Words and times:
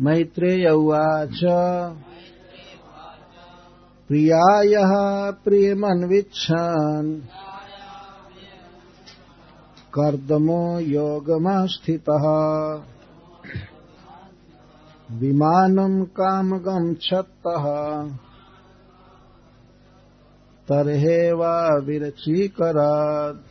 मैत्रेय 0.00 0.70
उवाच। 0.70 1.40
प्रियायः 4.08 4.92
प्रियमन्विच्छन् 5.30 7.20
कर्दमो 9.98 10.78
योगमास्थितः। 10.78 12.24
विमानम् 15.18 16.06
कामगच्छत्तः 16.06 17.64
तर्हेवा 20.68 21.78
विरचीकरात्। 21.86 23.44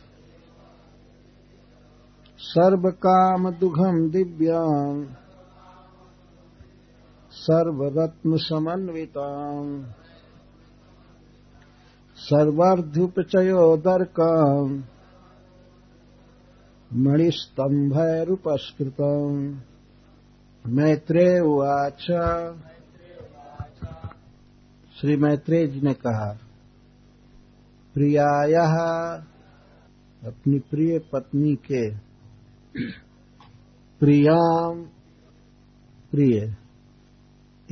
सर्वकामदुघम् 2.38 4.10
दिव्याम्। 4.10 5.23
सर्वरत्नसमन्विताम्। 7.44 9.84
सर्वार्धुपचयोदर्काम्। 12.16 14.82
मणिस्तम्भैरुपस्कृतम् 16.92 19.56
मैत्रेय 20.66 21.40
उवाच 21.40 22.06
श्री 25.00 25.16
मैत्रेय 25.16 25.66
जी 25.66 25.80
ने 25.80 25.94
कहा 25.94 26.38
प्रियाया 27.94 28.64
अपनी 30.24 30.58
प्रिय 30.58 30.98
पत्नी 30.98 31.54
के 31.54 31.94
प्रियाम 34.00 34.86
प्रिय। 36.10 36.56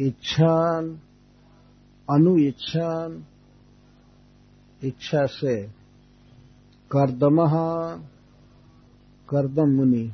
इच्छान 0.00 1.00
अनु 2.10 2.36
इच्छान 2.38 3.24
इच्छा 4.84 5.26
से 5.26 5.62
कर्दम 6.90 7.36
कर्दम 9.28 9.68
मुनि 9.68 10.12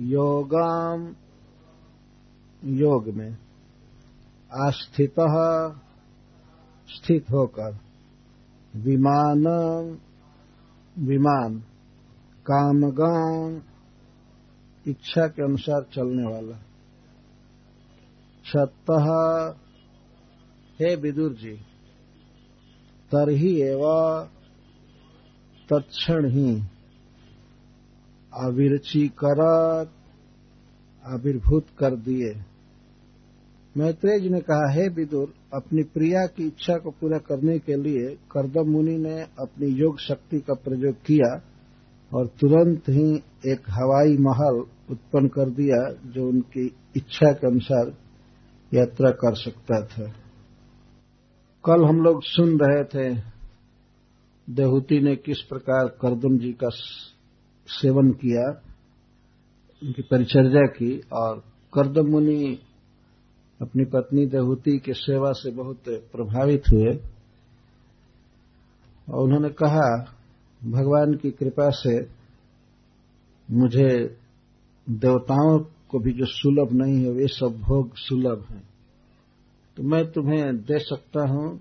योगाम, 0.00 1.14
योग 2.64 3.08
में 3.08 3.38
आस्थित, 4.52 5.14
स्थित 6.88 7.30
होकर 7.30 7.78
विमान 8.76 9.44
विमान 10.98 11.58
कामगान 12.46 13.62
इच्छा 14.88 15.26
के 15.28 15.42
अनुसार 15.42 15.82
चलने 15.82 16.32
वाला। 16.32 16.60
छत 18.44 18.90
हे 20.78 20.94
विदुर 20.96 21.32
जी 21.32 21.54
तरही 23.10 23.52
एवं 23.62 24.26
तत्क्षण 25.68 26.26
ही 26.30 26.50
अविरची 28.32 29.06
कर 29.08 29.40
आविर्भूत 31.04 31.66
कर 31.78 31.96
दिए। 31.96 32.32
मैत्रेय 33.74 34.20
जी 34.20 34.28
ने 34.28 34.40
कहा, 34.40 34.70
हे 34.72 34.88
विदुर, 34.88 35.32
अपनी 35.54 35.82
प्रिया 35.82 36.26
की 36.26 36.46
इच्छा 36.46 36.76
को 36.76 36.90
पूरा 36.90 37.18
करने 37.18 37.58
के 37.58 37.76
लिए 37.76 38.14
करदम 38.32 38.70
मुनि 38.70 38.96
ने 38.98 39.20
अपनी 39.40 39.68
योग 39.72 39.98
शक्ति 40.00 40.40
का 40.40 40.54
प्रयोग 40.64 40.94
किया 41.06 41.32
और 42.12 42.26
तुरंत 42.40 42.88
ही 42.88 43.08
एक 43.52 43.70
हवाई 43.70 44.16
महल 44.20 44.64
उत्पन्न 44.90 45.28
कर 45.28 45.50
दिया, 45.50 45.80
जो 46.06 46.28
उनकी 46.28 46.66
इच्छा 46.96 47.32
के 47.32 47.46
अनुसार 47.46 47.94
यात्रा 48.74 49.10
कर 49.10 49.34
सकता 49.34 49.86
था। 49.86 50.12
कल 51.64 51.84
हम 51.84 51.96
लोग 51.96 52.22
सुन 52.22 52.58
रहे 52.58 52.84
थे, 52.84 53.22
देहूती 54.50 55.00
ने 55.00 55.16
किस 55.16 55.40
प्रकार 55.40 55.88
करदम 55.88 56.38
जी 56.38 56.52
का 56.52 56.68
सेवन 57.66 58.10
किया, 58.12 58.60
उनकी 59.82 60.02
परिचर्या 60.02 60.62
की, 60.62 61.00
और 61.12 61.44
करदम 61.74 62.06
मुनि 62.06 62.58
अपनी 63.62 63.84
पत्नी 63.84 64.26
देहूती 64.26 64.78
की 64.78 64.92
सेवा 64.92 65.32
से 65.32 65.50
बहुत 65.50 65.82
प्रभावित 65.88 66.62
हुए। 66.72 66.98
और 69.10 69.24
उन्होंने 69.24 69.48
कहा, 69.48 70.16
भगवान 70.64 71.14
की 71.14 71.30
कृपा 71.30 71.70
से 71.70 72.08
मुझे 73.50 74.18
देवताओं 74.90 75.73
को 75.94 76.00
भी 76.00 76.12
जो 76.12 76.26
सुलभ 76.26 76.72
नहीं 76.72 77.04
है, 77.04 77.10
वे 77.10 77.26
सब 77.26 77.60
भोग 77.60 77.96
सुलभ 77.96 78.46
हैं। 78.50 78.62
तो 79.76 79.82
मैं 79.82 80.12
तुम्हें 80.12 80.56
दे 80.56 80.78
सकता 80.78 81.28
हूँ, 81.28 81.60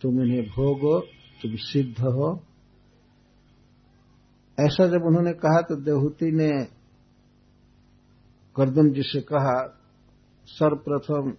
तुम 0.00 0.22
इन्हें 0.22 0.42
भोगो, 0.42 0.98
तुम 1.42 1.54
सिद्ध 1.56 2.00
हो। 2.00 2.40
ऐसा 4.58 4.86
जब 4.86 5.06
उन्होंने 5.06 5.32
कहा 5.32 5.60
तो 5.60 5.76
देहूति 5.76 6.30
ने 6.32 6.50
करदम 8.56 8.90
जी 8.90 9.02
से 9.02 9.20
कहा, 9.20 9.54
सर्वप्रथम 10.48 11.32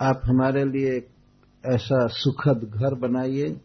आप 0.00 0.20
हमारे 0.24 0.64
लिए 0.64 0.98
ऐसा 1.64 2.06
सुखद 2.06 2.70
घर 2.74 2.94
बनाइए, 2.94 3.60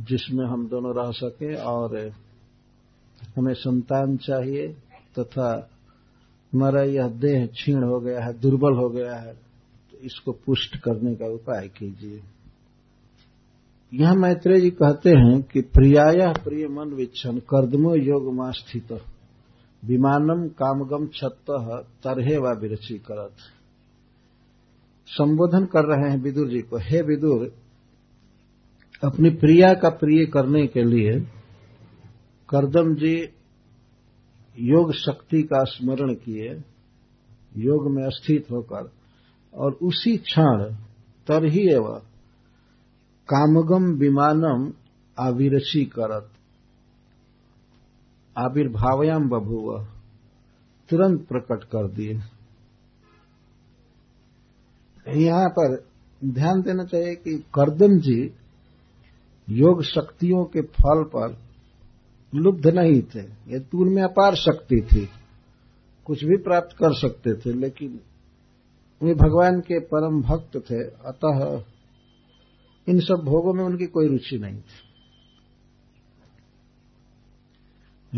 जिसमें 0.00 0.46
हम 0.46 0.68
दोनों 0.68 0.96
रह 0.96 1.10
सके 1.12 1.54
और 1.54 1.96
हमें 3.36 3.54
संतान 3.54 4.16
चाहिए। 4.16 4.76
तथा 5.18 5.50
हमारा 6.52 6.82
यह 6.84 7.08
देह 7.18 7.46
क्षीण 7.48 7.82
हो 7.82 8.00
गया 8.00 8.24
है, 8.24 8.32
दुर्बल 8.40 8.76
हो 8.76 8.88
गया 8.88 9.14
है 9.16 9.32
तो 9.32 9.98
इसको 9.98 10.32
पुष्ट 10.46 10.76
करने 10.76 11.14
का 11.14 11.26
उपाय 11.26 11.68
कीजिए। 11.68 12.20
यहाँ 13.92 14.14
मैत्रेय 14.16 14.60
जी 14.60 14.70
कहते 14.72 15.10
हैं 15.10 15.40
कि 15.42 15.60
प्रियाया 15.68 16.32
प्रिय 16.44 16.66
मन 16.68 16.94
विच्छन, 16.94 17.38
कर्दमो 17.50 17.94
योग 17.96 18.52
स्थित 18.54 18.92
विमानम 19.82 20.46
कामगम 20.54 21.06
छत्त, 21.06 21.50
तरहे 22.04 22.36
व 22.38 22.52
विरची 22.60 22.98
करत। 23.00 23.34
संबोधन 25.08 25.64
कर 25.64 25.84
रहे 25.86 26.10
हैं 26.10 26.18
विदुर 26.22 26.48
जी 26.48 26.60
को, 26.60 26.78
हे 26.78 27.00
विदुर, 27.02 27.44
अपनी 29.02 29.30
प्रिया 29.36 29.72
का 29.74 29.88
प्रिय 29.96 30.24
करने 30.26 30.66
के 30.66 30.82
लिए 30.84 31.18
करदम 32.48 32.94
जी 32.94 33.14
योग 34.60 34.92
शक्ति 34.92 35.42
का 35.42 35.64
स्मरण 35.64 36.14
किए, 36.14 36.62
योग 37.56 37.90
में 37.90 38.10
स्थित 38.10 38.46
होकर, 38.50 38.90
और 39.54 39.72
उसी 39.72 40.16
क्षण 40.16 40.74
तरही 41.26 41.68
एवं 41.68 42.00
कामगम 43.28 43.98
विमानम 43.98 44.72
आविरसी 45.18 45.84
करत। 45.84 46.30
आविर्भावयाम 48.38 49.28
बभुव, 49.28 49.84
तुरंत 50.90 51.28
प्रकट 51.28 51.64
कर 51.64 51.88
दिए। 51.88 52.20
यहाँ 55.16 55.48
पर 55.48 55.86
ध्यान 56.24 56.62
देना 56.62 56.84
चाहिए 56.84 57.14
कि 57.14 57.44
करदम 57.54 57.98
जी 57.98 58.34
योग 59.48 59.82
शक्तियों 59.82 60.44
के 60.44 60.60
फल 60.60 61.04
पर 61.04 61.47
लुब्ध 62.34 62.66
नहीं 62.66 63.02
थे। 63.02 63.20
ये 63.20 63.60
तून 63.60 63.94
में 63.94 64.02
अपार 64.02 64.34
शक्ति 64.34 64.88
थी। 64.92 65.08
कुछ 66.04 66.24
भी 66.24 66.36
प्राप्त 66.36 66.76
कर 66.76 66.94
सकते 66.94 67.34
थे, 67.34 67.52
लेकिन 67.52 68.00
वे 69.02 69.14
भगवान 69.14 69.60
के 69.60 69.80
परम 69.80 70.22
भक्त 70.22 70.56
थे। 70.70 70.84
अतः 70.84 71.64
इन 72.88 73.00
सब 73.00 73.22
भोगों 73.24 73.54
में 73.54 73.64
उनकी 73.64 73.86
कोई 73.86 74.08
रुचि 74.08 74.38
नहीं 74.38 74.60
थी। 74.60 74.88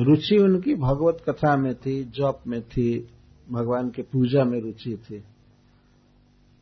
रुचि 0.03 0.37
उनकी 0.37 0.75
भगवत 0.75 1.25
कथा 1.29 1.57
में 1.57 1.75
थी, 1.75 2.05
जप 2.05 2.41
में 2.47 2.63
थी, 2.63 3.09
भगवान 3.51 3.91
के 3.91 4.03
पूजा 4.03 4.45
में 4.45 4.61
रुचि 4.61 4.97
थी। 4.97 5.19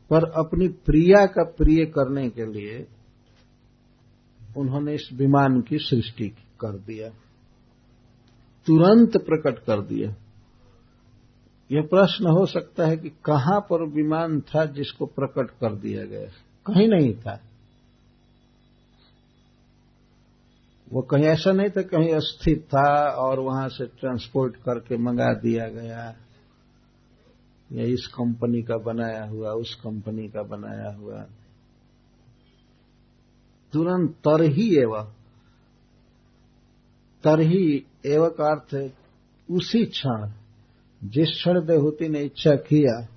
पर 0.09 0.23
अपनी 0.23 0.67
प्रिया 0.67 1.25
का 1.25 1.43
प्रिय 1.43 1.85
करने 1.85 2.29
के 2.29 2.45
लिए 2.45 2.87
उन्होंने 4.57 4.93
इस 4.93 5.09
विमान 5.13 5.61
की 5.61 5.77
सृष्टि 5.77 6.29
कर 6.29 6.77
दिया। 6.77 7.09
तुरंत 8.65 9.17
प्रकट 9.17 9.59
कर 9.59 9.81
दिया 9.81 10.15
यह 11.71 11.81
प्रश्न 11.81 12.25
हो 12.27 12.45
सकता 12.45 12.85
है 12.85 12.97
कि 12.97 13.09
कहाँ 13.09 13.59
पर 13.59 13.87
विमान 13.87 14.41
था 14.41 14.65
जिसको 14.65 15.05
प्रकट 15.05 15.49
कर 15.49 15.75
दिया 15.75 16.05
गया। 16.05 16.25
कहीं 16.65 16.87
नहीं 16.87 17.13
था। 17.13 17.41
वो 20.93 21.01
कहीं 21.01 21.23
ऐसा 21.23 21.51
नहीं 21.51 21.69
था, 21.69 21.81
कहीं 21.81 22.19
स्थित 22.19 22.67
था 22.67 23.09
और 23.09 23.39
वहाँ 23.39 23.69
से 23.69 23.85
ट्रांसपोर्ट 23.85 24.55
करके 24.55 24.97
मंगा 24.97 25.33
दिया 25.33 25.67
गया। 25.67 26.15
या 27.71 27.83
इस 27.83 28.07
कंपनी 28.07 28.61
का 28.61 28.77
बनाया 28.77 29.25
हुआ, 29.25 29.51
उस 29.51 29.75
कंपनी 29.75 30.27
का 30.27 30.43
बनाया 30.43 30.95
हुआ। 30.95 31.23
तुरंत 33.73 34.11
तर 34.11 34.41
ही 34.41 34.49
तरही 34.49 34.77
एवं 34.77 35.18
तरही 37.23 37.85
एवं 38.05 38.29
का 38.29 38.45
अर्थ 38.45 38.93
उसी 39.51 39.85
क्षण, 39.85 40.31
जिस 41.03 41.29
क्षण 41.29 41.65
देहूति 41.65 42.09
ने 42.09 42.19
इच्छा 42.19 42.55
किया, 42.55 43.07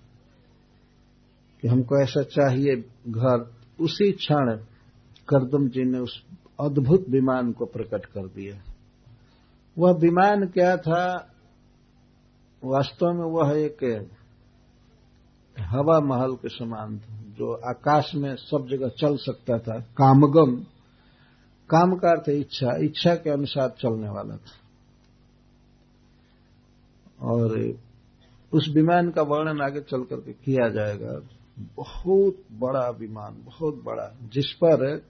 कि 1.60 1.68
हमको 1.68 2.02
ऐसा 2.02 2.22
चाहिए 2.22 2.76
घर, 3.08 3.54
उसी 3.80 4.12
क्षण 4.12 4.56
करदम 5.28 5.68
जी 5.68 5.84
ने 5.84 5.98
उस 5.98 6.22
अद्भुत 6.60 7.04
विमान 7.08 7.52
को 7.52 7.66
प्रकट 7.66 8.06
कर 8.06 8.26
दिया। 8.26 8.72
वह 9.78 9.92
विमान 9.92 10.46
क्या 10.46 10.76
था? 10.76 11.34
वास्तव 12.64 13.06
में 13.06 13.24
वह 13.24 13.58
एक 13.58 14.08
हवा 15.60 16.00
महल 16.00 16.34
के 16.34 16.48
समान 16.48 16.98
था, 16.98 17.16
जो 17.16 17.54
आकाश 17.54 18.14
में 18.14 18.36
सब 18.36 18.68
जगह 18.70 18.88
चल 18.88 19.16
सकता 19.16 19.58
था। 19.58 19.80
कामगम 19.80 20.66
काम 21.72 21.96
का 21.96 22.10
अर्थ 22.10 22.28
इच्छा। 22.28 22.76
इच्छा 22.76 23.14
के 23.14 23.30
अनुसार 23.30 23.68
चलने 23.68 24.08
वाला 24.08 24.36
था। 24.36 24.58
और 27.22 27.78
उस 28.52 28.68
विमान 28.74 29.10
का 29.10 29.22
वर्णन 29.22 29.60
आगे 29.60 29.80
चल 29.80 30.02
करके 30.04 30.32
किया 30.32 30.68
जाएगा। 30.68 31.20
बहुत 31.76 32.44
बड़ा 32.52 32.88
विमान, 32.90 33.42
बहुत 33.44 33.82
बड़ा, 33.84 34.16
जिस 34.22 34.52
पर 34.52 35.02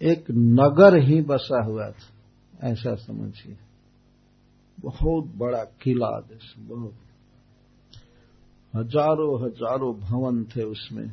एक 0.00 0.24
नगर 0.30 0.96
ही 0.98 1.20
बसा 1.20 1.62
हुआ 1.64 1.90
था। 1.90 2.68
ऐसा 2.68 2.94
समझिए। 2.94 3.56
बहुत 4.80 5.24
बड़ा 5.24 5.64
किला 5.64 6.20
जैसे 6.20 6.60
बहुत। 6.60 6.94
हज़ारों 8.74 9.44
हज़ारों 9.44 9.94
भवन 10.00 10.44
थे 10.44 10.62
उसमें। 10.62 11.12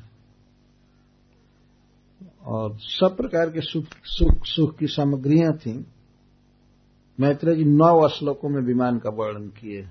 और 2.42 2.78
सब 2.80 3.18
प्रकार 3.18 3.50
के 3.50 3.62
सुख 3.62 3.86
सुख 4.04 4.46
सुख 4.46 4.78
की 4.78 4.88
सामग्रियाँ 4.88 5.58
थी। 5.58 5.86
मैत्रेय 7.20 7.56
जी 7.56 7.64
नौ 7.64 8.08
श्लोकों 8.08 8.50
में 8.50 8.62
विमान 8.62 9.00
का 9.00 9.10
वर्णन 9.10 9.48
किए। 9.48 9.82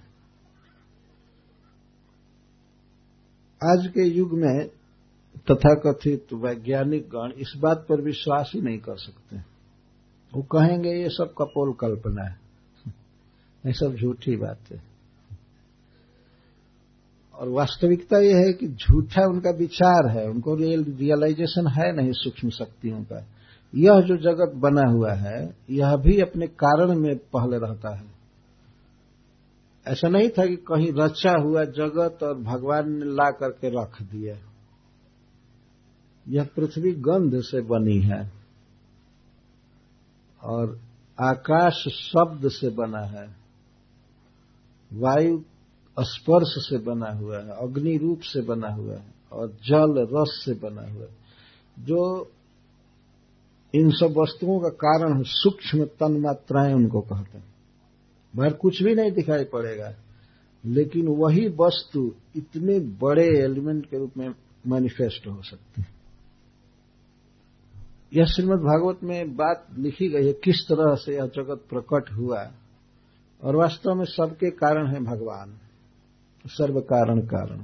आज 3.65 3.87
के 3.87 4.03
युग 4.03 4.33
में 4.33 4.69
तथाकथित 5.51 6.27
वैज्ञानिक 6.33 7.09
गण 7.09 7.33
इस 7.33 7.53
बात 7.57 7.87
पर 7.89 8.01
विश्वास 8.01 8.53
ही 8.55 8.61
नहीं 8.61 8.79
कर 8.79 8.97
सकते। 8.97 9.37
वो 10.35 10.43
कहेंगे, 10.43 10.91
ये 10.91 11.09
सब 11.09 11.35
कपोल 11.39 11.73
कल्पना 11.73 12.23
है। 12.23 12.41
ये 13.67 13.73
सब 13.73 13.97
झूठी 13.97 14.37
बात 14.37 14.61
है। 14.73 14.94
और 17.39 17.49
वास्तविकता 17.49 18.19
यह 18.19 18.37
है 18.37 18.53
कि 18.53 18.69
झूठा 18.69 19.25
उनका 19.25 19.51
विचार 19.51 20.19
है। 20.19 20.27
उनको 20.29 20.55
रियलाइजेशन 20.55 21.67
है 21.69 21.93
नहीं, 21.97 22.13
सूक्ष्म 22.13 22.51
शक्तियों 22.51 23.03
का। 23.03 23.27
यह 23.75 24.01
जो 24.01 24.17
जगत 24.17 24.53
बना 24.57 24.91
हुआ 24.91 25.13
है, 25.13 25.57
यह 25.71 25.97
भी 25.97 26.21
अपने 26.21 26.47
कारण 26.47 26.99
में 26.99 27.17
पहले 27.17 27.59
रहता 27.59 27.97
है। 27.97 28.15
ऐसा 29.87 30.09
नहीं 30.09 30.29
था 30.29 30.47
कि 30.47 30.57
कहीं 30.57 30.93
रचा 30.93 31.33
हुआ 31.43 31.65
जगत 31.65 32.19
और 32.23 32.35
भगवान 32.35 32.93
ने 32.93 33.05
ला 33.05 33.31
करके 33.31 33.69
रख 33.83 34.03
दिया। 34.03 34.37
यह 36.29 36.45
पृथ्वी 36.57 36.93
गंध 36.93 37.33
से 37.35 37.61
बनी 37.61 38.01
है 38.01 38.33
और 40.43 40.81
आकाश 41.21 41.85
शब्द 41.89 42.49
से 42.49 42.71
बना 42.71 43.01
है। 43.01 43.27
वायु 44.93 45.43
स्पर्श 45.99 46.55
से 46.59 46.79
बना 46.79 47.11
हुआ 47.11 47.39
है, 47.39 47.51
अग्नि 47.51 47.97
रूप 47.97 48.21
से 48.21 48.41
बना 48.41 48.69
हुआ 48.69 48.95
है 48.95 49.15
और 49.33 49.49
जल 49.49 50.07
रस 50.13 50.43
से 50.45 50.55
बना 50.55 50.83
हुआ 50.83 51.03
है। 51.03 51.17
जो 51.79 52.31
इन 53.75 53.91
सब 53.91 54.15
वस्तुओं 54.19 54.61
का 54.61 54.69
कारण 54.69 55.23
सूक्ष्म 55.23 55.85
तन 55.85 56.21
मात्राएँ 56.21 56.75
उनको 56.75 57.01
कहते 57.01 57.39
हैं। 57.39 57.55
बाहर 58.37 58.53
कुछ 58.53 58.83
भी 58.83 58.95
नहीं 58.95 59.13
दिखाई 59.13 59.45
पड़ेगा, 59.45 59.95
लेकिन 60.65 61.09
वही 61.09 61.49
वस्तु 61.49 62.13
इतने 62.37 62.79
बड़े 62.79 63.27
एलिमेंट 63.39 63.87
के 63.87 63.99
रूप 63.99 64.17
में 64.17 64.29
मैनिफेस्ट 64.67 65.27
हो 65.27 65.43
सकती 65.43 65.83
है। 65.83 65.87
यह 68.15 68.25
श्रीमद 68.25 68.59
भागवत 68.59 68.99
में 69.03 69.37
बात 69.37 69.67
लिखी 69.79 70.09
गई 70.09 70.27
है, 70.27 70.33
किस 70.33 70.67
तरह 70.69 70.95
से 70.95 71.15
यह 71.15 71.27
जगत 71.27 71.65
प्रकट 71.71 72.13
हुआ, 72.13 72.51
और 73.43 73.57
वास्तव 73.57 73.95
में 73.95 74.05
सबके 74.05 74.51
कारण 74.51 74.87
है 74.87 75.01
भगवान। 75.01 75.59
सर्व 76.47 76.81
कारण 76.81 77.21
कारण। 77.21 77.63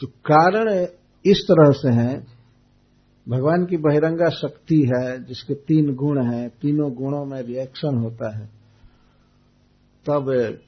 तो 0.00 0.06
कारण 0.06 0.86
इस 1.24 1.46
तरह 1.50 1.72
से 1.72 1.90
है, 1.90 2.26
भगवान 3.28 3.66
की 3.66 3.76
बहिरंगा 3.76 4.28
शक्ति 4.28 4.90
है, 4.94 5.24
जिसके 5.24 5.54
तीन 5.54 5.94
गुण 5.94 6.32
हैं, 6.32 6.50
तीनों 6.50 6.94
गुणों 6.94 7.24
में 7.24 7.42
रिएक्शन 7.42 7.96
होता 7.96 8.38
है, 8.38 8.46
तब 10.08 10.58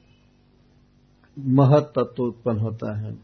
महत 1.39 1.93
तत्व 1.95 2.23
उत्पन्न 2.23 2.59
होता 2.59 2.97
है। 2.97 3.17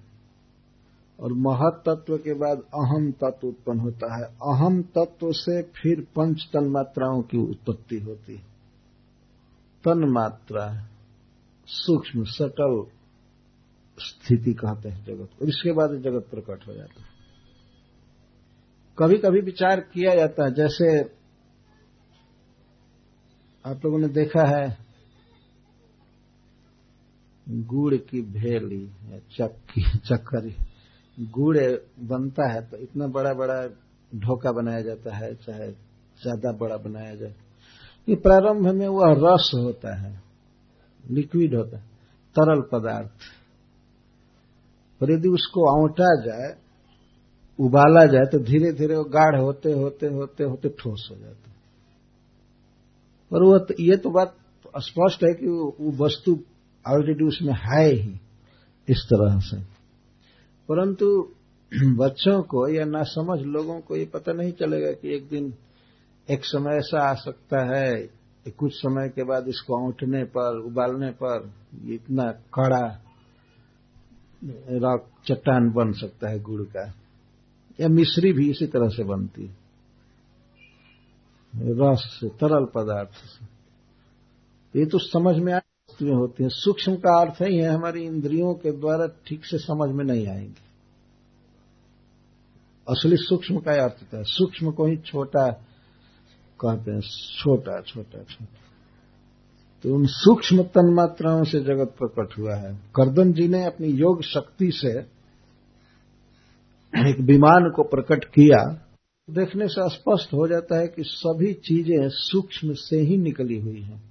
और 1.20 1.34
महत 1.34 1.84
तत्व 1.86 2.18
के 2.18 2.34
बाद 2.34 2.58
अहम 2.58 3.12
तत्व 3.12 3.48
उत्पन्न 3.48 3.80
होता 3.80 4.16
है। 4.16 4.24
अहम 4.24 4.82
तत्व 4.82 5.32
से 5.32 5.62
फिर 5.62 6.02
पंच 6.16 6.50
तन 6.54 6.68
मात्राओं 6.68 7.22
की 7.22 7.38
उत्पत्ति 7.38 8.00
होती 8.00 8.36
है। 8.36 8.42
तन 9.84 10.06
मात्रा 10.10 10.95
सूक्ष्म 11.70 12.24
सटल 12.30 12.84
स्थिति 13.98 14.54
कहते 14.54 14.90
हैं 14.90 15.04
जगत 15.06 15.42
और 15.42 15.50
इसके 15.50 15.72
बाद 15.72 15.94
जगत 16.02 16.28
प्रकट 16.32 16.68
हो 16.68 16.74
जाता 16.74 17.02
है। 17.02 17.14
कभी 18.98 19.18
कभी 19.18 19.42
विचार 19.42 19.80
किया 19.94 20.16
जाता 20.16 20.46
है, 20.46 20.54
जैसे 20.54 21.00
आप 23.66 23.86
लोगों 23.86 24.00
ने 24.00 24.08
देखा 24.10 24.48
है, 24.48 24.78
गुड़ 27.48 27.96
की 27.96 28.22
भेली 28.34 28.84
या 29.12 29.20
चक्की, 29.38 29.84
चक्करी, 30.00 30.56
गुड़ 31.18 31.58
बनता 32.08 32.52
है 32.54 32.62
तो 32.62 32.78
इतना 32.78 33.08
बड़ा 33.10 33.34
बड़ा 33.34 33.62
ढोका 34.12 34.52
बनाया 34.52 34.82
जाता 34.82 35.16
है, 35.16 35.34
चाहे 35.36 35.72
ज़्यादा 36.18 36.52
बड़ा 36.58 36.78
बनाया 36.80 37.16
जाए। 37.16 37.34
ये 38.08 38.16
प्रारंभ 38.18 38.68
में 38.70 38.88
वह 38.90 39.14
रस 39.20 39.52
होता 39.56 39.96
है। 39.98 40.25
लिक्विड 41.12 41.56
होता 41.56 41.78
है 41.78 41.84
तरल 42.36 42.62
पदार्थ। 42.62 43.12
और 45.04 45.12
यदि 45.12 45.30
उसको 45.30 45.82
औंटा 45.82 46.26
जाए 46.26 46.58
उबाला 47.60 48.06
जाए 48.06 48.26
तो 48.26 48.40
धीरे 48.40 48.72
धीरे 48.72 48.96
वो 48.96 49.04
गाढ़ 49.04 49.42
होते 49.42 49.72
होते 49.72 50.08
होते 50.08 50.44
होते 50.44 50.70
ठोस 50.70 51.08
हो 51.12 51.18
जाता 51.18 51.52
और 53.32 53.44
वो 53.44 53.58
तो, 53.58 53.74
ये 53.80 53.98
तो 53.98 54.10
बात 54.10 54.36
स्पष्ट 54.78 55.24
है 55.24 55.34
कि 55.34 55.48
वो 55.48 56.06
वस्तु 56.06 56.40
ऑलरेडी 56.88 57.26
उसमें 57.26 57.54
है 57.54 57.92
ही 57.92 58.20
इस 58.90 59.08
तरह 59.14 59.40
से। 59.40 59.62
परंतु 60.70 61.32
बच्चों 61.98 62.42
को 62.44 62.68
या 62.68 62.86
ना 62.86 63.04
समझ 63.04 63.40
लोगों 63.40 63.80
को 63.80 63.96
ये 63.96 64.06
पता 64.06 64.34
नहीं 64.34 64.52
चलेगा 64.52 64.92
कि 64.92 65.16
एक 65.16 65.30
दिन 65.30 65.54
एक 66.30 66.46
समय 66.46 66.78
ऐसा 66.78 67.10
आ 67.10 67.14
सकता 67.14 67.76
है 67.76 68.10
कुछ 68.52 68.74
समय 68.74 69.10
के 69.10 69.24
बाद 69.24 69.48
इसको 69.48 69.86
औंटने 69.86 70.24
पर, 70.24 70.58
उबालने 70.58 71.12
पर 71.12 71.52
इतना 71.90 72.32
कड़ा 72.32 73.02
रॉक 74.72 75.10
चट्टान 75.28 75.72
बन 75.72 75.92
सकता 75.92 76.30
है 76.30 76.40
गुड़ 76.40 76.62
का। 76.62 76.94
या 77.82 77.88
मिश्री 77.88 78.34
भी 78.34 78.52
इसी 78.52 78.68
तरह 78.68 78.90
से 78.90 79.04
बनती 79.04 79.46
है। 79.46 79.58
रस 81.56 82.18
से, 82.22 82.30
तरल 82.30 82.66
पदार्थ 82.66 83.10
से। 83.10 83.46
ये 84.80 84.86
तो 84.86 84.98
समझ 85.00 85.36
में 85.38 85.54
आ, 85.54 85.58
वस्तुएँ 85.58 86.14
होती 86.14 86.44
हैं। 86.44 86.50
सूक्ष्म 86.54 86.96
का 86.96 87.22
अर्थ 87.22 87.42
ही 87.42 87.58
है, 87.58 87.70
हमारी 87.70 88.04
इंद्रियों 88.04 88.54
के 88.54 88.72
द्वारा 88.72 89.08
ठीक 89.08 89.46
से 89.46 89.58
समझ 89.58 89.96
में 89.96 90.06
नहीं 90.06 90.28
आएँगे। 90.28 90.66
असली 92.90 93.18
सूक्ष्म 93.18 93.60
का 93.60 93.84
अर्थ 93.84 94.14
है। 94.14 94.24
सूक्ष्म 94.24 94.72
को 94.72 94.86
ही 94.86 94.98
छोटा 94.98 95.66
कहते 96.62 96.92
हैं, 96.92 97.02
छोटा 97.40 97.82
छोटा 97.82 98.24
छोटा। 98.24 98.60
तो 99.84 99.96
उन 99.96 100.06
सूक्ष्म 100.06 100.64
तन्मात्राओं 100.64 101.44
से 101.44 101.60
जगत 101.60 101.96
प्रकट 101.98 102.38
हुआ 102.38 102.56
है। 102.56 102.76
करदम 102.96 103.34
जी 103.34 103.48
ने 103.48 103.66
अपनी 103.66 103.88
योग 103.88 104.22
शक्ति 104.22 104.72
से 104.72 104.92
एक 107.10 107.20
विमान 107.20 107.72
को 107.76 107.84
प्रकट 107.84 108.26
किया। 108.26 108.82
देखने 109.30 109.68
से 109.68 109.90
स्पष्ट 109.90 110.34
हो 110.34 110.48
जाता 110.48 110.80
है 110.80 110.88
कि 110.88 111.04
सभी 111.04 111.54
चीज़ें 111.54 112.10
सूक्ष्म 112.10 112.74
से 112.74 112.98
ही 112.98 113.18
निकली 113.18 113.60
हुई 113.60 113.82
हैं। 113.82 114.02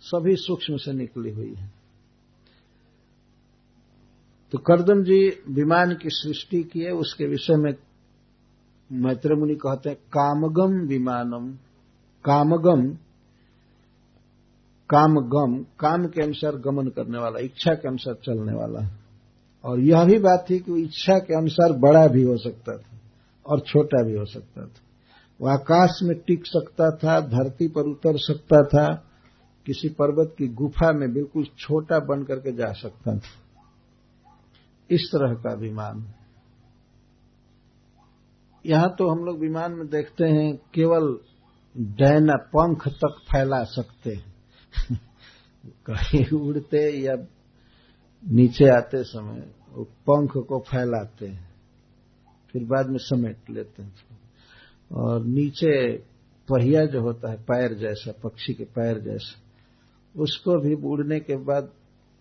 सभी 0.00 0.36
सूक्ष्म 0.36 0.76
से 0.76 0.92
निकली 0.92 1.30
हुई 1.30 1.54
है। 1.54 1.72
तो 4.52 4.58
करदम 4.58 5.02
जी 5.02 5.28
विमान 5.48 5.94
की 5.94 6.08
सृष्टि 6.08 6.62
किए 6.62 6.90
उसके 6.90 7.26
विषय 7.26 7.56
में 7.56 7.72
मैत्र 8.92 9.34
मुनि 9.34 9.54
कहते 9.54 9.90
हैं, 9.90 9.96
कामगम 9.96 10.86
विमानम। 10.86 11.52
कामगम 12.24 12.98
कामगम, 14.90 15.66
काम 15.80 16.06
के 16.06 16.22
अनुसार 16.22 16.56
गमन 16.56 16.88
करने 16.88 17.18
वाला, 17.18 17.38
इच्छा 17.38 17.74
के 17.74 17.88
अनुसार 17.88 18.14
चलने 18.14 18.52
वाला। 18.52 18.90
और 19.64 19.80
यह 19.80 20.04
भी 20.04 20.18
बात 20.18 20.46
थी 20.50 20.58
कि 20.58 20.82
इच्छा 20.82 21.18
के 21.18 21.34
अनुसार 21.34 21.72
बड़ा 21.72 22.06
भी 22.06 22.22
हो 22.22 22.36
सकता 22.36 22.76
था 22.76 22.98
और 23.46 23.60
छोटा 23.60 24.02
भी 24.02 24.18
हो 24.18 24.24
सकता 24.24 24.66
था। 24.66 24.74
वह 25.40 25.52
आकाश 25.52 26.00
में 26.02 26.18
टिक 26.18 26.46
सकता 26.46 26.90
था, 26.90 27.20
धरती 27.20 27.68
पर 27.68 27.82
उतर 27.82 28.16
सकता 28.16 28.62
था, 28.62 28.94
किसी 29.66 29.88
पर्वत 29.88 30.34
की 30.38 30.48
गुफा 30.48 30.92
में 30.92 31.12
बिल्कुल 31.12 31.44
छोटा 31.58 31.98
बन 31.98 32.22
करके 32.22 32.52
जा 32.52 32.72
सकता 32.72 33.14
था। 33.14 33.40
इस 34.90 35.10
तरह 35.14 35.34
का 35.34 35.54
विमान। 35.54 36.06
यहाँ 38.66 38.94
तो 38.98 39.08
हम 39.08 39.24
लोग 39.24 39.38
विमान 39.38 39.72
में 39.72 39.86
देखते 39.88 40.24
हैं, 40.24 40.56
केवल 40.74 41.18
डैना 41.76 42.36
पंख 42.36 42.88
तक 42.88 43.16
फैला 43.32 43.64
सकते 43.64 44.14
हैं। 44.14 44.34
कहीं 45.90 46.38
उड़ते 46.40 47.00
या 47.00 47.14
नीचे 48.24 48.68
आते 48.68 49.02
समय 49.02 49.50
वो 49.72 49.84
पंख 49.84 50.32
को 50.36 50.58
फैलाते 50.58 51.26
हैं, 51.26 51.50
फिर 52.52 52.64
बाद 52.64 52.88
में 52.88 52.98
समेट 52.98 53.50
लेते 53.50 53.82
हैं 53.82 53.94
और 54.92 55.24
नीचे 55.24 55.96
पहिया 56.48 56.84
जो 56.86 57.00
होता 57.00 57.30
है, 57.30 57.36
पैर 57.36 57.74
जैसा, 57.74 58.12
पक्षी 58.12 58.54
के 58.54 58.64
पैर 58.64 58.98
जैसा, 58.98 59.40
उसको 60.22 60.60
भी 60.60 60.74
उड़ने 60.74 61.20
के 61.20 61.36
बाद 61.36 61.64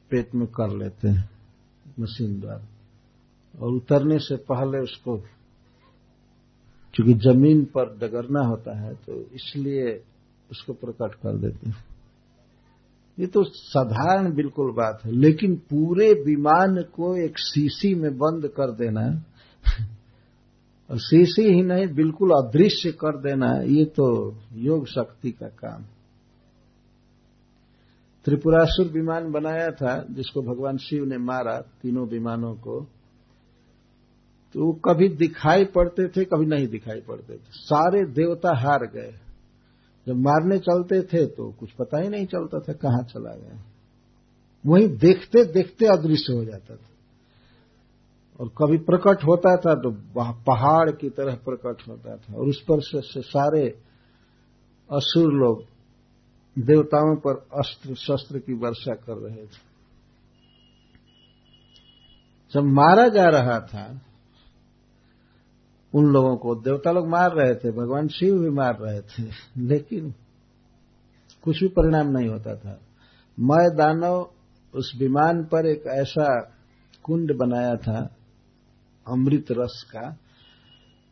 पेट 0.09 0.35
में 0.35 0.47
कर 0.47 0.77
लेते 0.77 1.07
हैं, 1.07 1.29
मशीन 1.99 2.39
द्वारा। 2.39 2.67
और 3.59 3.73
उतरने 3.73 4.19
से 4.19 4.35
पहले 4.35 4.79
उसको 4.79 5.17
क्योंकि 6.93 7.13
ज़मीन 7.21 7.63
पर 7.67 7.97
डगरना 7.97 8.41
होता 8.41 8.77
है 8.79 8.93
तो 8.97 9.19
इसलिए 9.35 9.91
उसको 10.49 10.73
प्रकट 10.75 11.13
कर 11.15 11.37
देते 11.37 11.69
हैं। 11.69 11.75
ये 13.17 13.27
तो 13.27 13.43
साधारण 13.43 14.33
बिल्कुल 14.35 14.71
बात 14.73 15.01
है, 15.05 15.11
लेकिन 15.11 15.55
पूरे 15.69 16.11
विमान 16.23 16.81
को 16.95 17.15
एक 17.17 17.39
सीसी 17.39 17.93
में 17.95 18.11
बंद 18.17 18.47
कर 18.49 18.71
देना 18.75 19.01
और 20.89 20.99
सीसी 20.99 21.43
ही 21.43 21.61
नहीं, 21.63 21.87
बिल्कुल 21.95 22.31
अदृश्य 22.33 22.91
कर 22.93 23.17
देना 23.21 23.51
ये 23.67 23.85
तो 23.87 24.07
योग 24.61 24.85
शक्ति 24.87 25.31
का 25.31 25.47
काम। 25.49 25.83
त्रिपुरासुर 28.27 28.87
विमान 28.87 29.31
बनाया 29.31 29.69
था, 29.71 29.95
जिसको 30.09 30.41
भगवान 30.43 30.77
शिव 30.79 31.05
ने 31.05 31.17
मारा 31.19 31.57
तीनों 31.81 32.07
विमानों 32.07 32.53
को। 32.57 32.79
तो 34.53 34.65
वो 34.65 34.73
कभी 34.85 35.07
दिखाई 35.09 35.65
पड़ते 35.65 36.07
थे 36.07 36.23
कभी 36.25 36.45
नहीं 36.45 36.67
दिखाई 36.67 37.01
पड़ते 37.01 37.33
थे। 37.33 37.51
सारे 37.51 38.05
देवता 38.05 38.55
हार 38.57 38.85
गए। 38.85 39.13
जब 40.07 40.15
मारने 40.15 40.57
चलते 40.59 41.01
थे 41.03 41.25
तो 41.27 41.51
कुछ 41.51 41.71
पता 41.71 42.01
ही 42.01 42.09
नहीं 42.09 42.25
चलता 42.25 42.59
था 42.59 42.73
कहाँ 42.73 43.03
चला 43.03 43.35
गया। 43.35 43.63
वहीं 44.65 44.87
देखते 44.97 45.43
देखते 45.45 45.85
अदृश्य 45.85 46.33
हो 46.33 46.43
जाता 46.45 46.75
था। 46.75 46.89
और 48.39 48.47
कभी 48.47 48.77
प्रकट 48.77 49.23
होता 49.23 49.55
था 49.55 49.73
तो 49.75 49.91
पहाड़ 50.43 50.91
की 50.91 51.09
तरह 51.09 51.35
प्रकट 51.35 51.87
होता 51.87 52.15
था। 52.15 52.33
और 52.33 52.47
उस 52.47 52.61
पर 52.61 52.81
से, 52.81 53.01
से 53.01 53.21
सारे 53.21 53.67
असुर 54.91 55.33
लोग 55.33 55.65
देवताओं 56.59 57.15
पर 57.17 57.35
अस्त्र 57.59 57.95
शस्त्र 57.95 58.39
की 58.39 58.53
वर्षा 58.53 58.93
कर 58.93 59.17
रहे 59.17 59.45
थे। 59.45 59.73
जब 62.53 62.63
मारा 62.63 63.07
जा 63.07 63.29
रहा 63.29 63.59
था 63.59 64.01
उन 65.95 66.05
लोगों 66.05 66.37
को, 66.37 66.55
देवता 66.55 66.91
लोग 66.91 67.07
मार 67.07 67.31
रहे 67.31 67.55
थे, 67.55 67.71
भगवान 67.71 68.07
शिव 68.07 68.39
भी 68.39 68.49
मार 68.49 68.77
रहे 68.81 69.01
थे, 69.01 69.29
लेकिन 69.57 70.13
कुछ 71.43 71.59
भी 71.59 71.67
परिणाम 71.67 72.07
नहीं 72.07 72.29
होता 72.29 72.55
था। 72.55 72.79
मैं 73.39 73.75
दानव 73.75 74.29
उस 74.73 74.93
विमान 74.99 75.43
पर 75.43 75.65
एक 75.65 75.83
ऐसा 75.87 76.51
कुंड 77.03 77.37
बनाया 77.37 77.75
था, 77.75 78.15
अमृत 79.07 79.45
रस 79.51 79.85
का, 79.91 80.09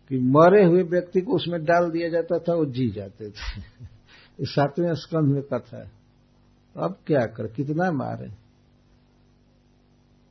कि 0.10 0.20
मरे 0.20 0.66
हुए 0.66 0.84
व्यक्ति 0.84 1.22
को 1.22 1.32
उसमें 1.32 1.64
डाल 1.64 1.92
दिया 1.92 2.10
जाता 2.10 2.40
था, 2.40 2.54
वो 2.54 2.66
जी 2.66 2.92
जाते 2.92 3.30
थे। 3.30 3.62
इस 4.40 4.50
सातवें 4.50 4.94
स्कंध 4.94 5.34
में 5.34 5.44
कथा 5.44 5.90
अब 6.78 6.98
क्या 7.08 7.26
कर, 7.26 7.48
कितना 7.48 7.92
मारे? 7.92 8.30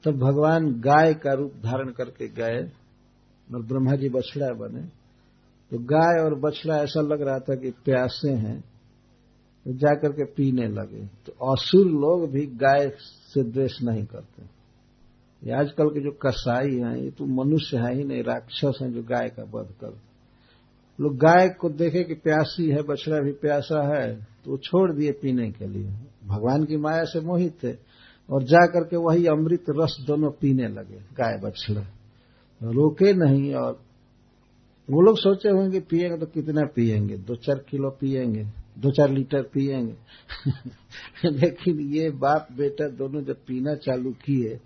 तब 0.05 0.19
भगवान 0.19 0.81
गाय 0.81 1.15
का 1.15 1.33
रूप 1.33 1.53
धारण 1.55 1.91
करके 1.91 2.29
गए। 2.29 2.73
और 3.51 3.63
ब्रह्मा 3.63 3.95
जी 3.97 4.09
बछड़ा 4.09 4.53
बने। 4.57 4.83
तो 5.73 5.79
गाय 5.87 6.23
और 6.25 6.35
बछड़ा 6.41 6.77
ऐसा 6.77 7.01
लग 7.03 7.23
रहा 7.23 7.39
था 7.39 7.55
कि 7.55 7.71
प्यासे 7.85 8.31
हैं 8.37 8.61
तो 9.67 9.73
जाकर 9.75 10.13
के 10.13 10.25
पीने 10.33 10.67
लगे। 10.71 11.05
तो 11.27 11.53
असुर 11.53 11.87
लोग 11.87 12.31
भी 12.31 12.47
गाय 12.59 12.89
से 13.29 13.43
द्वेष 13.45 13.83
नहीं 13.83 14.05
करते। 14.07 15.53
आजकल 15.53 15.89
के 15.89 16.01
जो 16.01 16.11
कसाई 16.23 16.77
हैं, 16.77 16.97
ये 16.97 17.11
तो 17.11 17.27
मनुष्य 17.27 17.77
है 17.77 17.95
ही 17.97 18.05
नहीं, 18.05 18.23
राक्षस 18.23 18.79
हैं 18.83 18.93
जो 18.93 19.03
गाय 19.03 19.29
का 19.29 19.43
वध 19.53 19.73
कर 19.81 19.99
लोग 20.99 21.17
गाय 21.17 21.49
को 21.51 21.69
देखे 21.71 22.03
कि 22.05 22.15
प्यासी 22.17 22.69
है, 22.69 22.83
बछड़ा 22.83 23.21
भी 23.21 23.33
प्यासा 23.35 23.83
है 23.87 24.15
तो 24.45 24.57
छोड़ 24.59 24.91
दिए 24.93 25.13
पीने 25.13 25.51
के 25.51 25.67
लिए। 25.67 25.89
भगवान 26.27 26.65
की 26.65 26.77
माया 26.77 27.05
से 27.05 27.21
मोहित 27.21 27.63
थे, 27.65 27.73
और 28.29 28.43
जा 28.43 28.67
करके 28.67 28.97
वही 28.99 29.27
अमृत 29.27 29.65
रस 29.71 29.97
दोनों 30.07 30.31
पीने 30.31 30.69
लगे, 30.69 30.99
गाय 31.15 31.39
बछड़ा। 31.43 31.87
रोके 32.63 33.13
नहीं 33.13 33.55
और 33.55 33.85
वो 34.91 35.01
लोग 35.03 35.19
सोचे 35.19 35.49
होंगे 35.49 35.81
पिएँगे 35.81 36.19
तो 36.19 36.27
कितना 36.27 36.65
पिएँगे? 36.65 37.17
दो 37.17 37.35
चार 37.35 37.59
किलो 37.59 37.91
पिएँगे, 37.91 38.45
दो 38.79 38.91
चार 38.91 39.11
लीटर 39.11 39.43
पिएँगे। 39.43 39.95
लेकिन 41.31 41.81
ये 41.81 42.11
बाप 42.11 42.49
बेटा 42.53 42.89
दोनों 42.89 43.23
जब 43.23 43.37
पीना 43.47 43.75
चालू 43.75 44.11
किए, 44.13 44.61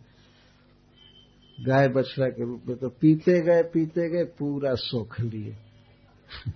गाय 1.60 1.88
बछड़ा 1.88 2.26
के 2.26 2.44
रूप 2.44 2.62
में 2.68 2.76
तो 2.76 2.88
पीते 2.88 3.40
गए 3.40 3.62
पीते 3.62 4.10
गए, 4.10 4.24
पूरा 4.24 4.74
सोख 4.74 5.20
लिए। 5.20 5.52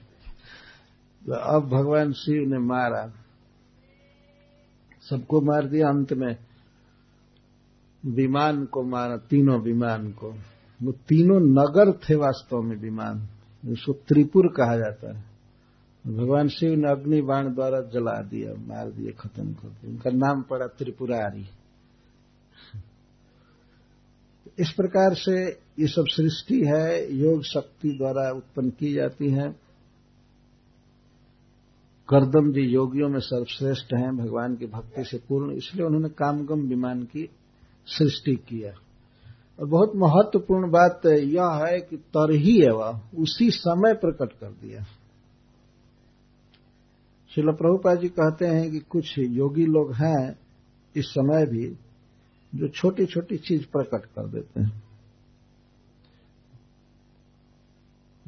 तो 1.26 1.32
अब 1.32 1.68
भगवान 1.68 2.12
शिव 2.12 2.48
ने 2.48 2.58
मारा। 2.58 3.12
सबको 5.10 5.40
मार 5.40 5.66
दिया, 5.66 5.88
अंत 5.88 6.12
में 6.12 6.36
विमान 8.06 8.64
को 8.64 8.82
मारा, 8.82 9.16
तीनों 9.16 9.60
विमान 9.60 10.12
को। 10.12 10.34
वो 10.82 10.92
तीनों 10.92 11.40
नगर 11.40 11.92
थे 11.92 12.14
वास्तव 12.14 12.62
में 12.62 12.76
विमान। 12.76 13.28
जिसको 13.64 13.92
त्रिपुर 13.92 14.46
कहा 14.46 14.76
जाता 14.76 15.18
है। 15.18 15.24
भगवान 16.06 16.48
शिव 16.48 16.74
ने 16.74 16.90
अग्नि 16.90 17.22
बाण 17.22 17.54
द्वारा 17.54 17.80
जला 17.80 18.22
दिया, 18.22 18.54
मार 18.54 18.90
दिया, 18.90 19.12
खत्म 19.20 19.52
कर 19.52 19.68
दिया। 19.68 19.90
उनका 19.90 20.10
नाम 20.10 20.42
पड़ा 20.42 20.66
त्रिपुरारी। 20.66 21.46
इस 24.58 24.70
प्रकार 24.70 25.14
से 25.14 25.48
ये 25.78 25.86
सब 25.86 26.04
सृष्टि 26.08 26.64
है, 26.64 27.14
योग 27.14 27.42
शक्ति 27.42 27.88
द्वारा 27.88 28.30
उत्पन्न 28.30 28.70
की 28.70 28.92
जाती 28.92 29.30
है। 29.30 29.50
करदम 32.08 32.52
जी 32.52 32.60
योगियों 32.60 33.08
में 33.08 33.20
सर्वश्रेष्ठ 33.20 33.94
हैं, 33.94 34.16
भगवान 34.16 34.56
की 34.56 34.66
भक्ति 34.66 35.04
से 35.04 35.18
पूर्ण, 35.28 35.52
इसलिए 35.52 35.86
उन्होंने 35.86 36.08
कामगम 36.08 36.60
विमान 36.60 37.02
की 37.02 37.28
सृष्टि 37.86 38.34
किया। 38.36 38.72
और 39.58 39.66
बहुत 39.66 39.92
महत्वपूर्ण 39.96 40.70
बात 40.70 41.06
यह 41.06 41.66
है 41.66 41.80
कि 41.80 41.96
तरही 41.96 42.70
वह 42.70 43.00
उसी 43.18 43.50
समय 43.50 43.94
प्रकट 43.94 44.32
कर 44.32 44.50
दिया। 44.50 44.82
शिल 47.34 47.52
प्रभुपा 47.52 47.94
जी 47.94 48.08
कहते 48.08 48.46
हैं 48.46 48.70
कि 48.70 48.78
कुछ 48.78 49.18
योगी 49.18 49.66
लोग 49.66 49.92
हैं 49.94 50.38
इस 50.96 51.04
समय 51.06 51.46
भी 51.46 51.76
जो 52.54 52.68
छोटी 52.68 53.06
छोटी 53.06 53.36
चीज़ 53.36 53.66
प्रकट 53.66 54.04
कर 54.06 54.28
देते 54.28 54.60
हैं। 54.60 54.82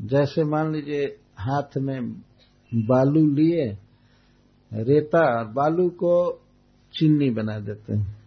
जैसे 0.01 0.45
मान 0.45 0.73
लीजिए 0.73 1.19
हाथ 1.39 1.79
में 1.79 2.13
बालू 2.75 3.27
लिए, 3.27 3.79
रेता 4.73 5.39
और 5.39 5.47
बालू 5.47 5.89
को 5.89 6.33
चीनी 6.95 7.31
बना 7.31 7.59
देते 7.59 7.97
हैं। 7.97 8.20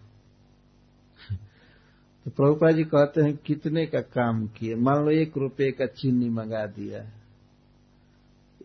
तो 2.26 2.32
प्रभुपा 2.32 2.72
जी 2.72 2.84
कहते 2.84 3.22
हैं, 3.22 3.38
कितने 3.38 3.86
का 3.86 4.00
काम 4.00 4.48
किए? 4.48 4.76
मान 4.76 5.06
लो 5.06 5.12
एक 5.12 5.38
रुपए 5.38 5.72
का 5.72 5.86
चीनी 5.86 6.30
मंगा 6.30 6.66
दिया। 6.66 7.00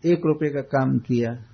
एक 0.05 0.21
रुपए 0.25 0.49
का 0.49 0.61
काम 0.61 0.99
किया। 0.99 1.45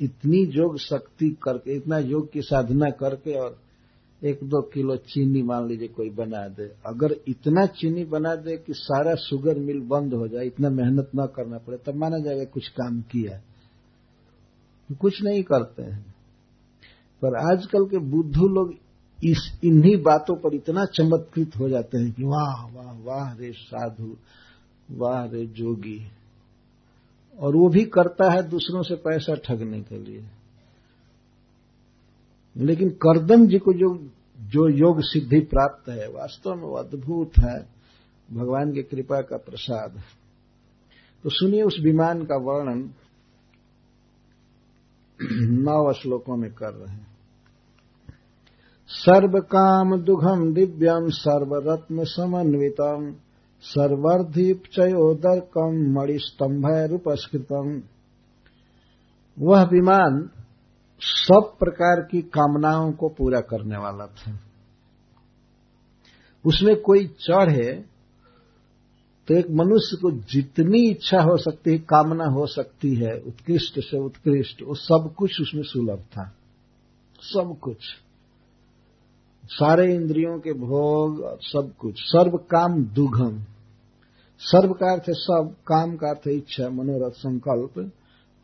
इतनी 0.00 0.38
योग 0.44 0.78
शक्ति 0.78 1.36
करके, 1.42 1.76
इतना 1.76 1.98
योग 1.98 2.32
की 2.32 2.42
साधना 2.42 2.90
करके 2.90 3.34
और 3.34 3.58
एक 4.24 4.40
दो 4.44 4.62
किलो 4.62 4.96
चीनी 4.96 5.42
मान 5.42 5.66
लीजिए 5.66 5.88
कोई 5.88 6.10
बना 6.10 6.48
दे। 6.48 6.72
अगर 6.86 7.16
इतना 7.28 7.66
चीनी 7.66 8.04
बना 8.04 8.34
दे 8.34 8.56
कि 8.56 8.72
सारा 8.72 9.14
शुगर 9.14 9.58
मिल 9.58 9.80
बंद 9.80 10.14
हो 10.14 10.28
जाए, 10.28 10.46
इतना 10.46 10.70
मेहनत 10.70 11.10
न 11.16 11.26
करना 11.36 11.58
पड़े, 11.58 11.78
तब 11.78 11.94
माना 11.94 12.18
जाएगा 12.18 12.44
कुछ 12.44 12.68
काम 12.68 13.00
किया। 13.00 13.42
कुछ 14.94 15.22
नहीं 15.22 15.42
करते 15.42 15.82
हैं। 15.82 16.14
पर 17.22 17.52
आजकल 17.52 17.84
के 17.84 17.98
बुद्धू 17.98 18.48
लोग 18.48 18.74
इस 19.24 19.60
इन्हीं 19.64 20.02
बातों 20.02 20.36
पर 20.36 20.54
इतना 20.54 20.84
चमत्कृत 20.84 21.56
हो 21.56 21.68
जाते 21.68 21.98
हैं 21.98 22.12
कि 22.12 22.22
वाह 22.22 22.66
वाह 22.66 22.98
वाह 22.98 23.32
रे 23.32 23.52
साधु, 23.52 24.16
वाह 24.90 25.24
रे 25.24 25.46
जोगी। 25.46 26.08
और 27.38 27.56
वो 27.56 27.68
भी 27.68 27.84
करता 27.84 28.32
है 28.32 28.42
दूसरों 28.42 28.82
से 28.82 28.94
पैसा 28.94 29.34
ठगने 29.34 29.80
के 29.80 29.98
लिए। 29.98 30.26
लेकिन 32.56 32.90
करदम 32.90 33.46
जी 33.46 33.58
को 33.58 33.72
जो 33.72 34.10
जो 34.40 34.68
योग 34.68 35.00
सिद्धि 35.00 35.40
प्राप्त 35.40 35.88
है, 35.88 36.08
वास्तव 36.08 36.54
में 36.54 36.62
वो 36.62 36.74
अद्भुत 36.74 37.32
है, 37.38 37.68
भगवान 38.32 38.72
की 38.72 38.82
कृपा 38.82 39.20
का 39.20 39.36
प्रसाद 39.36 40.02
तो 41.22 41.30
सुनिए 41.30 41.62
उस 41.62 41.76
विमान 41.80 42.24
का 42.24 42.36
वर्णन 42.36 42.90
नौ 45.62 45.92
श्लोकों 45.92 46.36
में 46.36 46.52
कर 46.52 46.72
रहे 46.72 46.94
हैं। 46.94 47.15
सर्व 48.88 49.38
काम 49.38 50.00
दुघम 50.00 50.54
दिव्यम 50.54 51.08
सर्वरत्न 51.08 52.04
समन्वितम 52.04 53.14
मणिस्तंभ 55.92 56.66
रूपस्कृतम 56.90 57.82
वह 59.38 59.62
विमान 59.62 60.30
सब 61.00 61.56
प्रकार 61.58 62.00
की 62.00 62.22
कामनाओं 62.22 62.92
को 62.92 63.08
पूरा 63.08 63.40
करने 63.40 63.76
वाला 63.76 64.06
था। 64.06 64.40
उसमें 66.46 66.76
कोई 66.76 67.06
चढ़े 67.06 67.84
तो 69.28 69.34
एक 69.34 69.46
मनुष्य 69.50 69.96
को 69.96 70.10
जितनी 70.10 70.90
इच्छा 70.90 71.20
हो 71.20 71.36
सकती 71.36 71.70
है, 71.70 71.78
कामना 71.78 72.24
हो 72.24 72.46
सकती 72.46 72.94
है, 72.94 73.18
उत्कृष्ट 73.18 73.80
से 73.80 73.98
उत्कृष्ट, 73.98 74.62
वो 74.62 74.74
सब 74.74 75.14
कुछ 75.18 75.40
उसमें 75.40 75.62
सुलभ 75.62 75.98
था। 75.98 76.32
सब 77.20 77.56
कुछ। 77.62 77.78
सारे 79.46 79.94
इंद्रियों 79.94 80.40
के 80.40 80.52
भोग, 80.52 81.38
सब 81.40 81.74
कुछ। 81.78 81.94
सर्व 81.98 82.36
काम 82.36 82.84
दुघम। 82.84 83.44
सर्व 84.38 84.72
का 84.72 84.92
अर्थ 84.92 85.04
सब 85.08 85.54
काम 85.66 85.96
का 85.96 86.10
अर्थ 86.10 86.28
इच्छा, 86.28 86.68
मनोरथ 86.68 87.12
संकल्प। 87.12 87.92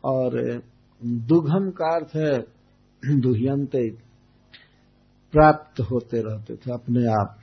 और, 0.03 0.61
दुघम 1.05 1.71
का 1.71 1.95
अर्थ 1.95 2.15
है, 2.15 2.39
दुह्यंते 3.19 3.89
प्राप्त 5.31 5.81
होते 5.81 6.21
रहते 6.21 6.55
थे 6.55 6.73
अपने 6.73 7.05
आप। 7.05 7.39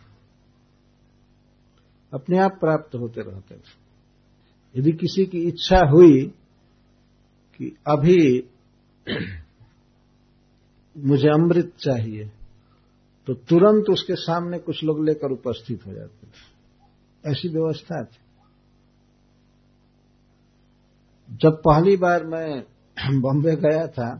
अपने 2.14 2.38
आप 2.38 2.50
प्राप्त 2.60 2.94
होते 2.94 3.20
रहते 3.20 3.54
थे। 3.54 3.80
यदि 4.80 4.92
किसी 4.92 5.26
की 5.26 5.38
इच्छा 5.38 5.88
हुई 5.90 6.26
कि 7.56 7.76
अभी 7.86 8.44
मुझे 10.98 11.28
अमृत 11.28 11.72
चाहिए 11.78 12.30
तो 13.26 13.34
तुरंत 13.34 13.84
उसके 13.90 14.14
सामने 14.14 14.58
कुछ 14.58 14.84
लोग 14.84 15.04
लेकर 15.04 15.32
उपस्थित 15.32 15.86
हो 15.86 15.92
जाते 15.92 16.26
थे। 16.26 17.30
ऐसी 17.30 17.48
व्यवस्था 17.48 18.04
थी। 18.04 18.16
जब 21.36 21.50
पहली 21.50 21.96
बार 21.96 22.24
मैं 22.24 22.64
बॉम्बे 23.20 23.56
गया 23.56 23.86
था 23.86 24.16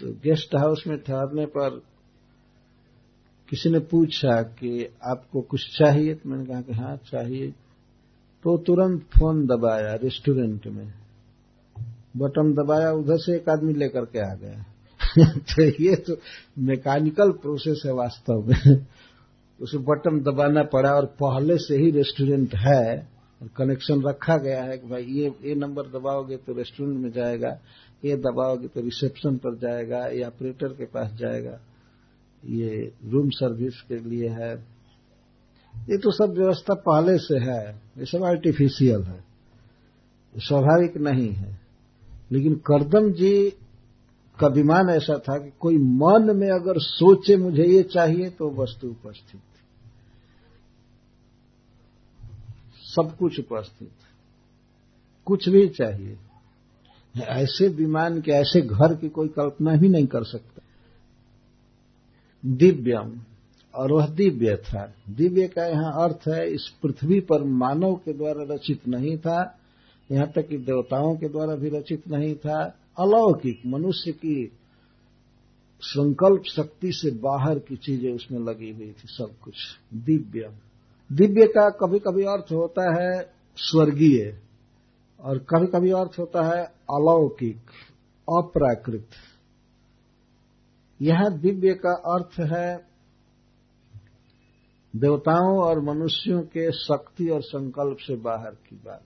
तो 0.00 0.12
गेस्ट 0.12 0.54
हाउस 0.54 0.84
में 0.86 0.98
ठहरने 0.98 1.46
पर 1.46 1.82
किसी 3.48 3.70
ने 3.70 3.78
पूछा 3.78 4.42
कि 4.42 4.94
आपको 5.04 5.40
कुछ 5.40 5.78
चाहिए? 5.78 6.14
तो 6.14 6.30
मैंने 6.30 6.46
कहा 6.46 6.60
कि 6.60 6.72
हाँ 6.72 6.96
चाहिए। 6.96 7.50
तो 8.42 8.58
तुरंत 8.58 9.02
फ़ोन 9.02 9.46
दबाया 9.46 9.94
रेस्टोरेंट 9.94 10.66
में। 10.66 10.92
बटन 12.16 12.52
दबाया, 12.52 12.92
उधर 12.92 13.16
से 13.16 13.36
एक 13.36 13.48
आदमी 13.48 13.72
लेकर 13.72 14.04
के 14.04 14.18
आ 14.18 14.34
गया। 14.34 14.71
तो 15.38 15.62
ये 15.62 15.96
तो 15.96 16.16
मैकेनिकल 16.58 17.30
प्रोसेस 17.32 17.82
है 17.86 17.92
वास्तव 17.92 18.44
में। 18.46 18.86
उसे 19.60 19.78
बटन 19.78 20.20
दबाना 20.20 20.62
पड़ा 20.62 20.90
और 20.90 21.06
पहले 21.22 21.56
से 21.58 21.76
ही 21.76 21.90
रेस्टोरेंट 21.90 22.54
है 22.54 23.08
और 23.42 23.48
कनेक्शन 23.56 24.02
रखा 24.02 24.36
गया 24.36 24.62
है 24.62 24.78
कि 24.78 24.88
भाई 24.88 25.04
ये 25.04 25.28
ये 25.44 25.54
नंबर 25.54 25.82
दबाओगे 25.82 26.36
तो 26.36 26.52
रेस्टोरेंट 26.52 26.98
में 26.98 27.10
जाएगा, 27.10 27.58
ये 28.04 28.16
दबाओगे 28.16 28.68
तो 28.68 28.80
रिसेप्शन 28.80 29.36
पर 29.36 29.54
जाएगा, 29.56 30.06
ये 30.06 30.22
ऑपरेटर 30.22 30.68
के 30.68 30.84
पास 30.84 31.12
जाएगा। 31.12 31.58
ये 32.44 32.92
रूम 33.04 33.28
सर्विस 33.30 33.80
के 33.80 34.00
लिए 34.00 34.28
है। 34.28 34.52
ये 35.74 35.98
तो 35.98 36.10
सब 36.10 36.34
व्यवस्था 36.38 36.74
पहले 36.74 37.18
से 37.18 37.38
है, 37.38 37.80
ये 37.98 38.04
सब 38.04 38.24
आर्टिफिशियल 38.24 39.02
है। 39.02 39.24
स्वाभाविक 40.36 40.96
नहीं 40.96 41.30
है। 41.30 41.60
लेकिन 42.32 42.54
करदम 42.54 43.12
जी 43.12 43.52
का 44.40 44.46
विमान 44.46 44.90
ऐसा 44.90 45.18
था 45.18 45.38
कि 45.38 45.52
कोई 45.60 45.78
मन 45.78 46.36
में 46.36 46.50
अगर 46.50 46.74
सोचे 46.78 47.36
मुझे 47.36 47.64
ये 47.64 47.82
चाहिए 47.82 48.30
तो 48.30 48.50
वस्तु 48.50 48.88
उपस्थित। 48.88 49.40
सब 52.82 53.16
कुछ 53.18 53.40
उपस्थित। 53.40 53.90
कुछ 55.24 55.48
भी 55.48 55.68
चाहिए। 55.68 56.18
ऐसे 57.18 57.68
विमान 57.68 58.20
के, 58.20 58.30
ऐसे 58.30 58.60
घर 58.60 58.94
की 58.94 59.08
कोई 59.08 59.28
कल्पना 59.28 59.72
ही 59.72 59.88
नहीं 59.88 60.06
कर 60.06 60.24
सकता। 60.24 60.62
दिव्यम, 62.46 63.20
और 63.74 63.92
वह 63.92 64.06
दिव्य 64.06 64.56
था। 64.56 64.94
दिव्य 65.10 65.48
का 65.48 65.66
यहाँ 65.66 65.92
अर्थ 65.92 66.28
है, 66.28 66.50
इस 66.50 66.68
पृथ्वी 66.82 67.20
पर 67.20 67.42
मानव 67.42 67.94
के 67.94 68.12
द्वारा 68.12 68.54
रचित 68.54 68.88
नहीं 68.88 69.18
था, 69.18 69.58
यहाँ 70.12 70.32
तक 70.32 70.48
कि 70.48 70.58
देवताओं 70.58 71.16
के 71.16 71.28
द्वारा 71.28 71.54
भी 71.54 71.68
रचित 71.68 72.08
नहीं 72.08 72.34
था। 72.34 72.78
अलौकिक, 72.98 73.62
मनुष्य 73.66 74.12
की 74.12 74.52
संकल्प 75.80 76.42
शक्ति 76.42 76.92
से 76.92 77.10
बाहर 77.10 77.58
की 77.58 77.76
चीज़ें 77.76 78.12
उसमें 78.12 78.40
लगी 78.40 78.70
हुई 78.70 78.92
थी, 78.92 79.06
सब 79.06 79.38
कुछ। 79.42 79.54
दिव्य। 79.94 80.54
दिव्य 81.12 81.46
का 81.46 81.70
कभी 81.70 81.98
कभी 81.98 82.22
अर्थ 82.22 82.52
होता 82.52 83.02
है 83.02 83.32
स्वर्गीय 83.56 84.38
और 85.20 85.38
कभी 85.38 85.66
कभी 85.66 85.90
अर्थ 85.90 86.18
होता 86.18 86.44
है 86.44 86.64
अलौकिक, 86.90 87.60
अप्राकृत। 88.28 89.08
यह 91.02 91.28
दिव्य 91.28 91.74
का 91.74 91.92
अर्थ 91.92 92.40
है 92.52 92.92
देवताओं 94.96 95.58
और 95.58 95.80
मनुष्यों 95.80 96.42
के 96.42 96.72
शक्ति 96.72 97.28
और 97.28 97.42
संकल्प 97.42 97.96
से 97.98 98.16
बाहर 98.16 98.50
की 98.50 98.76
बात। 98.76 99.02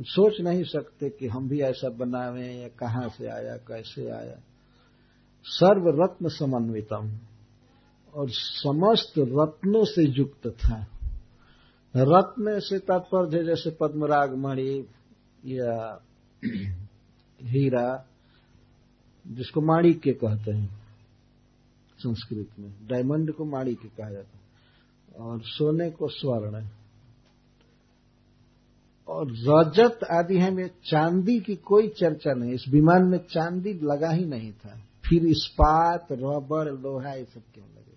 सोच 0.00 0.40
नहीं 0.40 0.64
सकते 0.64 1.10
कि 1.10 1.26
हम 1.26 1.48
भी 1.48 1.60
ऐसा 1.60 1.88
बनावे 1.88 2.54
या 2.54 2.68
कहाँ 2.68 3.08
से 3.08 3.26
आया, 3.26 3.56
कैसे 3.56 4.10
आया। 4.10 4.36
सर्व 5.44 6.04
रत्न 6.04 6.28
समन्वितम। 6.28 7.18
और 8.14 8.30
समस्त 8.30 9.12
रत्नों 9.18 9.84
से 9.84 10.02
युक्त 10.02 10.46
था। 10.46 10.86
रत्न 11.96 12.60
से 12.60 12.78
तात्पर्य 12.78 13.44
जैसे 13.44 13.70
पद्मराग, 13.70 14.36
मणि 14.36 14.86
या 15.44 16.02
हीरा, 17.42 18.06
जिसको 19.26 19.60
माणिक्य 19.60 20.12
कहते 20.12 20.56
हैं 20.56 20.82
संस्कृत 21.98 22.48
में। 22.58 22.86
डायमंड 22.86 23.32
को 23.32 23.44
माणिक्य 23.44 23.88
कहा 23.88 24.10
जाता 24.10 24.38
है। 24.38 24.48
और 25.20 25.42
सोने 25.42 25.90
को 25.90 26.08
स्वर्ण। 26.08 26.77
और 29.08 29.26
रजत 29.30 29.98
आदि 30.12 30.38
है, 30.38 30.50
में 30.50 30.70
चांदी 30.84 31.40
की 31.40 31.56
कोई 31.56 31.88
चर्चा 31.88 32.32
नहीं, 32.32 32.52
इस 32.52 32.64
विमान 32.68 33.04
में 33.04 33.18
चांदी 33.18 33.72
लगा 33.72 34.10
ही 34.10 34.24
नहीं 34.24 34.52
था। 34.52 34.80
फिर 35.08 35.26
इस्पात 35.26 36.06
रबड़ 36.12 36.68
लोहा, 36.68 37.12
ये 37.12 37.24
सब 37.24 37.42
क्यों 37.54 37.66
लगे? 37.66 37.88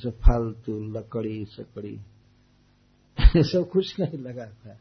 सब 0.00 0.10
फालतू 0.10 0.98
लकड़ी, 0.98 1.44
सकड़ी 1.44 2.00
ये 3.36 3.42
सब 3.42 3.70
कुछ 3.70 4.00
नहीं 4.00 4.18
लगा 4.18 4.46
था। 4.46 4.78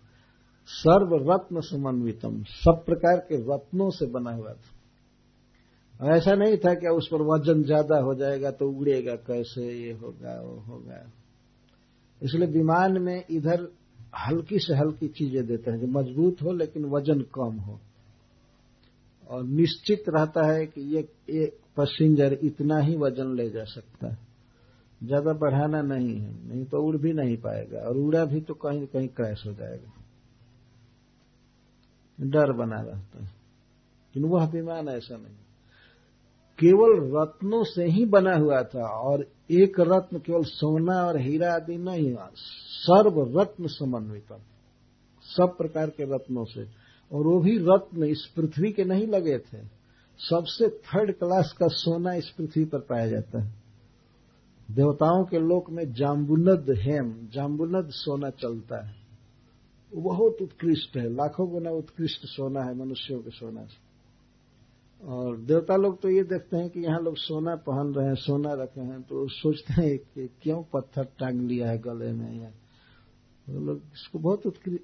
सर्व 0.68 1.34
रत्न 1.34 1.62
समन्वितम, 1.62 2.44
सब 2.44 2.84
प्रकार 2.86 3.18
के 3.18 3.36
रत्नों 3.36 3.90
से 3.90 4.06
बना 4.06 4.32
हुआ 4.32 4.54
था। 4.54 4.80
ऐसा 6.16 6.34
नहीं 6.34 6.58
था 6.58 6.74
कि 6.74 6.88
उस 6.88 7.08
पर 7.08 7.22
वज़न 7.22 7.64
ज़्यादा 7.64 8.00
हो 8.00 8.16
जाएगा 8.16 8.52
तो 8.52 8.72
उड़ेगा 8.72 9.16
कैसे, 9.16 9.86
ये 9.86 9.92
होगा, 9.92 10.42
वो 10.42 10.60
होगा। 10.60 11.12
इसलिए 12.24 12.48
विमान 12.48 13.02
में 13.02 13.26
इधर 13.30 13.79
हल्की 14.14 14.60
से 14.60 14.76
हल्की 14.76 15.08
चीज़ें 15.08 15.48
देते 15.48 15.72
हैं, 15.72 15.80
जो 15.80 15.88
मज़बूत 15.88 16.42
हो 16.42 16.52
लेकिन 16.52 16.86
वज़न 16.86 17.22
कम 17.22 17.56
हो। 17.56 17.80
और 19.30 19.44
निश्चित 19.44 20.04
रहता 20.10 20.52
है 20.52 20.66
कि 20.66 20.82
ये 20.82 21.10
एक 21.30 21.58
पैसेंजर 21.78 22.34
इतना 22.34 22.80
ही 22.80 22.96
वज़न 22.96 23.36
ले 23.36 23.50
जा 23.50 23.64
सकता 23.64 24.08
है। 24.08 24.18
ज़्यादा 25.04 25.34
बढ़ाना 25.34 25.82
नहीं 25.82 26.20
है, 26.20 26.48
नहीं 26.48 26.66
तो 26.66 26.82
उड़ 26.82 26.98
भी 26.98 27.14
नहीं 27.14 27.38
पाएगा, 27.38 27.80
और 27.80 27.98
उड़ा 27.98 28.26
भी 28.26 28.42
तो 28.42 28.54
कहीं 28.54 28.88
कहीं 28.88 29.08
क्रैश 29.08 29.44
हो 29.46 29.54
जाएगा। 29.54 29.94
डर 32.22 32.52
बना 32.52 32.82
रहता 32.82 33.18
है। 33.18 33.26
लेकिन 33.26 34.26
वह 34.26 34.46
विमान 34.46 34.90
ऐसा 34.90 35.18
नहीं। 35.18 35.36
केवल 36.60 37.20
रत्नों 37.20 37.64
से 37.64 37.86
ही 37.86 38.06
बना 38.06 38.36
हुआ 38.36 38.64
था 38.64 38.88
और 38.88 39.28
एक 39.52 39.80
रत्न 39.80 40.20
केवल 40.20 40.44
सोना 40.44 41.08
और 41.08 41.20
हीरा 41.20 41.54
आदि 41.54 41.78
नहीं 41.78 42.16
सर्व 42.36 43.42
रत्न 43.42 43.68
समन्वित। 43.68 44.38
सब 45.24 45.56
प्रकार 45.58 45.90
के 45.90 46.04
रत्नों 46.04 46.46
से। 46.46 46.62
और 47.12 47.28
वो 47.28 47.40
भी 47.40 47.58
रत्न 47.58 48.04
इस 48.04 48.34
पृथ्वी 48.36 48.72
के 48.72 48.84
नहीं 48.84 49.08
लगे 49.08 49.38
थे। 49.38 49.58
सबसे 50.18 50.70
थर्ड 50.70 51.12
क्लास 51.12 51.56
का 51.60 51.68
सोना 51.68 52.14
इस 52.14 52.30
पृथ्वी 52.30 52.66
पर 52.66 52.80
पाया 52.80 53.08
जाता 53.08 53.44
है। 53.44 53.54
देवताओं 54.72 55.26
के 55.26 55.40
लोक 55.40 55.70
में 55.70 55.94
जाम्बुनद 55.94 56.66
हेम 56.70 57.28
जाम्बुनद 57.28 57.90
सोना 57.90 58.30
चलता 58.30 58.88
है। 58.88 58.96
बहुत 59.96 60.38
उत्कृष्ट 60.42 60.98
है। 60.98 61.10
लाखों 61.10 61.50
गुना 61.50 61.72
उत्कृष्ट 61.72 62.22
सोना 62.24 62.62
है 62.62 62.76
मनुष्यों 62.76 63.20
के 63.20 63.30
सोना 63.30 63.64
से। 63.64 63.89
और 65.02 65.38
देवता 65.40 65.76
लोग 65.76 66.02
तो 66.02 66.10
ये 66.10 66.24
देखते 66.26 66.58
हैं 66.58 66.70
कि 66.70 66.80
यहाँ 66.80 67.00
लोग 67.02 67.18
सोना 67.18 67.56
पहन 67.64 67.94
रहे 67.94 68.08
हैं, 68.08 68.16
सोना 68.18 68.54
रखे 68.54 68.82
हैं 68.82 69.02
तो 69.04 69.28
सोचते 69.32 69.74
हैं 69.74 69.98
कि 69.98 70.28
क्यों 70.44 70.62
पत्थर 70.74 71.04
टांग 71.20 71.42
लिया 71.42 71.70
है 71.70 71.78
गले 71.82 72.12
में 72.14 72.42
या 72.42 72.50
तो 73.48 73.60
लोग 73.60 73.82
इसको 73.94 74.20
बहुत 74.20 74.44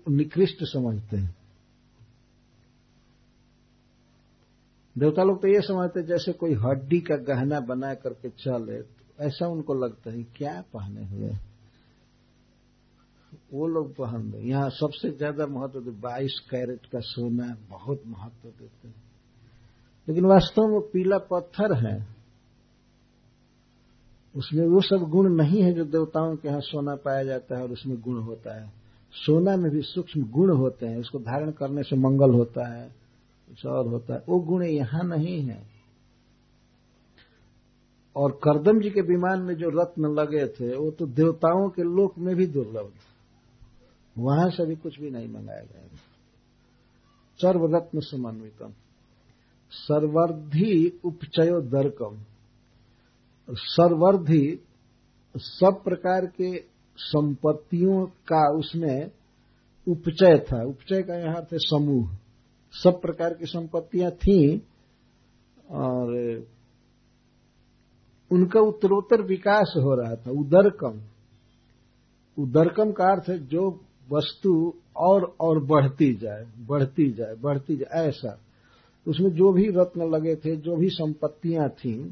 निकृष्ट 0.10 0.64
समझते 0.66 1.18
हैं। 1.18 1.36
देवता 4.96 5.24
लोग 5.24 5.42
तो 5.42 5.48
ये 5.48 5.62
समझते 5.62 6.00
हैं, 6.00 6.08
जैसे 6.08 6.34
कोई 6.34 6.54
हड्डी 6.58 7.00
का 7.02 7.16
गहना 7.26 7.60
बना 7.68 7.94
करके 7.96 8.30
चले 8.32 8.82
तो 8.82 9.24
ऐसा 9.26 9.48
उनको 9.48 9.74
लगता 9.76 10.12
है 10.12 10.24
क्या 10.38 10.60
पहने 10.74 11.06
हुए 11.08 11.32
वो 13.54 13.68
लोग 13.68 13.92
पहन 13.96 14.32
रहे 14.32 14.50
यहाँ 14.50 14.70
सबसे 14.72 15.10
ज़्यादा 15.12 15.46
महत्व 15.48 15.82
तो 15.82 15.92
बाईस 16.02 16.40
कैरेट 16.50 16.86
का 16.86 17.00
सोना 17.06 17.56
बहुत 17.70 18.04
महत्व 18.08 18.50
देते 18.50 18.88
हैं। 18.88 19.04
लेकिन 20.08 20.26
वास्तव 20.26 20.62
में 20.62 20.82
पीला 20.82 21.18
पत्थर 21.18 21.74
है। 21.74 22.16
उसमें 24.36 24.68
वो 24.68 24.82
सब 24.82 24.98
गुण 25.10 25.36
नहीं 25.36 25.64
है 25.64 25.74
जो 25.74 25.86
देवताओं 25.86 26.36
के 26.36 26.48
यहाँ 26.48 26.62
सोना 26.62 26.96
पाया 26.96 27.24
जाता 27.24 27.58
है 27.58 27.64
और 27.64 27.72
उसमें 27.72 28.02
गुण 28.02 28.22
होता 28.22 28.62
है। 28.62 28.74
सोना 29.14 29.58
में 29.58 29.72
भी 29.72 29.82
सूक्ष्म 29.82 30.24
गुण 30.24 30.58
होते 30.58 30.86
हैं, 30.86 30.98
उसको 30.98 31.20
धारण 31.20 31.52
करने 31.52 31.84
से 31.84 31.96
मंगल 31.96 32.34
होता 32.34 32.74
है, 32.74 32.90
कुछ 33.48 33.66
और 33.66 33.88
होता 33.88 34.14
है। 34.14 34.24
वो 34.30 34.40
गुण 34.40 34.64
यहाँ 34.64 35.04
नहीं 35.04 35.42
है। 35.42 35.64
और 38.16 38.32
करदम 38.32 38.80
जी 38.80 38.90
के 38.90 39.02
विमान 39.02 39.42
में 39.42 39.56
जो 39.56 39.70
रत्न 39.70 40.06
लगे 40.06 40.48
थे, 40.48 40.76
वो 40.76 40.92
तो 40.92 41.06
देवताओं 41.06 41.70
के 41.70 41.82
लोक 41.82 42.18
में 42.18 42.36
भी 42.36 42.48
दुर्लभ 42.48 42.92
थे। 42.96 43.16
वहाँ 44.22 44.50
से 44.50 44.66
भी 44.66 44.76
कुछ 44.76 45.00
भी 45.00 45.10
नहीं 45.10 45.28
मंगाया 45.28 45.62
गया 45.62 45.82
सर्व 47.42 47.76
रत्न 47.76 48.00
समन्वितम। 48.00 48.74
सर्वर्धि 49.72 51.00
उपचयो 51.06 51.62
दर्कम। 51.62 52.18
सर्वर्धि 53.50 54.60
सब 55.38 55.82
प्रकार 55.84 56.26
के 56.26 56.58
संपत्तियों 56.98 58.06
का 58.06 58.58
उसमें 58.58 59.12
उपचय 59.88 60.38
था। 60.38 60.64
उपचय 60.64 61.02
का 61.02 61.16
यहाँ 61.16 61.44
थे 61.44 61.58
समूह। 61.58 62.16
सब 62.72 63.02
प्रकार 63.02 63.34
की 63.34 63.46
संपत्तियाँ 63.46 64.12
थी 64.12 64.58
और 65.72 66.14
उनका 68.32 68.60
उत्तरोत्तर 68.60 69.22
विकास 69.22 69.74
हो 69.78 69.96
रहा 69.96 70.16
था। 70.16 70.32
उदरकम। 70.32 71.02
उदरकम 72.44 72.92
का 72.92 73.04
अर्थ 73.04 73.30
है 73.30 73.38
जो 73.40 73.82
वस्तु 74.12 74.74
और 74.98 75.36
और 75.40 75.64
बढ़ती 75.64 76.14
जाए 76.14 76.46
बढ़ती 76.58 77.12
जाए 77.12 77.36
बढ़ती 77.36 77.76
जाए, 77.76 78.08
ऐसा। 78.08 78.38
उसमें 79.08 79.30
जो 79.30 79.52
भी 79.52 79.68
रत्न 79.72 80.10
लगे 80.10 80.36
थे, 80.36 80.56
जो 80.56 80.76
भी 80.76 80.90
संपत्तियाँ 80.90 81.70
थीं, 81.70 82.12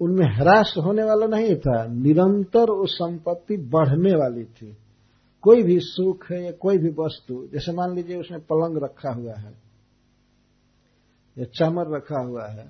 उनमें 0.00 0.26
ह्रास 0.26 0.74
होने 0.78 1.02
वाला 1.02 1.26
नहीं 1.26 1.54
था। 1.56 1.84
निरंतर 1.86 2.70
वो 2.70 2.86
संपत्ति 2.86 3.56
बढ़ने 3.56 4.12
वाली 4.12 4.44
थी। 4.44 4.76
कोई 5.42 5.62
भी 5.62 5.78
सुख 5.80 6.30
है 6.30 6.44
या 6.44 6.52
कोई 6.52 6.78
भी 6.78 6.90
वस्तु, 6.98 7.46
जैसे 7.52 7.72
मान 7.72 7.94
लीजिए 7.94 8.16
उसमें 8.16 8.40
पलंग 8.40 8.82
रखा 8.84 9.12
हुआ 9.12 9.34
है, 9.34 9.52
या 11.36 11.44
चमर 11.58 11.94
रखा 11.96 12.22
हुआ 12.22 12.46
है 12.46 12.66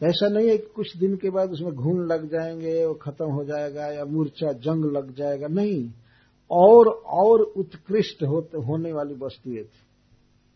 तो 0.00 0.06
ऐसा 0.06 0.28
नहीं 0.28 0.48
है 0.48 0.56
कि 0.58 0.66
कुछ 0.76 0.96
दिन 0.96 1.16
के 1.16 1.30
बाद 1.30 1.50
उसमें 1.50 1.72
घून 1.72 2.06
लग 2.06 2.28
जाएँगे, 2.30 2.84
वो 2.86 2.94
खत्म 2.94 3.26
हो 3.26 3.44
जाएगा, 3.44 3.86
या 3.86 4.04
मूर्छा, 4.04 4.52
जंग 4.52 4.84
लग 4.96 5.14
जाएगा, 5.14 5.46
नहीं। 5.48 5.90
और 6.50 6.88
और 7.06 7.40
उत्कृष्ट 7.40 8.22
होने 8.68 8.92
वाली 8.92 9.14
वस्तुएँ 9.14 9.64
थी। 9.64 9.84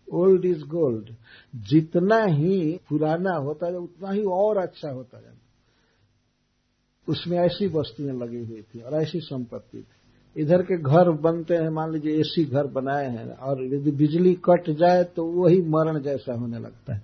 ओल्ड 0.08 0.44
इज़ 0.44 0.62
गोल्ड 0.64 1.14
जितना 1.54 2.22
ही 2.24 2.80
पुराना 2.88 3.34
होता 3.36 3.66
है 3.66 3.76
उतना 3.76 4.10
ही 4.10 4.22
और 4.24 4.58
अच्छा 4.58 4.90
होता 4.90 5.20
जाता 5.20 5.34
उसमें 7.08 7.38
ऐसी 7.38 7.66
वस्तुएँ 7.68 8.12
लगी 8.12 8.44
हुई 8.44 8.62
थी 8.64 8.80
और 8.80 8.94
ऐसी 8.94 9.20
संपत्ति 9.20 9.78
थी। 9.78 10.42
इधर 10.42 10.62
के 10.62 10.76
घर 10.78 11.10
बनते 11.10 11.54
हैं, 11.54 11.68
मान 11.70 11.92
लीजिए 11.92 12.18
एसी 12.20 12.44
घर 12.44 12.66
बनाए 12.66 13.06
हैं 13.08 13.26
और 13.28 13.62
यदि 13.64 13.90
बिजली 13.90 14.34
कट 14.44 14.70
जाए 14.70 15.04
तो 15.04 15.24
वही 15.24 15.60
मरण 15.62 16.00
जैसा 16.00 16.34
होने 16.34 16.58
लगता 16.58 16.94
है। 16.94 17.02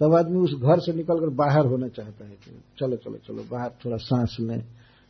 तब 0.00 0.14
आदमी 0.14 0.38
उस 0.38 0.54
घर 0.54 0.80
से 0.80 0.92
निकलकर 0.92 1.34
बाहर 1.34 1.66
होना 1.66 1.88
चाहता 1.88 2.24
है 2.24 2.34
कि 2.34 2.50
चलो 2.78 2.96
चलो 2.96 3.18
चलो, 3.18 3.42
बाहर 3.42 3.70
थोड़ा 3.84 3.96
सांस 3.96 4.36
लें 4.40 4.60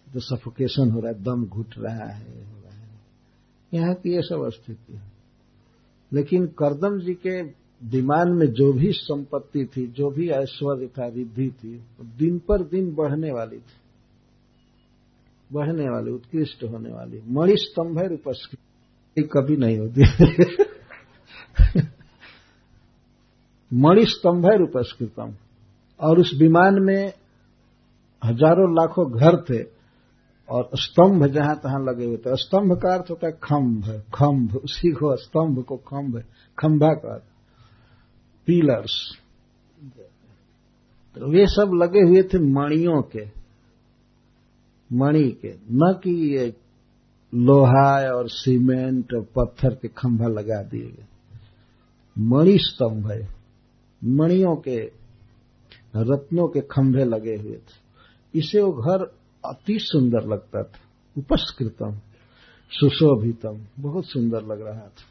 तो 0.06 0.20
सफोकेशन 0.20 0.90
हो 0.90 1.00
रहा 1.00 1.12
है, 1.12 1.22
दम 1.22 1.46
घुट 1.46 1.74
रहा 1.78 2.08
है, 2.08 2.44
हो 2.44 2.60
रहा 2.60 2.74
है। 2.74 2.88
यहाँ 3.72 3.94
की 3.94 4.14
ये 4.14 4.22
सब 4.22 4.48
स्थिति 4.50 4.92
है। 4.92 5.15
लेकिन 6.12 6.46
करदम 6.46 6.98
जी 6.98 7.14
के 7.14 7.42
विमान 7.84 8.32
में 8.32 8.46
जो 8.46 8.72
भी 8.72 8.92
संपत्ति 8.92 9.64
थी, 9.64 9.86
जो 9.86 10.10
भी 10.10 10.28
ऐश्वर्य 10.28 10.86
था, 10.86 11.06
रिद्धि 11.06 11.50
थी 11.50 11.84
दिन 12.00 12.38
पर 12.38 12.62
दिन 12.62 12.94
बढ़ने 12.94 13.32
वाली 13.32 13.56
थी। 13.56 13.80
बढ़ने 15.52 15.88
वाली, 15.88 16.10
उत्कृष्ट 16.10 16.64
होने 16.64 16.90
वाली। 16.90 17.22
मणि 17.28 17.56
स्तंभ 17.56 17.98
है 17.98 18.08
उपस्कृत 18.08 19.30
कभी 19.32 19.56
नहीं 19.56 19.78
होती। 19.78 20.00
मणि 23.72 24.06
स्तंभ 24.06 24.46
है 24.46 24.62
उपस्कृतम 24.62 25.34
और 26.00 26.18
उस 26.20 26.34
विमान 26.34 26.82
में 26.82 27.12
हज़ारों 28.24 28.74
लाखों 28.74 29.12
घर 29.12 29.36
थे। 29.36 29.75
और 30.48 30.70
स्तंभ 30.74 31.26
जहाँ 31.26 31.56
तहां 31.56 31.86
लगे 31.86 32.04
हुए 32.04 32.16
थे। 32.16 32.36
स्तंभ 32.36 32.72
का 32.72 32.94
अर्थ 32.94 33.10
होता 33.10 33.26
है 33.26 33.32
खम्भ 33.32 34.02
खम्भ 34.14 34.56
उसी 34.56 34.92
को 34.92 35.16
स्तंभ 35.16 35.64
को 35.64 35.76
खम्भ 35.76 36.22
खंभा 36.58 36.92
का 36.94 37.18
पिलर्स। 38.46 39.18
तो 41.14 41.30
वे 41.30 41.46
सब 41.46 41.70
लगे 41.74 42.00
हुए 42.00 42.22
थे 42.22 42.38
मणियों 42.38 43.02
के, 43.02 43.24
मणि 44.92 45.30
के। 45.42 45.54
न 45.70 46.00
कि 46.04 46.36
ये 46.36 46.54
लोहा 47.34 48.16
और 48.16 48.28
सीमेंट 48.28 49.14
और 49.14 49.26
पत्थर 49.36 49.74
के 49.74 49.88
खंभा 49.88 50.26
लगा 50.26 50.62
दिए 50.62 50.88
गए। 50.90 51.06
मणि 52.18 52.58
स्तंभ 52.58 53.10
है। 53.10 53.28
मणियों 54.04 54.56
के, 54.56 54.78
रत्नों 55.96 56.48
के 56.48 56.60
खंभे 56.60 57.04
लगे 57.04 57.36
हुए 57.36 57.56
थे। 57.56 58.38
इसे 58.38 58.60
वो 58.60 58.72
घर 58.72 59.15
अति 59.50 59.78
सुंदर 59.78 60.28
लगता 60.28 60.62
था। 60.62 60.78
उपस्कृतम, 61.18 61.98
सुशोभितम, 62.70 63.60
बहुत 63.80 64.06
सुंदर 64.06 64.42
लग 64.42 64.66
रहा 64.66 64.80
था। 64.80 65.04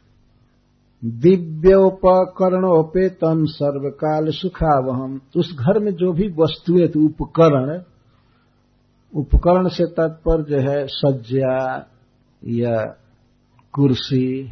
दिव्योपकरणोपेतन 1.04 3.44
सर्वकाल 3.44 4.28
सुखावहम। 4.28 5.20
उस 5.36 5.54
घर 5.54 5.78
में 5.78 5.92
जो 5.92 6.12
भी 6.12 6.28
वस्तुएँ 6.28 6.88
थी 6.88 7.06
उपकरण 7.06 7.82
उपकरण 9.14 9.68
से 9.68 9.84
तत्पर 9.84 10.42
जो 10.42 10.58
है, 10.58 10.86
सज्जा 10.86 11.90
या 12.44 12.96
कुर्सी, 13.72 14.50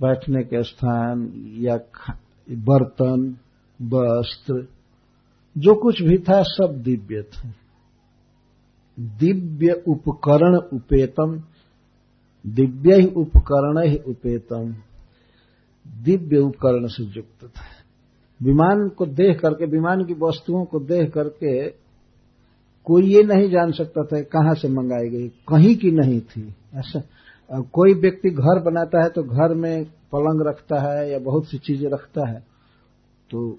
बैठने 0.00 0.42
के 0.42 0.62
स्थान 0.62 1.32
या 1.58 1.78
बर्तन, 2.50 3.36
वस्त्र, 3.82 4.68
जो 5.58 5.74
कुछ 5.74 6.02
भी 6.02 6.18
था, 6.18 6.42
सब 6.42 6.82
दिव्य 6.82 7.22
था। 7.22 7.52
दिव्य 8.98 9.82
उपकरण 9.88 10.56
उपेतम। 10.76 11.42
दिव्य 12.44 13.00
ही 13.00 13.06
उपकरण 13.06 13.78
ही 13.88 13.96
उपेतम। 14.08 14.74
दिव्य 15.86 16.38
उपकरण 16.38 16.86
से 16.86 17.04
युक्त 17.06 17.44
था। 17.44 17.62
विमान 18.40 18.88
को 18.88 19.06
देख 19.06 19.40
करके, 19.40 19.66
विमान 19.66 20.04
की 20.04 20.14
वस्तुओं 20.14 20.64
को 20.64 20.80
देख 20.80 21.12
करके 21.12 21.68
कोई 22.86 23.06
ये 23.06 23.22
नहीं 23.22 23.50
जान 23.50 23.72
सकता 23.72 24.04
था 24.04 24.20
कहाँ 24.22 24.54
से 24.54 24.68
मंगाई 24.68 25.08
गई। 25.08 25.28
कहीं 25.48 25.76
की 25.76 25.90
नहीं 25.90 26.20
थी। 26.20 26.54
ऐसा 26.74 27.02
कोई 27.72 27.94
व्यक्ति 27.94 28.30
घर 28.30 28.62
बनाता 28.62 29.02
है 29.02 29.08
तो 29.08 29.22
घर 29.22 29.54
में 29.54 29.84
पलंग 30.12 30.46
रखता 30.48 30.80
है 30.80 31.10
या 31.12 31.18
बहुत 31.18 31.46
सी 31.46 31.58
चीज़ें 31.58 31.90
रखता 31.90 32.28
है 32.28 32.40
तो 33.30 33.58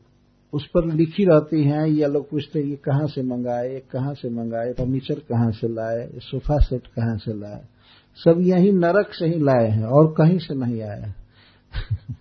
उस 0.55 0.65
पर 0.67 0.85
लिखी 0.93 1.23
रहती 1.25 1.63
हैं, 1.63 1.85
ये 1.85 2.07
लोग 2.07 2.29
पूछते 2.29 2.59
हैं, 2.59 2.65
ये 2.65 2.75
कहाँ 2.75 3.07
से 3.07 3.21
मंगाए, 3.23 3.69
ये 3.73 3.79
कहाँ 3.91 4.13
से 4.13 4.29
मंगाए, 4.29 4.73
फर्नीचर 4.73 5.19
कहाँ 5.29 5.51
से 5.51 5.67
लाए 5.67 6.07
सोफा 6.21 6.57
सेट 6.57 6.87
कहाँ 6.87 7.17
से 7.17 7.33
लाए। 7.39 7.61
सब 8.19 8.41
यही 8.41 8.71
नरक 8.71 9.13
से 9.13 9.27
ही 9.27 9.39
लाए 9.39 9.67
हैं 9.69 9.85
और 9.91 10.13
कहीं 10.17 10.37
से 10.37 10.55
नहीं 10.55 10.81
आए 10.81 11.13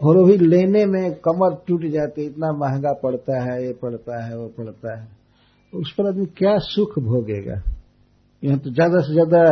और 0.00 0.16
वो 0.16 0.24
भी 0.24 0.36
लेने 0.36 0.84
में 0.86 1.14
कमर 1.20 1.54
टूट 1.66 1.84
जाती 1.84 2.22
है, 2.22 2.26
इतना 2.26 2.52
महँगा 2.52 2.92
पड़ता 3.02 3.42
है, 3.42 3.62
ये 3.66 3.72
पड़ता 3.72 4.24
है, 4.24 4.36
वो 4.38 4.48
पड़ता 4.48 4.98
है। 4.98 5.06
उस 5.72 5.92
पर 5.92 6.08
आदमी 6.08 6.26
क्या 6.36 6.56
सुख 6.58 6.98
भोगेगा? 6.98 7.62
यहाँ 8.42 8.58
तो 8.58 8.70
ज़्यादा 8.70 9.00
से 9.00 9.12
ज़्यादा 9.12 9.42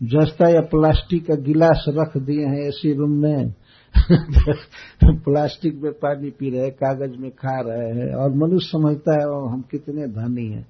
जस्ता 0.00 0.48
या 0.48 0.60
प्लास्टिक 0.60 1.26
का 1.26 1.34
गिलास 1.42 1.84
रख 1.88 2.16
दिए 2.16 2.46
हैं 2.46 2.66
एसी 2.68 2.92
रूम 2.92 3.10
में। 3.22 3.54
प्लास्टिक 5.04 5.74
में 5.74 5.92
पानी 5.92 6.30
पी 6.30 6.50
रहे 6.50 6.70
कागज़ 6.70 7.16
में 7.18 7.30
खा 7.30 7.60
रहे 7.60 7.92
हैं, 7.92 8.14
और 8.14 8.34
मनुष्य 8.34 8.68
समझता 8.72 9.12
है 9.12 9.52
हम 9.52 9.64
कितने 9.70 10.06
धनी 10.06 10.46
हैं 10.46 10.66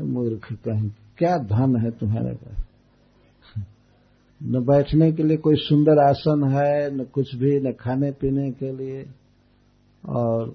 मूर्ख 0.00 0.52
कहीं, 0.52 0.90
क्या 1.18 1.38
धन 1.38 1.76
है 1.76 1.90
तुम्हारे 1.90 2.34
पास? 2.34 2.64
न 4.42 4.64
बैठने 4.64 5.12
के 5.12 5.22
लिए 5.22 5.36
कोई 5.36 5.54
सुंदर 5.56 5.98
आसन 5.98 6.44
है, 6.44 6.96
न 6.96 7.04
कुछ 7.04 7.34
भी, 7.34 7.60
न 7.60 7.72
खाने 7.72 8.10
पीने 8.10 8.50
के 8.50 8.76
लिए। 8.76 9.06
और 10.08 10.48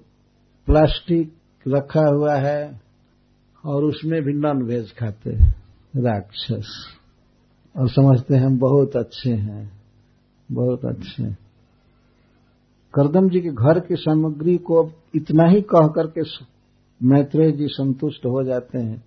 प्लास्टिक 0.66 1.32
रखा 1.68 2.06
हुआ 2.06 2.34
है, 2.34 2.80
और 3.64 3.84
उसमें 3.84 4.22
भी 4.22 4.32
नॉन 4.32 4.62
वेज 4.62 4.94
खाते 4.98 5.30
हैं, 5.30 5.54
राक्षस। 5.96 6.86
और 7.76 7.90
समझते 7.90 8.34
हैं 8.34 8.42
हम 8.42 8.58
बहुत 8.58 8.96
अच्छे 8.96 9.30
हैं, 9.30 9.80
बहुत 10.52 10.84
अच्छे 10.84 11.22
हैं। 11.22 11.38
करदम 12.94 13.28
जी 13.28 13.40
के 13.40 13.48
घर 13.48 13.80
की 13.80 13.96
सामग्री 13.96 14.56
को 14.56 14.82
अब 14.82 14.92
इतना 15.14 15.48
ही 15.48 15.60
कह 15.60 15.86
करके 15.86 16.20
मैत्रेय 17.02 17.52
जी 17.52 17.66
संतुष्ट 17.68 18.26
हो 18.26 18.44
जाते 18.44 18.78
हैं 18.78 19.04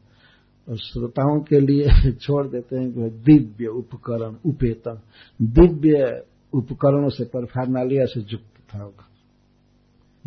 और 0.69 0.77
श्रोताओं 0.77 1.39
के 1.39 1.59
लिए 1.59 2.11
छोड़ 2.21 2.47
देते 2.47 2.75
हैं 2.75 2.93
कि 2.93 3.01
दिव्य 3.01 3.67
उपकरण, 3.67 4.35
उपेतन। 4.45 4.99
दिव्य 5.41 6.23
उपकरणों 6.53 7.09
से 7.09 7.25
परफारनालिया 7.25 8.05
से 8.05 8.19
युक्त 8.19 8.53
था 8.69 8.93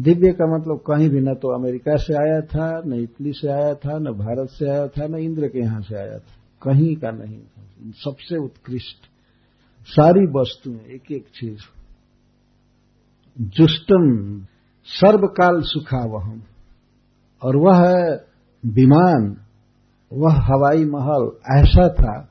दिव्य 0.00 0.32
का 0.32 0.58
मतलब 0.58 0.76
कहीं 0.76 1.08
भी 1.08 1.20
न 1.20 1.34
तो 1.34 1.48
अमेरिका 1.58 1.96
से 1.96 2.14
आया 2.14 2.40
था, 2.40 2.82
न 2.86 2.92
इटली 2.92 3.32
से 3.32 3.48
आया 3.48 3.74
था, 3.74 3.98
न 3.98 4.04
भारत 4.04 4.48
से 4.48 4.70
आया 4.70 4.88
था, 4.88 5.06
न 5.06 5.14
इंद्र 5.14 5.48
के 5.48 5.58
यहाँ 5.58 5.80
से 5.80 5.94
आया 5.94 6.18
था। 6.18 6.36
कहीं 6.62 6.96
का 6.96 7.10
नहीं 7.10 7.38
था। 7.38 7.90
सबसे 7.90 8.36
उत्कृष्ट। 8.36 8.96
सारी 9.86 10.26
वस्तुएँ 10.26 10.80
एक 10.80 11.12
एक 11.12 11.24
चीज़। 11.24 11.75
जुष्टम 13.40 14.40
सर्वकाल 14.85 15.61
सुखावहम 15.61 16.42
और 17.42 17.57
वह 17.57 17.81
विमान, 18.66 19.37
वह 20.12 20.33
हवाई 20.33 20.85
महल 20.85 21.31
ऐसा 21.59 21.88
था 21.88 22.29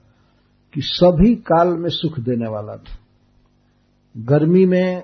कि 0.74 0.82
सभी 0.84 1.36
काल 1.36 1.68
में 1.68 1.90
सुख 1.90 2.20
देने 2.20 2.50
वाला 2.50 2.76
था। 2.76 2.98
गर्मी 4.18 4.66
में 4.66 5.04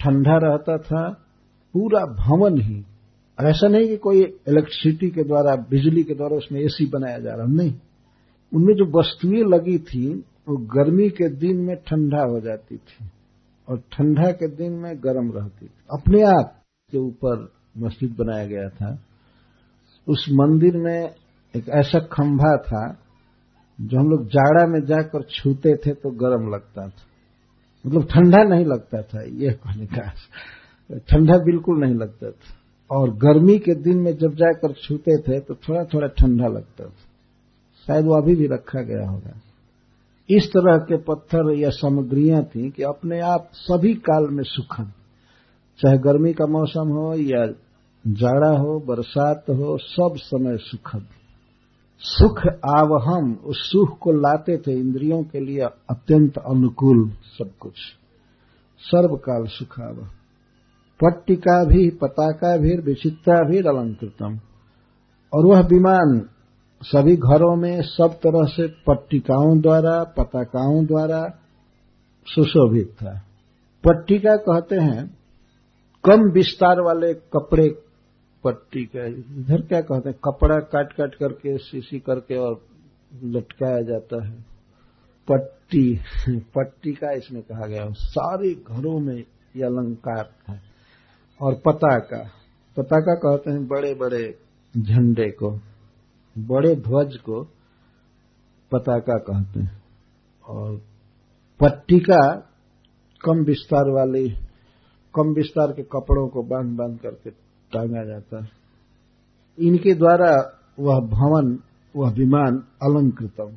ठंडा 0.00 0.36
रहता 0.36 0.78
था, 0.78 1.10
पूरा 1.72 2.00
भवन 2.00 2.60
ही। 2.60 2.84
ऐसा 3.40 3.68
नहीं 3.68 3.88
कि 3.88 3.96
कोई 3.96 4.22
इलेक्ट्रिसिटी 4.22 5.10
के 5.10 5.24
द्वारा, 5.24 5.56
बिजली 5.56 6.02
के 6.02 6.14
द्वारा 6.14 6.36
उसमें 6.36 6.60
एसी 6.60 6.86
बनाया 6.86 7.18
जा 7.18 7.34
रहा, 7.34 7.46
नहीं। 7.46 7.74
उनमें 8.54 8.74
जो 8.74 8.98
वस्तुएँ 8.98 9.44
लगी 9.44 9.78
थी, 9.78 10.14
वो 10.48 10.56
गर्मी 10.56 11.10
के 11.10 11.28
दिन 11.28 11.56
में 11.56 11.76
ठंडा 11.76 12.22
हो 12.22 12.40
जाती 12.40 12.76
थी। 12.76 13.10
और 13.68 13.78
ठंडा 13.78 14.30
के 14.30 14.48
दिन 14.48 14.72
में 14.72 14.96
गर्म 14.96 15.32
रहती 15.32 15.66
थी। 15.66 15.70
अपने 15.92 16.22
आप 16.22 16.62
के 16.90 16.98
ऊपर 16.98 17.52
मस्जिद 17.78 18.16
बनाया 18.18 18.46
गया 18.46 18.68
था। 18.68 18.98
उस 20.08 20.26
मंदिर 20.32 20.76
में 20.76 21.14
एक 21.56 21.68
ऐसा 21.68 21.98
खंभा 21.98 22.56
था, 22.56 22.96
जो 23.80 23.98
हम 23.98 24.10
लोग 24.10 24.26
जाड़ा 24.26 24.66
में 24.66 24.84
जाकर 24.84 25.22
छूते 25.22 25.76
थे 25.76 25.94
तो 25.94 26.10
गर्म 26.10 26.54
लगता 26.54 26.88
था। 26.88 27.02
मतलब 27.86 28.04
ठंडा 28.04 28.42
नहीं 28.42 28.66
लगता 28.66 29.02
था 29.02 29.22
यह 29.22 29.52
कहने 29.52 29.86
का 29.86 30.12
ठंडा 30.98 31.38
बिल्कुल 31.38 31.80
नहीं 31.80 31.94
लगता 31.94 32.30
था। 32.30 32.54
और 32.90 33.10
गर्मी 33.10 33.58
के 33.58 33.74
दिन 33.74 33.98
में 33.98 34.16
जब 34.16 34.34
जाकर 34.34 34.72
छूते 34.72 35.18
थे 35.18 35.40
तो 35.40 35.54
थोड़ा 35.54 35.84
थोड़ा 35.84 36.06
ठंडा 36.06 36.46
लगता 36.46 36.84
था। 36.84 36.92
शायद 37.86 38.04
वो 38.04 38.22
अभी 38.22 38.34
भी 38.34 38.46
रखा 38.46 38.82
गया 38.82 39.10
होगा। 39.10 39.40
इस 40.30 40.48
तरह 40.48 40.78
के 40.78 40.96
पत्थर 40.96 41.54
या 41.58 41.70
सामग्रियाँ 41.70 42.44
थी 42.44 42.70
कि 42.70 42.82
अपने 42.82 43.20
आप 43.20 43.48
सभी 43.54 43.94
काल 43.94 44.28
में 44.30 44.44
सुखद, 44.44 44.92
चाहे 45.78 45.98
गर्मी 45.98 46.32
का 46.32 46.46
मौसम 46.46 46.88
हो 46.88 47.14
या 47.14 47.46
जाड़ा 48.06 48.58
हो, 48.58 48.80
बरसात 48.80 49.44
हो, 49.50 49.78
सब 49.78 50.14
समय 50.16 50.56
सुखद। 50.56 51.06
सुख 51.98 52.38
आवहम, 52.64 53.34
उस 53.34 53.56
सुख 53.56 53.98
को 53.98 54.12
लाते 54.12 54.56
थे 54.56 54.72
इंद्रियों 54.72 55.22
के 55.22 55.40
लिए 55.40 55.60
अत्यंत 55.90 56.38
अनुकूल 56.38 57.10
सब 57.10 57.50
कुछ। 57.60 57.74
सर्वकाल 58.80 59.44
सुखावह। 59.46 60.08
पट्टिका 61.04 61.64
भी, 61.64 61.90
पताका 61.90 62.56
भी, 62.56 62.76
विचित्रा 62.76 63.48
भी 63.50 63.58
अलंकृतम। 63.58 64.38
और 65.34 65.46
वह 65.46 65.60
विमान 65.60 66.28
सभी 66.84 67.16
घरों 67.16 67.56
में 67.56 67.82
सब 67.82 68.08
तरह 68.12 68.46
से 68.46 68.68
पट्टिकाओं 68.68 69.60
द्वारा, 69.60 70.04
पताकाओं 70.04 70.86
द्वारा 70.86 71.38
सुशोभित 72.26 72.88
था। 72.88 73.22
पट्टिका 73.84 74.36
कहते 74.36 74.76
हैं, 74.76 75.18
कम 76.04 76.30
विस्तार 76.30 76.80
वाले 76.80 77.14
कपड़े 77.14 77.68
पट्टी 78.44 78.84
का। 78.84 79.06
इधर 79.06 79.60
क्या 79.60 79.80
कहते 79.80 80.08
हैं, 80.08 80.18
कपड़ा 80.24 80.58
काट 80.58 80.92
काट 80.92 81.14
करके 81.14 81.58
सीसी 81.58 81.98
करके 81.98 82.36
और 82.36 82.60
लटकाया 83.24 83.82
जाता 83.82 84.24
है। 84.24 84.44
पट्टी 85.28 86.00
पट्टी 86.30 86.92
का 86.92 87.12
इसमें 87.12 87.42
कहा 87.42 87.66
गया 87.66 87.90
सारे 87.90 88.54
घरों 88.54 89.00
में 89.00 89.24
यह 89.56 89.66
अलंकार 89.66 90.30
है। 90.48 90.60
और 91.40 91.54
पताका 91.54 92.30
पताका 92.76 93.14
कहते 93.14 93.50
हैं 93.50 93.68
बड़े 93.68 93.94
बड़े 93.94 94.38
झंडे 94.78 95.30
को। 95.30 95.60
बड़े 96.38 96.76
ध्वज 96.76 97.16
को 97.16 97.44
पताका 98.72 99.18
कहते 99.18 99.60
हैं। 99.60 99.82
और 100.48 100.76
पट्टिका 101.60 102.50
कम 103.24 103.44
विस्तार 103.44 103.90
वाली, 103.90 104.28
कम 105.14 105.34
विस्तार 105.34 105.72
के 105.72 105.82
कपड़ों 105.82 106.28
को 106.28 106.42
बाँध 106.42 106.76
बाँध 106.76 106.98
करके 107.00 107.30
टांगा 107.72 108.04
जाता 108.04 108.42
है। 108.42 108.50
इनके 109.58 109.94
द्वारा 109.94 110.60
वह 110.78 111.00
भवन, 111.00 111.58
वह 111.96 112.10
विमान 112.10 112.56
अलंकृतम 112.82 113.56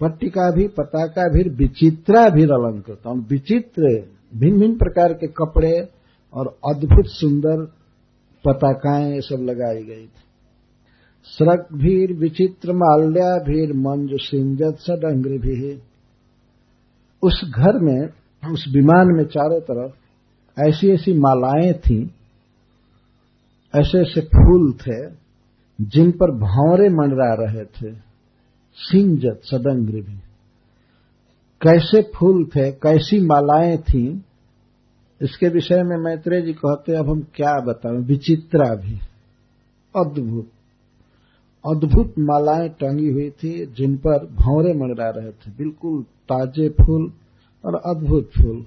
पट्टिका 0.00 0.50
भी, 0.50 0.68
पताका 0.68 1.22
भी, 1.22 1.50
विचित्रा 1.50 2.28
भी 2.28 2.42
अलंकृतम 2.42 3.20
विचित्र 3.20 3.82
भिन्न 4.36 4.60
भिन्न 4.60 4.76
प्रकार 4.76 5.12
के 5.12 5.26
कपड़े 5.26 5.88
और 6.34 6.58
अद्भुत 6.70 7.04
सुंदर 7.06 7.64
पताकाएँ 8.44 9.14
ये 9.14 9.20
सब 9.20 9.42
लगाई 9.42 9.82
गई 9.82 10.06
थी। 10.06 10.27
सड़क 11.24 11.68
भीर 11.72 12.12
विचित्र 12.12 12.72
माल्या 12.72 13.38
भीर 13.38 13.72
मंज 13.72 14.10
सिंजत 14.20 14.76
सडंग्र 14.78 15.30
भी 15.30 15.80
उस 17.22 17.40
घर 17.44 17.78
में, 17.78 18.08
उस 18.52 18.64
विमान 18.68 19.06
में 19.16 19.24
चारों 19.24 19.60
तरफ़ 19.60 20.60
ऐसी 20.68 20.90
ऐसी 20.90 21.12
मालाएँ 21.12 21.72
थीं, 21.72 22.06
ऐसे 23.74 24.00
ऐसे 24.00 24.20
फूल 24.20 24.72
थे, 24.72 25.10
जिन 25.80 26.10
पर 26.10 26.30
भंवरे 26.30 26.88
मंडरा 26.88 27.34
रहे 27.34 27.64
थे 27.64 27.94
सिंजत 28.76 29.40
सदंग्र 29.44 29.92
भी 29.92 30.16
कैसे 31.60 32.02
फूल 32.02 32.44
थे, 32.44 32.70
कैसी 32.72 33.20
मालाएँ 33.20 33.76
थीं, 33.76 34.20
इसके 35.22 35.48
विषय 35.48 35.82
में 35.82 35.96
मैत्रेय 35.96 36.42
जी 36.42 36.52
कहते 36.52 36.92
हैं, 36.92 36.98
अब 36.98 37.10
हम 37.10 37.26
क्या 37.34 37.60
बताएँ 37.60 37.98
विचित्रा 37.98 38.74
भी, 38.74 38.94
अद्भुत। 39.96 40.50
अद्भुत 41.66 42.14
मालाएँ 42.18 42.68
टंगी 42.68 43.12
हुई 43.12 43.30
थी, 43.30 43.66
जिन 43.66 43.96
पर 43.96 44.26
भौरे 44.26 44.74
मंडरा 44.74 45.10
रहे 45.10 45.30
थे। 45.30 45.50
बिल्कुल 45.50 46.02
ताजे 46.02 46.68
फूल 46.68 47.12
और 47.64 47.74
अद्भुत 47.74 48.30
फूल। 48.38 48.66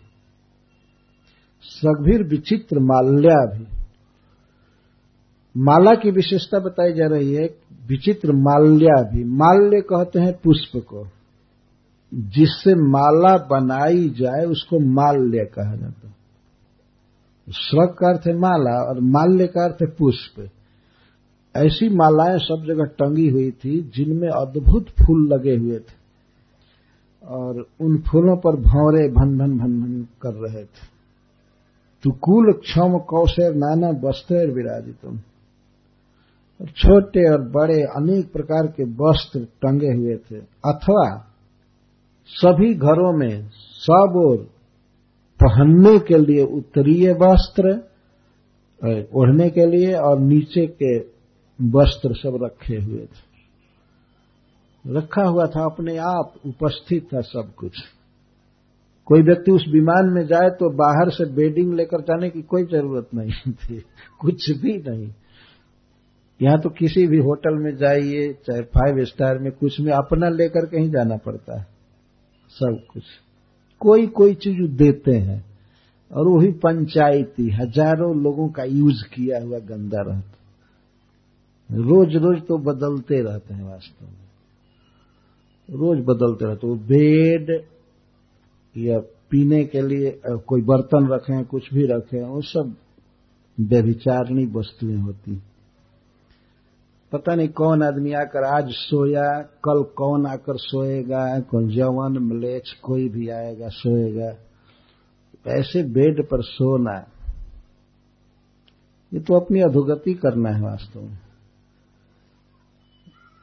सगभीर 1.62 2.24
विचित्र 2.24 2.80
माल्या 2.80 3.58
भी। 3.58 3.68
माला 5.58 5.96
की 5.96 6.12
विशेषता 6.12 6.60
बताई 6.60 6.94
जा 6.94 7.08
रही 7.08 7.34
है, 7.34 7.56
विचित्र 7.88 8.32
माल्या 8.32 9.04
भी। 9.04 9.24
माल्य 9.24 9.82
कहते 9.82 10.20
हैं 10.20 10.34
पुष्प 10.44 10.72
को। 10.76 11.08
जिससे 12.14 12.76
माला 12.76 13.38
बनाई 13.38 14.10
जाए, 14.10 14.46
उसको 14.46 14.80
माल्य 14.80 15.46
कहा 15.46 15.76
जाता 15.76 16.08
है। 16.08 16.16
स्रग 17.50 17.88
का 17.88 18.10
अर्थ 18.10 18.28
है 18.28 18.38
माला 18.38 18.90
और 18.90 19.00
माल्य 19.00 19.48
का 19.48 19.64
अर्थ 19.64 19.78
है 19.82 19.88
पुष्प। 19.88 20.50
ऐसी 21.56 21.90
मालाएँ 21.90 22.38
सब 22.38 22.64
जगह 22.68 22.84
टंगी 22.84 23.28
हुई 23.30 23.52
थी 23.52 23.92
जिनमें 23.96 24.30
अद्भुत 24.30 24.90
फूल 24.90 25.28
लगे 25.34 25.56
हुए 25.56 25.80
थे 25.80 26.00
और 27.24 27.66
उन 27.82 27.98
फूलों 27.98 28.36
पर 28.38 28.56
भौरे 28.62 29.08
भन 29.10 29.38
भन 29.38 29.58
भन 29.58 29.82
भन 29.82 30.08
कर 30.22 30.34
रहे 30.34 30.64
थे। 30.64 30.88
तुकुल 32.04 32.52
क्षम 32.54 32.98
कौशर 33.00 33.56
नाना 33.56 33.90
वस्त्र 34.08 34.48
विराजितम। 34.52 35.20
और 36.60 36.68
छोटे 36.68 37.32
और 37.32 37.42
बड़े 37.42 37.82
अनेक 37.82 38.32
प्रकार 38.32 38.68
के 38.68 38.84
वस्त्र 38.84 39.40
टंगे 39.40 39.92
हुए 39.94 40.16
थे। 40.16 40.36
अथवा 40.66 41.28
सभी 42.30 42.74
घरों 42.74 43.14
में 43.18 43.50
सब 43.52 44.14
और 44.26 44.38
पहनने 45.40 46.00
के 46.00 46.18
लिए 46.18 46.44
उत्तरीय 46.46 47.14
वस्त्र, 47.14 47.72
ओढ़ने 49.16 49.50
के 49.50 49.66
लिए 49.66 49.94
और 49.94 50.20
नीचे 50.20 50.66
के 50.68 51.00
वस्त्र 51.62 52.16
सब 52.16 52.40
रखे 52.44 52.76
हुए 52.76 53.06
थे। 53.06 53.32
रखा 54.88 55.24
हुआ 55.24 55.46
था 55.46 55.66
अपने 55.66 55.98
आप, 55.98 56.34
उपस्थित 56.46 57.08
था 57.14 57.22
सब 57.22 57.52
कुछ। 57.58 57.72
कोई 59.06 59.22
व्यक्ति 59.22 59.52
उस 59.52 59.66
विमान 59.68 60.10
में 60.14 60.28
जाए 60.28 60.50
तो 60.50 60.70
बाहर 60.70 61.10
से 61.10 61.26
बेडिंग 61.26 61.74
लेकर 61.74 62.02
जाने 62.02 62.30
की 62.30 62.42
कोई 62.42 62.64
ज़रूरत 62.64 63.08
नहीं 63.16 63.54
थी, 63.54 63.84
कुछ 64.20 64.52
भी 64.52 64.78
नहीं। 64.78 65.14
यहाँ 66.42 66.60
तो 66.60 66.70
किसी 66.70 67.08
भी 67.08 67.18
होटल 67.18 67.54
में 67.54 67.78
जाइए, 67.78 68.34
चाहे 68.34 68.62
फाइव 68.62 69.06
स्टार 69.06 69.38
में, 69.38 69.52
कुछ 69.52 69.80
में 69.80 69.92
अपना 69.92 70.30
लेकर 70.30 70.66
कहीं 70.66 70.90
जाना 70.90 71.18
पड़ता 71.18 71.60
है। 71.60 71.68
सब 72.50 72.80
कुछ। 72.94 73.04
कोई 73.80 74.08
कोई 74.08 74.34
चीज़ 74.34 74.72
देते 74.72 75.12
हैं। 75.12 75.52
और 76.12 76.28
वही 76.28 76.52
पंचायती, 76.52 77.50
हज़ारों 77.50 78.22
लोगों 78.22 78.50
का 78.50 78.64
यूज़ 78.64 79.04
किया 79.14 79.40
हुआ 79.44 79.60
गंदा 79.60 80.02
रहता। 80.02 80.38
रोज 81.72 82.16
रोज 82.16 82.42
तो 82.48 82.58
बदलते 82.58 83.22
रहते 83.22 83.54
हैं 83.54 83.64
वास्तव 83.64 84.06
में। 84.06 85.78
रोज 85.80 86.00
बदलते 86.00 86.46
रहते 86.46 86.68
वो 86.68 86.76
बेड 86.88 87.52
या 88.76 89.00
पीने 89.32 89.64
के 89.66 89.82
लिए 89.82 90.12
कोई 90.26 90.62
बर्तन 90.62 91.08
रखें, 91.08 91.46
कुछ 91.46 91.74
भी 91.74 91.86
रखें, 91.88 92.22
वो 92.24 92.42
सब 92.42 92.76
व्यभिचारणी 93.58 94.46
वस्तुएँ 94.52 94.98
होती 94.98 95.42
पता 97.12 97.36
नहीं 97.36 97.50
कौन 97.50 97.84
आदमी 97.84 98.12
आकर 98.14 98.44
आज 98.46 98.70
सोया, 98.72 99.42
कल 99.64 99.84
कौन 99.96 100.26
आकर 100.26 100.58
सोएगा, 100.58 101.40
कौन 101.42 101.68
जवान 101.70 102.18
मलेच 102.18 102.72
कोई 102.84 103.08
भी 103.10 103.28
आएगा, 103.30 103.68
सोएगा। 103.70 104.30
ऐसे 105.50 105.84
बेड 105.84 106.24
पर 106.26 106.42
सोना, 106.42 106.96
ये 109.12 109.20
तो 109.20 109.34
अपनी 109.34 109.62
अधोगति 109.62 110.14
करना 110.14 110.50
है 110.50 110.62
वास्तव 110.62 111.02
में। 111.02 111.18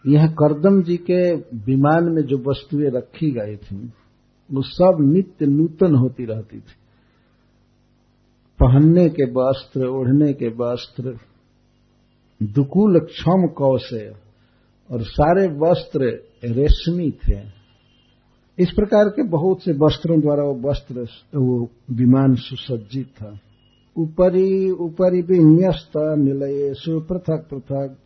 यह 0.09 0.27
करदम 0.27 0.83
जी 0.83 0.97
के 0.97 1.35
विमान 1.37 2.05
में 2.05 2.23
जो 2.23 2.39
वस्तुएँ 2.39 2.91
रखी 2.91 3.31
गई 3.31 3.57
थी, 3.57 3.93
वो 4.53 4.63
सब 4.63 4.99
नित्य 5.01 5.47
नूतन 5.47 5.95
होती 5.95 6.25
रहती 6.25 6.57
थी। 6.57 6.75
पहनने 8.63 9.09
के 9.09 9.25
वस्त्र, 9.25 9.87
ओढ़ने 9.87 10.33
के 10.33 10.49
वस्त्र, 10.49 11.19
दुकूल 12.43 12.99
क्षम 12.99 13.47
कौशे 13.47 14.09
और 14.91 15.03
सारे 15.03 15.49
वस्त्र 15.49 16.01
रेशमी 16.45 17.11
थे। 17.11 17.59
इस 18.59 18.71
प्रकार 18.71 19.05
के 19.05 19.23
बहुत 19.23 19.63
से 19.63 19.73
वस्त्रों 19.73 20.21
द्वारा 20.21 20.43
वो 20.43 20.71
वस्त्र, 20.71 21.01
वो 21.39 21.71
विमान 21.91 22.35
सुसज्जित 22.35 23.07
था। 23.07 23.39
ऊपरी 23.99 24.71
ऊपरी 24.71 25.23
भी 25.23 25.39
न्यस्त 25.39 25.93
निलयेशु 25.97 27.01
पृथक 27.01 27.47
पृथक 27.51 27.97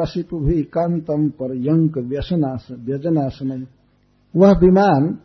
कशिप 0.00 0.34
भी 0.34 0.62
कांतम 0.62 1.28
पर 1.28 1.56
यंक 1.56 1.98
व्यजनासन। 1.98 3.66
वह 4.36 4.50
विमान 4.50 5.18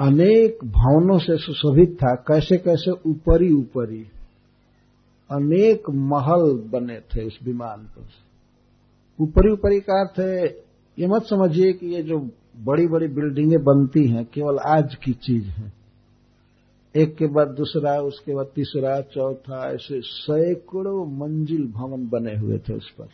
अनेक 0.00 0.58
भवनों 0.64 1.18
से 1.18 1.36
सुशोभित 1.36 1.98
था। 2.02 2.14
कैसे 2.14 2.56
कैसे? 2.56 2.90
ऊपरी 2.90 3.52
ऊपरी 3.52 4.06
अनेक 5.30 5.90
महल 5.90 6.68
बने 6.72 7.00
थे 7.00 7.26
उस 7.26 7.38
विमान 7.44 7.78
पर। 7.78 8.08
ऊपरी 9.20 9.52
ऊपरी 9.52 9.80
का 9.80 10.00
अर्थ 10.00 10.20
है, 10.20 10.46
ये 10.98 11.06
मत 11.06 11.22
समझिए 11.22 11.72
कि 11.72 11.86
ये 11.86 12.02
जो 12.02 12.18
बड़ी 12.64 12.86
बड़ी 12.86 13.08
बिल्डिंगें 13.08 13.64
बनती 13.64 14.08
हैं, 14.08 14.24
केवल 14.24 14.58
आज 14.58 14.94
की 14.94 15.12
चीज़ 15.12 15.44
है। 15.44 15.75
एक 16.96 17.16
के 17.16 17.26
बाद 17.26 17.48
दूसरा, 17.48 18.00
उसके 18.00 18.34
बाद 18.34 18.46
तीसरा, 18.54 19.00
चौथा, 19.00 19.72
ऐसे 19.72 20.00
सैकड़ों 20.00 21.06
मंजिल 21.06 21.66
भवन 21.66 22.08
बने 22.08 22.36
हुए 22.36 22.58
थे 22.58 22.74
उस 22.74 22.90
पर। 22.90 23.08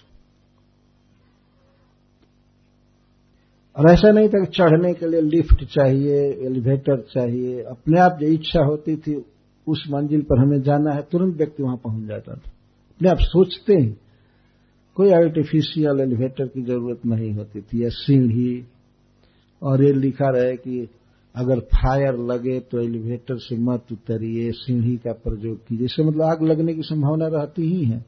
और 3.76 3.90
ऐसा 3.90 4.10
नहीं 4.10 4.28
था 4.28 4.44
कि 4.44 4.46
चढ़ने 4.46 4.94
के 4.94 5.06
लिए 5.06 5.20
लिफ्ट 5.20 5.64
चाहिए, 5.64 6.30
एलिवेटर 6.46 6.96
चाहिए, 7.00 7.62
अपने 7.62 8.00
आप 8.00 8.18
जो 8.20 8.26
इच्छा 8.26 8.60
होती 8.60 8.96
थी, 8.96 9.24
उस 9.66 9.84
मंजिल 9.90 10.22
पर 10.22 10.38
हमें 10.38 10.62
जाना 10.62 10.92
है, 10.92 11.02
तुरंत 11.02 11.36
व्यक्ति 11.36 11.62
वहाँ 11.62 11.76
पहुँच 11.76 12.08
जाता 12.08 12.32
था। 12.32 12.52
अपने 12.94 13.08
आप 13.08 13.18
सोचते 13.20 13.74
हैं, 13.74 14.00
कोई 14.96 15.10
आर्टिफिशियल 15.10 16.00
एलिवेटर 16.00 16.46
की 16.46 16.62
ज़रूरत 16.62 17.06
नहीं 17.06 17.32
होती 17.32 17.60
थी, 17.60 17.84
या 17.84 17.88
सीढ़ी, 17.88 18.66
और 19.62 19.84
ये 19.84 19.92
लिखा 19.92 20.30
रहे 20.30 20.56
कि 20.56 20.88
अगर 21.34 21.60
फायर 21.60 22.16
लगे 22.22 22.58
तो 22.60 22.80
एलिवेटर 22.80 23.36
से 23.38 23.56
मत 23.56 23.92
उतरिए 23.92 24.50
सीढ़ी 24.52 24.96
का 24.96 25.12
प्रयोग 25.12 25.56
कीजिए। 25.58 25.84
इससे 25.84 26.04
मतलब 26.04 26.22
आग 26.22 26.42
लगने 26.42 26.74
की 26.74 26.82
संभावना 26.82 27.26
रहती 27.26 27.62
ही 27.62 27.84
है। 27.84 28.04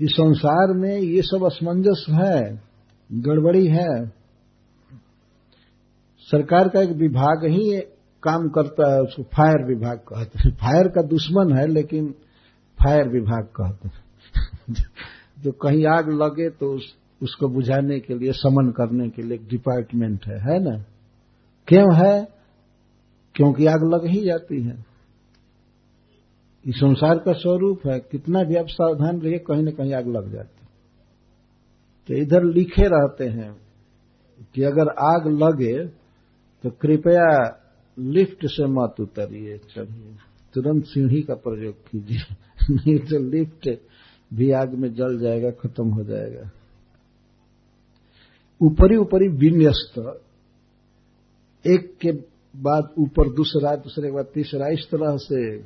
इस 0.00 0.10
संसार 0.10 0.72
में 0.76 0.98
ये 0.98 1.22
सब 1.22 1.44
असमंजस 1.44 2.06
है 2.10 2.62
गड़बड़ी 3.10 3.66
है। 3.66 4.06
सरकार 6.28 6.68
का 6.68 6.82
एक 6.82 6.90
विभाग 6.90 7.44
ही 7.44 7.80
काम 8.22 8.48
करता 8.48 8.92
है 8.94 9.00
उसको 9.00 9.22
फायर 9.22 9.64
विभाग 9.66 9.98
कहते 9.98 10.38
हैं। 10.38 10.54
फायर 10.56 10.88
का 10.88 11.02
दुश्मन 11.02 11.52
है 11.56 11.66
लेकिन 11.66 12.14
फायर 12.78 13.08
विभाग 13.08 13.44
कहते 13.60 13.88
हैं। 13.88 14.84
जो 15.42 15.52
कहीं 15.52 15.86
आग 15.86 16.08
लगे 16.12 16.48
तो 16.50 16.74
उस, 16.74 16.94
उसको 17.22 17.48
बुझाने 17.48 17.98
के 18.00 18.14
लिए 18.14 18.32
समन 18.32 18.70
करने 18.70 19.08
के 19.08 19.22
लिए 19.22 19.34
एक 19.34 19.48
डिपार्टमेंट 19.48 20.26
है 20.26 20.38
है 20.40 20.58
ना? 20.64 20.84
क्यों 21.68 21.94
है? 21.94 22.28
क्योंकि 23.34 23.66
आग 23.66 23.94
लग 23.94 24.06
ही 24.06 24.24
जाती 24.24 24.62
है। 24.62 24.84
इस 26.66 26.74
संसार 26.76 27.18
का 27.18 27.32
स्वरूप 27.32 27.80
है, 27.86 28.00
कितना 28.00 28.42
भी 28.42 28.56
आप 28.56 28.66
सावधान 28.68 29.20
रहिए, 29.20 29.38
कहीं 29.38 29.62
ना 29.62 29.70
कहीं 29.70 29.94
आग 29.94 30.08
लग 30.08 30.32
जाती 30.32 30.64
तो 32.08 32.14
इधर 32.14 32.44
लिखे 32.44 32.82
रहते 32.82 33.24
हैं 33.24 33.56
कि 34.54 34.62
अगर 34.62 34.88
आग 34.88 35.26
लगे 35.26 35.86
तो 36.62 36.70
कृपया 36.70 37.60
लिफ्ट 37.98 38.46
से 38.46 38.66
मत 38.66 38.94
उतरिए, 39.00 39.58
चलिए। 39.58 40.16
तुरंत 40.54 40.84
सीढ़ी 40.84 41.22
का 41.22 41.34
प्रयोग 41.34 41.74
कीजिए। 41.74 42.36
नहीं 42.70 42.98
तो 42.98 43.18
लिफ्ट 43.18 43.68
भी 44.34 44.50
आग 44.50 44.74
में 44.74 44.94
जल 44.94 45.18
जाएगा, 45.18 45.50
खत्म 45.50 45.88
हो 45.88 46.04
जाएगा। 46.04 46.50
ऊपरी 48.62 48.96
ऊपरी 48.96 49.28
विन्यस्त 49.28 50.20
एक 51.66 51.96
के 52.00 52.12
बाद 52.56 52.94
ऊपर 52.98 53.28
दूसरा, 53.28 53.76
दूसरे 53.76 54.08
के 54.08 54.14
बाद 54.14 54.24
तीसरा, 54.24 54.68
इस 54.68 54.88
तरह 54.90 55.16
से 55.16 55.62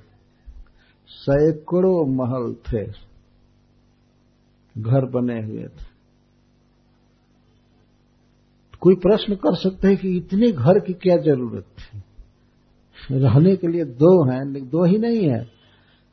सैकड़ों 1.09 2.07
महल 2.07 2.55
थे। 2.55 2.87
घर 4.83 5.05
बने 5.07 5.43
हुए 5.43 5.65
थे। 5.65 5.87
कोई 8.81 8.95
प्रश्न 8.95 9.35
कर 9.35 9.55
सकते 9.55 9.89
हैं 9.89 9.97
कि 9.97 10.17
इतने 10.17 10.53
घर 10.53 10.79
की 10.79 10.93
क्या 10.93 11.17
ज़रूरत 11.17 11.65
थी? 11.79 12.03
रहने 13.11 13.57
के 13.57 13.69
लिए 13.69 13.85
दो 13.85 14.31
हैं, 14.31 14.45
लेकिन 14.45 14.69
दो 14.69 14.85
ही 14.85 14.99
नहीं 14.99 15.29
है। 15.29 15.45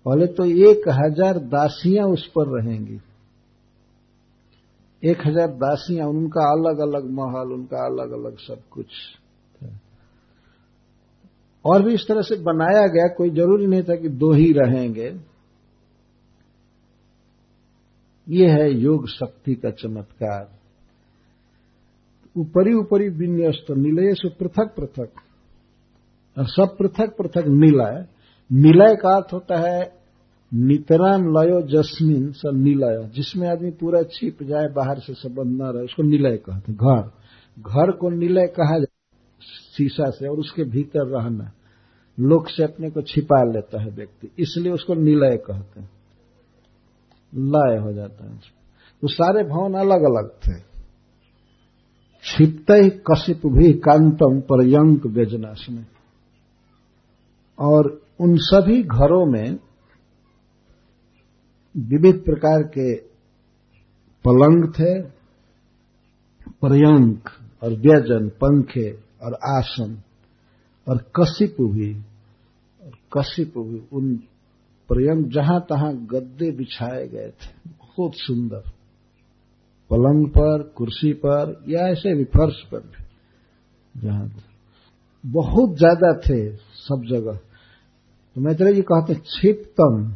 पहले 0.05 0.27
तो 0.27 0.45
एक 0.45 0.89
हज़ार 0.89 1.39
दासियाँ 1.39 2.07
उस 2.07 2.27
पर 2.27 2.47
रहेंगी। 2.47 2.99
एक 5.03 5.17
हज़ार 5.27 5.47
दासियाँ, 5.47 6.07
उनका 6.07 6.41
अलग 6.51 6.79
अलग 6.79 7.09
महल, 7.11 7.53
उनका 7.53 7.85
अलग 7.85 8.11
अलग 8.11 8.37
सब 8.37 8.61
कुछ। 8.69 8.87
और 11.65 11.83
भी 11.83 11.93
इस 11.93 12.05
तरह 12.07 12.21
से 12.21 12.35
बनाया 12.35 12.87
गया, 12.87 13.07
कोई 13.07 13.29
ज़रूरी 13.29 13.67
नहीं 13.67 13.83
था 13.83 13.95
कि 13.95 14.09
दो 14.09 14.31
ही 14.31 14.51
रहेंगे। 14.51 15.19
ये 18.29 18.47
है 18.47 18.71
योग 18.71 19.07
शक्ति 19.07 19.55
का 19.55 19.69
चमत्कार। 19.69 20.49
ऊपरी 22.37 22.73
ऊपरी 22.73 23.09
विन्यस्त, 23.09 23.71
निलय 23.71 24.13
से 24.13 24.29
पृथक 24.29 24.73
पृथक। 24.79 25.09
सब 26.39 26.75
पृथक 26.79 27.17
पृथक 27.17 27.43
निलय। 27.47 28.05
निलय 28.51 28.95
का 28.95 29.15
अर्थ 29.15 29.33
होता 29.33 29.55
है 29.57 29.93
नितराम 30.53 31.21
लयो 31.21 31.61
जस्मिन 31.61 32.31
स 32.31 32.41
निलय। 32.45 33.09
जिसमें 33.15 33.49
आदमी 33.49 33.71
पूरा 33.71 34.03
छिप 34.03 34.43
जाए, 34.43 34.67
बाहर 34.67 34.99
से 34.99 35.13
संबंध 35.13 35.61
न 35.61 35.65
रहे, 35.65 35.83
उसको 35.83 36.03
निलय 36.03 36.37
कहते 36.37 36.73
घर। 36.73 37.11
घर 37.59 37.91
को 37.91 38.09
निलय 38.09 38.47
कहा 38.47 38.79
जाए 38.79 38.94
शीशा 39.77 40.09
से 40.09 40.27
और 40.27 40.37
उसके 40.37 40.63
भीतर 40.63 41.07
रहना। 41.07 41.51
लोक 42.19 42.49
से 42.49 42.63
अपने 42.63 42.89
को 42.89 43.01
छिपा 43.01 43.43
लेता 43.43 43.81
है 43.81 43.89
व्यक्ति। 43.89 44.27
इसलिए 44.39 44.71
उसको 44.71 44.93
निलय 44.93 45.37
कहते 45.37 45.79
हैं। 45.79 45.89
लय 47.33 47.77
हो 47.77 47.93
जाता 47.93 48.29
है 48.31 48.37
तो 49.01 49.07
सारे 49.07 49.43
भवन 49.43 49.73
अलग 49.73 50.01
अलग 50.01 50.29
थे। 50.47 50.59
छिपते 52.23 52.73
ही 52.73 52.89
कशिप 52.89 53.41
भी 53.45 53.73
कांतम 53.73 54.41
पर्यंक 54.41 55.05
व्यजनाश 55.05 55.69
में। 55.69 55.85
और 57.59 58.01
उन 58.19 58.37
सभी 58.37 58.83
घरों 58.83 59.25
में 59.25 59.59
विविध 61.77 62.23
प्रकार 62.25 62.63
के 62.63 62.95
पलंग 64.25 64.73
थे। 64.73 65.01
पर्यंक 66.61 67.29
और 67.63 67.69
व्यजन, 67.69 68.29
पंखे 68.29 69.04
और 69.21 69.33
आसन 69.49 69.97
और 70.87 70.97
कशिप 71.15 71.55
भी 71.61 71.93
कशिप 73.13 73.57
भी, 73.57 73.79
उन 73.93 74.15
पर्यंक 74.89 75.27
जहाँ 75.27 75.59
तहां 75.69 75.93
गद्दे 76.11 76.51
बिछाए 76.51 77.07
गए 77.07 77.29
थे, 77.29 77.69
बहुत 77.69 78.15
सुंदर। 78.15 78.63
पलंग 79.89 80.27
पर, 80.29 80.63
कुर्सी 80.77 81.13
पर, 81.13 81.63
या 81.69 81.87
ऐसे 81.87 82.13
भी 82.15 82.23
फर्श 82.25 82.61
पर 82.71 82.79
भी, 82.79 83.03
जहाँ 83.95 84.29
बहुत 85.23 85.77
ज़्यादा 85.77 86.11
थे 86.19 86.39
सब 86.79 87.03
जगह। 87.09 87.39
तो 88.35 88.41
मैत्रेय 88.41 88.73
जी 88.73 88.81
कहते 88.81 89.15
छिपतम। 89.15 90.13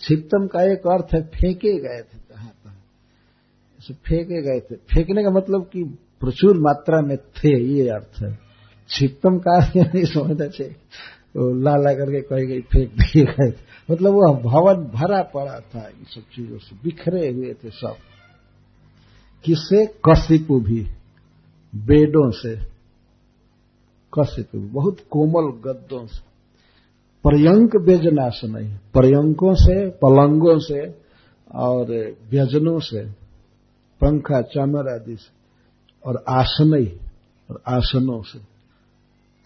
छिपतम 0.00 0.46
का 0.46 0.62
एक 0.72 0.86
अर्थ 0.86 1.14
है, 1.14 1.22
फेंके 1.28 1.72
गए 1.78 2.02
थे 2.02 2.18
कहाँ 2.18 2.50
पर 2.64 3.94
फेंके 4.04 4.42
गए 4.42 4.60
थे। 4.60 4.76
फेंकने 4.86 5.22
का 5.22 5.30
मतलब 5.30 5.64
कि 5.66 5.82
प्रचुर 6.20 6.56
मात्रा 6.56 7.00
में 7.00 7.16
थे, 7.16 7.62
ये 7.64 7.88
अर्थ 7.88 8.22
है। 8.22 8.38
छिपतम 8.88 9.38
का 9.38 9.58
नहीं 9.76 10.04
समझना 10.04 10.46
चाहिए 10.46 10.76
तो 11.34 11.54
ला 11.54 11.76
ला 11.76 11.92
करके 11.92 12.20
कही 12.20 12.46
गई, 12.46 12.60
फेंक 12.60 12.90
दिए 12.90 13.24
गए 13.24 13.52
मतलब 13.90 14.12
वह 14.12 14.34
भवन 14.34 14.74
भरा 14.74 15.22
पड़ा 15.22 15.60
था, 15.60 15.88
इन 15.88 16.04
सब 16.04 16.20
चीज़ों 16.20 16.58
से। 16.58 16.76
बिखरे 16.76 17.30
हुए 17.30 17.54
थे 17.54 17.70
सब। 17.70 17.94
किससे 19.44 19.86
कशिपु 19.86 20.60
भी। 20.60 20.86
बेडों 21.74 22.30
से। 22.30 22.56
कशिपु 24.18 24.58
बहुत 24.58 24.96
कोमल 25.10 25.72
गद्दों 25.72 26.06
से। 26.06 26.28
पर्यंक 27.24 27.76
व्यजनाश 27.76 28.40
नहीं। 28.44 28.78
पर्यंकों 28.94 29.54
से, 29.54 29.88
पलंगों 29.88 30.58
से 30.58 30.94
और 31.54 31.86
व्यजनों 32.30 32.80
से। 32.80 33.04
पंखा, 34.00 34.42
चामर 34.42 34.88
आदि 34.88 35.16
से। 35.16 35.37
और 36.08 36.22
आसनई, 36.30 36.86
और 37.48 37.62
आसनों 37.68 38.20
से। 38.22 38.38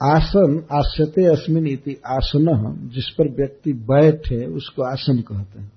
आसन 0.00 0.56
आश्यते 0.72 1.24
अस्मिन 1.26 1.66
इति 1.66 1.96
आसन, 2.08 2.46
जिस 2.94 3.08
पर 3.10 3.28
व्यक्ति 3.32 3.72
बैठे, 3.88 4.44
उसको 4.46 4.82
आसन 4.84 5.20
कहते 5.22 5.60
हैं। 5.60 5.70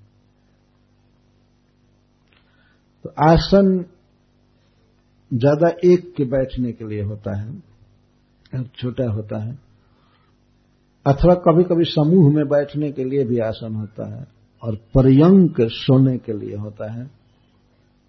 तो 3.04 3.10
आसन 3.24 3.84
ज़्यादा 5.30 5.68
एक 5.84 6.12
के 6.16 6.24
बैठने 6.26 6.72
के 6.72 6.88
लिए 6.88 7.02
होता 7.02 7.36
है 7.36 8.64
छोटा 8.74 9.10
होता 9.10 9.38
है, 9.38 9.58
अथवा 11.06 11.34
कभी 11.42 11.64
कभी 11.64 11.84
समूह 11.84 12.32
में 12.34 12.44
बैठने 12.48 12.90
के 12.92 13.04
लिए 13.04 13.24
भी 13.24 13.38
आसन 13.42 13.74
होता 13.74 14.08
है, 14.10 14.26
और 14.62 14.74
पर्यंक 14.94 15.60
सोने 15.72 16.16
के 16.18 16.32
लिए 16.34 16.56
होता 16.56 16.92
है, 16.92 17.06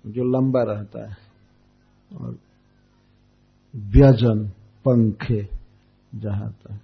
जो 0.03 0.23
लंबा 0.31 0.63
रहता 0.63 1.07
है, 1.09 1.17
और 2.11 2.37
व्यजन, 3.77 4.43
पंखे 4.85 5.41
जहाँ 6.11 6.49
तक 6.51 6.79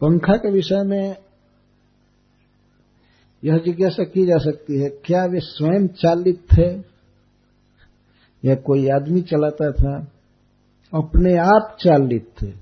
पंखा 0.00 0.36
के 0.36 0.50
विषय 0.50 0.82
में 0.84 1.16
यह 3.42 3.58
जिज्ञासा 3.58 4.04
की 4.04 4.24
जा 4.26 4.38
सकती 4.38 4.80
है, 4.80 4.88
क्या 5.04 5.24
वे 5.24 5.40
स्वयं 5.40 5.86
चालित 5.86 6.42
थे? 6.52 6.68
या 8.44 8.54
कोई 8.54 8.88
आदमी 8.88 9.20
चलाता 9.22 9.70
था, 9.72 9.94
अपने 10.92 11.36
आप 11.36 11.76
चालित 11.80 12.26
थे? 12.42 12.52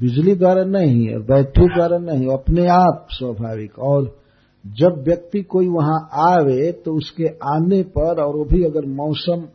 बिजली 0.00 0.34
द्वारा 0.34 0.64
नहीं 0.64 1.14
और 1.14 1.22
बैटरी 1.22 1.66
द्वारा 1.66 1.98
नहीं, 1.98 2.26
अपने 2.28 2.66
आप 2.66 3.06
स्वाभाविक। 3.10 3.78
और 3.78 4.18
जब 4.64 5.02
व्यक्ति 5.04 5.42
कोई 5.42 5.68
वहाँ 5.68 6.00
आवे 6.30 6.72
तो 6.72 6.96
उसके 6.96 7.28
आने 7.54 7.82
पर, 7.82 8.22
और 8.22 8.36
वो 8.36 8.44
भी 8.44 8.64
अगर 8.64 8.86
मौसम 8.86 9.48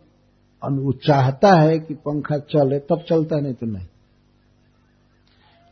वो 0.71 0.91
चाहता 0.91 1.53
है 1.53 1.79
कि 1.79 1.93
पंखा 1.93 2.37
चले, 2.37 2.79
तब 2.79 3.03
चलता 3.09 3.39
नहीं 3.39 3.53
तो 3.53 3.65
नहीं। 3.65 3.87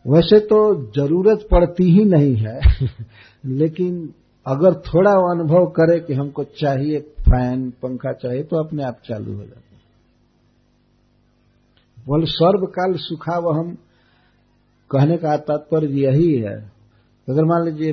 वैसे 0.08 0.39
तो 0.39 0.76
ज़रूरत 0.91 1.48
पड़ती 1.52 1.84
ही 1.84 2.06
नहीं 2.06 2.36
है, 2.36 2.60
लेकिन 3.46 4.14
अगर 4.48 4.74
थोड़ा 4.74 5.12
अनुभव 5.12 5.66
करे 5.66 6.00
कि 6.00 6.14
हमको 6.14 6.44
चाहिए 6.44 7.00
फ़ैन, 7.00 7.70
पंखा 7.70 8.14
चाहिए 8.14 8.44
तो 8.44 8.64
अपने 8.64 8.84
आप 8.84 8.98
चालू 9.06 9.34
हो 9.34 9.44
जाता 9.44 9.60
बोल 12.08 12.26
सर्वकाल 12.26 12.94
सुखा 12.96 13.38
वह 13.38 13.60
हम, 13.60 13.78
कहने 14.91 15.18
का 15.18 15.38
तात्पर्य 15.38 15.88
यही 15.88 16.36
है। 16.36 16.72
अगर 17.30 17.46
मान 17.46 17.66
लीजिए 17.66 17.91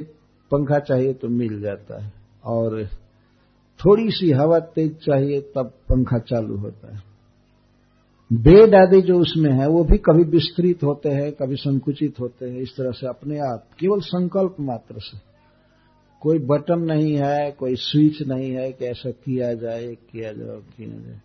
पंखा 0.51 0.78
चाहिए 0.78 1.12
तो 1.12 1.28
मिल 1.28 1.61
जाता 1.61 2.05
है, 2.05 2.12
और 2.44 2.88
थोड़ी 3.85 4.11
सी 4.11 4.31
हवा 4.31 4.59
तेज 4.59 4.97
चाहिए, 4.97 5.41
तब 5.41 5.66
पंखा 5.66 6.18
चालू 6.18 6.57
होता 6.57 6.97
है। 6.97 7.03
बेड 8.33 8.74
आदि 8.74 9.03
जो 9.03 9.18
उसमें 9.18 9.53
है, 9.53 9.66
वो 9.66 9.85
भी 9.85 9.99
कभी 9.99 10.22
विस्तृत 10.22 10.85
होते 10.85 11.09
हैं, 11.09 11.33
कभी 11.33 11.57
संकुचित 11.57 12.20
होते 12.20 12.47
हैं, 12.47 12.59
इस 12.59 12.76
तरह 12.76 12.91
से 12.91 13.07
अपने 13.07 13.39
आप, 13.39 13.66
केवल 13.78 14.01
संकल्प 14.01 14.57
मात्र 14.61 14.95
से। 14.99 15.18
कोई 16.20 16.39
बटन 16.39 16.78
नहीं 16.78 17.16
है, 17.16 17.51
कोई 17.51 17.74
स्विच 17.74 18.22
नहीं 18.22 18.51
है 18.51 18.72
कि 18.72 18.85
ऐसा 18.85 19.11
किया 19.11 19.55
जाए 19.55 19.95
किया 19.95 20.33
जाए 20.33 20.61
किया 20.76 21.01
जाए। 21.01 21.20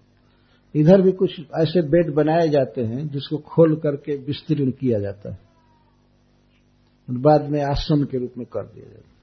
इधर 0.75 1.01
भी 1.01 1.11
कुछ 1.11 1.41
ऐसे 1.59 1.81
बेड 1.81 2.13
बनाए 2.13 2.49
जाते 2.49 2.81
हैं, 2.81 3.07
जिसको 3.07 3.37
खोल 3.37 3.75
करके 3.75 4.15
विस्तीर्ण 4.15 4.71
किया 4.71 4.99
जाता 4.99 5.31
है। 5.31 5.39
बाद 7.09 7.49
में 7.49 7.63
आसन 7.63 8.03
के 8.03 8.17
रूप 8.17 8.31
में 8.37 8.47
कर 8.53 8.61
दिया 8.61 8.89
जाता 8.89 9.09
है। 9.09 9.14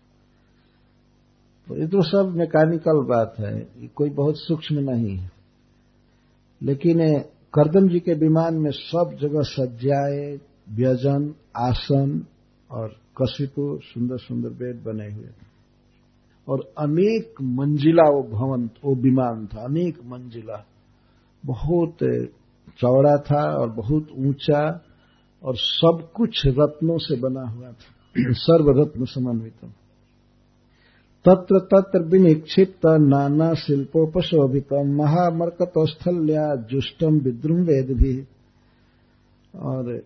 तो 1.68 1.76
ये 1.76 1.86
तो 1.86 2.02
सब 2.02 2.34
मैकेनिकल 2.36 3.04
बात 3.04 3.34
है 3.38 3.68
कोई 3.94 4.10
बहुत 4.10 4.34
सूक्ष्म 4.36 4.78
नहीं 4.78 5.16
है। 5.16 5.30
लेकिन 6.62 7.18
करदम 7.54 7.88
जी 7.88 8.00
के 8.00 8.14
विमान 8.14 8.54
में 8.54 8.70
सब 8.70 9.18
जगह 9.20 9.42
सज्जाए, 9.42 10.40
व्यजन, 10.70 11.34
आसन 11.56 12.26
और 12.70 12.88
कशिपु 13.22 13.78
सुंदर 13.82 14.16
सुंदर 14.16 14.48
बेड 14.48 14.82
बने 14.84 15.12
हुए 15.12 15.24
थे। 15.24 15.52
और 16.48 16.72
अनेक 16.78 17.34
मंजिला 17.42 18.02
वो 18.02 18.22
भवन, 18.22 18.70
वो 18.84 18.94
विमान 18.94 19.46
था, 19.46 19.64
अनेक 19.64 19.98
मंजिला। 20.04 20.64
बहुत 21.46 21.96
चौड़ा 22.78 23.16
था 23.16 23.56
और 23.56 23.70
बहुत 23.70 24.08
ऊँचा 24.18 24.80
और 25.42 25.56
सब 25.56 26.08
कुछ 26.14 26.46
रत्नों 26.46 26.98
से 26.98 27.16
बना 27.16 27.50
हुआ 27.50 27.68
था 27.68 28.02
सर्व 28.18 28.80
रत्न 28.80 29.04
समन्वित। 29.04 29.72
तत्र 31.24 31.58
तत्र 31.58 32.02
विनिक्षिप्त 32.02 32.86
नाना 32.86 33.54
शिल्पोपशोभित 33.54 34.72
महामर्कतोस्थल्या 34.72 36.54
जुष्टम 36.54 37.18
विद्रुम 37.18 37.56
वेद 37.56 37.96
भी 37.96 38.26
और 39.54 40.02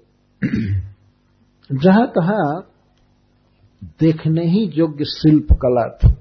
जहाँ 1.72 2.06
तहा 2.06 2.60
देखने 4.00 4.46
ही 4.46 4.70
योग्य 4.74 5.04
शिल्प 5.04 5.46
कला 5.52 5.88
थी। 5.88 6.12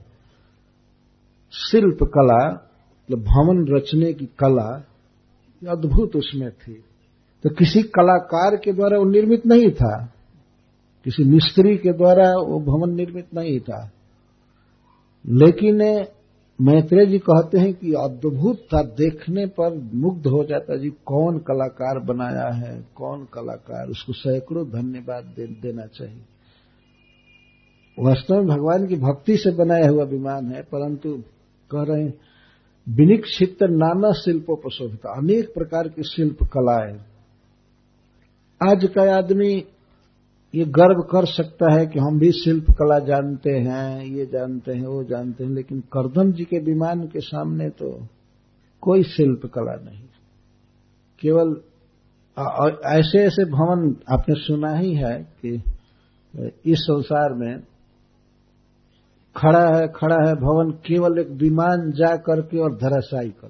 शिल्प 1.51 1.97
कला 2.03 2.49
मतलब 2.49 3.19
भवन 3.19 3.75
रचने 3.75 4.13
की 4.13 4.25
कला 4.25 4.83
अद्भुत 5.71 6.15
उसमें 6.15 6.51
थी। 6.51 6.73
तो 7.43 7.49
किसी 7.49 7.81
कलाकार 7.81 8.55
के 8.55 8.73
द्वारा 8.73 8.97
वो 8.97 9.05
निर्मित 9.05 9.45
नहीं 9.45 9.71
था। 9.71 10.05
किसी 11.03 11.23
मिस्त्री 11.23 11.77
के 11.77 11.93
द्वारा 11.93 12.29
वो 12.29 12.59
भवन 12.59 12.95
निर्मित 12.95 13.27
नहीं 13.33 13.59
था। 13.59 13.91
लेकिन 15.25 16.07
मैत्रेय 16.59 17.05
जी 17.05 17.17
कहते 17.19 17.57
हैं 17.57 17.73
कि 17.73 17.93
अद्भुत 17.93 18.57
था 18.73 18.81
देखने 18.81 19.45
पर 19.45 19.73
मुग्ध 19.93 20.27
हो 20.27 20.43
जाता 20.43 20.77
जी 20.77 20.89
कौन 21.05 21.37
कलाकार 21.39 21.99
बनाया 21.99 22.47
है 22.53 22.85
कौन 22.95 23.27
कलाकार 23.33 23.87
उसको 23.87 24.13
सैकड़ों 24.13 24.65
धन्यवाद 24.69 25.23
दे, 25.23 25.47
देना 25.47 25.85
चाहिए। 25.85 26.21
वास्तव 27.99 28.35
में 28.35 28.47
भगवान 28.47 28.87
की 28.87 28.95
भक्ति 28.95 29.37
से 29.37 29.51
बनाया 29.51 29.89
हुआ 29.89 30.03
विमान 30.03 30.51
है 30.51 30.61
परंतु 30.61 31.17
कह 31.71 31.83
रहे 31.83 32.03
हैं 32.03 32.13
विनिक्षित 32.87 33.63
नाना 33.63 34.11
शिल्पों 34.11 34.55
पर 34.55 34.71
शोभित 34.71 35.05
अनेक 35.05 35.53
प्रकार 35.53 35.87
की 35.87 36.03
शिल्प 36.03 36.43
कलाएँ। 36.43 36.97
आज 38.61 38.85
का 38.85 39.17
आदमी 39.17 39.65
ये 40.55 40.65
गर्व 40.71 41.01
कर 41.11 41.25
सकता 41.25 41.71
है 41.73 41.85
कि 41.85 41.99
हम 41.99 42.19
भी 42.19 42.31
शिल्प 42.33 42.65
कला 42.71 42.97
जानते 42.99 43.51
हैं, 43.59 44.05
ये 44.07 44.25
जानते 44.25 44.71
हैं, 44.71 44.85
वो 44.85 45.03
जानते 45.03 45.43
हैं, 45.43 45.51
लेकिन 45.51 45.79
करदम 45.93 46.31
जी 46.31 46.43
के 46.43 46.59
विमान 46.63 47.01
के 47.07 47.19
सामने 47.19 47.69
तो 47.69 47.89
कोई 48.83 49.03
शिल्प 49.05 49.45
कला 49.45 49.75
नहीं। 49.81 50.03
केवल 51.21 51.55
ऐसे 52.89 53.23
ऐसे 53.23 53.45
भवन 53.45 53.95
आपने 54.13 54.35
सुना 54.37 54.73
ही 54.77 54.93
है 54.93 55.15
कि 55.41 55.53
इस 56.65 56.79
संसार 56.81 57.33
में 57.33 57.59
खड़ा 59.35 59.65
है 59.75 59.87
खड़ा 59.87 60.15
है 60.27 60.33
भवन, 60.37 60.71
केवल 60.85 61.19
एक 61.19 61.29
विमान 61.41 61.91
जा 61.91 62.15
करके 62.17 62.57
और 62.57 62.75
धराशायी 62.77 63.29
कर 63.31 63.49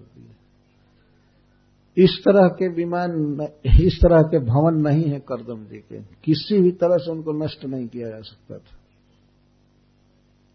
इस 1.97 2.21
तरह 2.25 2.47
के 2.47 2.67
विमान 2.67 3.41
इस 3.65 3.99
तरह 4.01 4.21
के 4.21 4.39
भवन 4.39 4.73
नहीं 4.73 5.03
है 5.03 5.19
करदम 5.19 5.65
जी 5.65 5.77
के। 5.77 5.99
किसी 6.23 6.61
भी 6.61 6.71
तरह 6.71 6.97
से 6.97 7.11
उनको 7.11 7.31
नष्ट 7.31 7.65
नहीं 7.65 7.87
किया 7.87 8.09
जा 8.09 8.21
सकता 8.21 8.57
था। 8.57 8.77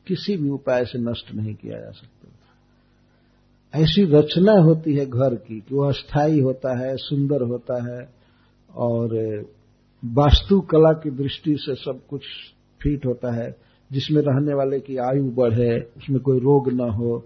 किसी 0.06 0.36
भी 0.36 0.48
उपाय 0.48 0.84
से 0.84 0.98
नष्ट 0.98 1.34
नहीं 1.34 1.54
किया 1.54 1.78
जा 1.78 1.90
सकता 1.90 2.28
था। 2.28 2.40
ऐसी 3.82 4.04
रचना 4.04 4.52
होती 4.52 4.94
है 4.94 5.06
घर 5.06 5.34
की 5.34 5.60
कि 5.60 5.74
वह 5.74 5.88
अस्थायी 5.88 6.40
होता 6.40 6.78
है, 6.78 6.96
सुंदर 6.96 7.42
होता 7.42 7.92
है 7.92 8.08
और 8.74 9.16
वास्तुकला 10.04 10.92
की 10.92 11.10
दृष्टि 11.10 11.56
से 11.56 11.74
सब 11.74 12.00
कुछ 12.10 12.22
फिट 12.82 13.06
होता 13.06 13.34
है, 13.34 13.56
जिसमें 13.92 14.22
रहने 14.22 14.54
वाले 14.54 14.80
की 14.80 14.96
आयु 14.96 15.30
बढ़े, 15.30 15.80
उसमें 15.80 16.20
कोई 16.20 16.38
रोग 16.38 16.72
न 16.72 16.80
हो। 16.80 17.18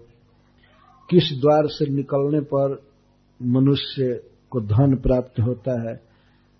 किस 1.09 1.23
द्वार 1.41 1.67
से 1.67 1.85
निकलने 1.85 2.39
पर 2.39 2.94
मनुष्य 3.41 4.23
को 4.49 4.61
धन 4.61 4.95
प्राप्त 4.95 5.39
होता 5.39 5.89
है, 5.89 6.01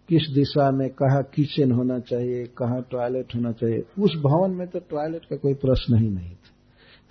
किस 0.10 0.22
दिशा 0.36 0.72
में 0.72 0.90
कहा 0.90 1.22
किचन 1.22 1.72
होना 1.72 2.00
चाहिए, 2.00 2.44
कहा 2.44 2.80
टॉयलेट 2.92 3.36
होना 3.36 3.52
चाहिए, 3.52 3.84
उस 4.00 4.16
भवन 4.16 4.52
में 4.52 4.68
तो 4.68 4.80
टॉयलेट 4.80 5.26
का 5.26 5.36
कोई 5.36 5.54
प्रश्न 5.54 5.98
ही 5.98 6.10
नहीं 6.10 6.32
था। 6.32 6.56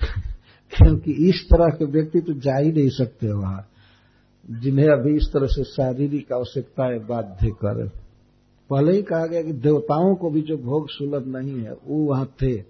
क्योंकि 0.71 1.13
इस 1.13 1.47
तरह 1.53 1.67
के 1.67 1.85
व्यक्ति 1.85 2.21
तो 2.21 2.33
जा 2.33 2.59
ही 2.59 2.73
नहीं 2.73 2.89
सकते 2.89 3.33
वहाँ। 3.33 3.69
जिन्हें 4.51 4.87
अभी 4.87 5.17
इस 5.17 5.31
तरह 5.33 5.47
से 5.47 5.65
शारीरिक 5.65 6.33
आवश्यकताएँ 6.33 6.99
बाध्य 6.99 7.51
कर। 7.51 7.89
पहले 8.71 8.93
ही 8.93 9.03
कहा 9.03 9.27
गया 9.27 9.43
कि 9.43 9.53
देवताओं 9.53 10.15
को 10.15 10.31
भी 10.31 10.43
जो 10.43 10.57
भोग 10.57 10.89
सुलभ 10.91 11.37
नहीं 11.37 11.61
है, 11.61 11.73
वो 11.73 12.05
वहाँ 12.05 12.27
थे। 12.27 12.63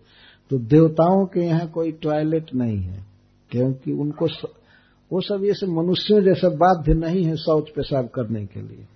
तो 0.51 0.59
देवताओं 0.59 1.27
के 1.27 1.41
यहाँ 1.41 1.69
कोई 1.69 1.93
टॉयलेट 1.93 2.55
नहीं 2.55 2.79
है, 2.79 3.07
क्योंकि 3.51 3.93
उनको 3.93 4.27
स... 4.29 4.43
वो 5.13 5.21
सब 5.21 5.45
ये 5.45 5.55
सब 5.55 5.69
मनुष्यों 5.69 6.21
जैसा 6.23 6.49
बाध्य 6.49 6.95
नहीं 6.95 7.25
है 7.25 7.37
शौच 7.37 7.71
पेशाब 7.71 8.09
करने 8.09 8.47
के 8.47 8.61
लिए। 8.61 8.87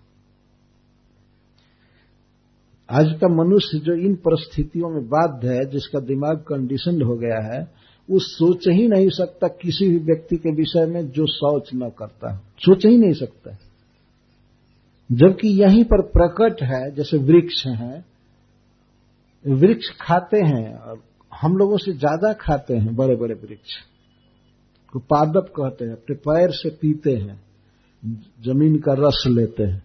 आज 2.89 3.07
का 3.21 3.29
मनुष्य 3.29 3.79
जो 3.79 3.95
इन 3.95 4.15
परिस्थितियों 4.15 4.91
में 4.91 5.09
बाध्य 5.09 5.49
है, 5.49 5.65
जिसका 5.71 6.01
दिमाग 6.01 6.37
कंडीशन 6.39 7.03
हो 7.03 7.17
गया 7.17 7.41
है, 7.55 7.61
वो 8.09 8.19
सोच 8.19 8.69
ही 8.69 8.87
नहीं 8.89 9.09
सकता 9.09 9.49
किसी 9.49 9.89
भी 9.89 9.99
व्यक्ति 9.99 10.37
के 10.37 10.55
विषय 10.55 10.87
में 10.87 11.11
जो 11.11 11.27
शौच 11.27 11.71
न 11.75 11.91
करता 11.99 12.35
सोच 12.59 12.87
ही 12.87 12.97
नहीं 12.99 13.13
सकता। 13.13 13.57
जबकि 15.13 15.49
यहीं 15.49 15.85
पर 15.85 16.03
प्रकट 16.03 16.63
है, 16.63 16.95
जैसे 16.95 17.19
वृक्ष 17.19 17.67
है, 17.67 18.05
वृक्ष 19.45 19.91
खाते 20.01 20.37
हैं, 20.37 20.79
और 20.79 21.03
हम 21.33 21.57
लोगों 21.57 21.77
से 21.77 21.93
ज़्यादा 21.93 22.33
खाते 22.33 22.77
हैं 22.77 22.97
बड़े 22.97 23.17
बड़े 23.17 23.35
वृक्ष। 23.35 23.88
को 24.93 24.99
पादप 24.99 25.53
कहते 25.57 25.85
हैं, 25.85 25.93
अपने 25.93 26.17
पैर 26.17 26.51
से 26.51 26.71
पीते 26.71 27.17
हैं, 27.17 27.41
ज़मीन 28.45 28.77
का 28.77 28.93
रस 28.93 29.25
लेते 29.27 29.63
हैं। 29.63 29.83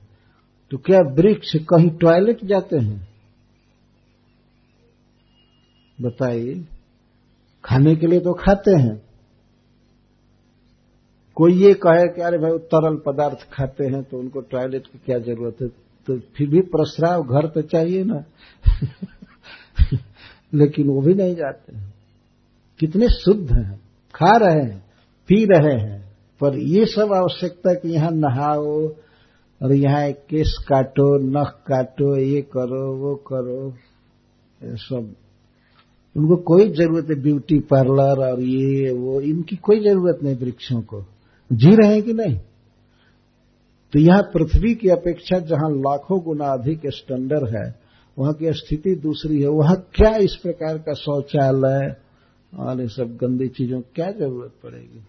तो 0.72 0.78
क्या 0.78 1.00
वृक्ष 1.00 1.56
कहीं 1.56 1.90
टॉयलेट 1.90 2.46
जाते 2.46 2.78
हैं? 2.78 3.08
बताइए। 6.02 6.66
खाने 7.66 7.96
के 7.96 8.08
लिए 8.08 8.20
तो 8.20 8.34
खाते 8.34 8.72
हैं। 8.72 9.02
कोई 11.36 11.54
ये 11.54 11.74
कहे 11.74 12.08
कि 12.08 12.22
अरे 12.22 12.38
भाई 12.38 12.58
तरल 12.58 12.96
पदार्थ 13.06 13.50
खाते 13.54 13.86
हैं 13.86 14.04
तो 14.04 14.20
उनको 14.20 14.42
टॉयलेट 14.42 14.88
की 14.88 15.00
क्या 15.06 15.20
ज़रूरत 15.20 15.58
है? 15.62 15.68
तो 16.08 16.20
फिर 16.20 16.50
भी 16.50 16.62
प्रस्राव 16.62 17.24
घर 17.24 17.48
तो 17.48 17.62
चाहिए 17.62 18.04
ना। 18.04 18.24
लेकिन 20.54 20.88
वो 20.88 21.02
भी 21.02 21.14
नहीं 21.14 21.36
जाते 21.36 21.78
हैं। 21.78 21.94
कितने 22.80 23.10
शुद्ध 23.10 23.54
हैं, 23.54 23.78
खा 24.16 24.38
रहे 24.38 24.64
हैं। 24.64 24.93
पी 25.30 25.46
रहे 25.46 25.80
हैं। 25.80 26.04
पर 26.42 26.58
ये 26.58 26.86
सब 26.86 27.14
आवश्यकता 27.14 27.74
कि 27.74 27.90
यहाँ 27.90 28.12
नहाओ 28.12 28.88
और 29.62 29.74
यहाँ 29.74 30.12
केस 30.12 30.66
काटो, 30.70 31.18
नख 31.18 31.48
काटो, 31.48 32.18
ये 32.18 32.42
करो, 32.42 32.98
वो 32.98 33.16
करो, 33.16 33.74
ये 34.64 34.76
सब। 34.76 35.16
उनको 36.18 36.36
कोई 36.36 36.70
ज़रूरत 36.70 37.08
है, 37.10 37.22
ब्यूटी 37.22 37.60
पार्लर 37.60 38.32
और 38.32 38.42
ये, 38.42 38.92
वो, 38.92 39.22
इनकी 39.22 39.56
कोई 39.56 39.80
ज़रूरत 39.80 40.20
नहीं 40.24 40.36
वृक्षों 40.36 40.82
को। 40.82 41.06
जी 41.52 41.70
रहे 41.70 41.94
हैं 41.94 42.04
कि 42.04 42.14
नहीं? 42.14 42.38
तो 43.94 44.00
यहाँ 44.00 44.22
पृथ्वी 44.22 44.76
की 44.76 44.90
अपेक्षा 44.90 45.40
जहाँ 45.40 45.70
लाखों 45.70 46.20
गुना 46.20 46.46
अधिक 46.46 46.82
स्टैंडर्ड 46.86 47.56
है, 47.56 47.76
वहाँ 48.20 48.34
की 48.34 48.54
स्थिति 48.54 48.96
दूसरी 48.96 49.42
है। 49.42 49.48
वहाँ 49.48 49.76
क्या 49.96 50.16
इस 50.16 50.36
प्रकार 50.36 50.78
का 50.78 50.94
शौचालय 50.94 51.96
और 52.54 52.82
ये 52.82 52.88
सब 52.88 53.18
गंदी 53.22 53.48
चीज़ों, 53.48 53.82
क्या 53.96 54.12
ज़रूरत 54.12 54.52
पड़ेगी? 54.64 55.02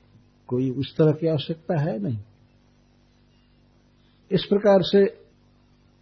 कोई 0.55 0.71
उस 0.71 0.97
तरह 0.97 1.13
की 1.13 1.27
आवश्यकता 1.27 1.81
है 1.81 2.03
नहीं। 2.03 2.19
इस 4.31 4.45
प्रकार 4.45 4.79
से 4.83 5.07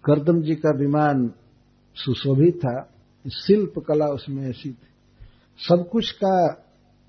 करदम 0.05 0.43
जी 0.43 0.55
का 0.55 0.71
विमान 0.79 1.29
सुशोभित 1.95 2.57
था, 2.57 2.91
शिल्प 3.47 3.73
कला 3.89 4.07
उसमें 4.07 4.51
ऐसी 4.51 4.71
थी। 4.71 4.89
सब 5.59 5.89
कुछ 5.93 6.11
का 6.25 6.65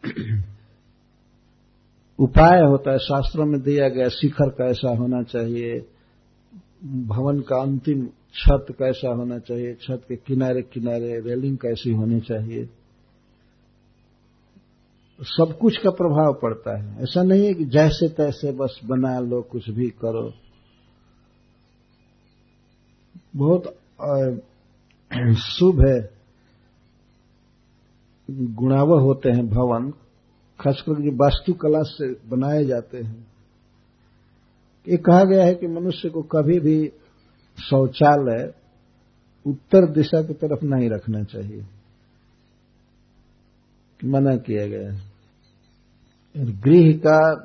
उपाय 2.20 2.62
होता 2.62 2.91
है, 2.91 2.98
शास्त्रों 2.98 3.46
में 3.46 3.62
दिया 3.62 3.89
गया 3.89 4.08
शिखर 4.10 4.50
कैसा 4.50 4.98
होना 4.98 5.24
चाहिए, 5.24 5.86
भवन 6.86 7.39
का 7.39 7.62
अंतिम 7.62 8.06
छत 8.34 8.66
कैसा 8.72 9.16
होना 9.16 9.39
चाहिए, 9.39 9.74
छत 9.74 10.02
के 10.10 10.16
किनारे 10.16 10.62
किनारे 10.62 11.20
रेलिंग 11.20 11.58
कैसी 11.58 11.91
होनी 11.91 12.20
चाहिए। 12.20 12.70
सब 15.22 15.57
कुछ 15.61 15.78
का 15.78 15.89
प्रभाव 15.89 16.34
पड़ता 16.34 16.78
है। 16.78 17.03
ऐसा 17.03 17.24
नहीं 17.24 17.45
है 17.45 17.53
कि 17.53 17.66
जैसे 17.66 18.09
तैसे 18.09 18.51
बस 18.51 18.80
बना 18.86 19.20
लो, 19.20 19.41
कुछ 19.41 19.70
भी 19.70 19.89
करो। 19.89 20.34
बहुत 23.36 23.78
शुभ 25.38 25.88
है। 25.88 26.14
गुणावह 28.32 29.01
होते 29.01 29.30
हैं 29.30 29.47
भवन, 29.47 29.91
खासकर 30.59 31.01
जो 31.01 31.11
वास्तुकला 31.11 31.82
से 31.82 32.30
बनाए 32.30 32.66
जाते 32.66 32.97
हैं। 32.97 33.28
ये 34.88 34.97
कहा 34.97 35.24
गया 35.24 35.45
है 35.45 35.55
कि 35.55 35.68
मनुष्य 35.68 36.09
को 36.09 36.22
कभी 36.22 36.59
भी 36.59 36.91
शौचालय 37.70 38.53
उत्तर 39.47 39.91
दिशा 39.91 40.22
की 40.22 40.34
तरफ़ 40.34 40.66
नहीं 40.66 40.89
रखना 40.89 41.24
चाहिए। 41.24 41.66
मना 44.06 44.36
किया 44.36 44.68
गया 44.68 44.93
है। 44.93 45.01
गृह 46.38 46.97
का 46.97 47.36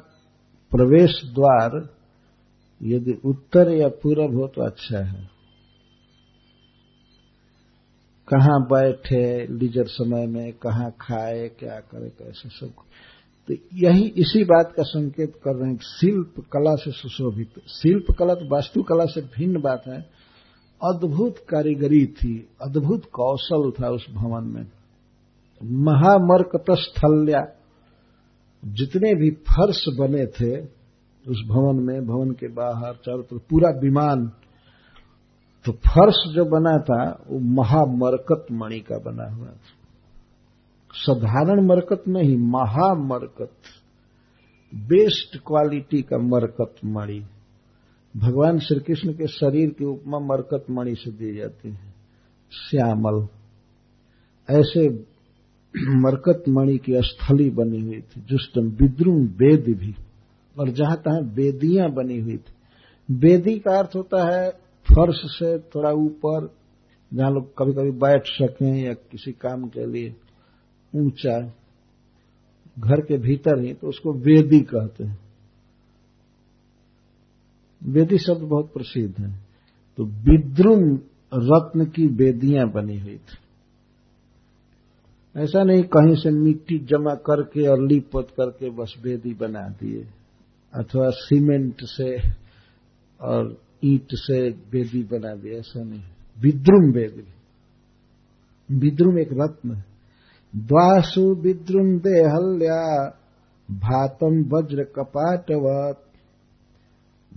प्रवेश 0.70 1.22
द्वार 1.24 1.88
यदि 2.82 3.20
उत्तर 3.24 3.72
या 3.72 3.88
पूरब 3.88 4.36
हो 4.36 4.46
तो 4.46 4.62
अच्छा 4.62 4.98
है। 4.98 5.38
कहाँ 8.28 8.62
बैठे, 8.62 9.46
लीजर 9.54 9.86
समय 9.86 10.26
में 10.26 10.52
कहाँ 10.52 10.90
खाए, 11.00 11.48
क्या 11.48 11.80
करे, 11.80 12.08
कैसे 12.08 12.48
सब 12.48 12.72
तो 13.48 13.54
यही 13.74 14.08
इसी 14.08 14.44
बात 14.44 14.72
का 14.76 14.82
संकेत 14.82 15.32
कर 15.44 15.56
रहे 15.56 15.70
हैं। 15.70 15.78
शिल्प 15.78 16.34
कला 16.52 16.74
से 16.74 16.90
सुशोभित। 16.90 17.50
शिल्प 17.68 18.16
कला 18.18 18.34
तो 18.34 18.54
वास्तुकला 18.54 19.04
से 19.04 19.20
भिन्न 19.20 19.60
बात 19.60 19.82
है। 19.86 20.00
अद्भुत 20.84 21.38
कारीगरी 21.38 22.06
थी, 22.06 22.48
अद्भुत 22.62 23.04
कौशल 23.12 23.70
था 23.70 23.88
उस 23.90 24.06
भवन 24.10 24.44
में। 24.44 24.66
महामरकत 25.64 26.64
स्थल्या 26.70 27.56
जितने 28.64 29.14
भी 29.14 29.30
फर्श 29.30 29.84
बने 29.98 30.26
थे, 30.26 30.60
उस 31.28 31.44
भवन 31.48 31.76
में, 31.84 32.06
भवन 32.06 32.30
के 32.30 32.48
बाहर, 32.48 32.94
चारों 32.94 33.22
तरफ़ 33.22 33.42
पूरा 33.50 33.68
विमान 33.68 34.32
तो 35.64 35.72
फर्श 35.72 36.14
जो 36.34 36.44
बना 36.44 36.78
था, 36.78 37.24
वो 37.30 37.38
महामरकत 37.38 38.46
मणि 38.52 38.80
का 38.80 38.98
बना 38.98 39.34
हुआ 39.34 39.46
था। 39.46 39.60
साधारण 40.92 41.66
मरकत 41.66 42.02
नहीं, 42.08 42.36
महामरकत। 42.36 43.52
बेस्ट 44.74 45.36
क्वालिटी 45.46 46.02
का 46.02 46.18
मरकत 46.18 46.74
मणि 46.84 47.26
भगवान 48.16 48.58
श्री 48.58 48.80
कृष्ण 48.80 49.12
के 49.12 49.26
शरीर 49.26 49.70
की 49.70 49.84
उपमा 49.84 50.18
मरकत 50.18 50.64
मणि 50.70 50.94
से 50.94 51.10
दी 51.10 51.36
जाती 51.36 51.70
है। 51.70 51.94
श्यामल। 52.52 53.26
ऐसे 54.50 54.88
मरकत 55.78 56.44
मणि 56.48 56.78
की 56.78 56.92
स्थली 56.96 57.50
बनी 57.50 57.80
हुई 57.80 58.00
थी। 58.00 58.20
जुष्टम 58.20 58.62
विद्रुम 58.62 59.26
वेद 59.26 59.64
भी। 59.78 59.94
और 60.58 60.68
जहाँ 60.68 60.96
तहां 60.96 61.22
वेदियाँ 61.22 61.90
बनी 61.90 62.18
हुई 62.18 62.36
थी। 62.36 62.54
वेदी 63.10 63.58
का 63.58 63.78
अर्थ 63.78 63.90
होता 63.96 64.36
है 64.36 64.50
फर्श 64.88 65.20
से 65.24 65.58
थोड़ा 65.58 65.90
ऊपर, 65.90 66.54
जहाँ 67.14 67.30
लोग 67.30 67.58
कभी 67.58 67.72
कभी 67.72 67.90
बैठ 67.90 68.22
सकें 68.26 68.84
या 68.84 68.92
किसी 68.92 69.32
काम 69.32 69.68
के 69.68 69.86
लिए 69.86 70.16
ऊँचा, 70.96 71.52
घर 72.78 73.00
के 73.00 73.18
भीतर 73.18 73.60
ही 73.60 73.74
तो 73.74 73.88
उसको 73.88 74.12
वेदी 74.12 74.60
कहते 74.60 75.04
हैं। 75.04 75.18
वेदी 77.84 78.18
शब्द 78.18 78.42
बहुत 78.42 78.72
प्रसिद्ध 78.72 79.20
है। 79.20 79.40
तो 79.96 80.04
विद्रुम 80.04 80.98
रत्न 81.34 81.84
की 81.84 82.06
वेदियाँ 82.06 82.70
बनी 82.70 82.98
हुई 82.98 83.16
थी। 83.16 83.47
ऐसा 85.38 85.62
नहीं 85.62 85.82
कहीं 85.82 86.14
से 86.14 86.30
मिट्टी 86.30 86.78
जमा 86.78 87.14
करके 87.14 87.66
और 87.68 87.86
लीपत 87.86 88.26
करके 88.30 88.70
बस 88.70 88.94
वेदी 89.02 89.34
बना 89.34 89.68
दिए, 89.68 90.02
अथवा 90.74 91.10
सीमेंट 91.10 91.74
से 91.82 92.30
और 93.20 93.56
ईट 93.84 94.06
से 94.12 94.48
वेदी 94.50 95.02
बना 95.02 95.34
दिया 95.34 95.58
ऐसा 95.58 95.82
नहीं। 95.82 96.02
विद्रुम 96.40 96.92
वेदी 96.92 97.34
विद्रुम 98.78 99.18
एक 99.18 99.28
रत्न। 99.32 99.74
है 99.74 99.84
द्वासु 100.56 101.34
विद्रुम 101.34 101.98
देहल्या, 101.98 103.06
भातम 103.68 104.42
वज्र 104.54 104.84
कपाटवत। 104.84 106.04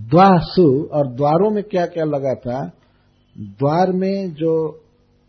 द्वासु 0.01 0.83
और 0.83 1.07
द्वारों 1.07 1.51
में 1.51 1.63
क्या 1.63 1.85
क्या 1.85 2.05
लगा 2.05 2.33
था? 2.33 2.71
द्वार 3.37 3.91
में 3.91 4.33
जो 4.33 4.83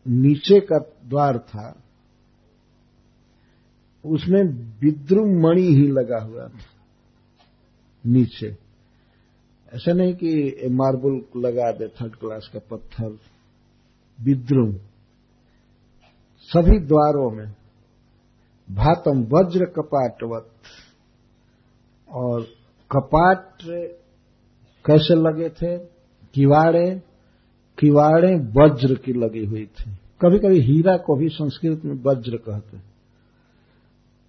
नीचे 0.08 0.60
का 0.60 0.78
द्वार 0.78 1.38
था 1.38 1.81
उसमें 4.04 4.42
विद्रुम 4.80 5.28
मणि 5.28 5.62
ही 5.62 5.88
लगा 5.88 6.24
हुआ 6.24 6.48
था। 6.48 6.58
नीचे। 8.06 8.46
ऐसा 9.74 9.92
नहीं 9.92 10.14
कि 10.14 10.58
मार्बल 10.70 11.40
लगा 11.40 11.72
दे 11.72 11.88
थर्ड 11.88 12.14
क्लास 12.14 12.50
का 12.52 12.76
पत्थर। 12.76 13.18
विद्रुम। 14.20 14.72
सभी 16.42 16.78
द्वारों 16.78 17.30
में 17.30 17.46
भातम 18.70 19.22
वज्र 19.22 19.64
कपाटवत। 19.64 20.50
और 22.10 22.42
कपाट 22.92 23.58
कैसे 24.86 25.14
लगे 25.14 25.48
थे? 25.48 25.78
किवाड़े। 26.34 27.02
किवाड़े 27.78 28.34
वज्र 28.34 28.94
की 28.94 29.12
लगी 29.12 29.46
हुई 29.46 29.66
थी। 29.66 29.90
कभी 29.94 30.38
कभी 30.38 30.60
हीरा 30.60 30.96
को 30.96 31.16
भी 31.16 31.28
संस्कृत 31.28 31.84
में 31.84 31.94
वज्र 31.94 32.36
कहते 32.36 32.91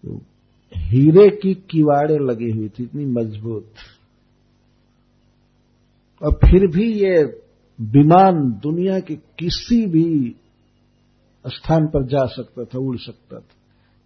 तो 0.06 0.22
हीरे 0.78 1.30
की 1.30 1.54
किवाड़े 1.54 2.18
लगी 2.18 2.52
हुई 2.52 2.70
थी, 2.70 2.84
इतनी 2.84 3.06
मज़बूत। 3.06 3.72
और 6.24 6.34
फिर 6.34 6.68
भी 6.68 6.94
ये 6.94 7.40
विमान 7.82 8.60
दुनिया 8.64 9.00
के 9.00 9.16
किसी 9.16 9.86
भी 9.86 10.36
स्थान 11.48 11.88
पर 11.88 12.08
जा 12.08 12.26
सकता 12.26 12.64
था, 12.64 12.80
उड़ 12.80 12.98
सकता 12.98 13.40
था, 13.40 13.56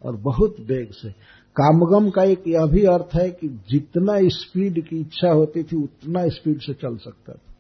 और 0.03 0.15
बहुत 0.15 0.55
वेग 0.59 0.91
से। 0.91 1.11
कामगम 1.61 2.09
का 2.09 2.23
एक 2.23 2.43
यह 2.47 2.65
भी 2.65 2.83
अर्थ 2.83 3.15
है 3.15 3.31
कि 3.31 3.47
जितना 3.47 4.13
स्पीड 4.17 4.87
की 4.87 4.97
इच्छा 4.97 5.31
होती 5.31 5.63
थी, 5.63 5.75
उतना 5.75 6.27
स्पीड 6.27 6.59
से 6.59 6.73
चल 6.73 6.97
सकता 6.97 7.33
था। 7.33 7.53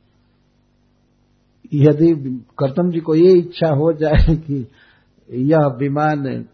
यदि 1.73 2.45
कर्तम 2.59 2.91
जी 2.91 2.99
को 2.99 3.15
ये 3.15 3.39
इच्छा 3.39 3.67
हो 3.67 3.93
जाए 3.93 4.35
कि 4.35 4.67
यह 5.31 5.57
विमान 5.57 6.45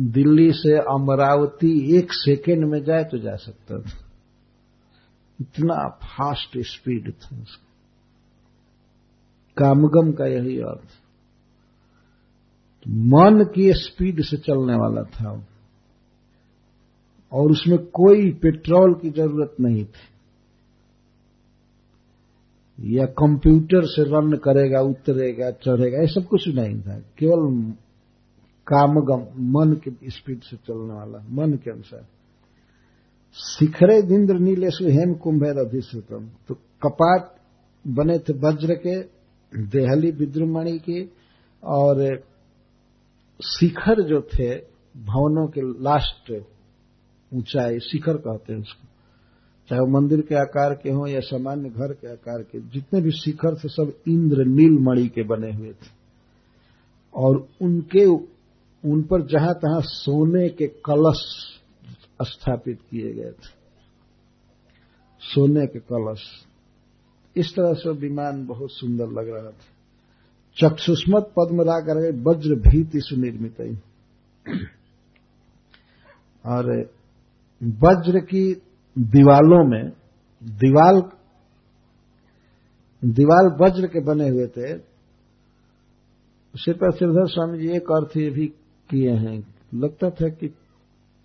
दिल्ली 0.00 0.52
से 0.52 0.78
अमरावती 0.78 1.96
एक 1.96 2.12
सेकेंड 2.12 2.64
में 2.64 2.84
जाए 2.84 3.04
तो 3.04 3.18
जा 3.18 3.34
सकता 3.36 3.78
था। 3.78 4.06
इतना 5.40 5.88
फास्ट 5.88 6.58
स्पीड 6.58 7.12
था 7.12 7.42
उसका। 7.42 7.68
कामगम 9.56 10.12
का 10.12 10.26
यही 10.26 10.58
अर्थ। 10.58 10.88
तो 12.84 12.90
मन 12.90 13.44
की 13.44 13.72
स्पीड 13.72 14.22
से 14.22 14.36
चलने 14.36 14.74
वाला 14.74 15.02
था 15.02 15.46
और 17.32 17.50
उसमें 17.50 17.78
कोई 17.78 18.30
पेट्रोल 18.30 18.94
की 18.94 19.10
ज़रूरत 19.10 19.56
नहीं 19.60 19.84
थी। 19.84 20.08
या 22.98 23.06
कंप्यूटर 23.06 23.82
से 23.84 24.02
रन 24.02 24.36
करेगा, 24.36 24.80
उतरेगा, 24.80 25.50
चढ़ेगा, 25.50 26.00
ये 26.00 26.06
सब 26.06 26.26
कुछ 26.26 26.48
नहीं 26.48 26.80
था। 26.80 26.98
केवल 26.98 27.72
कामगम, 28.66 29.42
मन 29.42 29.72
के 29.72 30.10
स्पीड 30.10 30.40
से 30.40 30.56
चलने 30.56 30.94
वाला, 30.94 31.24
मन 31.30 31.52
के 31.52 31.70
अनुसार। 31.70 32.06
शिखरे 33.34 34.02
दिंद्र 34.02 34.34
नीलेशु 34.34 34.84
हेम 34.84 35.14
कुंभेर 35.14 35.58
अधिश्रुतम 35.58 36.30
तो 36.48 36.54
कपाट 36.54 37.34
बने 37.86 38.18
थे 38.18 38.32
वज्र 38.32 38.74
के, 38.74 39.00
देहली 39.58 40.10
विद्रुमणि 40.10 40.78
की, 40.78 41.12
और 41.64 42.22
शिखर 43.44 44.02
जो 44.02 44.20
थे, 44.20 44.54
भवनों 44.96 45.46
के 45.46 45.60
लास्ट 45.82 46.42
ऊंचाई 47.34 47.78
शिखर 47.78 48.16
कहते 48.16 48.52
हैं 48.52 48.60
उसको। 48.60 48.88
चाहे 49.68 49.80
वो 49.80 50.00
मंदिर 50.00 50.20
के 50.20 50.34
आकार 50.34 50.74
के 50.74 50.90
हों 50.90 51.08
या 51.08 51.20
सामान्य 51.20 51.68
घर 51.68 51.92
के 51.92 52.12
आकार 52.12 52.42
के, 52.42 52.60
जितने 52.60 53.00
भी 53.00 53.10
शिखर 53.10 53.54
थे, 53.54 53.68
सब 53.68 53.92
इंद्र 54.08 54.44
नील 54.44 54.78
मणि 54.80 55.08
के 55.08 55.22
बने 55.22 55.52
हुए 55.52 55.70
थे। 55.70 56.02
और 57.14 57.48
उनके 57.62 58.31
उन 58.84 59.02
पर 59.02 59.26
जहाँ 59.26 59.54
तहां 59.54 59.80
सोने 59.80 60.48
के 60.48 60.66
कलश 60.66 61.20
स्थापित 62.22 62.78
किए 62.90 63.12
गए 63.12 63.30
थे। 63.30 63.50
सोने 65.20 65.66
के 65.66 65.78
कलश। 65.78 66.22
इस 67.36 67.54
तरह 67.56 67.74
से 67.74 67.90
विमान 67.90 68.46
बहुत 68.46 68.68
सुंदर 68.72 69.06
लग 69.06 69.28
रहा 69.28 69.50
था। 69.50 69.68
चक्षुष्मत 70.56 71.32
पद्म 71.38 71.62
राग 71.62 71.90
वज्र 72.28 72.54
भीति 72.54 73.00
सुनिर्मित 73.00 73.60
और 76.46 76.90
वज्र 77.62 78.18
की 78.18 78.54
दीवालों 78.98 79.68
में 79.70 79.92
दीवाल 80.42 81.02
दीवाल 83.04 83.46
वज्र 83.60 83.86
के 83.86 84.00
बने 84.00 84.28
हुए 84.28 84.46
थे। 84.46 84.74
पर 86.54 86.90
श्रीधर 86.90 87.26
स्वामी 87.26 87.58
जी, 87.58 87.68
एक 87.76 87.82
अर्थ 87.82 88.16
ये 88.16 88.30
भी 88.30 88.52
किए 88.92 89.10
हैं। 89.10 89.36
लगता 89.74 90.10
था 90.10 90.28
कि 90.28 90.54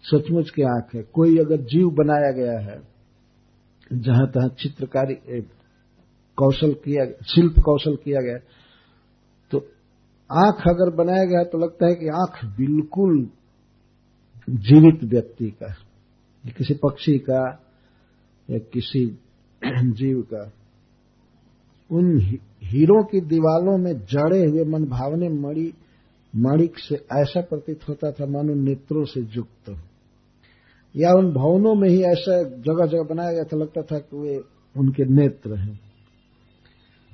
सचमुच 0.03 0.49
की 0.49 0.61
आँख 0.63 0.95
है। 0.95 1.03
कोई 1.03 1.38
अगर 1.38 1.57
जीव 1.65 1.89
बनाया 1.89 2.32
गया 2.32 2.59
है, 2.59 2.82
जहाँ 3.93 4.28
तहां 4.28 4.49
चित्रकारी 4.49 5.15
कौशल 6.38 6.74
किया, 6.74 7.05
शिल्प 7.05 7.53
कौशल 7.59 7.95
किया 7.95 8.22
गया 8.22 8.38
तो 9.51 9.57
आँख 10.32 10.68
अगर 10.68 10.95
बनाया 10.95 11.26
गया 11.26 11.43
तो 11.43 11.57
लगता 11.57 11.88
है 11.88 11.95
कि 11.95 12.07
आँख 12.07 12.57
बिल्कुल 12.57 13.30
जीवित 14.49 15.03
व्यक्ति 15.03 15.49
का 15.51 15.74
किसी 16.57 16.74
पक्षी 16.74 17.18
का, 17.20 17.41
या 18.49 18.57
किसी 18.57 19.05
जीव 19.91 20.22
का। 20.34 20.51
उन 21.91 22.20
हीरों 22.63 23.03
की 23.03 23.22
दीवालों 23.22 23.78
में 23.78 23.93
जड़े 23.93 24.45
हुए 24.45 24.63
मन 24.65 24.86
भावने 24.86 25.30
मणि 25.30 25.74
मणिक 26.34 26.78
से 26.80 26.95
ऐसा 27.13 27.41
प्रतीत 27.41 27.88
होता 27.89 28.11
था, 28.11 28.25
मानो 28.25 28.53
नेत्रों 28.55 29.03
से 29.05 29.21
युक्त 29.36 29.69
या 30.95 31.11
उन 31.11 31.32
भवनों 31.34 31.73
में 31.75 31.88
ही 31.89 32.01
ऐसा 32.03 32.41
जगह 32.43 32.86
जगह 32.86 33.03
बनाया 33.05 33.32
गया 33.32 33.43
था, 33.43 33.57
लगता 33.57 33.82
था 33.82 33.99
कि 33.99 34.17
वे 34.17 34.38
उनके 34.75 35.05
नेत्र 35.05 35.55
हैं। 35.55 35.80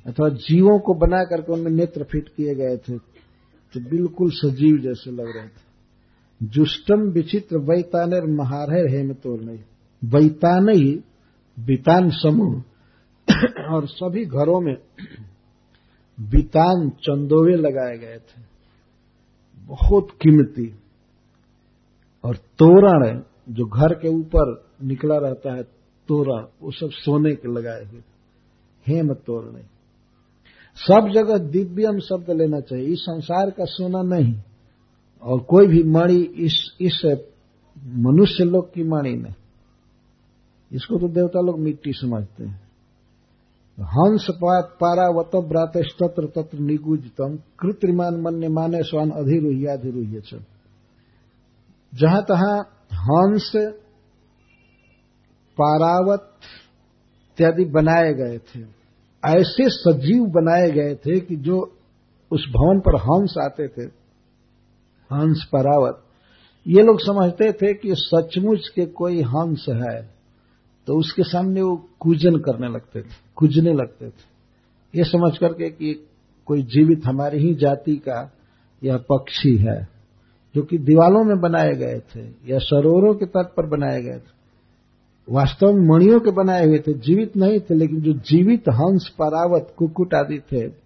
अथवा 0.05 0.29
जीवों 0.29 0.77
को 0.79 0.93
बना 0.95 1.23
करके 1.23 1.53
उनमें 1.53 1.71
नेत्र 1.71 2.03
फिट 2.03 2.29
किए 2.29 2.55
गए 2.55 2.77
थे 2.77 2.97
तो 3.73 3.79
बिल्कुल 3.89 4.31
सजीव 4.31 4.77
जैसे 4.77 5.11
लग 5.11 5.35
रहे 5.37 5.47
थे। 5.47 6.47
जुष्टम 6.47 7.01
विचित्र 7.11 7.57
वैतानेर 7.63 8.25
महारहर 8.31 8.89
हेम 8.89 9.13
तोड़ 9.13 9.39
नहीं 9.41 9.59
वैतान 10.01 10.69
ही 10.69 10.91
बितान 11.57 12.09
समूह। 12.13 12.61
और 13.67 13.87
सभी 13.87 14.25
घरों 14.25 14.59
में 14.61 14.75
बितान 16.17 16.89
चंदोवे 17.03 17.55
लगाए 17.57 17.97
गए 17.97 18.17
थे। 18.17 18.52
बहुत 19.67 20.07
कीमती 20.11 20.75
और 22.23 22.35
तोरण 22.35 23.21
जो 23.49 23.65
घर 23.65 23.93
के 23.93 24.07
ऊपर 24.07 24.65
निकला 24.83 25.17
रहता 25.17 25.55
है 25.55 25.63
तोरण 26.07 26.45
वो 26.61 26.71
सब 26.71 26.89
सोने 26.91 27.35
के 27.35 27.53
लगाए 27.53 27.85
हुए। 27.85 28.01
हेम 28.87 29.13
तोरण 29.13 29.61
सब 30.75 31.11
जगह 31.13 31.37
दिव्यम 31.37 31.99
शब्द 31.99 32.31
लेना 32.31 32.59
चाहिए। 32.59 32.85
इस 32.85 32.99
संसार 32.99 33.49
का 33.49 33.65
सोना 33.65 34.01
नहीं। 34.01 34.41
और 35.21 35.39
कोई 35.39 35.67
भी 35.67 35.83
मणि 35.83 36.21
इस 36.21 36.77
इस 36.81 37.25
मनुष्य 37.85 38.43
लोग 38.43 38.73
की 38.73 38.83
मणि 38.83 39.13
नहीं। 39.13 39.33
इसको 40.71 40.99
तो 40.99 41.07
देवता 41.07 41.41
लोग 41.41 41.59
मिट्टी 41.59 41.91
समझते 41.93 42.43
हैं। 42.43 42.62
हंस 43.81 44.27
पारावत 44.31 45.31
ब्रात 45.35 45.77
तत्र 45.77 46.25
तत्र 46.25 46.59
निगुजतम 46.59 47.37
कृत्रिमान 47.59 48.21
मन 48.21 48.47
माने 48.51 48.83
स्वान 48.83 49.09
अधिरुह्याधिरुह्य 49.09 50.21
जहाँ 51.93 52.21
तहां 52.21 52.59
हंस, 52.93 53.51
पारावत 55.57 56.31
इत्यादि 57.31 57.65
बनाए 57.65 58.13
गए 58.13 58.37
थे। 58.37 58.61
ऐसे 59.23 59.63
सजीव 59.69 60.23
बनाए 60.25 60.71
गए 60.71 60.95
थे 60.95 61.19
कि 61.19 61.35
जो 61.35 61.59
उस 62.31 62.45
भवन 62.49 62.79
पर 62.79 62.95
हंस 62.95 63.35
आते 63.43 63.67
थे, 63.67 63.85
हंस, 65.11 65.45
परावत, 65.53 66.03
ये 66.67 66.83
लोग 66.83 66.99
समझते 66.99 67.51
थे 67.51 67.73
कि 67.73 67.89
सचमुच 67.95 68.67
के 68.67 68.85
कोई 68.85 69.21
हंस 69.21 69.65
है। 69.69 70.13
तो 70.87 70.95
उसके 70.95 71.23
सामने 71.23 71.61
वो 71.61 71.89
कूजन 71.99 72.35
करने 72.35 72.67
लगते 72.67 73.01
थे, 73.01 73.05
कुजने 73.35 73.73
लगते 73.73 74.09
थे। 74.09 74.33
ये 74.95 75.03
समझ 75.03 75.37
करके 75.37 75.69
कि 75.69 76.07
कोई 76.45 76.63
जीवित 76.63 77.01
हमारी 77.05 77.37
ही 77.37 77.55
जाति 77.55 77.95
का 77.95 78.33
यह 78.83 78.97
पक्षी 78.97 79.57
है, 79.57 79.87
जो 80.55 80.61
कि 80.61 80.77
दीवालों 80.77 81.23
में 81.23 81.41
बनाए 81.41 81.73
गए 81.73 81.99
थे, 81.99 82.21
या 82.21 82.59
सरोवरों 82.59 83.15
के 83.15 83.25
तट 83.25 83.47
पर 83.57 83.65
बनाए 83.65 84.01
गए 84.01 84.17
थे। 84.17 84.33
वास्तव 85.29 85.73
में 85.73 85.87
मणियों 85.87 86.19
के 86.19 86.31
बनाए 86.31 86.67
हुए 86.67 86.79
थे, 86.79 86.93
जीवित 86.93 87.37
नहीं 87.37 87.59
थे, 87.59 87.75
लेकिन 87.75 88.01
जो 88.01 88.13
जीवित 88.13 88.69
हंस, 88.69 89.09
परावत, 89.19 89.73
कुकुट 89.77 90.13
आदि 90.13 90.39
थे, 90.39 90.83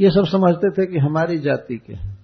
ये 0.00 0.10
सब 0.10 0.26
समझते 0.26 0.70
थे 0.70 0.92
कि 0.92 0.98
हमारी 0.98 1.38
जाति 1.38 1.76
के 1.76 1.92
हैं। 1.94 2.18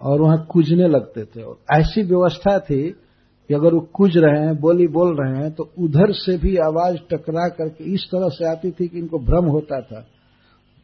और 0.00 0.20
वहाँ 0.20 0.46
कूजने 0.50 0.88
लगते 0.88 1.24
थे। 1.24 1.42
और 1.42 1.58
ऐसी 1.72 2.02
व्यवस्था 2.02 2.58
थी 2.58 2.96
कि 3.48 3.54
अगर 3.54 3.74
वो 3.74 3.80
कुज 3.80 4.12
रहे 4.16 4.40
हैं, 4.40 4.56
बोली 4.56 4.86
बोल 4.86 5.16
रहे 5.20 5.42
हैं 5.42 5.52
तो 5.52 5.72
उधर 5.78 6.12
से 6.12 6.38
भी 6.38 6.56
आवाज़ 6.56 6.96
टकरा 6.96 7.48
करके 7.48 7.84
इस 7.84 8.04
तरह 8.04 8.28
से 8.28 8.44
आती 8.44 8.70
थी 8.70 8.88
कि 8.88 8.98
इनको 8.98 9.18
भ्रम 9.18 9.44
होता 9.44 9.80
था 9.80 10.06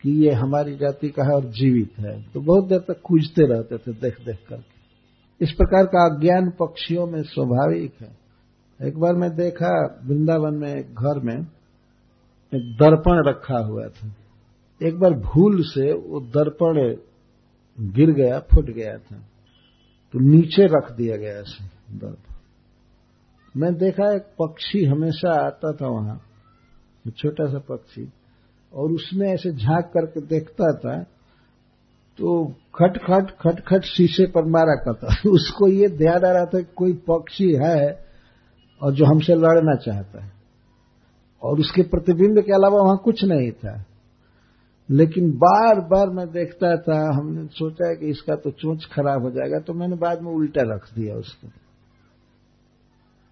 कि 0.03 0.11
ये 0.25 0.33
हमारी 0.33 0.77
जाति 0.77 1.09
का 1.09 1.25
है 1.25 1.35
और 1.35 1.45
जीवित 1.45 1.99
है। 1.99 2.23
तो 2.23 2.41
बहुत 2.41 2.69
देर 2.69 2.79
तक 2.79 3.01
कूजते 3.05 3.47
रहते 3.47 3.79
थे 3.79 3.93
देख 3.93 4.15
देख 4.27 4.39
करके। 4.49 4.81
इस 5.41 5.53
प्रकार 5.53 5.85
का 5.85 6.15
अज्ञान 6.15 6.51
पक्षियों 6.51 7.07
में 7.07 7.23
स्वाभाविक 7.23 7.93
है। 8.01 8.19
एक 8.89 8.99
बार 8.99 9.15
मैं 9.15 9.31
देखा 9.31 10.01
वृंदावन 10.05 10.55
में 10.55 10.75
एक 10.75 10.87
घर 10.87 11.21
में 11.21 11.37
एक 12.55 12.77
दर्पण 12.77 13.29
रखा 13.29 13.59
हुआ 13.59 13.87
था। 13.87 14.15
एक 14.83 14.99
बार 14.99 15.11
भूल 15.11 15.63
से 15.63 15.93
वो 15.93 16.21
दर्पण 16.21 16.97
गिर 17.81 18.11
गया, 18.11 18.39
फूट 18.39 18.71
गया 18.71 18.99
था। 18.99 19.17
तो 20.13 20.19
नीचे 20.19 20.67
रख 20.67 20.93
दिया 20.93 21.17
गया 21.17 21.43
दर्पण। 21.99 22.30
मैं 23.55 23.73
देखा 23.75 24.15
एक 24.15 24.23
पक्षी 24.39 24.85
हमेशा 24.85 25.33
आता 25.47 25.73
था 25.73 25.89
वहाँ 25.89 26.21
छोटा 27.05 27.47
सा 27.47 27.59
पक्षी, 27.69 28.03
और 28.73 28.93
उसमें 28.93 29.27
ऐसे 29.29 29.53
झाँक 29.53 29.91
करके 29.95 30.21
देखता 30.27 30.73
था 30.73 31.03
तो 32.19 32.45
खट 32.75 32.99
खट 32.99 33.31
खट 33.41 33.61
खट 33.69 33.85
शीशे 33.85 34.27
पर 34.27 34.45
मारा 34.45 34.75
करता 34.75 35.31
उसको 35.31 35.69
ये 35.69 35.89
ध्यान 35.89 36.25
आ 36.27 36.33
रहा 36.33 36.45
था 36.45 36.61
कि 36.61 36.73
कोई 36.77 36.93
पक्षी 37.09 37.53
है 37.55 38.07
और 38.83 38.93
जो 38.93 39.05
हमसे 39.05 39.35
लड़ना 39.35 39.75
चाहता 39.77 40.25
है। 40.25 40.33
और 41.43 41.61
उसके 41.61 41.83
प्रतिबिंब 41.83 42.39
के 42.39 42.53
अलावा 42.53 42.83
वहाँ 42.83 42.97
कुछ 43.05 43.25
नहीं 43.25 43.51
था। 43.53 43.85
लेकिन 44.89 45.31
बार 45.37 45.81
बार 45.81 46.11
मैं 46.11 46.27
देखता 46.27 46.77
था, 46.77 46.99
हमने 47.17 47.47
सोचा 47.47 47.95
कि 47.95 48.11
इसका 48.11 48.35
तो 48.35 48.51
चोंच 48.51 48.85
खराब 48.85 49.23
हो 49.23 49.31
जाएगा 49.31 49.61
तो 49.61 49.75
मैंने 49.75 49.97
बाद 49.97 50.23
में 50.23 50.33
उल्टा 50.33 50.63
रख 50.75 50.89
दिया 50.95 51.17
उसको। 51.17 51.49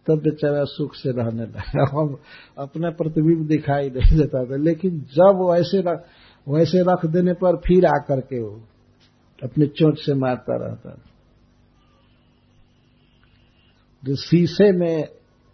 तब 0.09 0.15
बेचारा 0.15 0.65
सुख 0.65 0.95
से 0.95 1.11
रहने 1.11 1.43
लगा। 1.43 2.17
अपना 2.59 2.91
प्रतिबिंब 2.91 3.47
दिखाई 3.47 3.91
नहीं 3.91 4.19
देता 4.19 4.45
था। 4.45 4.57
लेकिन 4.57 5.01
जब 5.01 5.49
वैसे 5.51 5.81
रख 5.81 6.05
वैसे 6.49 6.83
रख 6.83 7.07
देने 7.07 7.33
पर 7.33 7.57
फिर 7.57 7.87
आकर 7.87 8.21
के 8.21 8.43
वो 8.43 8.61
अपने 9.43 9.67
चोट 9.67 9.99
से 9.99 10.15
मारता 10.15 10.67
रहता 10.67 10.91
था। 10.91 11.03
जो 14.05 14.17
शीशे 14.17 14.73
में 14.73 15.05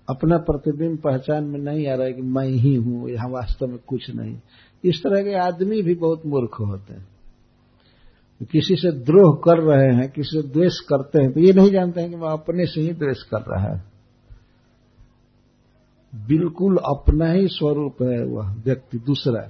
अपना 0.09 0.37
प्रतिबिंब 0.37 0.99
पहचान 0.99 1.45
में 1.45 1.61
नहीं 1.61 1.89
आ 1.89 1.95
रहा 1.95 2.07
है 2.07 2.13
कि 2.13 2.23
मैं 2.23 2.49
ही 2.49 2.75
हूँ, 2.75 3.11
यहाँ 3.11 3.31
वास्तव 3.31 3.67
में 3.67 3.79
कुछ 3.87 4.11
नहीं। 4.11 4.41
इस 4.85 4.99
तरह 4.99 5.23
के 5.23 5.35
आदमी 5.35 5.83
भी 5.83 5.95
बहुत 5.95 6.23
मूर्ख 6.27 6.61
होते 6.61 6.95
हैं। 6.95 7.09
किसी 8.53 8.77
से 8.77 8.93
द्रोह 8.93 9.41
कर 9.45 9.59
रहे 9.63 9.95
हैं, 9.95 10.11
किसी 10.11 10.43
से 10.43 10.49
द्वेष 10.49 10.81
करते 10.81 11.23
हैं 11.23 11.33
तो 11.33 11.41
ये 11.41 11.53
नहीं 11.53 11.71
जानते 11.71 12.01
हैं 12.01 12.11
कि 12.11 12.17
वह 12.17 12.33
अपने 12.33 12.67
से 12.67 12.81
ही 12.81 12.93
द्वेष 12.93 13.23
कर 13.23 13.41
रहा 13.41 13.75
है। 13.75 13.94
बिल्कुल 16.15 16.77
अपना 16.77 17.33
ही 17.33 17.49
स्वरूप 17.49 18.03
है 18.03 18.25
वह 18.25 18.55
व्यक्ति 18.55 18.99
दूसरा 18.99 19.43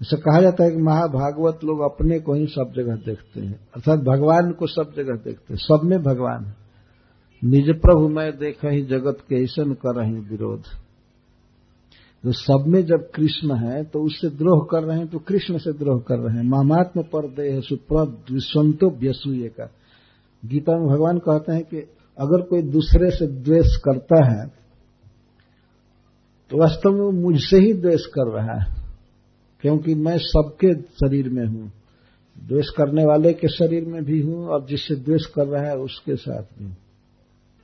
जैसे 0.00 0.16
कहा 0.16 0.40
जाता 0.40 0.64
है 0.64 0.70
कि 0.70 0.76
महाभागवत 0.76 1.64
लोग 1.64 1.80
अपने 1.80 2.18
को 2.20 2.34
ही 2.34 2.46
सब 2.46 2.72
जगह 2.76 2.96
देखते 2.96 3.40
हैं। 3.40 3.68
अर्थात 3.76 3.98
भगवान 3.98 4.52
को 4.52 4.66
सब 4.66 4.92
जगह 4.96 5.16
देखते 5.16 5.54
हैं। 5.54 5.60
सब 5.60 5.80
में 5.84 6.02
भगवान 6.02 6.44
है। 6.44 6.56
निज 7.44 7.80
प्रभु 7.80 8.08
मैं 8.08 8.38
देखा 8.38 8.68
ही 8.68 8.82
जगत 8.82 9.18
के 9.28 9.42
ऐसा 9.42 9.74
कर 9.74 9.94
रहे 9.94 10.10
विरोध। 10.10 10.62
तो 12.24 12.32
सब 12.32 12.64
में 12.66 12.84
जब 12.86 13.10
कृष्ण 13.14 13.54
है 13.54 13.84
तो 13.84 14.02
उससे 14.02 14.28
द्रोह 14.28 14.66
कर 14.70 14.82
रहे 14.82 14.98
हैं 14.98 15.06
तो 15.06 15.18
कृष्ण 15.18 15.58
से 15.58 15.72
द्रोह 15.72 16.00
कर 16.00 16.18
रहे 16.18 16.36
हैं। 16.36 16.44
मामात्म 16.44 17.02
पर 17.02 17.28
देह 17.28 17.60
सुप्रद 17.60 18.16
विश्वंतो 18.32 18.90
व्यसूय 18.90 19.48
का 19.48 19.70
गीता 20.44 20.78
में 20.78 20.88
भगवान 20.88 21.18
कहते 21.18 21.52
हैं 21.52 21.62
कि 21.62 21.76
अगर 22.18 22.42
कोई 22.42 22.62
दूसरे 22.62 23.10
से 23.10 23.26
द्वेष 23.26 23.76
करता 23.76 24.24
है 24.24 24.65
तो 26.50 26.56
वास्तव 26.56 26.90
में 26.90 27.00
वो 27.00 27.10
मुझसे 27.10 27.56
ही 27.56 27.72
द्वेष 27.72 28.06
कर 28.06 28.30
रहा 28.32 28.60
है, 28.60 28.82
क्योंकि 29.60 29.94
मैं 29.94 30.18
सबके 30.18 30.74
शरीर 30.82 31.28
में 31.28 31.46
हूँ। 31.46 31.72
द्वेष 32.46 32.68
करने 32.68 33.04
वाले 33.04 33.32
के 33.32 33.48
शरीर 33.48 33.84
में 33.84 34.04
भी 34.04 34.20
हूँ 34.20 34.46
और 34.46 34.66
जिससे 34.66 34.94
द्वेष 34.94 35.26
कर 35.26 35.46
रहा 35.46 35.70
है 35.70 35.76
उसके 35.76 36.16
साथ 36.16 36.42
भी। 36.42 36.74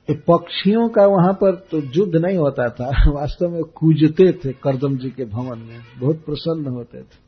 तो 0.07 0.13
पक्षियों 0.13 0.89
का 0.89 1.05
वहाँ 1.05 1.33
पर 1.33 1.55
तो 1.55 1.81
युद्ध 1.81 2.15
नहीं 2.15 2.37
होता 2.37 2.69
था, 2.69 2.85
वास्तव 3.11 3.49
में 3.49 3.63
कूजते 3.63 4.31
थे 4.31 4.53
करदम 4.53 4.97
जी 4.97 5.09
के 5.09 5.25
भवन 5.25 5.59
में, 5.59 5.79
बहुत 5.99 6.25
प्रसन्न 6.25 6.67
होते 6.67 7.01
थे। 7.01 7.23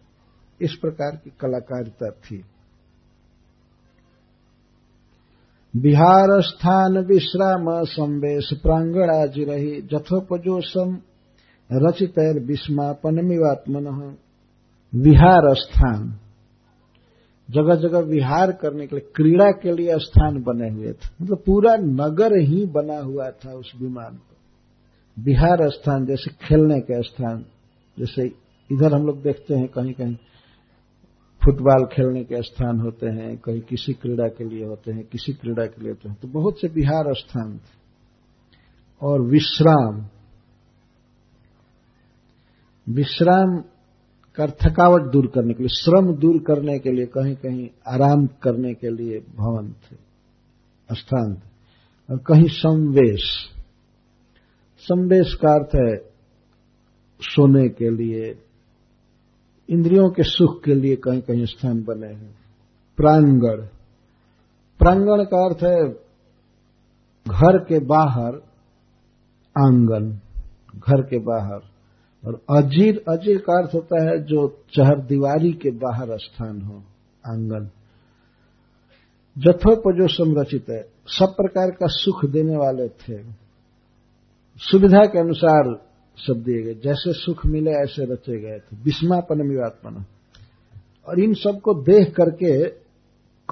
इस 0.62 0.76
प्रकार 0.76 1.16
की 1.16 1.30
कलाकारिता 1.30 2.10
थी। 2.10 2.44
बिहार 5.76 6.42
स्थान 6.42 6.98
विश्राम 6.98 7.84
संवेश 7.84 8.50
प्रांगणाजी 8.54 9.44
रही 9.44 9.82
जथोपजोसम 9.82 10.98
रचितैर 11.72 12.40
विस्मापनमिवात्मन। 12.44 14.16
विहार 14.96 15.42
स्थान 15.56 16.20
जगह 17.52 17.76
जगह 17.76 18.00
विहार 18.00 18.52
करने 18.52 18.88
के 18.88 18.96
लिए 18.96 19.12
क्रीड़ा 19.16 19.52
के 19.52 19.72
लिए 19.72 20.00
स्थान 20.00 20.44
बने 20.44 20.70
हुए 20.70 20.92
थे। 20.92 21.08
मतलब 21.22 21.44
पूरा 21.46 21.76
नगर 21.76 22.38
ही 22.38 22.66
बना 22.66 22.98
हुआ 23.00 23.30
था 23.30 23.54
उस 23.54 23.74
विमान 23.82 24.14
पर 24.14 24.36
विहार 25.24 25.70
स्थान 25.70 26.06
जैसे 26.06 26.32
खेलने 26.48 26.80
के 26.80 27.02
स्थान, 27.02 27.46
जैसे 28.00 28.26
इधर 28.72 28.94
हम 28.94 29.06
लोग 29.06 29.22
देखते 29.22 29.54
हैं 29.56 29.68
कहीं 29.68 29.94
कहीं 29.94 30.16
फुटबॉल 31.46 31.86
खेलने 31.86 32.24
के 32.24 32.42
स्थान 32.42 32.80
होते 32.80 33.08
हैं, 33.08 33.38
कहीं 33.38 33.62
किसी 33.62 33.94
क्रीड़ा 33.94 34.28
के 34.28 34.44
लिए 34.44 34.66
होते 34.66 34.92
हैं, 34.92 35.04
किसी 35.04 35.34
क्रीड़ा 35.34 35.66
के 35.66 35.82
लिए 35.82 35.90
होते 35.90 36.10
हैं। 36.10 36.18
तो 36.22 36.28
बहुत 36.28 36.62
से 36.62 36.68
विहार 36.68 37.14
स्थान 37.14 37.58
थे। 37.58 37.86
और 39.02 39.22
विश्राम 39.22 40.02
विश्राम 42.90 43.64
कर 44.36 44.52
थकावट 44.52 45.12
दूर 45.12 45.28
करने 45.28 45.54
के 45.54 45.64
लिए, 45.64 45.68
श्रम 45.68 46.14
दूर 46.14 46.38
करने 46.38 46.80
के 46.80 46.92
लिए 46.92 47.06
कहीं 47.06 47.36
कहीं 47.36 47.70
आराम 47.88 48.28
करने 48.28 48.74
के 48.74 48.90
लिए 48.90 49.20
भवन 49.20 49.72
थे 49.72 49.96
स्थान 50.96 51.34
थे 51.34 51.50
और 52.10 52.18
कहीं 52.18 52.48
संवेश। 52.48 53.24
संवेश 54.78 55.34
का 55.34 55.52
अर्थ 55.54 55.70
है 55.76 56.10
सोने 57.22 57.70
के 57.70 57.90
लिए, 57.90 58.40
इंद्रियों 59.70 60.10
के 60.10 60.24
सुख 60.24 60.64
के 60.64 60.76
लिए 60.76 60.96
कहीं 60.96 61.22
कहीं 61.22 61.46
स्थान 61.46 61.84
बने 61.84 62.08
हैं। 62.08 62.36
प्रांगण। 62.98 63.66
प्रांगण 64.80 65.24
का 65.24 65.46
अर्थ 65.46 65.64
है 65.64 65.94
घर 67.28 67.58
के 67.58 67.80
बाहर 67.80 68.36
आँगन, 69.58 70.20
घर 70.76 71.02
के 71.02 71.20
बाहर। 71.20 71.75
और 72.26 72.42
अजीर 72.58 73.04
अजीर 73.10 73.38
का 73.38 73.62
अर्थ 73.62 73.74
होता 73.74 74.10
है 74.10 74.24
जो 74.24 74.64
चहर 74.74 75.00
दीवारी 75.00 75.54
के 75.54 75.70
बाहर 75.72 76.18
स्थान 76.18 76.62
हो, 76.62 76.84
आँगन। 77.28 77.70
जथोपजो 79.38 80.08
संरचित 80.08 80.66
है, 80.70 80.82
सब 81.08 81.26
प्रकार 81.26 81.72
का 81.72 81.88
सुख 81.88 82.26
देने 82.26 82.56
वाले 82.58 82.88
थे। 82.88 83.24
सुविधा 84.58 85.06
के 85.06 85.20
अनुसार 85.20 85.86
सब 86.18 86.34
दिए 86.34 86.62
गए। 86.62 86.74
जैसे 86.74 87.14
सुख 87.14 87.46
मिले, 87.46 87.72
ऐसे 87.72 88.06
रचे 88.06 88.40
गए 88.40 88.60
थे। 88.60 88.78
विस्मापन 88.84 89.42
विवात्मन 89.42 90.04
और 91.10 91.20
इन 91.20 91.34
सबको 91.34 91.74
देख 91.74 92.16
करके 92.16 92.70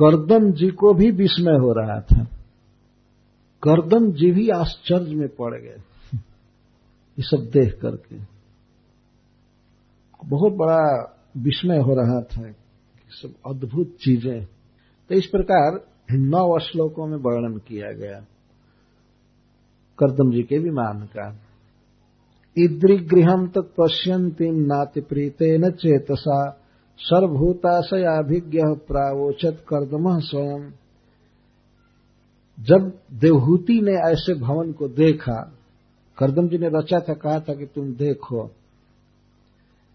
करदम 0.01 0.51
जी 0.51 0.67
को 0.67 0.93
भी 0.93 1.11
विस्मय 1.11 1.53
हो 1.53 1.73
रहा 1.73 1.99
था। 2.01 2.23
करदम 3.63 4.11
जी 4.11 4.31
भी 4.31 4.49
आश्चर्य 4.49 5.15
में 5.15 5.27
पड़ 5.27 5.61
गए। 5.61 5.75
ये 7.19 7.21
सब 7.21 7.49
देख 7.53 7.79
करके। 7.81 8.32
बहुत 10.25 10.53
बड़ा 10.53 11.13
विस्मय 11.37 11.77
हो 11.77 11.95
रहा 11.95 12.21
था 12.21 12.53
सब 13.09 13.33
अद्भुत 13.49 13.87
चीज़ें। 13.87 14.45
तो 15.09 15.15
इस 15.15 15.25
प्रकार 15.25 15.85
नौ 16.11 16.59
श्लोकों 16.59 17.07
में 17.07 17.17
वर्णन 17.17 17.57
किया 17.57 17.91
गया। 17.91 18.19
करदम 19.99 20.31
जी 20.31 20.43
के 20.43 20.57
विमान 20.57 20.99
का। 20.99 21.39
इद्रिगृहम 22.57 23.47
तत्पश्यंतीम 23.47 24.55
नाति 24.55 25.01
प्रीतेन 25.01 25.71
चेतसा, 25.71 26.59
सर्वभूताशयाभिज्ञ 26.97 28.59
प्रावोचत 28.63 29.65
कर्दम 29.73 30.19
स्वयं। 30.19 30.71
जब 32.59 32.99
देवहूति 33.13 33.81
ने 33.81 34.11
ऐसे 34.11 34.33
भवन 34.33 34.71
को 34.71 34.87
देखा, 34.87 35.53
करदम 36.17 36.47
जी 36.47 36.57
ने 36.57 36.67
रचा 36.67 36.99
था, 36.99 37.13
कहा 37.13 37.39
था 37.39 37.53
कि 37.53 37.65
तुम 37.65 37.93
देखो। 37.93 38.51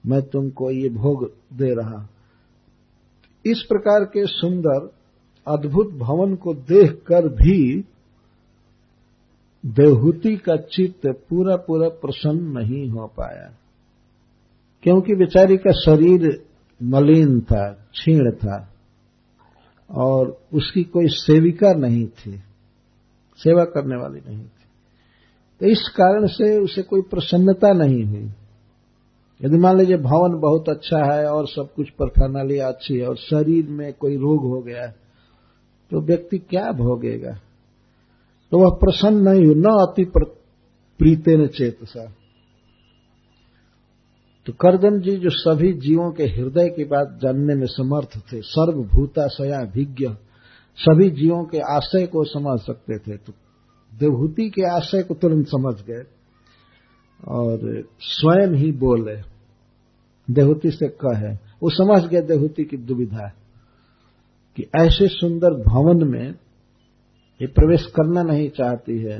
मैं 0.08 0.22
तुमको 0.22 0.70
ये 0.70 0.88
भोग 0.88 1.32
दे 1.52 1.74
रहा 1.74 2.08
इस 3.46 3.62
प्रकार 3.68 4.04
के 4.04 4.26
सुंदर, 4.26 4.90
अद्भुत 5.48 5.92
भवन 5.92 6.34
को 6.34 6.54
देखकर 6.54 7.28
भी 7.28 7.84
देवहूति 9.66 10.36
का 10.36 10.56
चित्त 10.56 11.06
पूरा 11.06 11.56
पूरा 11.56 11.88
प्रसन्न 11.88 12.58
नहीं 12.58 12.88
हो 12.90 13.06
पाया। 13.06 13.54
क्योंकि 14.82 15.14
बेचारी 15.14 15.56
का 15.56 15.70
शरीर 15.70 16.44
मलिन 16.82 17.40
था, 17.40 17.88
छीण 17.94 18.30
था, 18.30 18.72
और 19.90 20.40
उसकी 20.54 20.84
कोई 20.84 21.06
सेविका 21.06 21.72
नहीं 21.72 22.06
थी, 22.06 22.38
सेवा 23.36 23.64
करने 23.64 23.96
वाली 23.96 24.20
नहीं 24.28 24.44
थी। 24.44 24.64
तो 25.60 25.66
इस 25.66 25.88
कारण 25.96 26.26
से 26.26 26.58
उसे 26.58 26.82
कोई 26.82 27.00
प्रसन्नता 27.00 27.72
नहीं 27.72 28.04
हुई। 28.04 28.30
यदि 29.40 29.58
मान 29.58 29.76
लीजिए 29.78 29.96
भवन 29.96 30.38
बहुत 30.40 30.68
अच्छा 30.68 31.04
है 31.04 31.26
और 31.26 31.46
सब 31.48 31.68
कुछ 31.74 31.90
प्रणाली 31.90 32.58
अच्छी 32.58 32.98
है 32.98 33.06
और 33.08 33.16
शरीर 33.16 33.68
में 33.70 33.92
कोई 33.92 34.16
रोग 34.16 34.44
हो 34.44 34.60
गया 34.62 34.86
है 34.86 34.94
तो 35.90 36.00
व्यक्ति 36.00 36.38
क्या 36.40 36.70
भोगेगा? 36.74 37.32
तो 38.52 38.58
वह 38.58 38.70
प्रसन्न 38.76 39.28
नहीं 39.28 39.46
हो, 39.46 39.54
न 39.54 39.64
अति 39.82 40.04
प्रीतेन 41.00 41.46
चेतसा। 41.48 42.04
तो 44.46 44.52
करदम 44.52 44.98
जी 45.00 45.16
जो 45.16 45.30
सभी 45.30 45.72
जीवों 45.78 46.10
के 46.12 46.24
हृदय 46.24 46.68
की 46.68 46.84
बात 46.84 47.18
जानने 47.22 47.54
में 47.54 47.66
समर्थ 47.66 48.18
थे 48.28 48.40
सर्वभूताशया 48.42 49.58
भिज्ञ 49.74 50.08
सभी 50.78 51.10
जीवों 51.10 51.42
के 51.44 51.58
आशय 51.74 52.06
को 52.06 52.24
समझ 52.24 52.58
सकते 52.60 52.98
थे 52.98 53.16
तो 53.16 53.32
देवहूति 53.92 54.48
के 54.50 54.62
आशय 54.74 55.02
को 55.02 55.14
तुरंत 55.14 55.46
समझ 55.46 55.74
गए। 55.86 56.02
और 57.26 57.88
स्वयं 58.00 58.54
ही 58.54 58.72
बोले, 58.72 59.16
देहूति 60.30 60.70
से 60.70 60.88
कहे, 60.88 61.34
वो 61.34 61.70
समझ 61.70 62.10
गए 62.10 62.20
देहूती 62.20 62.64
की 62.64 62.76
दुविधा 62.76 63.32
कि 64.56 64.66
ऐसे 64.80 65.06
सुंदर 65.08 65.50
भवन 65.50 66.08
में 66.08 66.34
ये 67.40 67.46
प्रवेश 67.46 67.86
करना 67.86 68.22
नहीं 68.22 68.48
चाहती 68.48 68.98
है। 68.98 69.18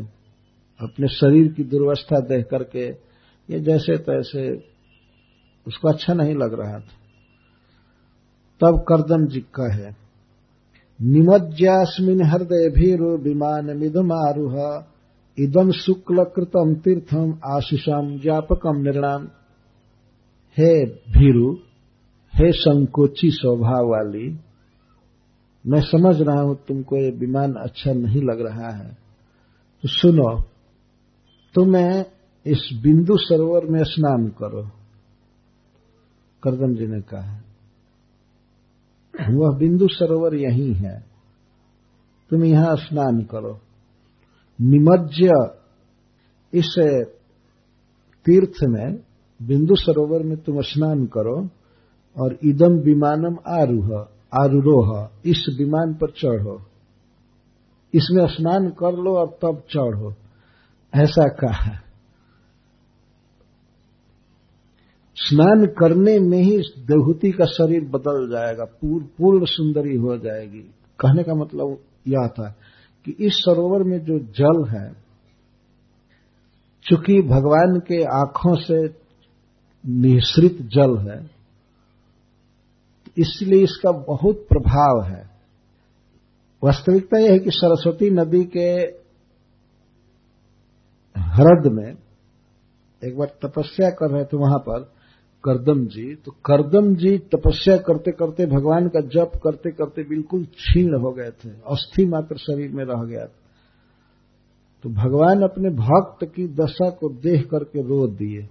अपने 0.80 1.08
शरीर 1.08 1.52
की 1.52 1.64
दुर्वस्था 1.64 2.20
देख 2.20 2.46
करके 2.50 2.86
ये 3.50 3.60
जैसे 3.60 3.96
तैसे 3.98 4.50
उसको 5.66 5.88
अच्छा 5.88 6.14
नहीं 6.14 6.34
लग 6.34 6.60
रहा 6.60 6.78
था। 6.78 6.98
तब 8.60 8.84
करदम 8.88 9.26
जी 9.26 9.40
कहे, 9.40 9.90
निमज्जास्मिन 11.02 12.22
हृदय 12.22 12.68
भीरु 12.70 13.16
विमान 13.16 13.76
मिदमारुह 13.76 14.54
इदम 15.38 15.70
शुक्ल 15.70 16.24
कृतम 16.36 16.74
तीर्थम 16.74 17.38
आशीषम 17.46 18.18
ज्ञापकम 18.22 18.80
निर्णाम। 18.80 19.24
हे 20.56 20.70
भीरु, 20.86 21.52
हे 22.34 22.52
संकोची 22.52 23.30
स्वभाव 23.30 23.88
वाली 23.88 24.28
मैं 25.64 25.80
समझ 25.80 26.20
रहा 26.22 26.40
हूँ 26.40 26.56
तुमको 26.68 26.96
ये 26.96 27.10
विमान 27.10 27.52
अच्छा 27.52 27.92
नहीं 27.92 28.22
लग 28.22 28.40
रहा 28.40 28.70
है। 28.76 28.88
तो 29.82 29.88
सुनो, 29.88 30.40
तुम्हें 31.54 32.04
इस 32.46 32.68
बिंदु 32.82 33.16
सरोवर 33.16 33.66
में 33.66 33.82
स्नान 33.84 34.28
करो, 34.28 34.62
करदम 36.42 36.74
जी 36.74 36.86
ने 36.86 37.00
कहा। 37.00 37.36
वह 39.30 39.56
बिंदु 39.58 39.88
सरोवर 39.88 40.34
यही 40.34 40.72
है। 40.72 40.98
तुम 42.30 42.44
यहाँ 42.44 42.76
स्नान 42.76 43.22
करो। 43.22 43.58
निमज्य 44.60 45.30
इस 46.54 46.74
तीर्थ 48.24 48.54
में 48.62 48.98
बिंदु 49.42 49.74
सरोवर 49.76 50.22
में 50.22 50.36
तुम 50.36 50.60
स्नान 50.60 51.06
करो 51.06 51.48
और 52.22 52.38
इदम 52.44 52.72
विमानम 52.72 53.36
आरूह 53.48 54.06
आरूरोह 54.42 55.10
इस 55.26 55.56
विमान 55.58 55.94
पर 55.94 56.10
चढ़ो। 56.10 56.62
इसमें 57.94 58.26
स्नान 58.26 58.70
कर 58.70 58.92
लो 58.92 59.16
और 59.16 59.38
तब 59.42 59.62
चढ़ो। 59.70 60.14
ऐसा 60.94 61.28
कहा। 61.28 61.80
स्नान 65.16 65.66
करने 65.66 66.18
में 66.18 66.38
ही 66.38 66.58
देवहूति 66.58 67.30
का 67.30 67.44
शरीर 67.44 67.84
बदल 67.84 68.30
जाएगा 68.30 68.64
पूर, 68.64 69.02
पूर्ण 69.02 69.44
सुंदरी 69.44 69.96
हो 69.96 70.18
जाएगी। 70.18 70.60
कहने 70.98 71.22
का 71.22 71.34
मतलब 71.34 71.78
यह 72.08 72.28
था 72.28 72.54
कि 73.08 73.26
इस 73.26 73.32
सरोवर 73.34 73.82
में 73.82 73.98
जो 73.98 74.18
जल 74.18 74.58
है, 74.68 74.88
चूँकि 76.86 77.20
भगवान 77.22 77.78
के 77.78 78.02
आँखों 78.02 78.54
से 78.56 78.78
निश्रित 79.84 80.58
जल 80.62 80.96
है, 80.98 81.18
इसलिए 83.18 83.62
इसका 83.62 83.90
बहुत 83.90 84.44
प्रभाव 84.48 85.02
है। 85.04 85.22
वास्तविकता 86.62 87.18
यह 87.18 87.32
है 87.32 87.38
कि 87.38 87.50
सरस्वती 87.50 88.10
नदी 88.10 88.44
के 88.44 88.68
हृद 91.16 91.72
में, 91.72 91.96
एक 93.02 93.16
बार 93.18 93.28
तपस्या 93.44 93.90
कर 93.90 94.10
रहे 94.10 94.24
थे 94.24 94.36
वहाँ 94.36 94.58
पर 94.58 94.97
करदम 95.44 95.84
जी 95.86 96.14
तो 96.24 96.32
करदम 96.44 96.94
जी 96.94 97.16
तपस्या 97.32 97.76
करते 97.78 98.12
करते 98.12 98.46
भगवान 98.48 98.88
का 98.88 99.00
जप 99.08 99.32
करते 99.44 99.70
करते 99.70 100.02
बिल्कुल 100.04 100.44
छीण 100.56 100.94
हो 100.94 101.10
गए 101.12 101.30
थे, 101.40 101.48
अस्थि 101.48 102.04
मात्र 102.06 102.36
शरीर 102.38 102.70
में 102.72 102.84
रह 102.84 103.04
गया 103.04 103.24
था। 103.24 103.36
तो 104.84 104.88
भगवान 104.92 105.42
अपने 105.42 105.70
भक्त 105.76 106.24
की 106.26 106.46
दशा 106.54 106.88
को 106.90 107.08
देख 107.20 107.46
करके 107.46 107.82
रो 107.82 108.06
दिए। 108.08 108.46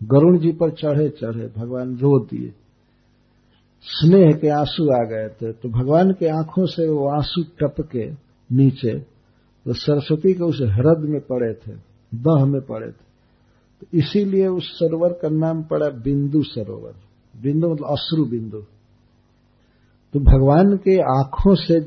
गरुण 0.00 0.38
जी 0.38 0.52
पर 0.52 0.70
चढ़े 0.72 1.08
चढ़े, 1.10 1.46
भगवान 1.56 1.96
रो 1.98 2.18
दिए। 2.26 2.52
स्नेह 3.86 4.32
के 4.32 4.48
आँसू 4.50 4.90
आ 4.92 5.02
गए 5.04 5.28
थे 5.36 5.52
तो 5.52 5.68
भगवान 5.70 6.12
के 6.12 6.28
आँखों 6.30 6.66
से 6.68 6.88
वो 6.88 7.08
आँसू 7.10 7.42
टपके 7.58 8.10
नीचे 8.50 8.98
तो 9.66 9.74
सरस्वती 9.74 10.32
के 10.34 10.44
उस 10.44 10.60
हृद 10.72 11.08
में 11.08 11.20
पड़े 11.22 11.52
थे, 11.54 11.72
दह 12.12 12.44
में 12.46 12.60
पड़े 12.62 12.86
थे। 12.88 13.09
इसीलिए 13.94 14.46
उस 14.46 14.78
सरोवर 14.78 15.12
का 15.12 15.28
नाम 15.28 15.62
पड़ा 15.62 15.88
बिंदु 15.88 16.42
सरोवर। 16.42 16.94
बिंदु 17.42 17.70
मतलब 17.70 17.86
अश्रु 17.86 18.24
बिंदु। 18.24 18.58
तो 20.12 20.20
भगवान 20.20 20.76
के 20.76 21.02
आँखों 21.02 21.54
से 21.54 21.80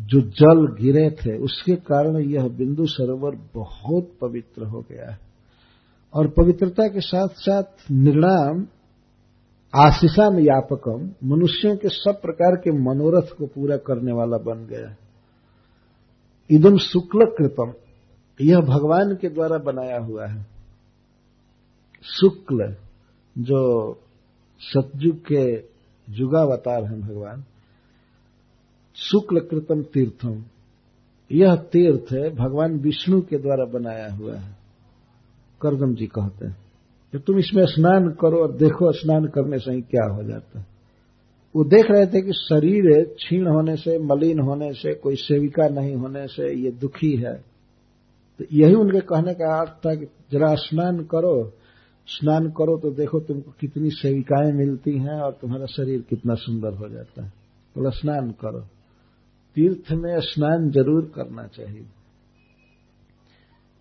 जो 0.00 0.20
जल 0.20 0.76
गिरे 0.80 1.10
थे, 1.10 1.38
उसके 1.38 1.76
कारण 1.76 2.16
यह 2.16 2.48
बिंदु 2.48 2.86
सरोवर 2.86 3.38
बहुत 3.54 4.12
पवित्र 4.20 4.64
हो 4.64 4.80
गया 4.80 5.10
है। 5.10 5.18
और 6.14 6.28
पवित्रता 6.28 6.88
के 6.88 7.00
साथ 7.00 7.28
साथ 7.28 7.62
निर्णाम, 7.90 8.66
आशीषाम 9.74 10.38
यापकम, 10.38 11.28
मनुष्यों 11.28 11.76
के 11.76 11.88
सब 11.88 12.20
प्रकार 12.22 12.56
के 12.56 12.70
मनोरथ 12.70 13.36
को 13.38 13.46
पूरा 13.46 13.76
करने 13.76 14.12
वाला 14.12 14.36
बन 14.36 14.66
गया। 14.66 14.96
इदम 16.50 16.76
शुक्ल 16.78 17.24
कृपम 17.24 17.72
यह 18.40 18.60
भगवान 18.60 19.14
के 19.14 19.28
द्वारा 19.28 19.58
बनाया 19.58 19.98
हुआ 19.98 20.26
है। 20.26 20.57
शुक्ल, 22.02 22.76
जो 23.38 23.92
सतयुग 24.60 25.16
के 25.16 25.58
जुगावतार 26.12 26.84
हैं 26.84 27.00
भगवान 27.00 27.44
शुक्ल 28.94 29.40
कृतम 29.40 29.82
तीर्थम। 29.82 30.44
यह 31.32 31.54
तीर्थ 31.56 32.12
है 32.12 32.34
भगवान 32.34 32.78
विष्णु 32.78 33.20
के 33.20 33.36
द्वारा 33.36 33.64
बनाया 33.64 34.14
हुआ 34.14 34.34
है 34.34 34.56
करदम 35.62 35.94
जी 35.94 36.06
कहते 36.06 36.46
हैं। 36.46 36.56
कि 37.12 37.18
तुम 37.18 37.38
इसमें 37.38 37.66
स्नान 37.66 38.08
करो 38.08 38.42
और 38.42 38.52
देखो 38.52 38.92
स्नान 38.92 39.24
करने 39.26 39.58
से 39.58 39.72
ही 39.72 39.80
क्या 39.80 40.14
हो 40.14 40.22
जाता 40.22 40.58
है। 40.60 40.66
वो 41.56 41.64
देख 41.64 41.86
रहे 41.90 42.06
थे 42.06 42.22
कि 42.22 42.32
शरीर 42.32 43.04
क्षीण 43.04 43.46
होने 43.46 43.76
से, 43.76 43.98
मलिन 43.98 44.40
होने 44.40 44.72
से, 44.72 44.94
कोई 44.94 45.16
सेविका 45.16 45.68
नहीं 45.68 45.96
होने 45.96 46.26
से 46.26 46.54
ये 46.54 46.70
दुखी 46.70 47.16
है। 47.16 47.34
तो 48.38 48.44
यही 48.52 48.74
उनके 48.74 49.00
कहने 49.00 49.34
का 49.34 49.60
अर्थ 49.60 49.72
था 49.86 49.94
कि 49.94 50.06
जरा 50.32 50.54
स्नान 50.54 50.98
करो 50.98 51.52
स्नान 52.08 52.48
करो 52.50 52.78
तो 52.78 52.90
देखो 52.90 53.20
तुमको 53.20 53.52
कितनी 53.60 53.90
सेविकाएँ 53.90 54.52
मिलती 54.52 54.98
हैं 54.98 55.20
और 55.20 55.32
तुम्हारा 55.32 55.66
शरीर 55.66 56.02
कितना 56.02 56.34
सुंदर 56.34 56.74
हो 56.74 56.88
जाता 56.88 57.22
है। 57.22 57.32
बोला, 57.76 57.90
स्नान 57.90 58.30
करो। 58.30 58.60
तीर्थ 59.54 59.92
में 59.92 60.20
स्नान 60.20 60.70
ज़रूर 60.70 61.12
करना 61.14 61.46
चाहिए। 61.46 61.86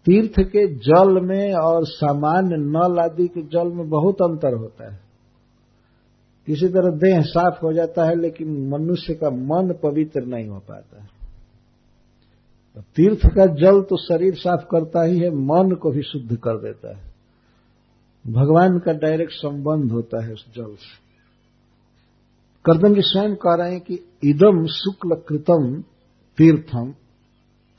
तीर्थ 0.05 0.39
के 0.39 0.75
जल 0.75 1.21
में 1.21 1.53
और 1.53 1.85
सामान्य 1.85 2.55
नल 2.55 2.99
आदि 2.99 3.27
के 3.27 3.41
जल 3.41 3.67
में 3.71 3.89
बहुत 3.89 4.21
अंतर 4.21 4.53
होता 4.53 4.93
है। 4.93 4.99
किसी 6.45 6.67
तरह 6.67 6.91
देह 6.97 7.21
साफ़ 7.21 7.65
हो 7.65 7.73
जाता 7.73 8.05
है, 8.05 8.15
लेकिन 8.15 8.69
मनुष्य 8.69 9.13
का 9.13 9.29
मन 9.29 9.75
पवित्र 9.83 10.21
नहीं 10.21 10.47
हो 10.47 10.59
पाता 10.59 11.01
है। 11.01 11.09
तीर्थ 12.95 13.21
का 13.25 13.45
जल 13.45 13.81
तो 13.81 13.97
शरीर 13.97 14.33
साफ़ 14.35 14.61
करता 14.61 15.03
ही 15.03 15.19
है, 15.19 15.29
मन 15.29 15.75
को 15.81 15.91
भी 15.91 16.01
शुद्ध 16.01 16.37
कर 16.37 16.57
देता 16.57 16.97
है। 16.97 17.16
भगवान 18.29 18.79
का 18.79 18.93
डायरेक्ट 18.93 19.31
संबंध 19.31 19.91
होता 19.91 20.25
है 20.25 20.33
उस 20.33 20.45
जल 20.55 20.75
से। 20.75 21.07
कर्दम 22.65 22.93
जी 22.93 23.01
स्वयं 23.03 23.35
कह 23.35 23.55
रहे 23.55 23.71
हैं 23.71 23.81
कि 23.81 23.93
इदम 24.23 24.65
शुक्ल 24.65 25.15
कृतम 25.29 25.83
तीर्थम 26.37 26.93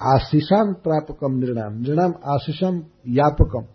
आशीषाम 0.02 0.74
प्रापकम 0.74 1.38
निर्णाम। 1.38 1.72
निर्णाम 1.72 2.12
आशीषम 2.24 2.82
यापकम। 3.08 3.66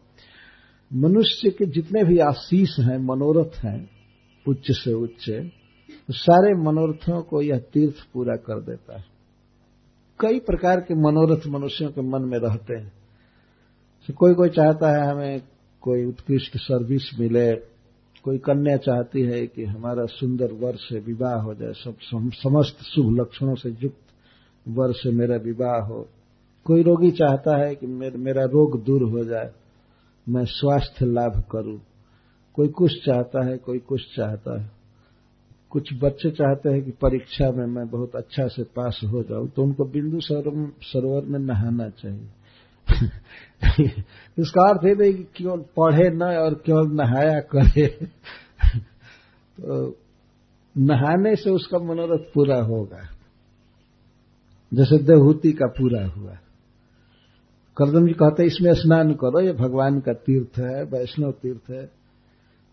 मनुष्य 0.99 1.49
के 1.49 1.65
जितने 1.65 2.03
भी 2.03 2.17
आशीष 2.19 2.79
हैं, 2.79 2.97
मनोरथ 2.97 3.65
हैं, 3.65 3.89
उच्च 4.47 4.71
से 4.71 4.93
उच्च 4.93 5.29
तो 6.07 6.13
सारे 6.13 6.53
मनोरथों 6.53 7.21
को 7.21 7.41
यह 7.41 7.57
तीर्थ 7.57 7.95
पूरा 8.13 8.35
कर 8.35 8.61
देता 8.61 8.97
है। 8.97 9.05
कई 10.19 10.39
प्रकार 10.39 10.79
के 10.79 10.95
मनोरथ 10.95 11.47
मनुष्यों 11.47 11.89
के 11.89 12.01
मन 12.01 12.21
में 12.21 12.39
रहते 12.39 12.79
हैं। 12.79 12.91
तो 14.07 14.13
कोई 14.13 14.33
कोई 14.33 14.49
चाहता 14.49 14.91
है 14.91 15.11
हमें 15.11 15.41
कोई 15.83 16.05
उत्कृष्ट 16.05 16.57
सर्विस 16.57 17.09
मिले, 17.19 17.51
कोई 18.23 18.37
कन्या 18.37 18.75
चाहती 18.77 19.21
है 19.21 19.45
कि 19.47 19.63
हमारा 19.65 20.05
सुंदर 20.09 20.51
वर्ष 20.55 20.91
विवाह 21.05 21.35
हो 21.35 21.53
जाए, 21.53 21.71
सब 21.73 21.95
समस्त 22.33 22.83
शुभ 22.85 23.15
लक्षणों 23.19 23.55
से 23.55 23.69
युक्त 23.81 24.01
वर्ष 24.65 25.05
मेरा 25.13 25.35
विवाह 25.35 25.79
हो। 25.85 26.07
कोई 26.65 26.83
रोगी 26.83 27.11
चाहता 27.11 27.57
है 27.57 27.75
कि 27.75 27.87
मेरा 27.87 28.43
रोग 28.45 28.83
दूर 28.83 29.03
हो 29.09 29.23
जाए, 29.25 29.49
मैं 30.27 30.45
स्वास्थ्य 30.45 31.05
लाभ 31.05 31.43
करूँ। 31.51 31.79
कोई 32.57 32.67
कुछ 32.69 32.91
चाहता 33.05 33.45
है, 33.45 33.57
कोई 33.57 33.79
कुछ 33.79 34.01
चाहता 34.15 34.61
है। 34.61 34.71
कुछ 35.71 35.89
बच्चे 35.93 36.29
चाहते 36.31 36.69
हैं 36.69 36.81
कि 36.83 36.91
परीक्षा 37.01 37.49
में 37.51 37.65
मैं 37.67 37.87
बहुत 37.89 38.15
अच्छा 38.15 38.47
से 38.47 38.63
पास 38.75 38.99
हो 39.03 39.23
जाऊँ 39.23 39.47
तो 39.49 39.63
उनको 39.63 39.85
बिंदु 39.85 40.19
सरोवर 40.21 41.25
में 41.25 41.39
नहाना 41.39 41.87
चाहिए। 41.91 42.29
इसका 44.39 44.69
अर्थ 44.69 44.85
है 44.85 45.13
कि 45.13 45.27
क्यों 45.35 45.57
पढ़े 45.57 46.09
न 46.09 46.23
और 46.23 46.53
केवल 46.53 46.87
नहाया 46.87 47.39
करे? 47.39 47.87
तो 49.57 49.97
नहाने 50.77 51.35
से 51.35 51.49
उसका 51.49 51.77
मनोरथ 51.77 52.33
पूरा 52.33 52.61
होगा। 52.61 53.09
जैसे 54.73 54.97
देवहूति 54.97 55.51
का 55.51 55.65
पूरा 55.65 56.05
हुआ। 56.05 56.37
करदम 57.77 58.07
जी 58.07 58.13
कहते 58.13 58.43
इसमें 58.43 58.73
स्नान 58.73 59.13
करो, 59.13 59.39
ये 59.39 59.53
भगवान 59.53 59.99
का 59.99 60.13
तीर्थ 60.13 60.59
है, 60.59 60.83
वैष्णव 60.83 61.31
तीर्थ 61.31 61.71
है, 61.71 61.91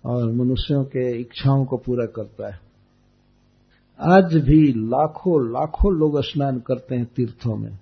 और 0.07 0.33
मनुष्यों 0.33 0.85
के 0.85 1.21
इच्छाओं 1.21 1.65
को 1.65 1.77
पूरा 1.77 2.07
करता 2.07 2.55
है। 2.55 2.61
आज 4.01 4.35
भी 4.35 4.73
लाखों 4.73 5.53
लाखों 5.53 5.95
लोग 5.95 6.21
स्नान 6.23 6.59
करते 6.59 6.97
हैं 6.97 7.05
तीर्थों 7.05 7.57
में। 7.57 7.79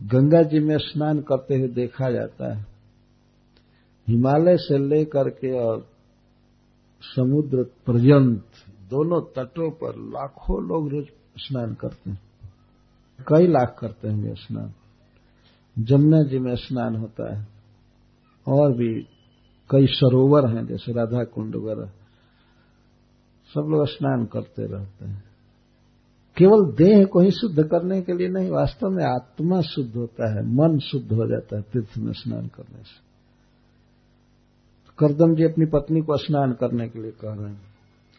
गंगा 0.00 0.42
जी 0.42 0.58
में 0.58 0.78
स्नान 0.78 1.20
करते 1.20 1.58
हुए 1.58 1.68
देखा 1.68 2.10
जाता 2.10 2.56
है। 2.56 2.66
हिमालय 4.08 4.56
से 4.56 4.78
लेकर 4.78 5.28
के 5.28 5.58
और 5.58 5.88
समुद्र 7.02 7.62
पर्यंत 7.86 8.44
दोनों 8.90 9.20
तटों 9.20 9.70
पर 9.70 9.96
लाखों 9.96 10.68
लोग 10.68 10.88
रोज 10.88 11.06
स्नान 11.38 11.74
करते 11.74 12.10
हैं। 12.10 12.20
कई 13.28 13.46
लाख 13.46 13.76
करते 13.78 14.08
हैं 14.08 14.34
स्नान। 14.34 14.74
जमुना 15.78 16.22
जी 16.22 16.38
में 16.38 16.56
स्नान 16.56 16.96
होता 16.96 17.36
है। 17.36 17.48
और 18.48 18.72
भी 18.72 19.02
कई 19.70 19.86
सरोवर 19.86 20.48
हैं, 20.48 20.66
जैसे 20.66 20.92
राधा 20.92 21.24
कुंड 21.24 21.56
वगैरह। 21.56 21.86
सब 23.54 23.60
लोग 23.60 23.86
स्नान 23.86 24.24
करते 24.24 24.66
रहते 24.66 25.04
हैं। 25.04 25.25
केवल 26.38 26.84
देह 26.84 27.04
को 27.04 27.20
ही 27.20 27.30
शुद्ध 27.30 27.62
करने 27.62 28.02
के 28.02 28.12
लिए 28.12 28.28
नहीं, 28.28 28.50
वास्तव 28.50 28.88
में 28.88 29.04
आत्मा 29.04 29.60
शुद्ध 29.60 29.96
होता 29.96 30.30
है, 30.30 30.46
मन 30.46 30.78
शुद्ध 30.78 31.12
हो 31.12 31.26
जाता 31.26 31.56
है 31.56 31.62
तीर्थ 31.62 31.98
में 31.98 32.12
स्नान 32.12 32.46
करने 32.46 32.78
से। 32.78 33.06
करदम 34.98 35.34
जी 35.34 35.44
अपनी 35.44 35.66
पत्नी 35.66 36.00
को 36.00 36.16
स्नान 36.16 36.52
करने 36.52 36.88
के 36.88 37.02
लिए 37.02 37.10
कह 37.10 37.34
रहे 37.34 37.50
हैं। 37.50 37.62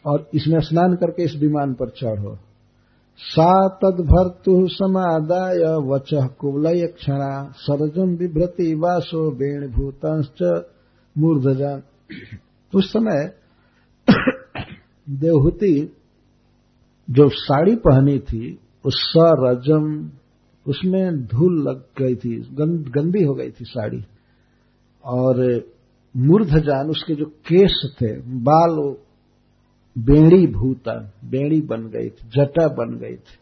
और 0.06 0.28
इसमें 0.34 0.60
स्नान 0.60 0.94
करके 0.94 1.22
इस 1.22 1.34
विमान 1.34 1.74
पर 1.74 1.88
चढ़ो। 1.88 2.38
सा 3.18 3.68
तदभर्तु 3.68 4.66
समादाय 4.68 5.58
वच 5.76 6.10
कुवलय 6.14 6.86
क्षणा, 6.86 7.52
सरजम 7.56 8.16
विभ्रति 8.16 8.74
वासो 8.74 9.30
वेणभूत 9.30 10.00
मूर्धजान 11.18 11.82
उस 12.74 12.92
समय 12.92 13.32
देवहूति 15.10 15.94
जो 17.08 17.28
साड़ी 17.28 17.74
पहनी 17.76 18.18
थी 18.18 18.58
उस 18.84 18.94
सरजम 19.08 20.10
उसमें 20.66 21.24
धूल 21.26 21.62
लग 21.68 21.84
गई 21.98 22.14
थी 22.14 22.36
गंद, 22.36 22.88
गंदी 22.88 23.24
हो 23.24 23.34
गई 23.34 23.50
थी 23.50 23.64
साड़ी। 23.64 24.04
और 25.04 25.64
मूर्धजान 26.16 26.90
उसके 26.90 27.14
जो 27.14 27.24
केस 27.24 27.96
थे 28.02 28.12
बाल 28.20 28.76
बेड़ी 29.96 30.46
भूता 30.46 31.12
बेड़ी 31.24 31.60
बन 31.60 31.88
गई 31.88 32.08
थी 32.08 32.28
जटा 32.28 32.68
बन 32.68 32.98
गई 32.98 33.16
थी। 33.16 33.36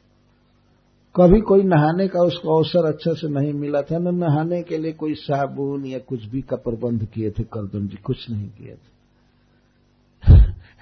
कभी 1.15 1.41
कोई 1.41 1.63
नहाने 1.63 2.09
का 2.09 2.23
उसको 2.23 2.57
अवसर 2.57 2.85
अच्छा 2.85 3.13
से 3.13 3.29
नहीं 3.29 3.53
मिला 3.53 3.83
था 3.83 3.99
न 3.99 4.15
नहाने 4.15 4.63
के 4.63 4.79
लिए 4.79 4.93
कोई 4.93 5.15
साबुन 5.15 5.87
या 5.87 5.99
कुछ 5.99 6.25
भी 6.25 6.41
का 6.41 6.57
प्रबंध 6.57 7.05
किए 7.05 7.31
थे 7.31 7.43
करदम 7.43 7.87
जी 7.89 7.97
कुछ 7.97 8.31
नहीं 8.31 8.49
किए 8.49 8.75
थे। 8.75 8.96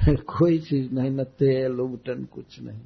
कोई 0.15 0.59
चीज़ 0.59 0.93
नहीं, 0.93 1.11
न 1.11 1.25
तेल 1.25 1.73
उबटन 1.73 2.25
कुछ 2.25 2.63
नहीं। 2.63 2.81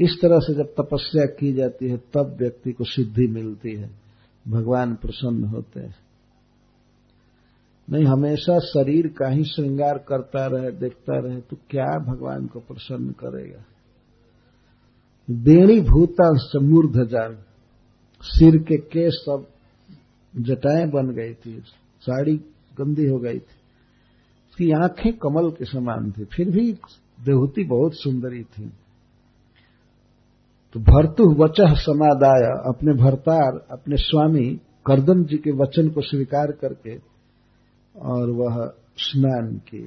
इस 0.00 0.18
तरह 0.22 0.38
से 0.38 0.54
जब 0.54 0.64
तपस्या 0.64 1.26
की 1.26 1.52
जाती 1.52 1.88
है, 1.88 1.96
तब 1.96 2.36
व्यक्ति 2.40 2.72
को 2.72 2.84
सिद्धि 2.84 3.26
मिलती 3.26 3.74
है। 3.74 3.90
भगवान 4.48 4.94
प्रसन्न 4.94 5.44
होते 5.44 5.80
हैं। 5.80 5.96
नहीं, 7.90 8.04
हमेशा 8.04 8.58
शरीर 8.58 9.06
का 9.06 9.28
ही 9.28 9.44
श्रृंगार 9.44 9.98
करता 9.98 10.46
रहे, 10.46 10.70
देखता 10.70 11.20
रहे 11.20 11.40
तो 11.40 11.56
क्या 11.70 11.98
भगवान 11.98 12.46
को 12.46 12.60
प्रसन्न 12.60 13.10
करेगा? 13.10 13.64
बेणी 15.30 15.80
भूता 15.80 16.32
मूर्ध 16.60 17.08
जान, 17.08 17.38
सिर 18.22 18.56
के 18.56 18.76
केस 18.76 19.12
सब 19.12 19.46
जटाएँ 20.36 20.86
बन 20.86 21.10
गई 21.10 21.34
थी, 21.34 21.62
साड़ी 22.00 22.36
गंदी 22.78 23.06
हो 23.06 23.18
गई 23.18 23.38
थी। 23.38 23.57
उसकी 24.58 24.70
आँखें 24.72 25.12
कमल 25.12 25.50
के 25.50 25.64
समान 25.64 26.10
थी, 26.10 26.24
फिर 26.24 26.50
भी 26.50 26.72
देहूति 27.18 27.64
बहुत 27.64 27.92
सुंदरी 27.94 28.42
थी। 28.44 28.68
तो 30.74 30.80
भरतु 30.80 31.24
वचह 31.42 31.74
समादाय, 31.74 32.46
अपने 32.66 32.92
भरतार, 32.94 33.60
अपने 33.70 33.96
स्वामी 33.96 34.48
करदम 34.86 35.24
जी 35.24 35.36
के 35.36 35.52
वचन 35.52 35.88
को 35.88 36.00
स्वीकार 36.00 36.52
करके 36.52 36.96
और 37.94 38.30
वह 38.30 38.72
स्नान 38.98 39.54
की 39.68 39.82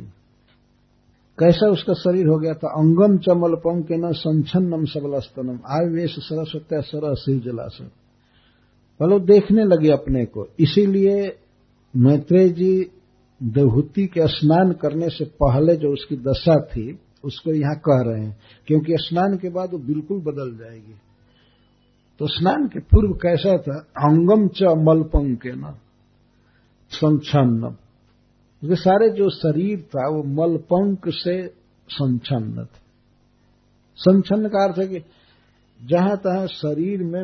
कैसा 1.38 1.68
उसका 1.68 1.94
शरीर 1.94 2.28
हो 2.28 2.38
गया 2.38 2.54
था? 2.54 2.68
अंगम 2.68 3.18
चमल 3.18 3.56
पंक 3.56 3.92
न 3.92 4.12
संचन्नम 4.14 4.86
सबलस्तनम। 4.86 5.60
आवेश 5.68 6.16
सरस्वत्या 6.20 6.82
सर 6.82 7.16
शिव 7.16 7.40
जलासन 7.40 7.86
बोलो 9.00 9.20
देखने 9.20 9.64
लगे 9.64 9.92
अपने 9.92 10.26
को। 10.26 10.48
इसीलिए 10.60 11.38
मैत्रेय 11.94 12.50
जी 12.50 12.72
देवहूति 13.44 14.06
के 14.06 14.28
स्नान 14.28 14.72
करने 14.72 15.10
से 15.10 15.26
पहले 15.26 15.76
जो 15.76 15.94
उसकी 15.94 16.16
दशा 16.16 16.62
थी, 16.62 17.00
उसको 17.24 17.52
यहाँ 17.52 17.76
कह 17.76 18.12
रहे 18.12 18.26
हैं। 18.26 18.38
क्योंकि 18.68 18.94
स्नान 18.96 19.38
के 19.38 19.50
बाद 19.50 19.72
वो 19.72 19.78
बिल्कुल 19.78 20.18
बदल 20.20 20.58
जाएगी। 20.58 20.96
तो 22.20 22.28
स्नान 22.28 22.68
के 22.68 22.80
पूर्व 22.80 23.14
कैसा 23.14 23.58
था? 23.58 23.80
अंगम 23.80 24.48
च 24.48 24.64
मलपंक 24.64 25.48
न 25.48 25.76
संचन्नम 26.90 27.76
उसके 28.64 28.76
सारे 28.76 29.10
जो 29.10 29.30
शरीर 29.30 29.82
था, 29.82 30.10
वो 30.10 30.24
मलपंक 30.24 31.02
से 31.08 31.48
संचन्न 31.90 32.58
था। 32.58 32.80
संचन्न 33.96 34.48
का 34.48 34.68
अर्थ 34.68 34.78
है 34.78 34.88
कि 34.88 35.00
जहाँ 35.86 36.18
तहां 36.18 36.48
शरीर 36.48 37.04
में 37.04 37.24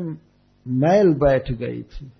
मैल 0.67 1.13
बैठ 1.13 1.51
गई 1.51 1.83
थी। 1.83 2.11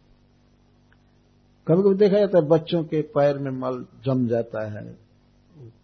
कभी 1.67 1.83
कभी 1.83 1.95
देखा 1.95 2.19
जाता 2.19 2.37
है 2.37 2.47
बच्चों 2.47 2.83
के 2.83 3.01
पैर 3.01 3.37
में 3.37 3.51
मल 3.51 3.85
जम 4.05 4.27
जाता 4.27 4.65
है 4.71 4.85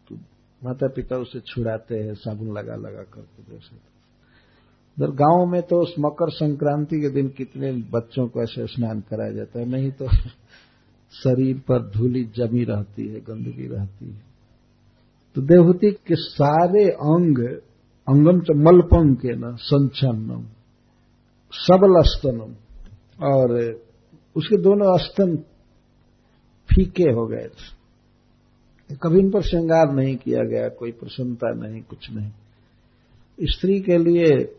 तो 0.09 0.15
माता 0.61 0.87
पिता 0.87 1.17
उसे 1.17 1.39
छुड़ाते 1.39 1.95
हैं, 1.95 2.13
साबुन 2.13 2.47
लगा 2.57 2.75
लगा 2.75 3.03
करके 3.03 3.51
जैसे। 3.51 3.75
उधर 4.97 5.11
गाँव 5.11 5.45
में 5.45 5.61
तो 5.61 5.81
उस 5.81 5.95
मकर 5.99 6.29
संक्रांति 6.29 7.01
के 7.01 7.09
दिन 7.09 7.27
कितने 7.27 7.71
बच्चों 7.71 8.27
को 8.27 8.43
ऐसे 8.43 8.67
स्नान 8.67 9.01
कराया 9.01 9.31
जाता 9.31 9.59
है, 9.59 9.65
नहीं 9.65 9.91
तो 9.91 10.07
शरीर 11.23 11.59
पर 11.59 11.91
धूली 11.91 12.23
जमी 12.23 12.63
रहती 12.63 13.07
है, 13.07 13.19
गंदगी 13.19 13.67
रहती 13.67 14.05
है। 14.05 14.21
तो 15.35 15.41
देवहूति 15.41 15.91
के 15.91 16.15
सारे 16.15 16.89
अंग, 16.89 17.37
अंगम 18.07 18.39
च 18.39 18.57
मलपंग 18.57 19.15
के 19.15 19.35
न 19.35 19.55
संचन्नम 19.55 20.45
सबल 21.53 22.01
स्तनम 22.01 22.53
और 23.25 23.59
उसके 24.35 24.57
दोनों 24.61 24.97
स्तन 24.97 25.35
फीके 26.75 27.03
हो 27.03 27.27
गए 27.27 27.47
थे। 27.47 27.83
कभी 28.95 29.19
इन 29.19 29.31
पर 29.31 29.41
श्रृंगार 29.41 29.93
नहीं 29.93 30.15
किया 30.15 30.43
गया, 30.43 30.69
कोई 30.69 30.91
प्रसन्नता 30.91 31.53
नहीं, 31.53 31.81
कुछ 31.81 32.11
नहीं। 32.11 32.31
स्त्री 33.41 33.81
के 33.81 33.97
लिए 33.97 34.55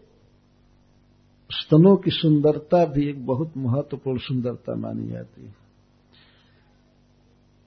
स्तनों 1.51 1.97
की 1.97 2.11
सुंदरता 2.11 2.85
भी 2.85 3.11
एक 3.11 3.27
बहुत 3.27 3.53
महत्वपूर्ण 3.57 4.19
सुंदरता 4.19 4.75
मानी 4.75 5.09
जाती 5.09 5.47
है। 5.47 5.55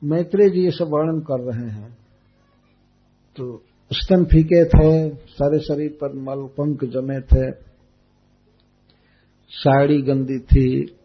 मैत्रेय 0.04 0.50
जी 0.50 0.64
ये 0.64 0.72
सब 0.72 0.86
वर्णन 0.90 1.20
कर 1.20 1.40
रहे 1.40 1.70
हैं। 1.70 1.98
तो 3.36 3.64
स्तन 3.94 4.26
फीके 4.26 4.66
थे, 4.66 5.16
सारे 5.16 5.60
शरीर 5.60 5.98
पर 6.04 6.14
मल, 6.14 6.48
पंख 6.48 6.84
जमे 6.84 7.20
थे। 7.22 7.52
साड़ी 9.50 10.02
गंदी 10.02 10.40
थी, 10.40 10.96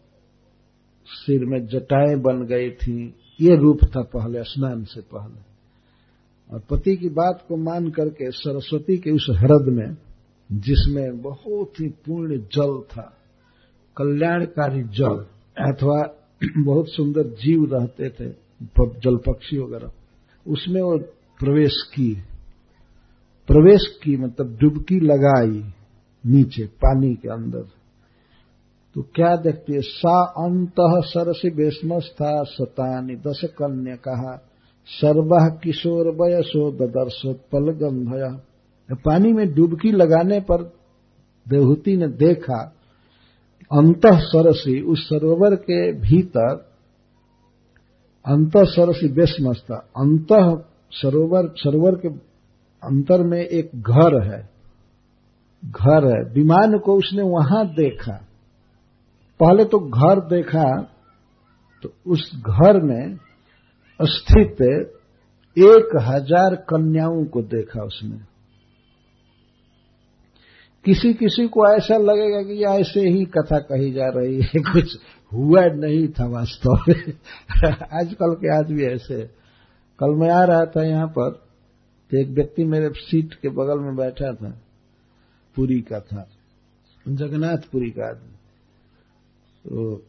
सिर 1.07 1.45
में 1.45 1.67
जटाएँ 1.67 2.17
बन 2.17 2.47
गई 2.47 2.71
थी। 2.71 3.15
ये 3.43 3.57
रूप 3.57 3.79
था 3.85 4.03
पहले, 4.03 4.43
स्नान 4.43 4.85
से 4.85 5.01
पहले। 5.01 5.53
और 6.55 6.61
पति 6.71 6.97
की 6.97 7.09
बात 7.09 7.45
को 7.49 7.57
मान 7.57 7.91
करके 7.91 8.31
सरस्वती 8.31 8.99
के 8.99 9.11
उस 9.11 9.27
हृद 9.31 9.67
में, 9.69 9.97
जिसमें 10.53 11.23
बहुत 11.23 11.73
ही 11.81 11.89
पूर्ण 11.89 12.39
जल 12.39 12.83
था, 12.83 13.17
कल्याणकारी 13.97 14.83
जल, 14.83 15.27
अथवा 15.59 16.19
बहुत 16.65 16.87
सुंदर 16.89 17.23
जीव 17.23 17.65
रहते 17.73 18.09
थे 18.09 18.31
जल 18.81 19.17
पक्षी 19.17 19.59
वगैरह, 19.59 19.93
उसमें 20.49 20.83
वो 20.83 20.99
प्रवेश 21.39 21.75
की। 21.95 22.15
प्रवेश 23.47 24.01
की 24.03 24.17
मतलब 24.17 24.59
डुबकी 24.61 25.01
लगाई 25.01 25.73
नीचे, 26.27 26.67
पानी 26.67 27.15
के 27.15 27.29
अंदर। 27.29 27.82
तो 28.95 29.03
क्या 29.03 29.37
देखती 29.37 29.73
है? 29.73 29.81
सा 29.81 30.25
अंत 30.25 30.75
सरसी 30.81 31.51
बेस्मस्था 31.51 32.43
सतानी 32.43 33.15
दस 33.17 33.41
कन्या 33.45 33.97
कहा 33.97 34.49
सर्व 34.87 35.59
किशोर 35.63 36.09
वयसो 36.09 36.71
ददर्शोत्पल 36.73 37.71
गंधया 37.71 38.41
पानी 38.93 39.33
में 39.33 39.55
डुबकी 39.55 39.93
लगाने 39.93 40.41
पर 40.41 40.63
देवहूति 41.49 41.97
ने 41.97 42.09
देखा, 42.09 42.75
अंत 43.73 44.03
सरसी 44.07 44.81
उस 44.81 45.09
सरोवर 45.09 45.55
के 45.55 45.93
भीतर 45.93 46.55
अंत 48.27 48.53
सरसी 48.57 49.09
बेसमस्ता 49.09 49.75
अंत 49.75 50.29
सरोवर 50.93 51.49
सरोवर 51.57 51.95
के 51.95 52.09
अंतर 52.85 53.23
में 53.23 53.41
एक 53.41 53.71
घर 53.75 54.23
है। 54.23 54.51
घर 55.65 56.07
है। 56.07 56.35
विमान 56.35 56.79
को 56.79 56.97
उसने 56.97 57.23
वहाँ 57.23 57.67
देखा। 57.67 58.29
पहले 59.43 59.65
तो 59.65 59.79
घर 59.79 60.21
देखा 60.21 60.83
तो 61.83 61.95
उस 62.07 62.31
घर 62.37 62.81
में 62.83 63.19
स्थित 64.01 64.61
एक 65.59 65.97
हज़ार 66.03 66.55
कन्याओं 66.55 67.25
को 67.25 67.43
देखा 67.43 67.83
उसने। 67.83 68.19
किसी 70.85 71.15
किसी 71.15 71.47
को 71.49 71.67
ऐसा 71.77 71.97
लगेगा 71.97 72.43
कि 72.43 72.65
ऐसे 72.65 73.01
ही 73.01 73.25
कथा 73.25 73.59
कही 73.59 73.93
जा 73.93 74.09
रही 74.09 74.41
है, 74.43 74.61
कुछ 74.73 74.97
हुआ 75.33 75.65
नहीं 75.67 76.09
था 76.09 76.27
वास्तव 76.27 76.85
में। 76.89 77.13
आजकल 78.01 78.35
के 78.35 78.57
आदमी 78.57 78.83
ऐसे 78.83 79.23
कल 79.99 80.15
मैं 80.15 80.31
आ 80.31 80.45
रहा 80.45 80.65
था 80.67 80.85
यहाँ 80.85 81.07
पर 81.07 81.31
तो 82.11 82.21
एक 82.21 82.29
व्यक्ति 82.29 82.65
मेरे 82.65 82.89
सीट 82.89 83.35
के 83.35 83.49
बगल 83.49 83.79
में 83.79 83.97
बैठा 83.97 84.33
था, 84.33 84.51
पुरी 85.57 85.81
का 85.81 86.01
था, 86.01 86.29
जगन्नाथपुरी 87.09 87.91
का 87.91 88.09
आदमी। 88.09 88.42
तो 89.67 90.03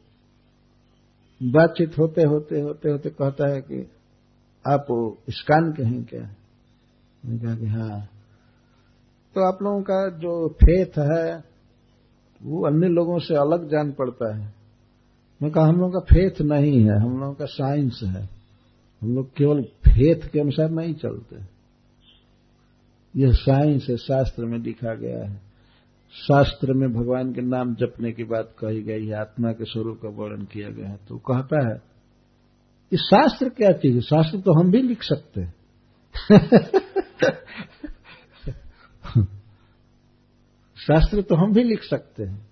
बातचीत 1.44 1.98
होते 1.98 2.24
होते 2.24 2.62
होते 2.62 2.90
होते 2.90 3.10
कहता 3.10 3.50
है 3.50 3.62
कि 3.62 3.92
आप 4.68 4.86
स्कान 5.30 5.74
के 5.74 5.84
हैं 5.84 6.04
क्या? 6.04 6.36
मैंने 7.26 7.40
कहा 7.40 7.56
कि 7.56 7.66
हाँ। 7.66 8.10
तो 9.36 9.42
आप 9.42 9.62
लोगों 9.62 9.82
का 9.82 10.10
जो 10.10 10.50
फेथ 10.50 11.00
है, 11.00 11.44
वो 12.44 12.66
अन्य 12.66 12.88
लोगों 12.88 13.20
से 13.20 13.36
अलग 13.36 13.68
जान 13.68 13.92
पड़ता 13.92 14.38
है। 14.38 14.54
मैं 15.44 15.52
कहा, 15.52 15.66
हम 15.66 15.76
लोगों 15.76 15.92
का 15.92 16.00
फेथ 16.00 16.42
नहीं 16.42 16.84
है, 16.84 17.00
हम 17.00 17.20
लोगों 17.20 17.34
का 17.34 17.46
साइंस 17.46 18.00
है। 18.04 18.30
हम 19.02 19.16
लोग 19.16 19.28
केवल 19.28 19.62
फेथ 19.64 20.30
के 20.30 20.40
अनुसार 20.40 20.70
नहीं 20.70 20.94
चलते। 20.94 21.36
यह 23.16 23.32
साइंस 23.32 23.88
है 23.90 23.98
शास्त्र 23.98 24.46
में 24.46 24.60
लिखा 24.60 24.96
गया 24.96 25.26
है। 25.26 25.53
शास्त्र 26.14 26.74
में 26.74 26.94
भगवान 26.94 27.34
के 27.34 27.42
नाम 27.42 27.76
जपने 27.76 28.12
की 28.12 28.24
बात 28.24 28.56
कही 28.60 28.84
गई 28.84 29.08
है, 29.08 29.14
आत्मा 29.14 29.52
के 29.52 29.66
स्वरूप 29.66 30.02
का 30.02 30.10
वर्णन 30.10 30.46
किया 30.46 30.70
गया 30.70 30.90
है 30.90 30.98
तो 30.98 31.18
कहता 31.18 31.68
है 31.68 31.82
ये 32.94 32.98
शास्त्र 32.98 33.50
क्या 33.50 33.72
चीज़ 33.72 33.96
है? 33.96 34.02
शास्त्र 34.02 34.42
तो 34.42 34.60
हम 34.60 34.72
भी 34.72 34.82
लिख 34.82 35.04
सकते 35.04 35.42
हैं। 35.42 35.54
शास्त्र 40.78 41.22
तो 41.22 41.36
हम 41.36 41.54
भी 41.54 41.64
लिख 41.64 41.84
सकते 41.84 42.24
हैं। 42.24 42.48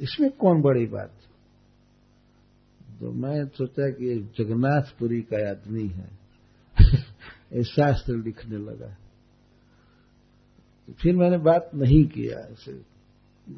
इसमें 0.00 0.30
कौन 0.30 0.62
बड़ी 0.62 0.86
बात 0.86 1.12
तो 3.00 3.12
मैं 3.12 3.46
सोचा 3.46 3.90
कि 3.90 4.34
जगन्नाथपुरी 4.38 5.20
का 5.20 5.50
आदमी 5.50 5.88
है। 5.88 6.10
ये 7.56 7.62
शास्त्र 7.62 8.12
लिखने 8.12 8.56
लगा 8.56 8.96
फिर 10.90 11.16
मैंने 11.16 11.38
बात 11.38 11.70
नहीं 11.74 12.04
किया 12.04 12.38
ऐसे। 12.38 12.72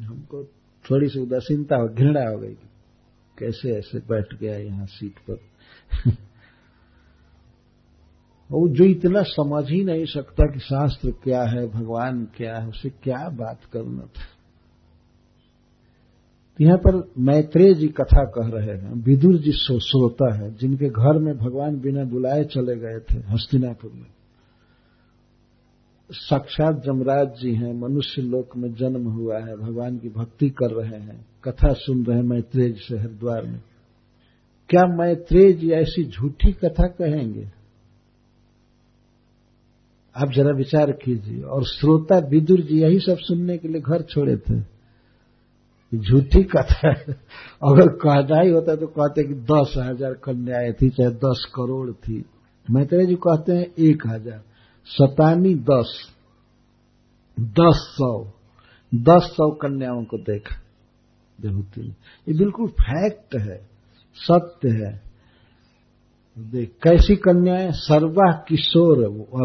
हमको 0.05 0.45
थोड़ी 0.91 1.09
सी 1.09 1.20
उदासीनता 1.20 1.77
हो 1.77 1.89
घृणा 1.89 2.31
हो 2.31 2.39
गई 2.39 2.55
कैसे 3.39 3.79
ऐसे 3.79 3.99
बैठ 3.99 4.41
गया 4.41 4.59
यहाँ 4.59 4.87
सीट 4.87 5.18
पर। 5.31 5.39
वो 8.53 8.68
जो 8.68 8.85
इतना 8.85 9.22
समझ 9.22 9.70
ही 9.70 9.85
नहीं 9.85 10.05
सकता 10.05 10.47
कि 10.53 10.59
शास्त्र 10.59 11.11
क्या 11.11 11.43
है, 11.43 11.68
भगवान 11.68 12.29
क्या 12.37 12.59
है, 12.59 12.68
उसे 12.68 12.91
क्या 12.91 13.29
बात 13.29 13.64
करना 13.72 14.01
था। 14.01 14.22
तो 16.59 16.64
यहाँ 16.64 16.79
पर 16.79 17.12
मैत्रेय 17.18 17.75
जी 17.75 17.89
कथा 17.89 18.25
कह 18.25 18.49
रहे 18.49 18.79
हैं। 18.79 18.93
विदुर 18.93 19.37
जी 19.37 19.53
श्रोता 19.53 20.35
है। 20.35 20.55
जिनके 20.55 20.89
घर 20.89 21.18
में 21.18 21.39
भगवान 21.39 21.81
बिना 21.81 22.05
बुलाए 22.05 22.45
चले 22.45 22.77
गए 22.77 22.99
थे, 22.99 23.18
हस्तिनापुर 23.18 23.93
में। 23.93 24.07
साक्षात 26.11 26.82
जमराज 26.84 27.28
जी 27.40 27.55
हैं, 27.55 27.72
मनुष्य 27.72 28.22
लोक 28.22 28.57
में 28.57 28.72
जन्म 28.74 29.07
हुआ 29.09 29.38
है, 29.38 29.57
भगवान 29.57 29.98
की 29.98 30.09
भक्ति 30.09 30.48
कर 30.50 30.70
रहे 30.70 31.00
हैं, 31.00 31.24
कथा 31.44 31.72
सुन 31.72 32.05
रहे 32.05 32.16
हैं 32.16 32.24
मैत्रेय 32.24 32.72
से 32.78 32.98
हरिद्वार 32.98 33.42
में। 33.42 33.61
क्या 34.70 34.86
मैत्रेय 34.86 35.52
जी 35.52 35.70
ऐसी 35.70 36.05
झूठी 36.05 36.52
कथा 36.52 36.86
कहेंगे? 36.88 37.48
आप 40.16 40.32
जरा 40.32 40.50
विचार 40.50 40.92
कीजिए। 40.92 41.42
और 41.42 41.64
श्रोता 41.64 42.18
विदुर 42.28 42.61
जी 42.61 42.80
यही 42.80 42.98
सब 42.98 43.18
सुनने 43.18 43.59
के 43.59 43.68
लिए 43.68 43.80
घर 43.80 44.02
छोड़े 44.02 44.36
थे। 44.36 44.61
झूठी 45.92 46.42
कथा 46.42 46.90
अगर 47.62 47.88
कहना 47.96 48.40
ही 48.40 48.50
होता 48.50 48.76
तो 48.76 48.86
कहते 48.86 49.24
कि 49.24 49.34
दस 49.50 49.74
हज़ार 49.78 50.12
कन्याएँ 50.14 50.72
थी, 50.72 50.88
चाहे 50.90 51.11
दस 51.11 51.46
करोड़ 51.55 51.90
थी। 51.92 52.24
मैत्रेय 52.66 53.07
जी 53.07 53.14
कहते 53.14 53.52
हैं 53.52 53.66
एक 53.78 54.07
हज़ार। 54.07 54.42
सतानी 54.87 55.55
दस 55.55 56.09
दस 57.41 57.80
सौ 57.99 58.24
दस 58.95 59.22
सौ 59.22 59.51
कन्याओं 59.51 60.05
को 60.05 60.18
देखा। 60.18 60.57
देवती 61.41 61.80
ने। 61.80 61.89
ये 62.28 62.39
बिल्कुल 62.39 62.68
फैक्ट 62.68 63.35
है, 63.35 63.68
सत्य 64.14 64.68
है। 64.70 65.03
देख, 66.39 66.74
कैसी 66.82 67.16
कन्याएँ? 67.16 67.70
सर्वा 67.72 68.32
किशोर 68.49 68.99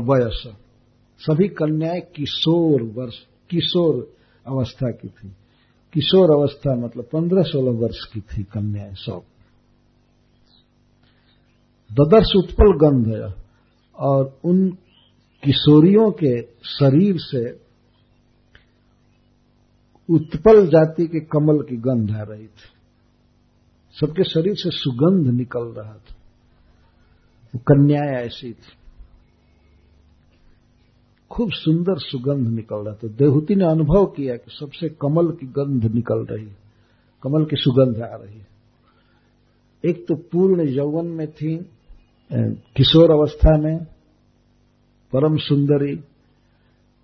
वयस। 0.04 0.56
सभी 1.20 1.48
कन्याएँ 1.48 2.02
किशोर 2.02 2.82
वर्ष, 2.82 3.16
किशोर 3.50 4.14
अवस्था 4.48 4.92
की 4.92 5.08
थी। 5.08 5.30
किशोर 5.94 6.32
अवस्था 6.32 6.76
मतलब 6.76 7.04
पंद्रह 7.04 7.42
सोलह 7.42 7.80
वर्ष 7.80 8.06
की 8.14 8.22
थी 8.22 8.44
कन्याएँ 8.44 8.94
सब। 8.94 9.22
ददर्श 11.92 12.28
उत्पल 12.38 12.72
गंध 12.78 13.34
और 13.96 14.40
उन 14.46 14.78
किशोरियों 15.44 16.12
के 16.12 16.42
शरीर 16.64 17.16
से 17.18 17.50
उत्पल 20.10 20.66
जाति 20.68 21.08
के 21.08 21.20
कमल 21.20 21.62
की 21.62 21.76
गंध 21.78 22.12
आ 22.12 22.24
रही 22.24 22.48
थी। 22.48 22.70
सबके 24.00 24.24
शरीर 24.24 24.54
से 24.56 24.70
सुगंध 24.70 25.28
निकल 25.28 25.64
रहा 25.64 25.94
था। 25.94 26.16
वो 27.54 27.60
कन्याएँ 27.60 28.26
ऐसी 28.26 28.52
थी। 28.54 28.78
खूब 31.32 31.52
सुंदर 31.52 31.98
सुगंध 31.98 32.48
निकल 32.48 32.76
रहा 32.76 32.94
था। 32.94 33.08
देहूति 33.08 33.56
ने 33.56 33.66
अनुभव 33.66 34.06
किया 34.06 34.36
कि 34.36 34.52
सबसे 34.52 34.90
कमल 34.90 35.32
की 35.32 35.48
गंध 35.48 35.86
निकल 35.96 36.26
रही 36.26 36.52
कमल 37.24 37.46
की 37.46 37.56
सुगंध 37.56 38.02
आ 38.02 38.16
रही 38.16 38.42
एक 39.84 40.06
तो 40.08 40.16
पूर्ण 40.16 40.68
यौवन 40.70 41.08
में 41.08 41.28
थी 41.32 41.58
किशोर 42.78 43.12
अवस्था 43.12 43.58
में 43.58 43.99
परम 45.14 45.38
सुंदरी। 45.38 46.04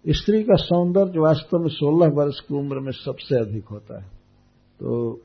स्त्री 0.08 0.44
का 0.44 0.56
सौंदर्य 0.56 1.20
वास्तव 1.20 1.58
में 1.58 1.70
16 1.70 2.08
वर्ष 2.16 2.40
की 2.40 2.56
उम्र 2.56 2.80
में 2.80 2.92
सबसे 2.92 3.36
अधिक 3.36 3.66
होता 3.66 4.02
है। 4.02 4.08
तो 4.80 5.20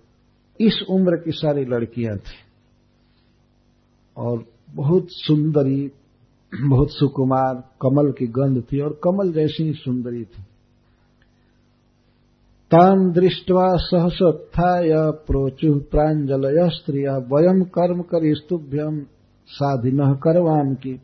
इस 0.61 0.85
उम्र 0.91 1.17
की 1.17 1.31
सारी 1.31 1.65
लड़कियाँ 1.65 2.17
थी। 2.17 2.51
और 4.17 4.45
बहुत 4.71 5.07
सुंदरी, 5.11 5.91
बहुत 6.69 6.89
सुकुमार, 6.91 7.55
कमल 7.55 8.13
की 8.13 8.27
गंध 8.27 8.63
थी 8.73 8.81
और 8.81 9.01
कमल 9.05 9.33
जैसी 9.33 9.65
ही 9.65 9.73
सुंदरी 9.73 10.25
थी। 10.25 10.43
तान 12.71 13.11
दृष्टवा 13.13 13.69
सहसोत्थाय 13.77 14.91
प्रोचु 14.97 15.75
प्रांजलय 15.75 16.71
स्त्रिया 16.71 17.17
वयम 17.17 17.63
कर्म 17.65 18.03
कर 18.03 18.35
स्तुभ्यम 18.35 19.07
साधिन 19.47 19.97
करवाम 19.97 20.75
की। 20.75 21.01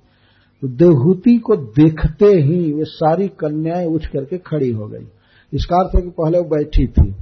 तो 0.63 0.69
देवहूति 0.69 1.37
को 1.37 1.57
देखते 1.57 2.27
ही 2.27 2.73
वे 2.73 2.85
सारी 2.85 3.29
कन्याएँ 3.29 3.87
उठ 3.87 4.07
करके 4.07 4.39
खड़ी 4.39 4.71
हो 4.71 4.87
गई। 4.87 5.07
इसका 5.55 5.77
अर्थ 5.77 5.97
है 5.97 6.03
कि 6.03 6.11
पहले 6.11 6.39
वो 6.39 6.45
बैठी 6.45 6.87
थी। 6.87 7.15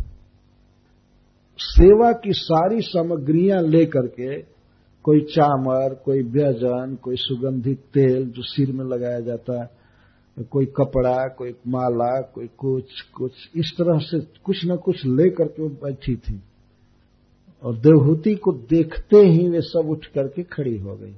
सेवा 1.59 2.13
की 2.13 2.33
सारी 2.33 2.81
सामग्रियाँ 2.81 3.63
लेकर 3.63 4.07
के 4.07 4.55
कोई 5.03 5.21
चामर, 5.21 5.95
कोई 5.95 6.23
व्यजन, 6.23 6.99
कोई 7.03 7.17
सुगंधित 7.19 7.79
तेल 7.79 8.25
जो 8.25 8.43
सिर 8.43 8.73
में 8.73 8.85
लगाया 8.85 9.21
जाता 9.21 9.63
है, 9.63 9.71
कोई 10.45 10.67
कपड़ा, 10.67 11.29
कोई 11.29 11.51
माला, 11.51 12.21
कोई 12.21 12.47
कुछ 12.59 13.01
कुछ, 13.15 13.33
इस 13.57 13.75
तरह 13.79 13.99
से 13.99 14.21
कुछ 14.45 14.67
न 14.67 14.77
कुछ 14.77 15.07
लेकर 15.07 15.45
के 15.45 15.63
वो 15.63 15.69
बैठी 15.69 16.17
थी। 16.17 16.43
और 17.63 17.77
देवहूति 17.77 18.35
को 18.35 18.53
देखते 18.53 19.17
ही 19.17 19.49
वे 19.49 19.61
सब 19.61 19.89
उठ 19.91 20.07
करके 20.07 20.43
खड़ी 20.43 20.79
हो 20.79 20.97
गई। 20.97 21.15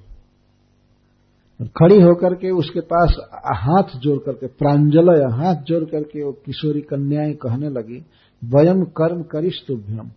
खड़ी 1.62 2.00
होकर 2.00 2.34
के 2.34 2.50
उसके 2.50 2.80
पास 2.80 3.16
हाथ 3.34 3.98
जोड़ 3.98 4.18
करके, 4.18 4.46
प्रांजलय 4.46 5.44
हाथ 5.44 5.54
जोड़ 5.54 5.84
करके 5.84 6.24
वो 6.24 6.32
किशोरी 6.32 6.80
कन्याएँ 6.80 7.34
कहने 7.34 7.68
लगी, 7.68 8.06
वयम 8.44 8.84
कर्म 8.84 9.22
करिस्तुभ्यम 9.22 10.10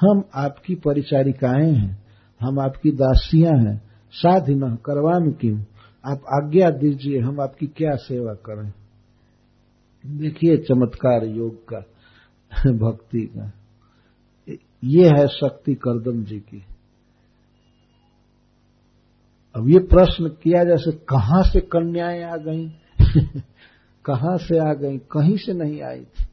हम 0.00 0.24
आपकी 0.34 0.74
परिचारिकाएँ 0.74 1.72
हैं, 1.72 2.04
हम 2.40 2.60
आपकी 2.60 2.90
दासियाँ 2.90 3.52
हैं। 3.52 3.82
साधि 4.12 4.54
न 4.54 4.78
करवान 4.84 5.32
क्यों 5.32 5.58
आप 6.06 6.20
आज्ञा 6.32 6.70
दीजिए, 6.70 7.20
हम 7.20 7.40
आपकी 7.40 7.66
क्या 7.66 7.94
सेवा 7.94 8.34
करें? 8.34 8.72
देखिए 10.06 10.56
चमत्कार 10.56 11.24
योग 11.24 11.68
का, 11.68 11.78
भक्ति 12.72 13.20
का। 13.20 13.52
ये 14.84 15.08
है 15.08 15.26
शक्ति 15.26 15.74
करदम 15.74 16.24
जी 16.24 16.38
की। 16.38 16.64
अब 19.56 19.68
ये 19.68 19.78
प्रश्न 19.78 20.28
किया 20.28 20.64
जैसे 20.64 20.92
कहाँ 20.92 21.42
से 21.42 21.60
कन्याएँ 21.60 22.22
आ 22.22 22.36
गई? 22.36 22.68
कहाँ 24.04 24.36
से 24.36 24.58
आ 24.58 24.74
गई? 24.74 24.98
कहीं 24.98 25.36
से 25.36 25.52
नहीं 25.52 25.82
आई 25.82 26.00
थी। 26.00 26.26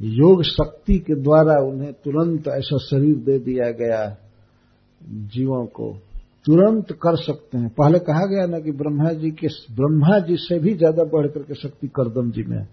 योग 0.00 0.42
शक्ति 0.42 0.98
के 0.98 1.14
द्वारा 1.14 1.62
उन्हें 1.64 1.92
तुरंत 1.92 2.48
ऐसा 2.48 2.78
शरीर 2.78 3.16
दे 3.16 3.38
दिया 3.38 3.70
गया 3.70 4.16
जीवों 5.02 5.66
को। 5.66 5.92
तुरंत 6.44 6.92
कर 6.92 7.16
सकते 7.16 7.58
हैं। 7.58 7.68
पहले 7.68 7.98
कहा 7.98 8.26
गया 8.26 8.46
ना 8.46 8.58
कि 8.58 8.72
ब्रह्मा 8.72 9.12
जी 9.12 9.30
के, 9.30 9.46
ब्रह्मा 9.46 10.18
जी 10.18 10.36
से 10.36 10.58
भी 10.58 10.74
ज़्यादा 10.74 11.04
बढ़कर 11.04 11.40
के 11.40 11.54
शक्ति 11.54 11.88
करदम 11.88 12.30
जी 12.30 12.42
में 12.42 12.64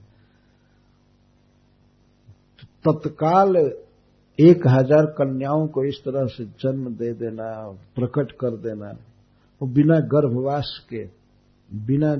तत्काल 2.87 3.71
एक 4.39 4.67
हज़ार 4.67 5.05
कन्याओं 5.17 5.67
को 5.67 5.83
इस 5.85 5.99
तरह 6.05 6.25
से 6.27 6.45
जन्म 6.61 6.89
दे 6.93 7.11
देना, 7.13 7.51
प्रकट 7.95 8.31
कर 8.31 8.55
देना 8.57 8.87
वो 9.61 9.67
बिना 9.67 9.99
गर्भवास 10.11 10.79
के, 10.89 11.03
बिना 11.69 12.15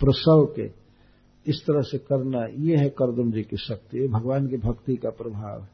प्रसव 0.00 0.44
के 0.56 0.66
इस 1.46 1.60
तरह 1.62 1.80
से 1.80 1.98
करना, 1.98 2.44
ये 2.58 2.76
है 2.76 2.88
करदम 2.88 3.30
जी 3.32 3.42
की 3.42 3.56
शक्ति, 3.56 3.98
ये 3.98 4.08
भगवान 4.08 4.46
की 4.46 4.56
भक्ति 4.56 4.96
का 4.96 5.10
प्रभाव 5.10 5.66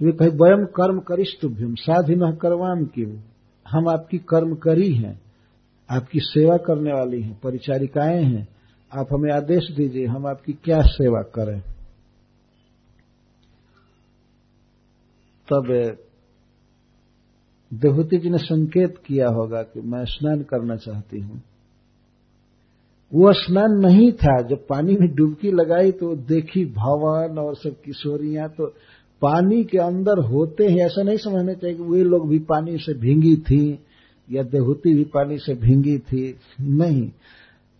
तो 0.00 0.06
ये 0.06 0.12
कहे 0.12 0.28
वयम 0.28 0.64
कर्म 0.76 0.98
करिष्टुभ्यम 1.00 1.74
साधि 1.74 2.14
न 2.16 2.32
करवाम 2.32 2.84
क्यों? 2.84 3.12
हम 3.66 3.88
आपकी 3.88 4.18
कर्म 4.18 4.54
करी 4.54 4.92
हैं, 4.94 5.20
आपकी 5.88 6.20
सेवा 6.20 6.56
करने 6.56 6.92
वाली 6.92 7.22
हैं, 7.22 7.38
परिचारिकाएँ 7.44 8.22
हैं, 8.24 8.46
आप 8.92 9.06
हमें 9.12 9.32
आदेश 9.32 9.70
दीजिए, 9.76 10.06
हम 10.06 10.26
आपकी 10.26 10.52
क्या 10.52 10.80
सेवा 10.80 11.22
करें? 11.34 11.62
तब 15.48 15.96
देवहूति 17.72 18.18
जी 18.18 18.30
ने 18.30 18.38
संकेत 18.38 18.94
किया 19.06 19.28
होगा 19.28 19.62
कि 19.62 19.80
मैं 19.80 20.04
स्नान 20.04 20.42
करना 20.42 20.76
चाहती 20.76 21.20
हूँ। 21.20 21.42
वो 23.12 23.32
स्नान 23.32 23.72
नहीं 23.80 24.10
था, 24.12 24.40
जब 24.42 24.66
पानी 24.66 24.96
में 24.96 25.08
डुबकी 25.14 25.50
लगाई 25.50 25.92
तो 25.92 26.14
देखी 26.16 26.64
भवन 26.74 27.38
और 27.38 27.54
सब 27.56 27.80
किशोरियाँ 27.84 28.48
तो 28.48 28.66
पानी 29.22 29.62
के 29.64 29.78
अंदर 29.78 30.18
होते 30.24 30.64
हैं 30.64 30.84
ऐसा 30.86 31.02
नहीं 31.02 31.18
समझना 31.18 31.52
चाहिए 31.52 31.76
कि 31.76 31.82
वे 31.82 32.02
लोग 32.04 32.28
भी 32.28 32.38
पानी 32.38 32.76
से 32.78 32.94
भींगी 32.94 33.36
थी 33.36 33.78
या 34.28 34.42
देहूती 34.42 34.94
भी 34.94 35.04
पानी 35.04 35.38
से 35.38 35.54
भींगी 35.54 35.98
थी। 35.98 36.24
नहीं, 36.60 37.08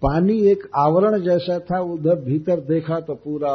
पानी 0.03 0.39
एक 0.47 0.69
आवरण 0.77 1.21
जैसा 1.21 1.59
था, 1.61 1.81
उधर 1.83 2.21
भीतर 2.21 2.61
देखा 2.61 3.01
तो 3.01 3.15
पूरा 3.15 3.53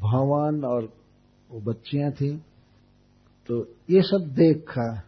भवन 0.00 0.64
और 0.64 0.88
वो 1.50 1.60
बच्चियाँ 1.60 2.10
थी। 2.12 2.30
तो 3.50 3.68
ये 3.90 4.02
सब 4.02 4.26
देखा 4.34 5.02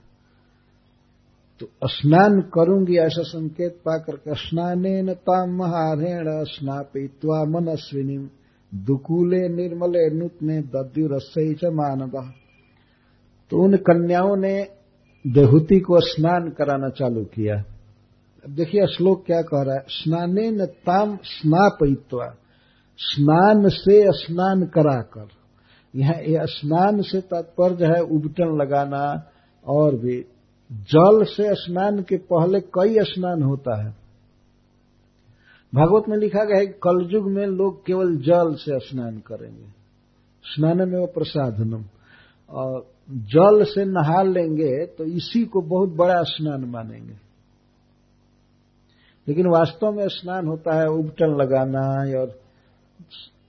तो 1.60 1.66
स्नान 1.84 2.40
करूँगी 2.40 2.96
ऐसा 2.96 3.22
संकेत 3.22 3.72
पाकर 3.72 4.16
के 4.16 4.34
स्नान 4.34 5.12
ताम 5.14 5.50
महारेण 5.50 6.44
स्नापित्वा 6.44 7.44
मनस्विनी, 7.44 8.16
दुकूले 8.74 9.48
निर्मले 9.48 10.10
नूतने 10.10 10.60
दद्यु 10.62 11.08
रसई 11.08 11.54
च 11.54 11.64
मानव। 11.64 12.32
तो 13.50 13.62
उन 13.64 13.76
कन्याओं 13.76 14.36
ने 14.36 14.54
देहूति 15.24 15.78
को 15.80 16.00
स्नान 16.00 16.48
कराना 16.50 16.88
चालू 16.88 17.24
किया। 17.24 17.56
अब 18.44 18.50
देखिए 18.50 18.86
श्लोक 18.86 19.24
क्या 19.26 19.42
कह 19.42 19.62
रहा 19.62 19.74
है 19.74 19.84
स्नाने 19.88 20.50
न 20.50 20.66
ताम 20.66 21.16
स्नापित्वा, 21.16 22.26
स्नान 22.98 23.68
से 23.68 24.02
स्नान 24.12 24.66
कराकर। 24.66 25.41
यह 25.96 26.44
स्नान 26.44 27.02
से 27.02 27.20
तात्पर्य 27.20 27.86
है 27.86 28.00
उबटन 28.02 28.56
लगाना 28.60 29.30
और 29.66 29.94
भी। 29.94 30.24
जल 30.72 31.24
से 31.24 31.54
स्नान 31.54 32.02
के 32.02 32.16
पहले 32.16 32.60
कई 32.60 32.96
स्नान 33.00 33.42
होता 33.42 33.82
है। 33.82 33.94
भागवत 35.74 36.04
में 36.08 36.16
लिखा 36.18 36.44
गया 36.44 36.58
है 36.58 36.66
कि 36.66 36.72
कलयुग 36.72 37.30
में 37.30 37.46
लोग 37.46 37.86
केवल 37.86 38.16
जल 38.16 38.54
से 38.54 38.78
स्नान 38.78 39.18
करेंगे। 39.18 39.66
स्नान 40.44 40.76
में 40.76 40.98
वो 40.98 41.06
प्रसादनम। 41.06 41.84
और 42.50 42.86
जल 43.10 43.64
से 43.64 43.84
नहा 43.84 44.22
लेंगे 44.22 44.86
तो 44.86 45.04
इसी 45.04 45.44
को 45.44 45.60
बहुत 45.62 45.88
बड़ा 45.88 46.22
स्नान 46.22 46.64
मानेंगे। 46.64 47.14
लेकिन 49.28 49.46
वास्तव 49.46 49.92
में 49.92 50.08
स्नान 50.08 50.46
होता 50.46 50.78
है 50.80 50.86
उबटन 50.86 51.36
लगाना 51.40 51.80
और 52.20 52.40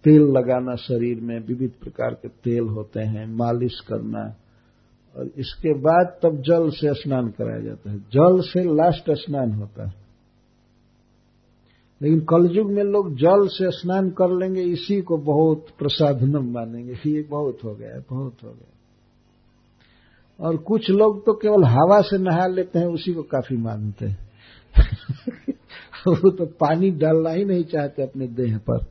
तेल 0.03 0.21
लगाना 0.21 0.75
शरीर 0.75 1.21
में 1.21 1.39
विविध 1.39 1.71
प्रकार 1.71 2.13
के 2.13 2.27
तेल 2.27 2.63
होते 2.63 2.99
हैं, 2.99 3.35
मालिश 3.35 3.79
करना, 3.79 4.35
और 5.17 5.27
इसके 5.37 5.73
बाद 5.73 6.19
तब 6.23 6.41
जल 6.41 6.69
से 6.69 6.93
स्नान 6.93 7.27
कराया 7.27 7.59
जाता 7.59 7.91
है। 7.91 7.97
जल 7.97 8.39
से 8.39 8.75
लास्ट 8.75 9.11
स्नान 9.11 9.51
होता 9.51 9.87
है। 9.87 10.03
लेकिन 12.01 12.19
कलयुग 12.19 12.71
में 12.71 12.83
लोग 12.83 13.15
जल 13.15 13.47
से 13.47 13.71
स्नान 13.71 14.09
कर 14.09 14.39
लेंगे, 14.39 14.61
इसी 14.61 15.01
को 15.01 15.17
बहुत 15.17 15.65
प्रसाधनम 15.79 16.53
मानेंगे। 16.53 16.93
ये 17.07 17.21
बहुत 17.21 17.57
हो 17.63 17.75
गया, 17.75 18.03
बहुत 18.09 18.37
हो 18.43 18.49
गया। 18.49 18.69
और 20.47 20.57
कुछ 20.57 20.89
लोग 20.89 21.25
तो 21.25 21.33
केवल 21.33 21.63
हवा 21.63 22.01
से 22.01 22.17
नहा 22.17 22.47
लेते 22.47 22.79
हैं, 22.79 22.85
उसी 22.85 23.13
को 23.13 23.23
काफ़ी 23.23 23.57
मानते 23.57 24.05
हैं। 24.05 24.31
वो 26.07 26.31
तो 26.31 26.45
पानी 26.45 26.91
डालना 26.91 27.29
ही 27.29 27.45
नहीं 27.45 27.63
चाहते 27.63 28.03
अपने 28.03 28.27
देह 28.27 28.57
पर। 28.57 28.85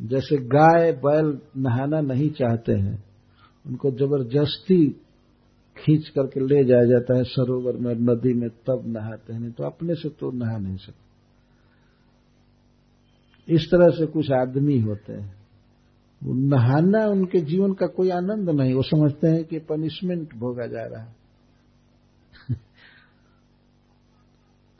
जैसे 0.00 0.36
गाय 0.36 0.92
बैल 0.92 1.38
नहाना 1.56 2.00
नहीं 2.00 2.30
चाहते 2.30 2.72
हैं, 2.72 3.04
उनको 3.66 3.90
ज़बरदस्ती 3.90 5.00
खींच 5.78 6.08
करके 6.08 6.40
ले 6.40 6.64
जाया 6.64 6.84
जाता 6.84 7.16
है 7.16 7.24
सरोवर 7.24 7.76
में, 7.76 7.94
नदी 7.94 8.34
में, 8.34 8.48
तब 8.48 8.82
नहाते 8.86 9.32
हैं। 9.32 9.40
नहीं 9.40 9.52
तो 9.52 9.64
अपने 9.64 9.94
से 9.94 10.08
तो 10.08 10.30
नहा 10.30 10.58
नहीं 10.58 10.76
सकते। 10.76 11.08
इस 13.54 13.64
तरह 13.64 13.90
से 13.90 14.06
कुछ 14.06 14.32
आदमी 14.32 14.80
होते 14.80 15.12
हैं। 15.12 15.38
वो 16.24 16.34
नहाना, 16.34 17.06
उनके 17.06 17.40
जीवन 17.40 17.72
का 17.72 17.86
कोई 17.86 18.10
आनंद 18.10 18.50
नहीं। 18.50 18.74
वो 18.74 18.82
समझते 18.82 19.26
हैं 19.26 19.44
कि 19.44 19.58
पनिशमेंट 19.58 20.34
भोगा 20.34 20.66
जा 20.66 20.82
रहा 20.82 21.02
है। 21.02 21.16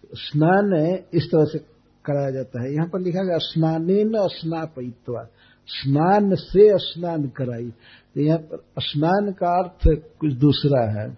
तो 0.03 0.09
स्नान 0.13 0.99
इस 1.15 1.25
तरह 1.25 1.45
से 1.45 1.78
कराया 2.09 2.31
जाता 2.31 2.63
है। 2.63 2.73
यहाँ 2.75 2.89
पर 2.89 3.01
लिखा 3.01 3.23
गया 3.23 3.39
स्नान 3.45 3.87
न 4.07 4.27
स्नापित्वा 4.33 5.23
स्नान 5.69 6.35
से 6.37 6.67
स्नान 6.81 7.29
कराई। 7.37 7.71
तो 8.15 8.21
यहाँ 8.21 8.39
पर 8.43 8.83
स्नान 8.83 9.33
का 9.33 9.49
अर्थ 9.59 9.89
कुछ 10.21 10.33
दूसरा 10.37 10.85
है। 10.93 11.09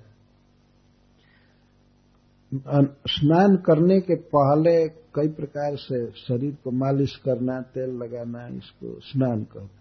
स्नान 3.08 3.56
करने 3.66 3.98
के 4.00 4.14
पहले 4.34 4.72
कई 5.14 5.28
प्रकार 5.30 5.76
से 5.76 5.98
शरीर 6.18 6.56
को 6.64 6.70
मालिश 6.76 7.14
करना, 7.16 7.60
तेल 7.74 7.90
लगाना, 7.96 8.46
इसको 8.48 8.98
स्नान 9.02 9.42
कहते 9.44 9.78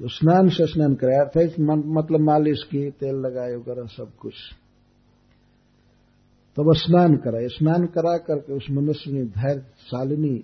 तो 0.00 0.08
स्नान 0.08 0.48
से 0.48 0.66
स्नान 0.66 0.94
कराया। 0.94 1.24
अर्थ 1.26 1.54
मतलब 1.60 2.20
मालिश 2.22 2.62
की, 2.64 2.90
तेल 2.92 3.16
लगाए, 3.16 3.54
वगैरह 3.54 3.86
सब 3.86 4.10
कुछ। 4.20 4.34
तब 6.58 6.74
स्नान 6.74 7.16
कराए 7.16 7.48
स्नान 7.48 7.86
करा 7.86 8.18
करके 8.18 8.52
उस 8.52 8.66
मनुष्य 8.70 9.12
ने 9.12 9.24
धैर्य, 9.24 9.60
शालिनी 9.60 10.38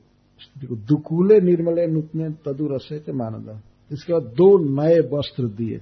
को 0.66 0.76
दुकूले, 0.76 1.40
निर्मले 1.40 1.86
नूतने 1.86 2.30
तदुरसे 2.30 2.98
के 2.98 3.12
मानदा। 3.12 3.62
इसके 3.92 4.12
बाद 4.12 4.22
दो 4.22 4.82
नए 4.82 5.00
वस्त्र 5.00 5.44
दिए। 5.44 5.80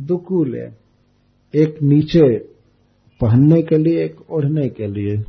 दुकूले। 0.00 0.62
एक 1.54 1.82
नीचे 1.82 2.38
पहनने 3.20 3.62
के 3.62 3.78
लिए, 3.78 4.04
एक 4.04 4.30
ओढ़ने 4.30 4.68
के 4.68 4.86
लिए। 4.86 5.24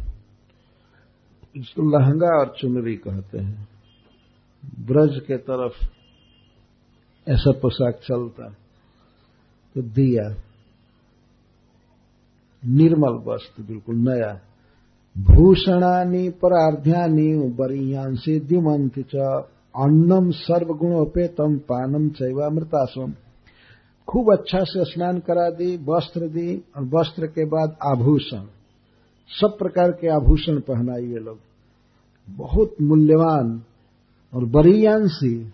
इसको 1.55 1.99
लहंगा 1.99 2.39
और 2.39 2.55
चुनरी 2.59 2.95
कहते 2.95 3.38
हैं। 3.38 3.67
ब्रज 4.65 5.21
के 5.27 5.38
तरफ़ 5.38 5.85
ऐसा 7.30 7.51
पोशाक 7.51 7.95
चलता 7.95 8.49
तो 9.76 9.81
दिया। 9.81 10.48
निर्मल 12.65 13.31
वस्त्र 13.31 13.64
बिल्कुल 13.64 13.95
नया। 13.95 14.41
भूषणानि, 15.18 16.30
परार्ध्यानि 16.30 17.56
बरीयांसी 17.60 18.40
द्युमंति 18.40 19.03
च 19.03 19.15
अन्नम 19.76 20.31
सर्वगुणोपेतम 20.31 21.57
पानम 21.57 22.10
चैवामृतास्वम 22.10 23.14
खूब 24.07 24.38
अच्छा 24.40 24.64
से 24.64 24.86
स्नान 24.86 25.19
करा 25.19 25.49
दी, 25.49 25.77
वस्त्र 25.77 26.27
दी, 26.27 26.64
और 26.77 26.84
वस्त्र 26.84 27.27
के 27.27 27.45
बाद 27.45 27.77
आभूषण। 27.86 28.45
सब 29.27 29.56
प्रकार 29.60 29.91
के 29.91 30.07
आभूषण 30.07 30.60
पहनाई 30.60 31.03
ये 31.03 31.19
लोग। 31.19 31.38
बहुत 32.30 32.76
मूल्यवान 32.81 33.64
और 34.34 34.45
बरीयांसी 34.45 35.53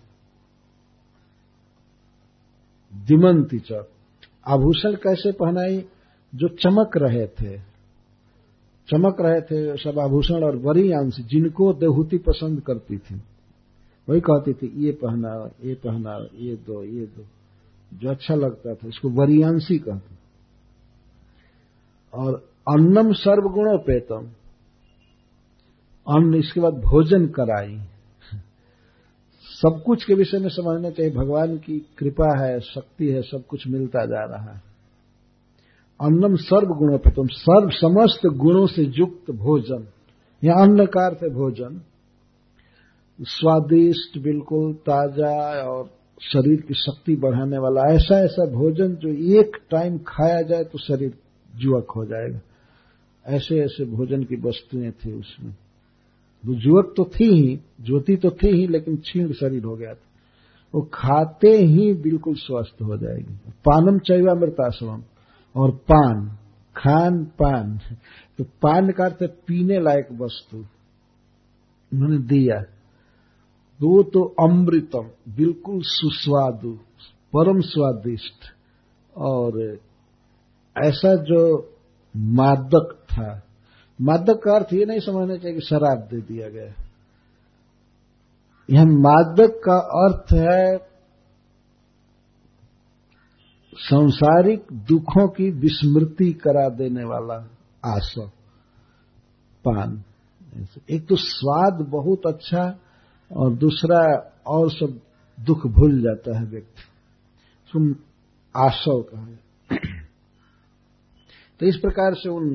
दिमंती 2.94 3.58
च। 3.58 3.72
आभूषण 4.46 4.92
कैसे 4.94 5.32
पहनाई? 5.32 5.84
जो 6.34 6.48
चमक 6.48 6.90
रहे 6.96 7.26
थे, 7.26 7.58
चमक 8.88 9.16
रहे 9.20 9.40
थे 9.40 9.76
सब 9.76 9.98
आभूषण 9.98 10.42
और 10.44 10.56
बड़ी 10.56 10.92
अंश 10.92 11.16
जिनको 11.20 11.72
देहूति 11.72 12.18
पसंद 12.18 12.60
करती 12.60 12.98
थी। 12.98 13.22
वही 14.08 14.20
कहती 14.20 14.52
थी, 14.52 14.86
ये 14.86 14.92
पहना 14.92 15.50
ये 15.64 15.74
पहना 15.74 16.26
ये 16.34 16.56
दो 16.56 16.84
ये 16.84 17.06
दो। 17.06 17.24
जो 17.94 18.10
अच्छा 18.10 18.34
लगता 18.34 18.74
था, 18.74 18.88
इसको 18.88 19.08
वरियांशी 19.08 19.78
कहते 19.78 20.16
और 22.14 22.34
अन्नम 22.70 23.12
सर्वगुणोपेतम। 23.12 24.30
अन्न, 26.08 26.34
इसके 26.34 26.60
बाद 26.60 26.74
भोजन 26.74 27.26
कराई। 27.26 27.80
सब 29.44 29.82
कुछ 29.86 30.04
के 30.04 30.14
विषय 30.14 30.38
में 30.38 30.48
समझना 30.48 30.90
चाहिए। 30.90 31.12
भगवान 31.12 31.56
की 31.56 31.78
कृपा 31.98 32.44
है, 32.44 32.60
शक्ति 32.60 33.06
है, 33.06 33.22
सब 33.22 33.44
कुछ 33.48 33.68
मिलता 33.68 34.06
जा 34.06 34.24
रहा 34.24 34.52
है। 34.52 34.65
अन्नम 36.00 36.34
सर्व 36.36 36.68
गुणोपेतम 36.68 37.26
सर्व 37.26 37.68
समस्त 37.70 38.26
गुणों 38.26 38.66
से 38.66 38.82
युक्त 38.82 39.30
भोजन। 39.30 39.86
या 40.44 40.54
अन्न 40.54 40.86
का 40.86 41.06
अर्थ 41.06 41.32
भोजन। 41.32 41.80
स्वादिष्ट, 43.20 44.18
बिल्कुल 44.18 44.72
ताज़ा 44.72 45.62
और 45.62 45.90
शरीर 46.20 46.60
की 46.60 46.74
शक्ति 46.74 47.16
बढ़ाने 47.16 47.58
वाला, 47.58 47.94
ऐसा 47.94 48.18
ऐसा 48.18 48.44
भोजन 48.44 48.94
जो 48.94 49.08
एक 49.40 49.56
टाइम 49.70 49.98
खाया 49.98 50.42
जाए 50.42 50.64
तो 50.64 50.78
शरीर 50.78 51.14
जुवक 51.56 51.90
हो 51.90 52.04
जाएगा। 52.04 52.40
ऐसे 53.26 53.60
ऐसे 53.60 53.84
भोजन 53.84 54.24
की 54.24 54.36
वस्तुएँ 54.36 54.90
थी 54.90 55.12
उसमें। 55.12 55.54
वो 56.46 56.54
जुवक 56.54 56.94
तो 56.96 57.04
थी 57.04 57.24
ही, 57.24 57.60
ज्योति 57.80 58.16
तो 58.16 58.30
थी 58.30 58.48
ही, 58.48 58.66
लेकिन 58.66 58.96
छीण 58.96 59.32
शरीर 59.32 59.64
हो 59.64 59.76
गया 59.76 59.94
था। 59.94 60.04
वो 60.74 60.90
खाते 60.94 61.48
ही 61.48 61.92
बिल्कुल 61.92 62.34
स्वस्थ 62.34 62.82
हो 62.82 62.96
जाएगी। 62.96 63.34
पानम 63.48 63.98
चैवामृताश्रम 63.98 65.02
और 65.56 65.70
पान, 65.70 66.38
खान 66.76 67.24
पान। 67.24 67.78
तो 68.38 68.44
पान 68.44 68.90
का 68.90 69.04
अर्थ 69.04 69.22
पीने 69.22 69.80
लायक 69.80 70.08
वस्तु। 70.12 70.56
उन्होंने 71.92 72.18
दिया। 72.18 72.60
वो 73.82 74.02
तो 74.02 74.34
अमृतम, 74.40 75.10
बिल्कुल 75.36 75.80
सुस्वादु, 75.84 76.78
परम 77.32 77.60
स्वादिष्ट। 77.60 78.56
और 79.16 79.78
ऐसा 80.84 81.14
जो 81.14 81.72
मादक 82.16 82.98
था, 83.12 83.42
मादक 84.00 84.40
का 84.44 84.54
अर्थ 84.56 84.72
ये 84.72 84.84
नहीं 84.84 85.00
समझना 85.00 85.36
चाहिए 85.36 85.58
कि 85.58 85.66
शराब 85.66 85.98
दे 85.98 86.20
दिया 86.20 86.48
गया। 86.48 86.84
यह 88.70 88.84
मादक 88.84 89.60
का 89.68 89.78
अर्थ 89.78 90.32
है 90.32 90.95
संसारिक 93.78 94.72
दुखों 94.88 95.26
की 95.28 95.50
विस्मृति 95.60 96.32
करा 96.42 96.68
देने 96.76 97.04
वाला 97.04 97.34
आसव 97.84 98.28
पान। 99.64 100.02
एक 100.90 101.06
तो 101.08 101.16
स्वाद 101.16 101.86
बहुत 101.90 102.26
अच्छा 102.26 102.64
और 103.30 103.54
दूसरा 103.56 104.00
और 104.46 104.70
सब 104.72 105.00
दुख 105.38 105.66
भूल 105.68 106.00
जाता 106.02 106.38
है 106.38 106.44
व्यक्ति। 106.46 106.82
सुन 107.72 107.94
आशव 108.54 109.02
का 109.02 109.20
है 109.20 109.38
तो 111.60 111.66
इस 111.66 111.76
प्रकार 111.76 112.14
से 112.14 112.28
उन 112.28 112.54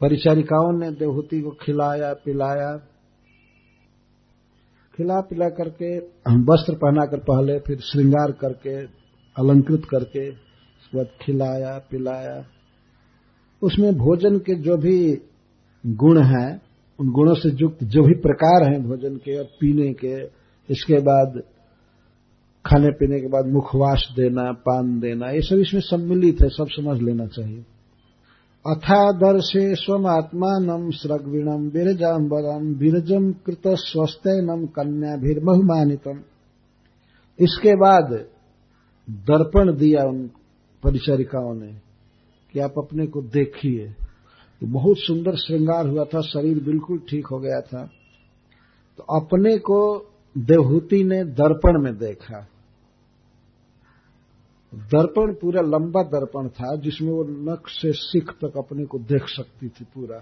परिचारिकाओं 0.00 0.72
ने 0.72 0.90
देवहूति 0.90 1.40
को 1.40 1.50
खिलाया, 1.60 2.12
पिलाया। 2.14 2.76
खिला 4.94 5.20
पिला 5.20 5.48
करके 5.54 5.96
वस्त्र 6.44 6.74
पहनाकर 6.76 7.18
पहले 7.24 7.58
फिर 7.58 7.80
श्रृंगार 7.82 8.32
करके 8.40 8.74
अलंकृत 9.38 9.82
करके 9.90 10.28
उसके 10.28 10.96
बाद 10.96 11.06
खिलाया, 11.22 11.78
पिलाया। 11.78 12.44
उसमें 13.62 13.94
भोजन 13.94 14.38
के 14.38 14.54
जो 14.54 14.76
भी 14.76 15.22
गुण 15.86 16.22
हैं, 16.22 16.62
उन 17.00 17.12
गुणों 17.12 17.34
से 17.34 17.48
युक्त 17.48 17.84
जो 17.84 18.02
भी 18.02 18.14
प्रकार 18.14 18.72
हैं 18.72 18.82
भोजन 18.82 19.16
के 19.16 19.38
और 19.38 19.44
पीने 19.44 19.92
के, 19.92 20.22
इसके 20.70 20.94
बाद 20.94 21.42
खाने 22.66 22.90
पीने 22.90 23.20
के 23.20 23.26
बाद 23.26 23.46
मुखवास 23.46 24.08
देना, 24.16 24.52
पान 24.52 25.00
देना, 25.00 25.30
ये 25.30 25.40
सब 25.40 25.56
इसमें 25.56 25.80
सम्मिलित 25.80 26.42
है, 26.42 26.48
सब 26.48 26.66
समझ 26.68 27.02
लेना 27.02 27.26
चाहिए। 27.26 27.64
अथादर्शे 28.66 29.74
स्वमात्मान 29.74 30.90
स्रग्विणम 30.90 31.70
बिरजाम्बरम 31.70 32.74
बिरजम 32.74 33.32
कृत 33.32 33.62
स्वस्थ 33.66 34.22
नम 34.26 34.44
स्वस्थनम 34.46 34.66
कन्याभिर्महुमानितम। 34.66 36.20
इसके 37.40 37.72
बाद 37.72 38.26
दर्पण 39.10 39.76
दिया 39.76 40.02
उन 40.02 40.30
परिचारिकाओं 40.82 41.54
ने 41.54 41.72
कि 42.52 42.60
आप 42.60 42.74
अपने 42.78 43.06
को 43.06 43.22
देखिए। 43.22 43.88
तो 44.60 44.66
बहुत 44.66 44.96
सुंदर 44.98 45.36
श्रृंगार 45.36 45.86
हुआ 45.86 46.04
था, 46.04 46.20
शरीर 46.20 46.64
बिल्कुल 46.64 46.98
ठीक 46.98 47.26
हो 47.26 47.38
गया 47.38 47.60
था। 47.60 47.90
तो 48.96 49.02
अपने 49.02 49.58
को 49.58 50.10
देवहूति 50.38 51.04
ने 51.04 51.24
दर्पण 51.24 51.82
में 51.82 51.98
देखा। 51.98 52.48
दर्पण 54.74 55.34
पूरा 55.34 55.60
लंबा 55.60 56.02
दर्पण 56.02 56.48
था, 56.48 56.76
जिसमें 56.76 57.10
वो 57.10 57.24
नख 57.24 57.68
से 57.68 57.92
सिख 57.92 58.30
तक 58.30 58.58
अपने 58.58 58.84
को 58.84 58.98
देख 58.98 59.22
सकती 59.24 59.68
थी 59.68 59.84
पूरा। 59.84 60.18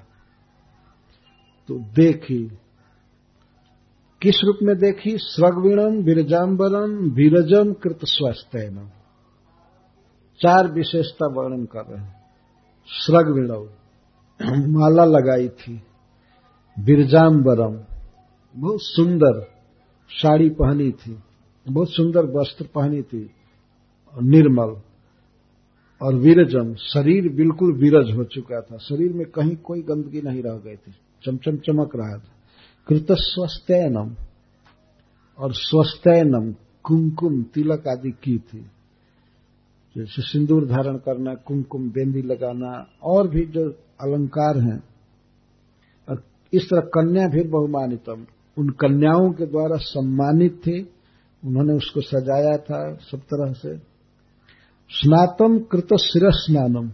तो 1.69 1.79
देखी 1.79 2.59
किस 4.23 4.35
रूप 4.45 4.59
में 4.63 4.77
देखी? 4.77 5.19
स्रगवीणम 5.19 6.05
विरजाम्बरम 6.05 7.11
विरजम 7.11 7.73
कृत 7.73 7.99
स्वस्थ 8.05 8.51
चार 10.43 10.73
विशेषता 10.73 11.27
वर्णन 11.27 11.65
कर 11.65 11.85
रहे 11.87 12.03
हैं। 12.03 12.23
स्रगवीणव 12.87 13.69
माला 14.79 15.05
लगाई 15.05 15.49
थी। 15.49 15.83
बिरजाम्बरम 16.79 17.81
बहुत 18.61 18.79
सुंदर 18.83 19.49
साड़ी 20.11 20.49
पहनी 20.49 20.93
थी। 20.93 21.19
बहुत 21.69 21.91
सुंदर 21.91 22.25
वस्त्र 22.25 22.67
पहनी 22.75 23.03
थी। 23.03 23.31
निर्मल। 24.23 24.81
और 26.03 26.15
विरजम 26.15 26.75
शरीर 26.75 27.33
बिल्कुल 27.33 27.73
विरज 27.73 28.17
हो 28.17 28.25
चुका 28.25 28.61
था। 28.61 28.77
शरीर 28.77 29.13
में 29.13 29.27
कहीं 29.27 29.57
कोई 29.57 29.83
गंदगी 29.83 30.23
नहीं 30.23 30.43
रह 30.43 30.59
गई 30.59 30.77
थी। 30.77 30.95
चमचम 31.25 31.57
चमक 31.57 31.91
रहा 31.97 32.19
था। 32.19 32.36
कृत 32.89 33.07
स्वस्थनम 33.11 34.15
और 35.39 35.53
स्वस्थनम 35.53 36.55
कुमकुम, 36.83 37.43
तिलक 37.43 37.89
आदि 37.89 38.11
की 38.11 38.39
थी। 38.39 38.59
जैसे 39.97 40.23
सिंदूर 40.23 40.67
धारण 40.67 40.97
करना, 40.97 41.35
कुमकुम, 41.35 41.91
बेंदी 41.91 42.23
लगाना, 42.23 42.87
और 43.03 43.29
भी 43.29 43.47
जो 43.47 43.65
अलंकार 44.01 44.59
हैं। 44.59 44.83
और 46.09 46.23
इस 46.53 46.71
तरह 46.71 46.81
कन्या 46.81 47.29
भी 47.29 47.49
बहुमानितम। 47.49 48.27
उन 48.59 48.69
कन्याओं 48.69 49.33
के 49.33 49.47
द्वारा 49.47 49.77
सम्मानित 49.77 50.53
थी। 50.53 50.81
उन्होंने 51.45 51.73
उसको 51.73 52.01
सजाया 52.01 52.57
था 52.57 52.95
सब 52.95 53.19
तरह 53.19 53.53
से। 53.53 53.79
स्नातम 54.91 55.59
कृत 55.59 55.95
शिर 55.95 56.23
स्नानम 56.27 56.89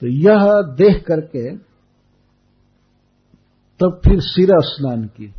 तो 0.00 0.06
यह 0.06 0.62
देख 0.62 1.04
करके 1.06 1.67
तब 3.80 4.00
फिर 4.04 4.20
सिर 4.20 4.48
स्नान 4.64 5.04
की 5.06 5.32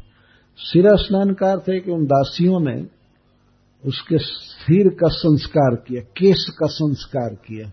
सिर 0.60 0.86
स्नान 0.98 1.34
का 1.34 1.52
अर्थ 1.52 1.70
है 1.70 1.80
कि 1.80 1.92
उन 1.92 2.06
दासियों 2.06 2.60
ने 2.60 2.76
उसके 3.84 4.18
सिर 4.18 4.88
का 4.90 5.08
संस्कार 5.08 5.76
किया, 5.76 6.02
केश 6.02 6.46
का 6.60 6.68
संस्कार 6.68 7.36
किया। 7.48 7.68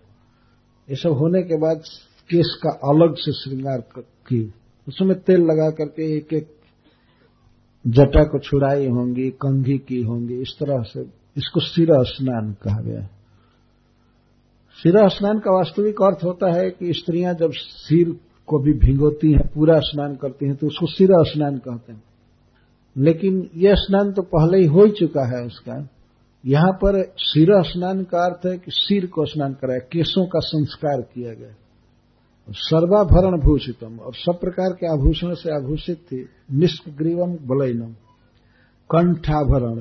ये 0.88 0.97
सब 0.97 1.16
होने 1.18 1.43
के 1.43 1.56
बाद 1.59 1.82
केस 2.30 2.59
का 2.62 2.70
अलग 2.90 3.14
से 3.16 3.32
श्रृंगार 3.32 3.80
की 4.28 4.43
उसमें 4.86 5.14
तेल 5.20 5.40
लगा 5.40 5.70
करके 5.70 6.16
एक 6.16 6.32
एक 6.32 6.48
जटा 7.84 8.22
को 8.24 8.38
छुड़ाई 8.38 8.86
होंगी, 8.86 9.30
कंघी 9.30 9.78
की 9.78 10.01
होंगी, 10.02 10.34
इस 10.34 10.56
तरह 10.60 10.82
से 10.82 11.01
इसको 11.36 11.60
सिर 11.60 11.88
स्नान 12.05 12.52
कहा 12.62 12.80
गया। 12.80 13.02
सिर 14.78 15.09
स्नान 15.09 15.38
का 15.38 15.56
वास्तविक 15.56 16.02
अर्थ 16.02 16.24
होता 16.24 16.52
है 16.52 16.70
कि 16.70 16.93
स्त्रियाँ 16.93 17.34
जब 17.34 17.51
सिर 17.52 18.16
को 18.47 18.59
भी 18.59 18.73
भिंगोती 18.73 19.32
हैं, 19.32 19.48
पूरा 19.55 19.78
स्नान 19.78 20.16
करती 20.16 20.47
हैं 20.47 20.56
तो 20.56 20.66
उसको 20.66 20.86
सिरा 20.86 21.23
स्नान 21.23 21.59
कहते 21.59 21.93
हैं। 21.93 22.02
लेकिन 22.97 23.51
यह 23.56 23.74
स्नान 23.74 24.12
तो 24.12 24.23
पहले 24.23 24.59
ही 24.59 24.66
हो 24.66 24.85
ही 24.85 24.90
चुका 24.90 25.39
है 25.39 25.47
उसका। 25.47 25.89
यहाँ 26.47 26.73
पर 26.73 27.02
सिर 27.18 27.62
स्नान 27.62 28.02
का 28.02 28.18
अर्थ 28.18 28.47
है 28.47 28.59
कि 28.59 28.70
सिर 28.70 29.06
को 29.06 29.24
स्नान 29.24 29.52
कराया 29.52 29.78
केसों 29.78 30.27
का 30.27 30.39
संस्कार 30.39 31.01
किया 31.01 31.35
गया। 31.35 31.55
सर्वाभरण 32.51 33.40
भूषितम, 33.40 33.98
और 33.98 34.14
सब 34.14 34.39
प्रकार 34.40 34.73
के 34.73 34.86
आभूषण 34.86 35.35
से 35.35 35.51
आभूषित 35.51 35.97
थी 35.97 36.27
निष्ग्रीवम 36.52 37.32
बलैनम। 37.32 37.93
कंठाभरण 38.90 39.78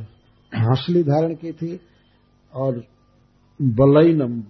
हंसली 0.54 1.04
धारण 1.04 1.34
की 1.34 1.52
थी, 1.52 1.80
और 2.54 2.84
बलैनम, 3.62 4.44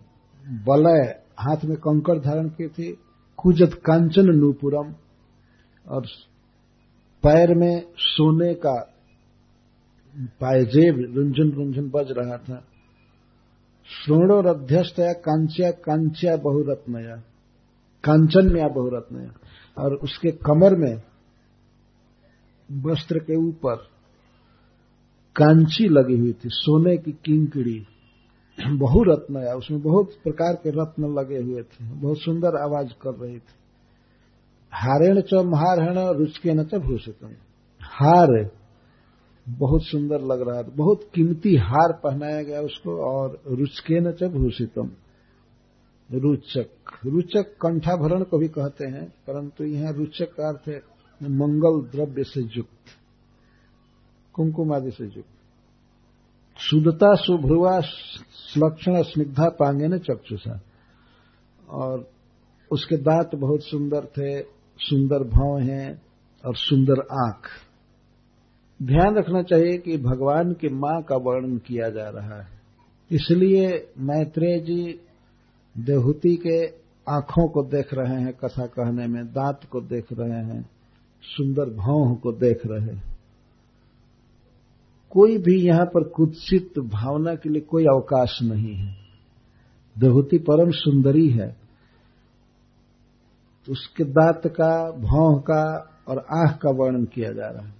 बलय 0.45 1.21
हाथ 1.39 1.65
में 1.65 1.77
कंकड़ 1.77 2.17
धारण 2.17 2.47
की 2.47 2.67
थी 2.67 2.97
कुजत 3.37 3.73
कांचन 3.85 4.29
नूपुरम। 4.35 4.93
और 5.85 6.05
पैर 7.23 7.53
में 7.55 7.85
सोने 7.97 8.53
का 8.53 8.73
पायजेब 10.41 10.95
रुंझन 11.15 11.51
रुंझन 11.51 11.89
बज 11.89 12.11
रहा 12.11 12.37
था। 12.37 12.63
श्रोणोर 13.87 14.47
अध्यस्त 14.47 14.99
या 14.99 15.13
कांच्या 15.13 15.71
कांच्या 15.71 16.35
बहुरत्नया, 16.37 17.15
कांचन 18.03 18.51
में 18.53 18.61
या 18.61 18.67
बहुरत्न 18.67 19.29
और 19.77 19.95
उसके 19.95 20.31
कमर 20.31 20.75
में 20.75 20.95
वस्त्र 22.69 23.19
के 23.19 23.35
ऊपर 23.35 23.75
कांची 25.35 25.87
लगी 25.87 26.17
हुई 26.17 26.33
थी, 26.33 26.49
सोने 26.51 26.97
की 26.97 27.11
किंकड़ी। 27.11 27.79
बहु 28.77 29.03
रत्न 29.03 29.37
है 29.37 29.55
उसमें 29.55 29.81
बहुत 29.81 30.11
प्रकार 30.23 30.53
के 30.53 30.69
रत्न 30.69 31.19
लगे 31.19 31.37
हुए 31.37 31.63
थे। 31.63 31.85
बहुत 31.85 32.17
सुंदर 32.17 32.47
आवाज़ 32.47 32.93
कर 33.01 33.13
रही 33.13 33.39
थी। 33.39 33.55
हारेण 34.71 35.21
च 35.21 35.33
महारण 35.33 35.97
रुचके 36.17 36.53
न 36.53 36.63
च 36.63 36.75
भूषितम। 36.75 37.27
हार 37.81 38.51
बहुत 39.49 39.81
सुंदर 39.83 40.21
लग 40.21 40.49
रहा 40.49 40.63
था। 40.63 40.67
बहुत 40.67 41.03
कीमती 41.15 41.55
हार 41.55 41.93
पहनाया 41.93 42.41
गया 42.43 42.61
उसको 42.61 42.97
और 43.11 43.41
रुचके 43.47 43.99
न 43.99 44.11
च 44.11 44.23
भूषितम। 44.23 44.91
रुचक। 46.11 46.69
रुचक 47.05 47.55
कंठाभरण 47.61 48.23
को 48.23 48.37
भी 48.37 48.47
कहते 48.47 48.87
हैं, 48.87 49.09
परंतु 49.09 49.63
यहाँ 49.63 49.93
रुचक 49.93 50.25
का 50.25 50.47
अर्थ 50.47 50.67
है 50.67 50.81
मंगल 51.23 51.89
द्रव्य 51.91 52.23
से 52.23 52.41
युक्त 52.41 52.85
कुमकुम 54.33 54.73
आदि 54.73 54.91
से 54.91 55.05
युक्त। 55.05 55.25
शुद्धता 56.57 57.15
सुभ्रुआ 57.15 57.79
लक्षण 58.57 59.01
स्निग्धा 59.03 59.49
पांगे 59.49 59.87
न 59.87 59.97
चक्षुषा 59.97 60.59
और 61.69 62.11
उसके 62.71 62.97
दांत 62.97 63.35
बहुत 63.35 63.63
सुंदर 63.63 64.05
थे, 64.05 64.41
सुंदर 64.79 65.23
भाव 65.23 65.59
हैं 65.59 66.01
और 66.45 66.55
सुंदर 66.55 66.99
आँख। 66.99 67.47
ध्यान 68.83 69.15
रखना 69.15 69.41
चाहिए 69.43 69.77
कि 69.77 69.97
भगवान 69.97 70.53
की 70.53 70.69
माँ 70.69 71.01
का 71.01 71.15
वर्णन 71.15 71.57
किया 71.57 71.89
जा 71.89 72.09
रहा 72.09 72.41
है। 72.41 72.47
इसलिए 73.11 73.91
मैत्रेय 73.97 74.59
जी 74.59 74.99
देहूति 75.77 76.35
के 76.35 76.65
आँखों 77.11 77.47
को 77.47 77.63
देख 77.63 77.93
रहे 77.93 78.21
हैं, 78.21 78.33
कथा 78.33 78.65
कहने 78.65 79.07
में, 79.07 79.25
दांत 79.25 79.59
को 79.71 79.81
देख 79.81 80.05
रहे 80.13 80.43
हैं, 80.45 80.69
सुंदर 81.23 81.65
भाव 81.65 82.15
को 82.15 82.31
देख 82.31 82.61
रहे 82.65 82.95
हैं। 82.95 83.14
कोई 85.15 85.37
भी 85.37 85.55
यहाँ 85.61 85.85
पर 85.85 86.03
कुत्सित 86.09 86.79
भावना 86.79 87.35
के 87.35 87.49
लिए 87.49 87.61
कोई 87.61 87.83
अवकाश 87.83 88.39
नहीं 88.43 88.73
है। 88.75 88.95
देहूति 89.95 90.37
परम 90.37 90.71
सुंदरी 90.71 91.27
है। 91.29 91.47
तो 93.67 93.71
उसके 93.71 94.03
दांत 94.03 94.41
का 94.47 94.91
भाव 94.91 95.39
का 95.39 95.61
और 96.07 96.17
आँख 96.17 96.57
का 96.57 96.71
वर्णन 96.71 97.05
किया 97.05 97.31
जा 97.31 97.47
रहा 97.47 97.65
है। 97.67 97.73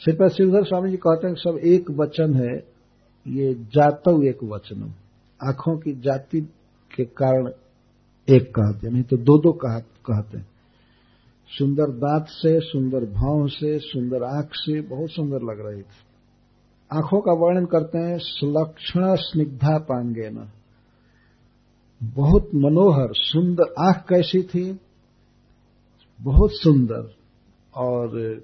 श्रीपद 0.00 0.28
श्रीधर 0.28 0.64
स्वामी 0.64 0.90
जी 0.90 0.96
कहते 0.96 1.26
हैं 1.28 1.34
सब 1.34 1.58
एक 1.64 1.90
वचन 1.90 2.34
है, 2.34 2.54
ये 3.26 3.54
जातव 3.54 4.22
एक 4.24 4.44
वचन 4.44 4.82
आँखों 5.40 5.76
की 5.78 5.92
जाति 6.00 6.40
के 6.90 7.04
कारण 7.04 7.48
एक 8.28 8.50
कहते 8.50 8.86
हैं, 8.86 8.92
नहीं 8.92 9.02
तो 9.02 9.16
दो 9.16 9.38
दो 9.38 9.52
कहते 9.64 10.38
हैं। 10.38 10.46
सुंदर 11.50 11.90
दांत 11.90 12.26
से, 12.28 12.60
सुंदर 12.60 13.04
भाव 13.04 13.46
से, 13.48 13.78
सुंदर 13.78 14.22
आँख 14.22 14.48
से 14.52 14.80
बहुत 14.80 15.10
सुंदर 15.10 15.36
लग 15.36 15.66
रही 15.66 15.82
थी। 15.82 16.06
आँखों 16.92 17.20
का 17.20 17.32
वर्णन 17.32 17.66
करते 17.66 17.98
हैं, 17.98 18.18
सुलक्षण 18.18 19.14
स्निग्धा 19.14 19.78
पांगे 19.78 20.30
न 20.30 20.50
बहुत 22.02 22.50
मनोहर, 22.54 23.08
सुंदर 23.12 23.74
आँख 23.78 23.96
कैसी 24.08 24.42
थी? 24.42 24.80
बहुत 26.20 26.50
सुंदर 26.52 27.14
और 27.74 28.40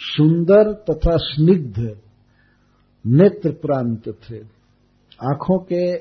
सुंदर 0.00 0.72
तथा 0.72 1.16
स्निग्ध 1.16 2.00
नेत्र 3.06 3.50
प्रांत 3.50 4.08
थे। 4.08 4.38
आँखों 5.22 5.58
के 5.58 5.96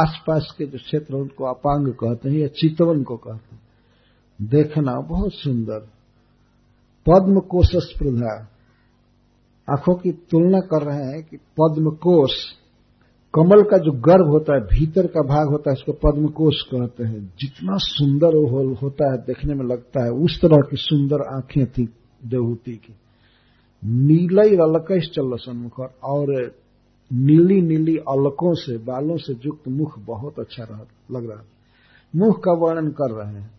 आसपास 0.00 0.54
के 0.58 0.66
जो 0.66 0.78
क्षेत्र 0.78 1.14
उनको 1.14 1.44
अपांग 1.44 1.88
कहते 1.88 2.28
हैं 2.28 2.36
या 2.36 2.46
चितवन 2.46 3.02
को 3.02 3.16
कहते 3.16 3.56
हैं। 3.56 3.65
देखना 4.42 5.00
बहुत 5.00 5.30
सुंदर। 5.34 5.78
पद्म 7.08 7.40
कोश 7.40 7.76
स्प्रधा 7.76 8.48
आँखों 9.70 9.94
की 9.94 10.12
तुलना 10.12 10.60
कर 10.60 10.82
रहे 10.82 11.04
हैं 11.04 11.22
कि 11.22 11.36
पद्म 11.36 11.90
कोश 11.90 12.30
कमल 13.34 13.62
का 13.62 13.78
जो 13.78 13.92
गर्भ 13.92 14.28
होता 14.28 14.54
है, 14.54 14.60
भीतर 14.60 15.06
का 15.06 15.20
भाग 15.20 15.48
होता 15.48 15.70
है 15.70 15.74
उसको 15.74 15.92
पद्म 15.92 16.28
कोश 16.28 16.62
कहते 16.62 17.04
हैं। 17.04 17.34
जितना 17.40 17.76
सुंदर 17.76 18.28
वो 18.28 18.74
होता 18.74 19.12
है, 19.12 19.18
देखने 19.18 19.54
में 19.54 19.64
लगता 19.64 20.04
है, 20.04 20.10
उस 20.10 20.40
तरह 20.42 20.56
की 20.56 20.76
सुंदर 20.76 21.36
आँखें 21.36 21.66
थी 21.66 21.88
देवहूति 22.26 22.72
की। 22.72 22.94
नीलई 23.84 24.56
अलकश 24.56 25.08
चल 25.08 25.36
सन्मुख, 25.36 25.80
और 26.04 26.54
नीली 27.12 27.60
नीली 27.60 27.96
अलकों 27.96 28.54
से, 28.54 28.78
बालों 28.78 29.16
से 29.16 29.32
युक्त 29.46 29.68
मुख 29.68 29.98
बहुत 29.98 30.40
अच्छा 30.40 30.86
लग 31.10 31.30
रहा 31.30 31.44
मुख 32.16 32.44
का 32.44 32.52
वर्णन 32.52 32.90
कर 32.90 33.10
रहे 33.10 33.34
हैं। 33.34 33.55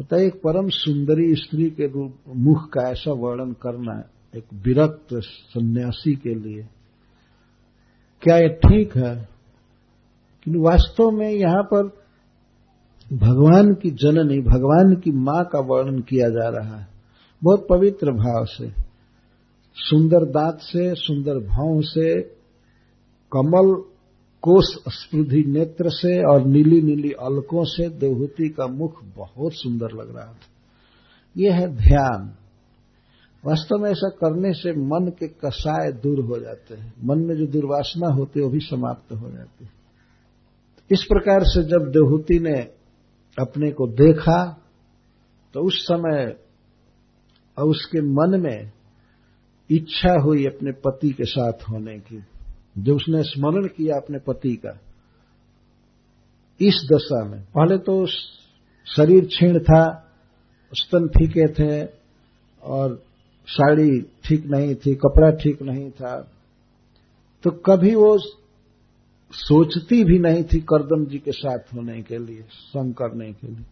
बताइए 0.00 0.30
तो 0.30 0.36
एक 0.36 0.42
परम 0.42 0.68
सुंदरी 0.68 1.34
स्त्री 1.34 1.70
के 1.70 1.86
रूप, 1.86 2.14
मुख 2.36 2.68
का 2.68 2.90
ऐसा 2.90 3.12
वर्णन 3.12 3.52
करना 3.52 4.02
एक 4.36 4.44
विरक्त 4.54 5.06
सन्यासी 5.14 6.14
के 6.14 6.34
लिए। 6.34 6.68
क्या 8.22 8.36
ये 8.36 8.48
ठीक 8.48 8.96
है? 8.96 9.28
कि 10.44 10.50
वास्तव 10.50 11.10
में 11.10 11.30
यहाँ 11.30 11.62
पर 11.62 11.82
भगवान 13.12 13.74
की 13.74 13.90
जननी 13.90 14.40
भगवान 14.40 14.94
की 14.94 15.10
माँ 15.10 15.44
का 15.44 15.58
वर्णन 15.60 15.98
किया 15.98 16.28
जा 16.28 16.48
रहा 16.48 16.76
है। 16.76 16.88
बहुत 17.44 17.66
पवित्र 17.70 18.10
भाव 18.10 18.44
से, 18.44 18.72
सुंदर 19.74 20.24
दांत 20.24 20.58
से, 20.60 20.94
सुंदर 20.94 21.34
भाव 21.34 21.80
से, 21.80 22.22
कमल 23.32 23.93
कोष 24.44 24.64
स्पृधि 24.92 25.44
नेत्र 25.48 25.90
से 25.90 26.22
और 26.24 26.46
नीली 26.46 26.80
नीली 26.82 27.10
अलकों 27.10 27.64
से 27.64 27.88
देवहूति 27.88 28.48
का 28.48 28.66
मुख 28.66 29.04
बहुत 29.16 29.52
सुंदर 29.54 29.92
लग 29.92 30.16
रहा 30.16 30.32
था। 30.32 30.48
यह 31.36 31.54
है 31.54 31.68
ध्यान। 31.76 32.34
वास्तव 33.44 33.76
में 33.76 33.90
ऐसा 33.90 34.08
करने 34.08 34.52
से 34.52 34.72
मन 34.72 35.10
के 35.18 35.28
कसाय 35.28 35.92
दूर 35.92 36.20
हो 36.24 36.38
जाते 36.40 36.74
हैं। 36.74 36.92
मन 37.04 37.18
में 37.18 37.34
जो 37.36 37.46
दुर्वासना 37.46 38.14
होती 38.14 38.40
है, 38.40 38.44
वो 38.46 38.52
भी 38.52 38.60
समाप्त 38.60 39.12
हो 39.12 39.30
जाती 39.30 39.64
है। 39.64 39.70
इस 40.90 41.02
प्रकार 41.02 41.44
से 41.44 41.62
जब 41.62 41.90
देवहूति 41.90 42.38
ने 42.38 42.58
अपने 43.38 43.70
को 43.70 43.86
देखा 43.86 44.38
तो 45.54 45.60
उस 45.60 45.74
समय 45.82 46.36
और 47.58 47.64
उसके 47.64 48.00
मन 48.02 48.40
में 48.40 48.72
इच्छा 49.70 50.14
हुई 50.22 50.44
अपने 50.44 50.72
पति 50.72 51.10
के 51.10 51.24
साथ 51.24 51.52
होने 51.70 51.98
की। 51.98 52.22
जो 52.76 52.94
उसने 52.96 53.22
स्मरण 53.22 53.66
किया 53.66 53.96
अपने 53.96 54.18
पति 54.18 54.54
का, 54.56 54.78
इस 56.60 56.86
दशा 56.92 57.24
में, 57.24 57.40
पहले 57.40 57.78
तो 57.78 58.06
शरीर 58.86 59.28
छीण 59.32 59.58
था, 59.58 59.82
स्तन 60.72 61.06
फीके 61.08 61.46
थे, 61.52 61.84
और 62.62 63.02
साड़ी 63.48 64.00
ठीक 64.24 64.46
नहीं 64.46 64.74
थी, 64.74 64.94
कपड़ा 64.94 65.30
ठीक 65.34 65.62
नहीं 65.62 65.90
था 65.90 66.16
तो 67.44 67.50
कभी 67.66 67.94
वो 67.94 68.16
सोचती 69.32 70.02
भी 70.04 70.18
नहीं 70.18 70.42
थी 70.44 70.60
करदम 70.60 71.04
जी 71.06 71.18
के 71.18 71.32
साथ 71.32 71.74
होने 71.74 72.00
के 72.02 72.18
लिए, 72.18 72.42
संग 72.42 72.94
करने 72.94 73.32
के 73.32 73.46
लिए। 73.46 73.64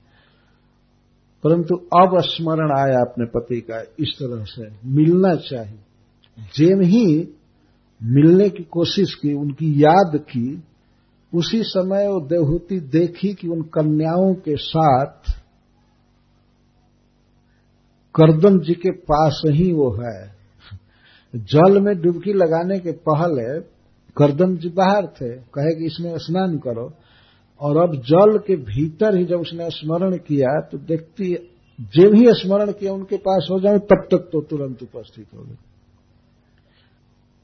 परंतु 1.44 1.76
अब 1.98 2.18
स्मरण 2.22 2.72
आया 2.78 3.00
अपने 3.00 3.26
पति 3.26 3.60
का, 3.60 3.80
इस 3.98 4.12
तरह 4.18 4.44
से, 4.44 4.68
मिलना 4.88 5.34
चाहिए। 5.40 5.78
जेम 6.54 6.80
ही 6.82 7.06
मिलने 8.02 8.48
की 8.48 8.62
कोशिश 8.62 9.14
की, 9.14 9.34
उनकी 9.34 9.84
याद 9.84 10.16
की, 10.16 10.62
उसी 11.34 11.62
समय 11.62 12.08
वो 12.08 12.20
देवहूति 12.20 12.80
देखी 12.80 13.34
कि 13.34 13.48
उन 13.48 13.62
कन्याओं 13.62 14.34
के 14.34 14.56
साथ 14.56 15.30
करदम 18.14 18.58
जी 18.60 18.74
के 18.74 18.90
पास 18.90 19.42
ही 19.46 19.72
वो 19.72 19.90
है। 19.92 20.34
जल 21.34 21.80
में 21.80 22.02
डुबकी 22.02 22.32
लगाने 22.32 22.78
के 22.78 22.92
पहले 22.92 23.60
करदम 24.16 24.56
जी 24.56 24.68
बाहर 24.68 25.06
थे, 25.06 25.36
कहे 25.36 25.74
कि 25.74 25.86
इसमें 25.86 26.12
स्नान 26.16 26.58
करो। 26.58 26.92
और 27.60 27.76
अब 27.76 27.94
जल 27.96 28.38
के 28.38 28.56
भीतर 28.56 29.16
ही 29.16 29.24
जब 29.24 29.40
उसने 29.40 29.70
स्मरण 29.70 30.16
किया 30.16 30.60
तो 30.60 30.78
देखती, 30.78 31.34
जब 31.80 32.14
ही 32.14 32.24
स्मरण 32.28 32.72
किया, 32.72 32.92
उनके 32.92 33.16
पास 33.16 33.48
हो 33.52 33.60
जाए, 33.60 33.78
तब 33.78 34.08
तक 34.10 34.28
तो 34.32 34.40
तुरंत 34.40 34.82
उपस्थित 34.82 35.26
हो 35.34 35.44
गए 35.44 35.56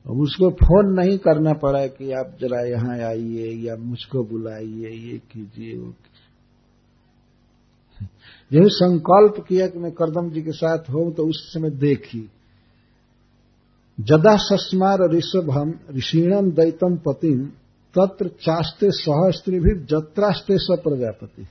अब 0.08 0.20
उसको 0.20 0.50
फ़ोन 0.56 0.92
नहीं 0.94 1.16
करना 1.18 1.52
पड़ा 1.62 1.86
कि 1.88 2.12
आप 2.12 2.36
जरा 2.40 2.60
यहाँ 2.62 2.98
आइए 3.06 3.50
या 3.64 3.74
मुझको 3.78 4.22
बुलाइए, 4.24 4.90
ये 4.90 5.18
कीजिए, 5.32 5.76
वो 5.78 5.94
यही 8.50 8.68
संकल्प 8.70 9.44
किया 9.48 9.66
कि 9.66 9.78
मैं 9.78 9.90
करदम 9.92 10.30
जी 10.30 10.42
के 10.42 10.52
साथ 10.52 10.88
हूँ 10.90 11.12
तो 11.14 11.26
उस 11.26 11.40
समय 11.52 11.70
देखी। 11.78 12.20
जदा 13.98 14.34
सस्मार 14.38 15.08
ऋषभ 15.10 15.50
हम 15.50 15.78
ऋषिणम 15.96 16.50
दैतम 16.52 16.96
पतिम, 17.06 17.44
तत्र 17.94 18.28
चास्ते 18.40 18.90
सह 18.92 19.30
स्त्री 19.30 19.58
भी 19.60 19.74
जत्रास्ते 19.86 20.56
स 20.58 20.78
प्रजापति 20.82 21.46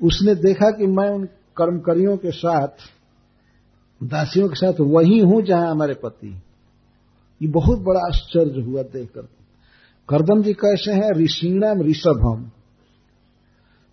उसने 0.00 0.34
देखा 0.36 0.70
कि 0.70 0.86
मैं 0.88 1.08
उन 1.10 1.24
कर्मकरियों 1.56 2.16
के 2.16 2.30
साथ 2.32 2.84
दासियों 4.00 4.48
के 4.48 4.56
साथ 4.56 4.80
वही 4.88 5.18
हूँ 5.20 5.42
जहाँ 5.42 5.70
हमारे 5.70 5.94
पति। 5.94 6.34
ये 7.42 7.48
बहुत 7.48 7.78
बड़ा 7.78 8.00
आश्चर्य 8.00 8.60
हुआ 8.60 8.82
देखकर। 8.82 9.22
करदम 10.08 10.42
जी 10.42 10.52
कैसे 10.52 10.92
हैं? 10.92 11.10
ऋषिणम 11.16 11.82
ऋषभम। 11.82 12.50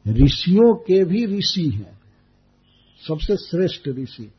ऋषियों 0.07 0.75
के 0.75 1.03
भी 1.03 1.25
ऋषि 1.25 1.69
हैं। 1.69 1.99
सबसे 3.07 3.37
श्रेष्ठ 3.37 3.87
ऋषि, 3.87 4.31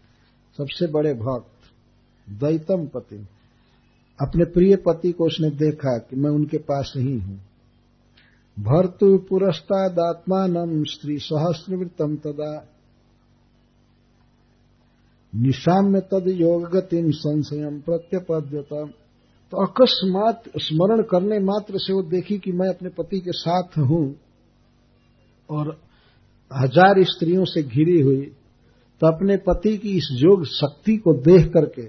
सबसे 0.56 0.86
बड़े 0.86 1.14
भक्त 1.14 1.50
दैतम 2.30 2.86
पति। 2.86 3.26
अपने 4.20 4.44
प्रिय 4.44 4.76
पति 4.76 5.12
को 5.12 5.24
उसने 5.24 5.50
देखा 5.50 5.98
कि 5.98 6.16
मैं 6.16 6.30
उनके 6.30 6.58
पास 6.58 6.92
ही 6.96 7.18
हूँ। 7.18 7.40
भर्तु 8.58 9.18
पुरस्तादात्मान 9.18 10.84
स्त्री 10.84 11.18
सहस्रवृतम 11.18 12.16
तदा 12.16 12.75
निशाम्य 15.42 16.00
तद 16.00 16.28
योग 16.28 16.68
गतिम 16.70 17.10
संशयम 17.10 17.80
प्रत्यपद्यता। 17.80 18.84
तो 19.52 19.64
अकस्मात 19.66 20.42
स्मरण 20.58 21.02
करने 21.02 21.38
मात्र 21.38 21.78
से 21.78 21.92
वो 21.92 22.02
देखी 22.02 22.38
कि 22.38 22.52
मैं 22.52 22.68
अपने 22.68 22.88
पति 22.88 23.20
के 23.20 23.32
साथ 23.32 23.78
हूँ 23.78 24.04
और 25.50 25.68
हज़ार 26.52 27.02
स्त्रियों 27.04 27.44
से 27.44 27.62
घिरी 27.62 28.00
हुई 28.00 28.22
तो 29.00 29.06
अपने 29.06 29.36
पति 29.36 29.76
की 29.78 29.96
इस 29.96 30.08
योग 30.12 30.44
शक्ति 30.44 30.96
को 30.96 31.12
देख 31.12 31.46
करके 31.46 31.82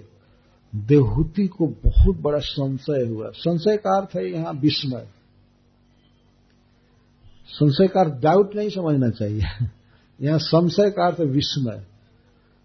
देवहूति 0.73 1.47
को 1.47 1.67
बहुत 1.67 2.17
बड़ा 2.21 2.39
संशय 2.39 3.05
हुआ। 3.07 3.29
संशय 3.29 3.77
का 3.77 3.97
अर्थ 3.97 4.15
है 4.15 4.31
यहाँ 4.31 4.53
विस्मय। 4.53 5.07
संशय 7.49 7.87
का 7.87 7.99
अर्थ 7.99 8.13
डाउट 8.13 8.55
नहीं 8.55 8.69
समझना 8.69 9.09
चाहिए। 9.09 9.41
यहाँ 10.21 10.39
संशय 10.39 10.89
का 10.89 11.07
अर्थ 11.07 11.19
विस्मय। 11.19 11.85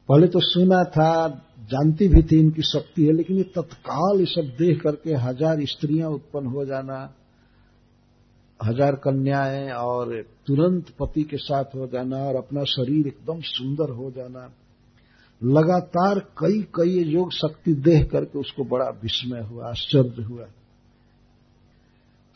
पहले 0.09 0.27
तो 0.29 0.41
सुना 0.43 0.83
था, 0.87 1.29
जानती 1.71 2.09
भी 2.09 2.23
थी 2.23 2.39
इनकी 2.39 2.63
शक्ति 2.65 3.05
है, 3.05 3.13
लेकिन 3.13 3.37
ये 3.37 3.43
तत्काल 3.57 4.21
ये 4.21 4.27
सब 4.29 4.49
देख 4.59 4.81
करके 4.83 5.15
हज़ार 5.19 5.65
स्त्रियाँ 5.67 6.11
उत्पन्न 6.11 6.47
हो 6.47 6.65
जाना, 6.65 6.99
हज़ार 8.61 8.97
कन्याएँ 9.05 9.71
और 9.73 10.21
तुरंत 10.47 10.91
पति 11.01 11.23
के 11.25 11.37
साथ 11.39 11.75
हो 11.75 11.87
जाना 11.87 12.17
और 12.25 12.37
अपना 12.37 12.65
शरीर 12.69 13.07
एकदम 13.07 13.41
सुंदर 13.47 13.91
हो 13.93 14.11
जाना। 14.11 14.51
लगातार 15.41 16.19
कई 16.39 16.61
कई 16.75 17.03
योग 17.05 17.33
शक्ति 17.33 17.73
देख 17.83 18.11
करके 18.11 18.39
उसको 18.39 18.65
बड़ा 18.67 18.89
विस्मय 19.03 19.41
हुआ, 19.43 19.69
आश्चर्य 19.69 20.23
हुआ। 20.23 20.47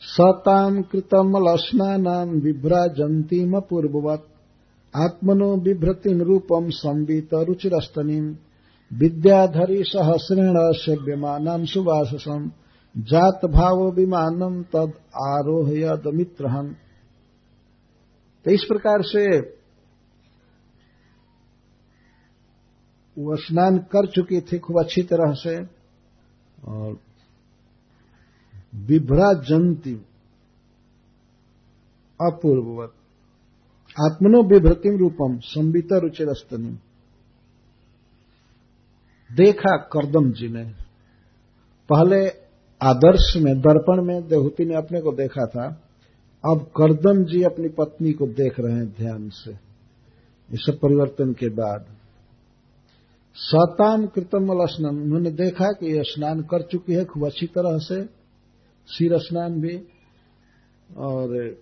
सताम 0.01 0.81
कृतम 0.83 1.37
लस्नानाम 1.43 2.29
विभ्राजंतीम 2.41 3.59
पूर्ववत। 3.61 4.27
आत्मनो 4.93 5.55
बिभ्रतिम 5.57 6.21
रूपम 6.21 6.69
संवित 6.69 7.33
रुचिरस्तनीम 7.47 8.35
विद्याधरी 8.91 9.83
सहस्रेण 9.83 10.55
सेव्यमान 10.75 11.65
सुवाससम 11.65 12.49
जात 12.95 13.45
भाव 13.45 13.83
विमानम 13.91 14.61
तद 14.63 14.93
आरोहयद 15.25 16.07
मित्रहन 16.13 16.75
तो 18.45 18.51
इस 18.51 18.63
प्रकार 18.63 19.01
से 19.03 19.27
वो 23.17 23.35
स्नान 23.35 23.77
कर 23.91 24.07
चुकी 24.07 24.39
थी 24.41 24.57
खूब 24.59 24.79
अच्छी 24.79 25.01
तरह 25.03 25.33
से, 25.33 25.55
और 26.67 26.97
विभ्रा 28.87 29.31
जंती 29.43 29.93
अपूर्ववत। 32.19 32.93
आत्मनो 33.99 34.43
विभ्रतिम 34.43 34.97
रूपम 34.97 35.39
संबिता 35.39 35.97
रुचिरस्तनी 35.97 36.79
देखा 39.35 39.77
करदम 39.77 40.31
जी 40.31 40.47
ने। 40.47 40.63
पहले 41.89 42.29
आदर्श 42.81 43.33
में, 43.37 43.59
दर्पण 43.59 44.03
में 44.03 44.27
देहूति 44.27 44.65
ने 44.65 44.75
अपने 44.75 45.01
को 45.01 45.11
देखा 45.11 45.45
था। 45.45 45.81
अब 46.45 46.71
करदम 46.77 47.23
जी 47.23 47.43
अपनी 47.43 47.69
पत्नी 47.69 48.11
को 48.11 48.27
देख 48.27 48.59
रहे 48.59 48.73
हैं 48.73 48.89
ध्यान 48.89 49.29
से। 49.29 49.51
इस 50.51 50.65
परिवर्तन 50.69 51.33
के 51.33 51.49
बाद। 51.49 51.85
सताम 53.35 54.07
कृतम 54.07 54.65
स्नान 54.65 55.01
उन्होंने 55.01 55.31
देखा 55.31 55.71
कि 55.71 55.95
यह 55.95 56.01
स्नान 56.05 56.41
कर 56.41 56.61
चुकी 56.61 56.93
है, 56.93 57.05
खूब 57.05 57.25
अच्छी 57.25 57.45
तरह 57.45 57.77
से। 57.77 58.03
सिर 58.87 59.17
स्नान 59.17 59.61
भी। 59.61 59.87
और 60.97 61.57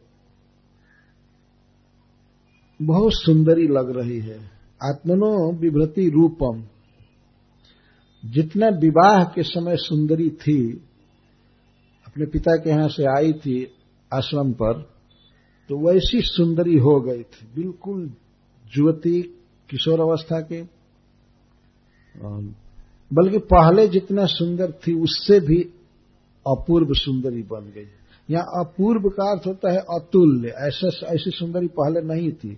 बहुत 2.81 3.11
सुंदरी 3.14 3.68
लग 3.68 3.97
रही 3.97 4.19
है। 4.19 4.39
आत्मनो 4.84 5.53
विभ्रति 5.53 6.10
रूपम। 6.10 6.64
जितना 8.30 8.68
विवाह 8.68 9.23
के 9.23 9.43
समय 9.43 9.77
सुंदरी 9.77 10.30
थी, 10.30 10.72
अपने 12.07 12.26
पिता 12.26 12.52
के 12.56 12.69
यहाँ 12.69 12.88
से 12.88 13.06
आई 13.18 13.34
थी 13.34 13.68
आश्रम 14.14 14.52
पर 14.52 14.73
तो 15.69 15.88
वैसी 15.88 16.22
सुंदरी 16.22 16.77
हो 16.77 17.02
गई 17.02 17.23
थी। 17.23 17.47
बिल्कुल 17.56 18.11
युवती 18.77 19.22
किशोर 19.69 19.99
अवस्था 19.99 20.39
के। 20.39 20.64
बल्कि 23.14 23.38
पहले 23.38 23.88
जितना 23.88 24.26
सुंदर 24.26 24.72
थी, 24.72 24.93
उससे 24.93 25.39
भी 25.39 25.61
अपूर्व 26.47 26.93
सुंदरी 26.93 27.41
बन 27.41 27.72
गई। 27.76 27.88
यहाँ 28.31 28.65
अपूर्व 28.65 29.10
का 29.10 29.31
अर्थ 29.31 29.47
होता 29.47 29.72
है 29.72 29.77
अतुल्य। 29.77 30.47
ऐसा, 30.49 30.88
ऐसी 30.88 31.31
सुंदरी 31.31 31.68
पहले 31.68 32.02
नहीं 32.02 32.31
थी। 32.31 32.57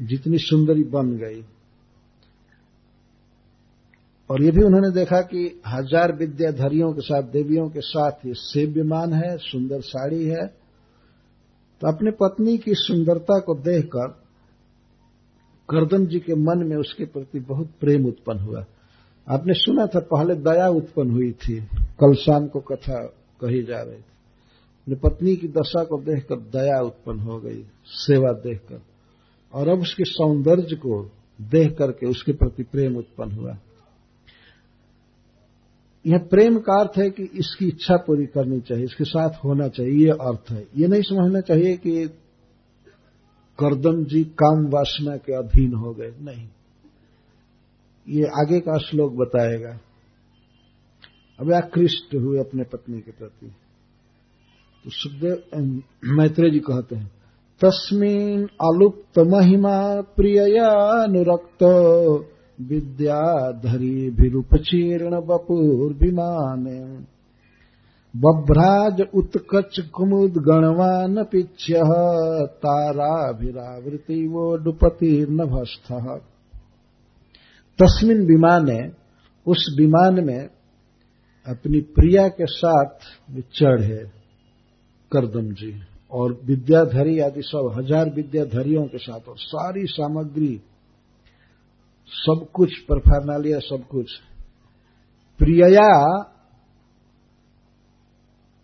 जितनी 0.00 0.38
सुंदरी 0.38 0.84
बन 0.84 1.16
गई। 1.16 1.44
और 4.30 4.42
ये 4.42 4.50
भी 4.50 4.62
उन्होंने 4.64 4.90
देखा 4.90 5.20
कि 5.20 5.60
हज़ार 5.66 6.12
विद्याधरियों 6.12 6.92
के 6.92 7.00
साथ, 7.00 7.22
देवियों 7.22 7.68
के 7.68 7.80
साथ 7.80 8.26
ये 8.26 8.32
सेव्यमान 8.34 9.12
है, 9.12 9.36
सुंदर 9.36 9.80
साड़ी 9.80 10.24
है। 10.24 10.46
तो 11.80 11.88
अपने 11.88 12.10
पत्नी 12.10 12.58
की 12.58 12.74
सुंदरता 12.74 13.38
को 13.38 13.54
देखकर 13.54 14.08
करदम 15.68 16.06
जी 16.06 16.18
के 16.18 16.34
मन 16.34 16.58
में 16.58 16.76
उसके 16.76 17.04
प्रति 17.04 17.40
बहुत 17.40 17.70
प्रेम 17.80 18.06
उत्पन्न 18.06 18.38
हुआ। 18.38 18.64
आपने 19.28 19.54
सुना 19.54 19.86
था, 19.86 20.00
पहले 20.00 20.34
दया 20.34 20.68
उत्पन्न 20.68 21.10
हुई 21.10 21.32
थी। 21.32 21.60
कल 22.00 22.14
शाम 22.14 22.46
को 22.46 22.60
कथा 22.60 23.04
कही 23.40 23.62
जा 23.62 23.82
रही 23.82 23.96
थी। 23.96 24.12
अपनी 24.86 24.94
पत्नी 24.94 25.36
की 25.36 25.48
दशा 25.48 25.84
को 25.84 26.00
देखकर 26.02 26.36
दया 26.36 26.80
उत्पन्न 26.80 27.18
हो 27.18 27.38
गई, 27.38 27.64
सेवा 27.86 28.32
देखकर। 28.32 28.80
और 29.54 29.68
अब 29.68 29.78
उसके 29.78 30.04
सौंदर्य 30.04 30.76
को 30.76 31.10
देख 31.42 31.76
करके 31.78 32.06
उसके 32.06 32.32
प्रति 32.32 32.62
प्रेम 32.62 32.96
उत्पन्न 32.96 33.32
हुआ। 33.32 33.58
यह 36.06 36.18
प्रेम 36.18 36.58
का 36.58 36.80
अर्थ 36.80 36.98
है 36.98 37.10
कि 37.10 37.22
इसकी 37.22 37.68
इच्छा 37.68 37.96
पूरी 37.96 38.26
करनी 38.26 38.60
चाहिए, 38.60 38.84
इसके 38.84 39.04
साथ 39.04 39.30
होना 39.44 39.68
चाहिए, 39.68 39.92
ये 39.92 40.10
अर्थ 40.10 40.50
है। 40.50 40.66
ये 40.76 40.88
नहीं 40.88 41.02
समझना 41.02 41.40
चाहिए 41.40 41.76
कि 41.76 42.08
करदम 43.58 44.04
जी 44.04 44.24
काम 44.24 44.66
वासना 44.66 45.16
के 45.16 45.32
अधीन 45.32 45.74
हो 45.74 45.94
गए। 45.94 46.14
नहीं। 46.20 46.48
ये 48.08 48.24
आगे 48.24 48.60
का 48.60 48.78
श्लोक 48.78 49.12
बताएगा। 49.12 49.80
अब 51.40 51.52
आकृष्ट 51.52 52.14
हुए 52.14 52.38
अपने 52.38 52.62
पत्नी 52.62 53.00
के 53.00 53.10
प्रति। 53.10 53.46
तो 54.84 54.90
सुखदेव 54.90 55.42
मैत्रेय 56.04 56.50
जी 56.50 56.58
कहते 56.58 56.96
हैं 56.96 57.13
तस्मिन 57.60 58.44
अलुप्त 58.44 59.18
महिमा 59.18 60.00
प्रियया 60.00 61.02
अनुरक्त 61.02 61.62
विद्याधरीभिरुपचीर्ण 62.60 65.20
बपुर्विमाने 65.20 67.04
बभ्राज 68.14 69.02
उत्कच 69.14 69.90
कुमुद 69.94 70.32
गणवान 70.32 71.24
पिच्य 71.24 71.80
ताराभिरावृति 72.64 74.26
वो 74.26 74.56
डुपतिर्नभस्थ 74.56 75.92
तस्मिन 77.78 78.26
विमाने, 78.26 78.92
उस 79.46 79.76
विमान 79.78 80.24
में 80.24 80.48
अपनी 81.46 81.80
प्रिया 81.80 82.28
के 82.28 82.46
साथ 82.46 82.88
चढ़े 83.54 84.10
करदम 85.12 85.54
जी। 85.54 85.82
और 86.10 86.32
विद्याधरी 86.44 87.18
आदि 87.20 87.42
सब, 87.42 87.72
हज़ार 87.76 88.10
विद्याधरियों 88.10 88.86
के 88.86 88.98
साथ, 88.98 89.28
और 89.28 89.38
सारी 89.38 89.86
सामग्री, 89.86 90.60
सब 92.12 92.46
कुछ 92.52 92.78
परफारनालिया 92.80 93.58
सब 93.58 93.86
कुछ। 93.88 94.10
प्रियया 95.40 95.90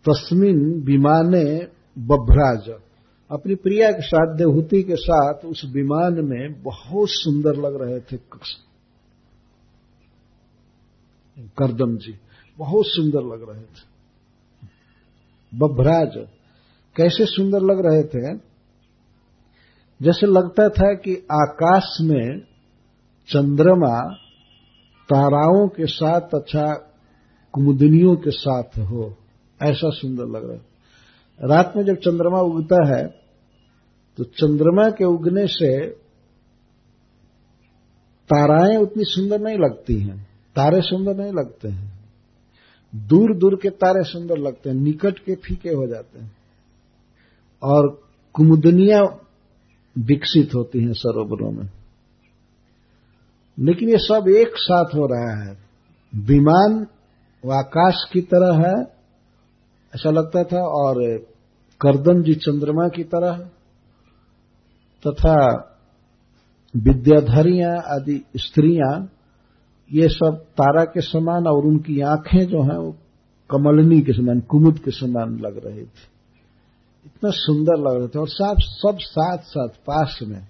तस्मिन 0.04 0.58
विमाने 0.82 1.44
बभ्राज। 1.96 2.68
अपनी 3.30 3.54
प्रिया 3.54 3.90
के 3.90 4.02
साथ, 4.02 4.36
देवहूति 4.36 4.82
के 4.82 4.96
साथ, 4.96 5.44
उस 5.44 5.62
विमान 5.74 6.24
में 6.24 6.62
बहुत 6.62 7.08
सुंदर 7.10 7.56
लग 7.56 7.80
रहे 7.82 8.00
थे 8.00 8.18
करदम 11.58 11.96
जी, 11.96 12.14
बहुत 12.58 12.86
सुंदर 12.86 13.22
लग 13.26 13.48
रहे 13.50 13.62
थे। 13.62 13.88
बभ्राज 15.52 16.16
कैसे 17.00 17.26
सुंदर 17.26 17.60
लग 17.62 17.84
रहे 17.86 18.02
थे? 18.04 18.36
जैसे 20.00 20.26
लगता 20.26 20.68
था 20.68 20.92
कि 20.94 21.14
आकाश 21.32 21.96
में 22.00 22.40
चंद्रमा 23.28 23.96
ताराओं 25.08 25.66
के 25.68 25.86
साथ 25.86 26.34
अच्छा 26.34 26.66
कुमुदिनियों 27.54 28.14
के 28.16 28.30
साथ 28.30 28.78
हो, 28.80 29.04
ऐसा 29.60 29.90
सुंदर 29.90 30.26
लग 30.26 30.50
रहा 30.50 31.46
रात 31.48 31.72
में 31.76 31.84
जब 31.84 31.96
चंद्रमा 31.96 32.40
उगता 32.40 32.78
है 32.88 33.02
तो 34.18 34.24
चंद्रमा 34.24 34.88
के 34.90 35.04
उगने 35.04 35.46
से 35.46 35.70
ताराएँ 38.30 38.76
उतनी 38.76 39.04
सुंदर 39.04 39.40
नहीं 39.40 39.58
लगती 39.58 39.98
हैं, 40.00 40.16
तारे 40.56 40.80
सुंदर 40.80 41.16
नहीं 41.16 41.32
लगते 41.32 41.68
हैं। 41.68 41.88
दूर 42.92 43.36
दूर 43.36 43.56
के 43.56 43.70
तारे 43.70 44.02
सुंदर 44.04 44.38
लगते 44.38 44.70
हैं, 44.70 44.76
निकट 44.76 45.18
के 45.18 45.34
फीके 45.36 45.70
हो 45.70 45.86
जाते 45.86 46.18
हैं। 46.18 46.30
और 47.62 48.02
कुमुदनियाँ 48.32 49.26
विकसित 49.98 50.54
होती 50.54 50.84
हैं 50.84 50.92
सरोवरों 50.92 51.50
में। 51.50 51.70
लेकिन 53.58 53.88
ये 53.88 53.98
सब 53.98 54.28
एक 54.28 54.50
साथ 54.56 54.84
हो 54.84 55.06
रहा 55.06 55.44
है। 55.44 55.58
विमान 56.14 56.86
आकाश 57.52 57.94
की 58.12 58.20
तरह 58.20 58.68
है, 58.68 58.82
ऐसा 59.94 60.10
लगता 60.10 60.44
था, 60.44 60.62
और 60.62 61.18
करदम 61.80 62.22
जी 62.22 62.34
चंद्रमा 62.34 62.88
की 62.88 63.04
तरह, 63.04 63.38
तथा 65.06 65.66
विद्याधरियाँ 66.76 67.76
आदि 67.76 68.24
स्त्रियाँ, 68.36 69.10
ये 69.92 70.08
सब 70.08 70.44
तारा 70.50 70.84
के 70.84 71.00
समान 71.00 71.46
और 71.46 71.66
उनकी 71.66 72.00
आँखें 72.00 72.46
जो 72.46 72.62
हैं, 72.62 72.78
वो 72.78 72.96
कमलनी 73.50 74.00
के 74.00 74.12
समान, 74.12 74.40
कुमुद 74.40 74.78
के 74.78 74.90
समान 74.90 75.38
लग 75.38 75.66
रहे 75.66 75.84
थे। 75.84 76.09
इतना 77.06 77.30
सुंदर 77.30 77.78
लग 77.80 77.98
रहे 77.98 78.08
थे 78.08 78.18
और 78.18 78.28
सब 78.28 78.56
सब 78.60 78.98
साथ 79.00 79.38
साथ 79.44 79.68
पास 79.86 80.18
में। 80.22 80.46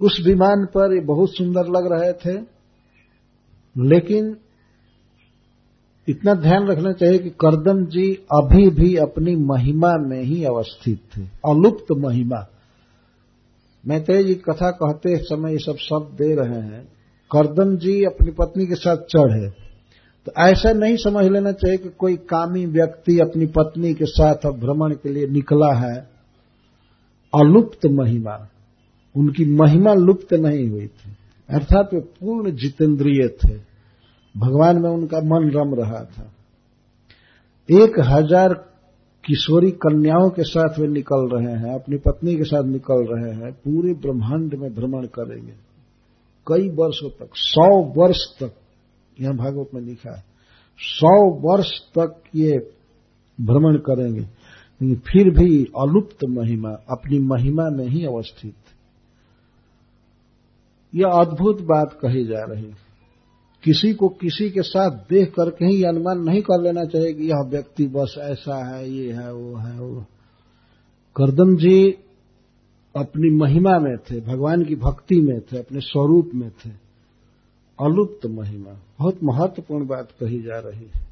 उस 0.00 0.20
विमान 0.26 0.64
पर 0.66 0.94
ये 0.94 1.00
बहुत 1.00 1.36
सुंदर 1.36 1.68
लग 1.68 1.92
रहे 1.92 2.12
थे, 2.14 2.38
लेकिन 3.76 4.36
इतना 6.08 6.34
ध्यान 6.34 6.66
रखना 6.66 6.92
चाहिए 6.92 7.18
कि 7.18 7.30
करदम 7.40 7.84
जी 7.86 8.12
अभी 8.32 8.68
भी 8.70 8.94
अपनी 8.96 9.34
महिमा 9.36 9.92
में 10.00 10.22
ही 10.22 10.44
अवस्थित 10.44 11.00
थे, 11.16 11.22
अलुप्त 11.22 11.92
महिमा। 11.98 12.46
मैत्रेय 13.84 14.24
जी 14.24 14.34
कथा 14.34 14.70
कहते 14.72 15.16
समय 15.16 15.52
ये 15.52 15.58
सब 15.58 15.76
शब्द 15.78 16.16
दे 16.18 16.34
रहे 16.34 16.60
हैं। 16.60 16.82
करदम 17.30 17.76
जी 17.76 18.02
अपनी 18.04 18.30
पत्नी 18.30 18.66
के 18.66 18.74
साथ 18.74 18.96
चढ़े। 19.10 19.67
तो 20.28 20.42
ऐसा 20.42 20.72
नहीं 20.72 20.96
समझ 20.96 21.24
लेना 21.24 21.52
चाहिए 21.52 21.76
कि 21.76 21.88
कोई 21.88 22.16
कामी 22.16 22.66
व्यक्ति 22.66 23.18
अपनी 23.18 23.46
पत्नी 23.46 23.94
के 23.94 24.04
साथ 24.04 24.34
अब 24.44 24.58
भ्रमण 24.58 24.94
के 24.94 25.08
लिए 25.08 25.26
निकला 25.26 25.72
है। 25.74 26.08
अलुप्त 27.34 27.86
महिमा। 27.86 28.48
उनकी 29.16 29.44
महिमा 29.44 29.94
लुप्त 29.94 30.34
नहीं 30.34 30.68
हुई 30.68 30.86
थी। 30.86 31.16
अर्थात 31.50 31.90
वे 31.94 32.00
पूर्ण 32.00 32.50
जितेंद्रिय 32.50 33.28
थे। 33.28 33.54
भगवान 34.36 34.82
में 34.82 34.90
उनका 34.90 35.18
मन 35.18 35.50
रम 35.50 35.74
रहा 35.74 36.04
था। 36.04 36.32
एक 37.70 38.00
हज़ार 38.00 38.54
किशोरी 39.24 39.70
कन्याओं 39.70 40.30
के 40.30 40.42
साथ 40.42 40.78
वे 40.78 40.88
निकल 40.88 41.28
रहे 41.32 41.54
हैं, 41.54 41.74
अपनी 41.74 41.96
पत्नी 41.96 42.36
के 42.36 42.44
साथ 42.44 42.64
निकल 42.64 43.06
रहे 43.10 43.34
हैं, 43.34 43.52
पूरे 43.52 43.94
ब्रह्मांड 43.94 44.54
में 44.54 44.74
भ्रमण 44.74 45.06
करेंगे। 45.06 45.52
कई 46.46 46.68
वर्षों 46.68 47.10
तक, 47.10 47.28
सौ 47.34 47.82
वर्ष 47.82 48.18
तक 48.40 48.52
यहाँ 49.18 49.34
भागवत 49.36 49.70
में 49.74 49.80
लिखा 49.82 50.16
है, 50.16 50.24
सौ 50.80 51.14
वर्ष 51.42 51.70
तक 51.98 52.22
ये 52.36 52.58
भ्रमण 53.38 53.76
करेंगे 53.76 54.26
फिर 54.80 55.30
भी 55.30 55.64
अलुप्त 55.76 56.24
महिमा, 56.24 56.70
अपनी 56.90 57.18
महिमा 57.18 57.68
में 57.70 57.86
ही 57.86 58.04
अवस्थित। 58.04 58.54
यह 60.94 61.08
अद्भुत 61.10 61.62
बात 61.62 61.98
कही 62.02 62.24
जा 62.24 62.44
रही 62.44 62.70
किसी 63.64 63.92
को 63.94 64.08
किसी 64.08 64.50
के 64.50 64.62
साथ 64.62 64.90
देख 65.10 65.32
करके 65.34 65.64
ही 65.64 65.82
अनुमान 65.82 66.18
नहीं 66.18 66.42
कर 66.42 66.62
लेना 66.62 66.84
चाहिए 66.84 67.12
कि 67.12 67.24
यह 67.24 67.42
व्यक्ति 67.46 67.86
बस 67.86 68.14
ऐसा 68.18 68.64
है, 68.66 68.90
ये 68.90 69.12
है, 69.12 69.32
वो 69.32 69.56
है, 69.56 69.78
वो। 69.80 70.04
करदम 71.16 71.56
जी 71.56 71.90
अपनी 72.96 73.30
महिमा 73.36 73.78
में 73.78 73.96
थे, 73.98 74.20
भगवान 74.20 74.64
की 74.64 74.76
भक्ति 74.76 75.20
में 75.20 75.40
थे, 75.40 75.58
अपने 75.58 75.80
स्वरूप 75.80 76.30
में 76.34 76.50
थे। 76.50 76.87
अलुप्त 77.78 78.26
महिमा। 78.26 78.72
बहुत 78.98 79.18
महत्वपूर्ण 79.24 79.86
बात 79.86 80.08
कही 80.20 80.40
जा 80.42 80.58
रही 80.58 80.84
है। 80.84 81.06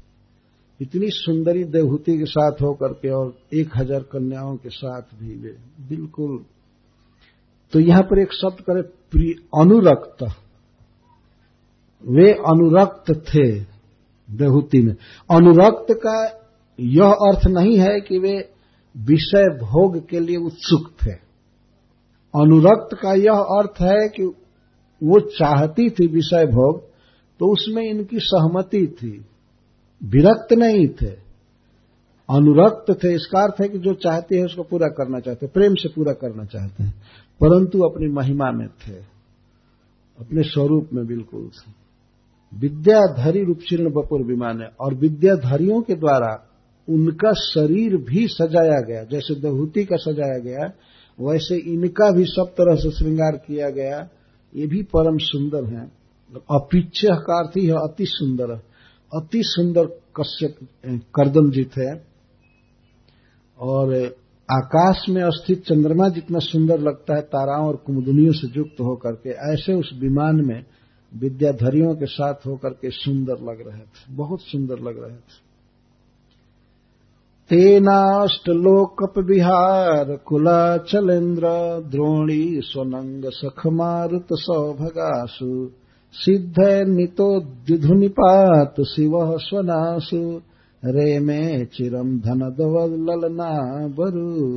इतनी 0.79 1.09
सुंदरी 1.09 1.63
देवहूति 1.63 2.17
के 2.17 2.25
साथ 2.25 2.61
होकर 2.61 2.93
के 2.93 3.09
और 3.09 3.33
एक 3.53 3.77
हज़ार 3.77 4.01
कन्याओं 4.01 4.55
के 4.55 4.69
साथ 4.69 5.01
भी 5.19 5.35
वे, 5.35 5.55
बिल्कुल। 5.89 6.37
तो 7.73 7.79
यहाँ 7.79 8.03
पर 8.03 8.19
एक 8.19 8.33
शब्द 8.33 8.61
करे 8.61 8.81
प्रिय 9.11 9.33
अनुरक्त। 9.61 10.23
वे 12.03 12.31
अनुरक्त 12.51 13.11
थे 13.29 13.47
देहूति 14.29 14.81
में। 14.81 14.95
अनुरक्त 15.29 15.93
का 15.97 16.17
यह 16.79 17.09
अर्थ 17.27 17.47
नहीं 17.47 17.77
है 17.77 17.99
कि 18.01 18.19
वे 18.19 18.37
विषय 18.95 19.47
भोग 19.57 19.97
के 20.07 20.19
लिए 20.19 20.37
उत्सुक 20.37 20.91
थे। 21.01 21.13
अनुरक्त 22.33 22.95
का 23.01 23.13
यह 23.13 23.39
अर्थ 23.55 23.81
है 23.81 24.07
कि 24.09 24.23
वो 25.01 25.19
चाहती 25.19 25.89
थी 25.89 26.07
विषय 26.07 26.45
भोग 26.45 26.81
तो 27.39 27.51
उसमें 27.51 27.83
इनकी 27.83 28.17
सहमति 28.19 28.85
थी। 28.87 29.25
विरक्त 30.01 30.53
नहीं 30.53 30.87
थे। 30.87 31.11
अनुरक्त 32.29 33.03
थे, 33.03 33.13
इसका 33.13 33.43
अर्थ 33.43 33.61
है 33.61 33.67
कि 33.69 33.77
जो 33.77 33.93
चाहते 33.93 34.37
हैं 34.37 34.45
उसको 34.45 34.63
पूरा 34.63 34.87
करना 34.87 35.19
चाहते 35.19 35.45
हैं, 35.45 35.53
प्रेम 35.53 35.73
से 35.73 35.89
पूरा 35.89 36.13
करना 36.13 36.43
चाहते 36.45 36.83
हैं, 36.83 36.93
परंतु 37.41 37.79
अपनी 37.79 38.07
महिमा 38.07 38.51
में 38.51 38.67
थे, 38.67 38.95
अपने 40.19 40.43
स्वरूप 40.43 40.89
में 40.93 41.05
बिल्कुल 41.07 41.47
थे। 41.47 41.71
विद्याधरी 42.53 43.43
रूपशीर्ण 43.43 43.89
बपुर 43.89 44.23
विमान 44.23 44.61
है, 44.61 44.67
और 44.79 44.93
विद्याधरियों 44.93 45.81
के 45.81 45.95
द्वारा 45.95 46.47
उनका 46.89 47.31
शरीर 47.31 47.97
भी 47.97 48.27
सजाया 48.27 48.81
गया, 48.81 49.03
जैसे 49.03 49.39
दहूति 49.41 49.85
का 49.85 49.95
सजाया 49.95 50.39
गया, 50.39 50.67
वैसे 51.19 51.57
इनका 51.73 52.11
भी 52.11 52.25
सब 52.25 52.53
तरह 52.57 52.75
से 52.75 52.91
श्रृंगार 52.91 53.37
किया 53.37 53.69
गया 53.69 54.07
ये 54.57 54.67
भी 54.67 54.83
परम 54.83 55.17
सुंदर 55.17 55.65
है। 55.65 55.91
अपिच्छ 56.51 57.05
का 57.05 57.39
अर्थ 57.39 57.57
ही 57.57 57.65
है 57.65 57.73
अति 57.73 58.05
सुंदर। 58.07 58.51
अति 59.13 59.41
सुंदर 59.43 59.85
कश्यप 60.19 60.55
करदम 60.85 61.51
जी 61.51 61.63
थे 61.63 61.99
और 63.59 64.15
आकाश 64.51 65.05
में 65.09 65.21
स्थित 65.25 65.63
चंद्रमा 65.63 66.09
जितना 66.09 66.39
सुंदर 66.39 66.79
लगता 66.79 67.15
है, 67.15 67.21
ताराओं 67.21 67.67
और 67.67 67.75
कुमुदनियों 67.75 68.33
से 68.33 68.47
युक्त 68.57 68.81
होकर 68.81 69.11
के, 69.11 69.29
ऐसे 69.53 69.73
उस 69.73 69.91
विमान 69.93 70.45
में 70.45 70.65
विद्याधरियों 71.15 71.95
के 71.95 72.05
साथ 72.05 72.33
होकर 72.47 72.69
के 72.69 72.89
सुंदर 72.89 73.33
लग 73.33 73.67
रहे 73.67 73.81
थे। 73.81 74.15
बहुत 74.15 74.41
सुंदर 74.41 74.79
लग 74.79 75.03
रहे 75.03 75.17
थे। 75.17 75.46
तेनाष्टलोकप 77.51 79.17
विहार 79.17 80.15
कुलाचलेन्द्र 80.15 81.47
द्रोणी 81.89 82.61
स्वनंग 82.63 83.23
सखमारुत 83.25 84.27
सौभगासु, 84.31 85.69
सिद्ध 86.13 86.55
नितो 86.59 86.89
नितोद्युधुनिपात 86.91 88.81
शिव 88.81 89.37
स्वनासु 89.37 90.21
रे 90.85 91.19
में 91.19 91.65
चिरम 91.65 92.19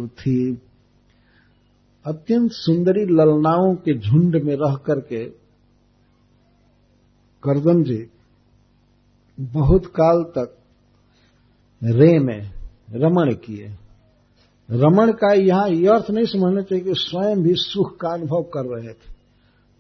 थी 0.07 0.37
अत्यंत 2.05 2.51
सुंदरी 2.53 3.05
ललनाओं 3.05 3.75
के 3.75 3.99
झुंड 3.99 4.43
में 4.45 4.57
रह 4.57 4.75
करके 4.77 5.25
करदम 7.43 7.83
जी, 7.83 8.07
बहुत 9.41 9.87
काल 9.87 10.23
तक 10.23 10.57
रे 11.85 12.19
में 12.19 12.60
रमण 12.91 13.33
किए। 13.35 13.71
रमण 14.69 15.13
का 15.13 15.33
यहाँ 15.33 15.69
यह 15.69 15.93
अर्थ 15.93 16.11
नहीं 16.11 16.25
समझना 16.25 16.63
चाहिए 16.63 16.85
कि 16.85 16.93
स्वयं 16.95 17.43
भी 17.43 17.55
सुख 17.55 17.97
का 17.97 18.09
अनुभव 18.09 18.43
कर 18.55 18.67
रहे 18.67 18.93
थे। 18.93 19.09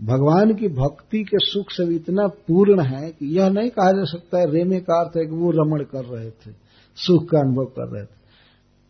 भगवान 0.00 0.54
की 0.54 0.68
भक्ति 0.68 1.22
के 1.24 1.38
सुख 1.40 1.70
से 1.70 1.84
इतना 1.94 2.26
पूर्ण 2.48 2.80
है 2.82 3.10
कि 3.10 3.26
यह 3.38 3.48
नहीं 3.48 3.70
कहा 3.70 3.90
जा 3.92 4.04
सकता 4.04 4.38
है, 4.38 4.50
रेमे 4.50 4.80
का 4.80 5.00
अर्थ 5.00 5.16
है 5.16 5.24
कि 5.26 5.36
वो 5.36 5.50
रमण 5.50 5.82
कर 5.84 6.04
रहे 6.04 6.30
थे, 6.30 6.52
सुख 6.96 7.28
का 7.30 7.38
अनुभव 7.38 7.64
कर 7.64 7.88
रहे 7.88 8.04
थे। 8.04 8.18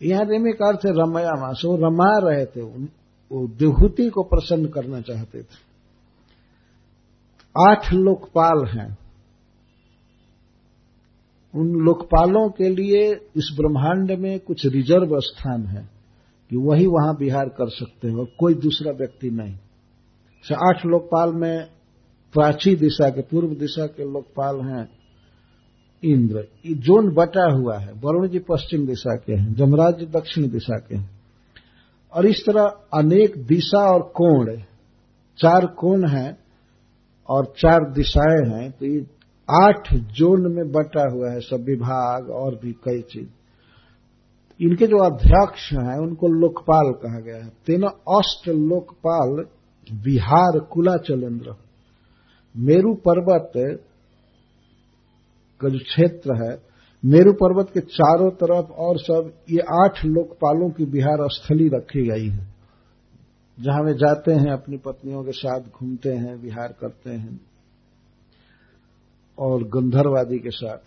यहाँ 0.00 0.24
रेमे 0.24 0.52
का 0.52 0.68
अर्थ 0.68 0.86
है 0.86 0.92
रमया 0.92 1.32
मास 1.40 1.62
वो 1.64 1.76
रमा 1.76 2.10
रहे 2.28 2.44
थे 2.46 2.62
वो 2.62 3.46
देहूति 3.48 4.08
को 4.08 4.22
प्रसन्न 4.22 4.66
करना 4.66 5.00
चाहते 5.00 5.42
थे। 5.42 5.58
आठ 7.56 7.92
लोकपाल 7.92 8.64
हैं। 8.68 8.96
उन 11.54 11.68
लोकपालों 11.68 12.48
के 12.48 12.68
लिए 12.68 13.12
इस 13.36 13.56
ब्रह्मांड 13.60 14.20
में 14.20 14.38
कुछ 14.38 14.66
रिज़र्व 14.66 15.20
स्थान 15.20 15.66
है 15.66 15.88
कि 16.50 16.56
वही 16.56 16.86
वहाँ 16.86 17.16
बिहार 17.16 17.48
कर 17.48 17.68
सकते 17.68 18.08
हो 18.08 18.26
कोई 18.38 18.54
दूसरा 18.54 18.92
व्यक्ति 18.92 19.30
नहीं। 19.30 19.54
से 20.44 20.54
आठ 20.54 20.86
लोकपाल 20.86 21.32
में 21.32 21.66
प्राची 22.34 22.74
दिशा 22.74 23.10
के, 23.10 23.20
पूर्व 23.20 23.48
दिशा 23.48 23.86
के 23.86 24.12
लोकपाल 24.12 24.60
हैं 24.60 24.88
इंद्र। 26.04 26.48
जोन 26.66 27.14
बटा 27.14 27.52
हुआ 27.52 27.78
है। 27.78 27.92
वरुण 27.92 28.28
जी 28.28 28.38
पश्चिम 28.38 28.86
दिशा 28.86 29.16
के 29.16 29.32
हैं, 29.32 29.54
जमराज 29.54 29.98
जी 29.98 30.06
दक्षिण 30.06 30.48
दिशा 30.50 30.76
के 30.78 30.96
हैं। 30.96 31.10
और 32.12 32.26
इस 32.26 32.44
तरह 32.46 32.62
अनेक 32.94 33.46
दिशा 33.46 33.92
और 33.92 34.02
कोण, 34.02 34.56
चार 35.38 35.66
कोण 35.66 36.06
हैं 36.08 36.38
और 37.28 37.52
चार 37.58 37.90
दिशाएँ 37.90 38.48
हैं 38.50 38.70
तो 38.70 38.86
ये 38.86 39.06
आठ 39.50 39.94
जोन 39.94 40.52
में 40.52 40.72
बटा 40.72 41.10
हुआ 41.10 41.30
है, 41.30 41.40
सब 41.40 41.64
विभाग 41.64 42.30
और 42.30 42.54
भी 42.54 42.72
कई 42.72 43.00
चीज़। 43.00 43.28
इनके 44.60 44.86
जो 44.86 44.96
अध्यक्ष 44.96 45.72
हैं, 45.72 45.98
उनको 45.98 46.28
लोकपाल 46.28 46.92
कहा 46.92 47.20
गया 47.20 47.36
है। 47.36 47.52
तीनों 47.66 48.18
अष्ट 48.18 48.48
लोकपाल 48.48 49.44
बिहार 49.92 50.58
कुलाचलेंद्र 50.58 51.54
मेरू 52.56 52.94
पर्वत 52.94 53.52
का 55.60 55.68
जो 55.68 55.78
क्षेत्र 55.78 56.34
है, 56.34 56.62
मेरू 57.04 57.32
पर्वत 57.32 57.70
के 57.74 57.80
चारों 57.80 58.30
तरफ़ 58.30 58.70
और 58.70 58.98
सब, 58.98 59.32
ये 59.50 59.60
आठ 59.60 60.04
लोकपालों 60.04 60.70
की 60.70 60.84
बिहार 60.84 61.18
स्थली 61.20 61.68
रखी 61.68 62.08
गई 62.08 62.28
है। 62.28 62.46
जहाँ 63.60 63.82
वे 63.82 63.94
जाते 63.94 64.32
हैं, 64.32 64.52
अपनी 64.52 64.76
पत्नियों 64.76 65.24
के 65.24 65.32
साथ 65.32 65.60
घूमते 65.60 66.12
हैं, 66.12 66.42
विहार 66.42 66.74
करते 66.80 67.10
हैं। 67.10 67.49
और 69.40 69.62
गंधर्वादी 69.62 70.38
के 70.38 70.50
साथ। 70.50 70.78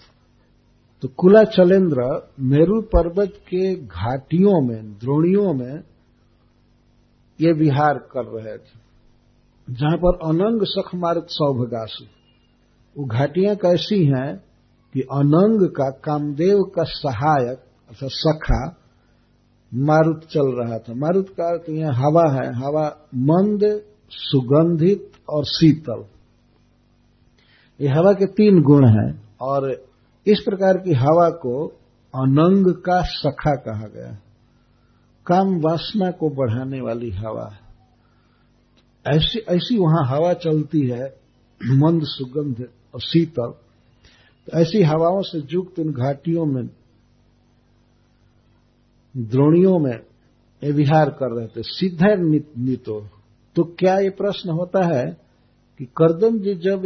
तो 1.02 1.08
कुला 1.08 1.44
चलेंद्र 1.44 2.32
मेरू 2.40 2.82
पर्वत 2.82 3.30
के 3.30 3.76
घाटियों 3.76 4.68
में, 4.68 4.94
द्रोणियों 4.94 5.54
में 5.54 5.84
ये 7.42 7.52
विहार 7.52 7.94
कर 7.94 8.26
रहे 8.26 8.58
थे। 8.58 8.84
जहाँ 9.70 9.98
पर 9.98 10.16
अनंग 10.16 10.62
सख 10.64 10.96
मार्ग 10.96 11.26
सौभगासु। 11.26 12.06
वो 12.98 13.06
घाटियाँ 13.06 13.56
कैसी 13.56 14.06
हैं 14.06 14.44
कि 14.94 15.02
अनंग 15.02 15.70
का 15.70 15.90
कामदेव 15.90 16.60
का 16.76 16.84
सहायक, 16.84 17.58
अर्थात 17.90 18.10
सखा, 18.12 18.78
मारुत 19.74 20.22
चल 20.32 20.64
रहा 20.64 20.78
था। 20.78 20.94
मारुत 20.94 21.30
का 21.30 21.44
अर्थ 21.44 21.70
यहाँ 21.70 21.94
हवा 21.94 22.32
है, 22.32 22.56
हवा 22.56 22.98
मंद, 23.16 23.82
सुगंधित 24.10 25.12
और 25.30 25.46
शीतल। 25.46 26.06
ये 27.82 27.88
हवा 27.88 28.14
के 28.14 28.26
तीन 28.26 28.62
गुण 28.62 28.88
हैं 28.88 29.30
और 29.42 29.72
इस 30.28 30.42
प्रकार 30.46 30.78
की 30.78 30.94
हवा 30.94 31.30
को 31.30 31.68
अनंग 32.16 32.74
का 32.74 33.02
सखा 33.02 33.56
कहा 33.56 33.88
गया 33.88 34.20
काम 35.26 35.60
वासना 35.62 36.12
को 36.12 36.30
बढ़ाने 36.30 36.82
वाली 36.82 37.12
हवा 37.12 37.60
ऐसी 39.08 39.40
ऐसी 39.40 39.78
वहाँ 39.78 40.06
हवा 40.08 40.34
चलती 40.34 40.90
है, 40.90 41.06
मंद 41.64 42.02
सुगंध 42.04 42.70
और 42.94 43.02
शीतल। 43.02 43.52
तो 44.48 44.60
ऐसी 44.60 44.82
हवाओं 44.84 45.22
से 45.22 45.48
युक्त 45.52 45.80
उन 45.80 45.92
घाटियों 45.92 46.46
में, 46.46 46.70
द्रोणियों 49.18 49.80
में 49.80 49.96
ये 50.64 50.72
विहार 50.72 51.10
कर 51.10 51.36
रहे 51.36 51.48
थे। 51.48 51.62
सीधे 51.64 52.16
नीतो 52.62 53.02
तो 53.56 53.64
क्या 53.64 53.98
ये 54.00 54.10
प्रश्न 54.10 54.50
होता 54.50 54.86
है 54.86 55.06
कि 55.80 55.86
करदम 55.86 56.40
जी 56.40 56.56
जब 56.56 56.86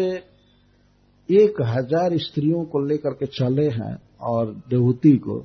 एक 1.30 1.62
हज़ार 1.68 2.18
स्त्रियों 2.20 2.64
को 2.66 2.80
लेकर 2.82 3.14
के 3.14 3.26
चले 3.28 3.68
हैं 3.72 3.96
और 4.28 4.54
देवती 4.70 5.16
को, 5.20 5.44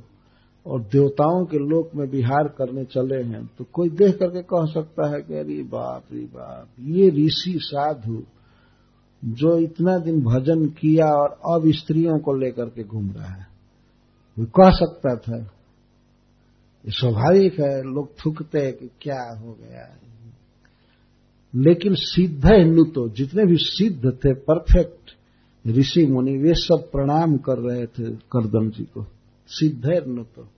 और 0.67 0.83
देवताओं 0.83 1.45
के 1.45 1.59
लोक 1.61 1.95
में 1.95 2.07
विहार 2.09 2.49
करने 2.59 2.85
चले 2.87 3.23
हैं 3.25 3.45
तो 3.59 3.65
कोई 3.73 3.89
देख 3.93 4.15
करके 4.17 4.43
कह 4.45 4.67
सकता 4.73 5.09
है 5.09 5.21
कि 5.23 5.35
अरे 5.35 5.63
बाप 5.69 6.13
रे 6.13 6.21
बाप, 6.27 6.69
ये 6.81 7.09
ऋषि 7.13 7.55
साधु 7.63 8.23
जो 9.23 9.57
इतना 9.61 9.97
दिन 10.01 10.21
भजन 10.23 10.67
किया 10.77 11.07
और 11.15 11.39
अब 11.53 11.71
स्त्रियों 11.75 12.19
को 12.19 12.33
लेकर 12.35 12.69
के 12.69 12.85
घूम 12.85 13.11
रहा 13.11 13.29
है, 13.29 13.47
वो 14.37 14.45
कह 14.55 14.71
सकता 14.77 15.17
था, 15.17 15.39
ये 16.85 16.93
स्वाभाविक 16.93 17.61
है, 17.61 17.75
लोग 17.85 18.09
थूकते 18.17 18.59
हैं 18.59 18.73
कि 18.73 18.89
क्या 19.01 19.23
हो 19.35 19.53
गया। 19.53 19.85
लेकिन 21.55 21.95
सिद्ध 21.97 22.47
हिंदू 22.47 22.85
तो 22.93 23.09
जितने 23.17 23.45
भी 23.47 23.57
सिद्ध 23.61 24.11
थे 24.15 24.33
परफेक्ट 24.43 25.02
ऋषि 25.67 26.07
मुनि, 26.07 26.37
वे 26.37 26.55
सब 26.55 26.89
प्रणाम 26.93 27.37
कर 27.37 27.59
रहे 27.59 27.87
थे 27.87 28.11
करदम 28.11 28.71
जी 28.71 28.85
को। 28.85 29.07
सिद्ध 29.47 29.85
तो 30.37 30.49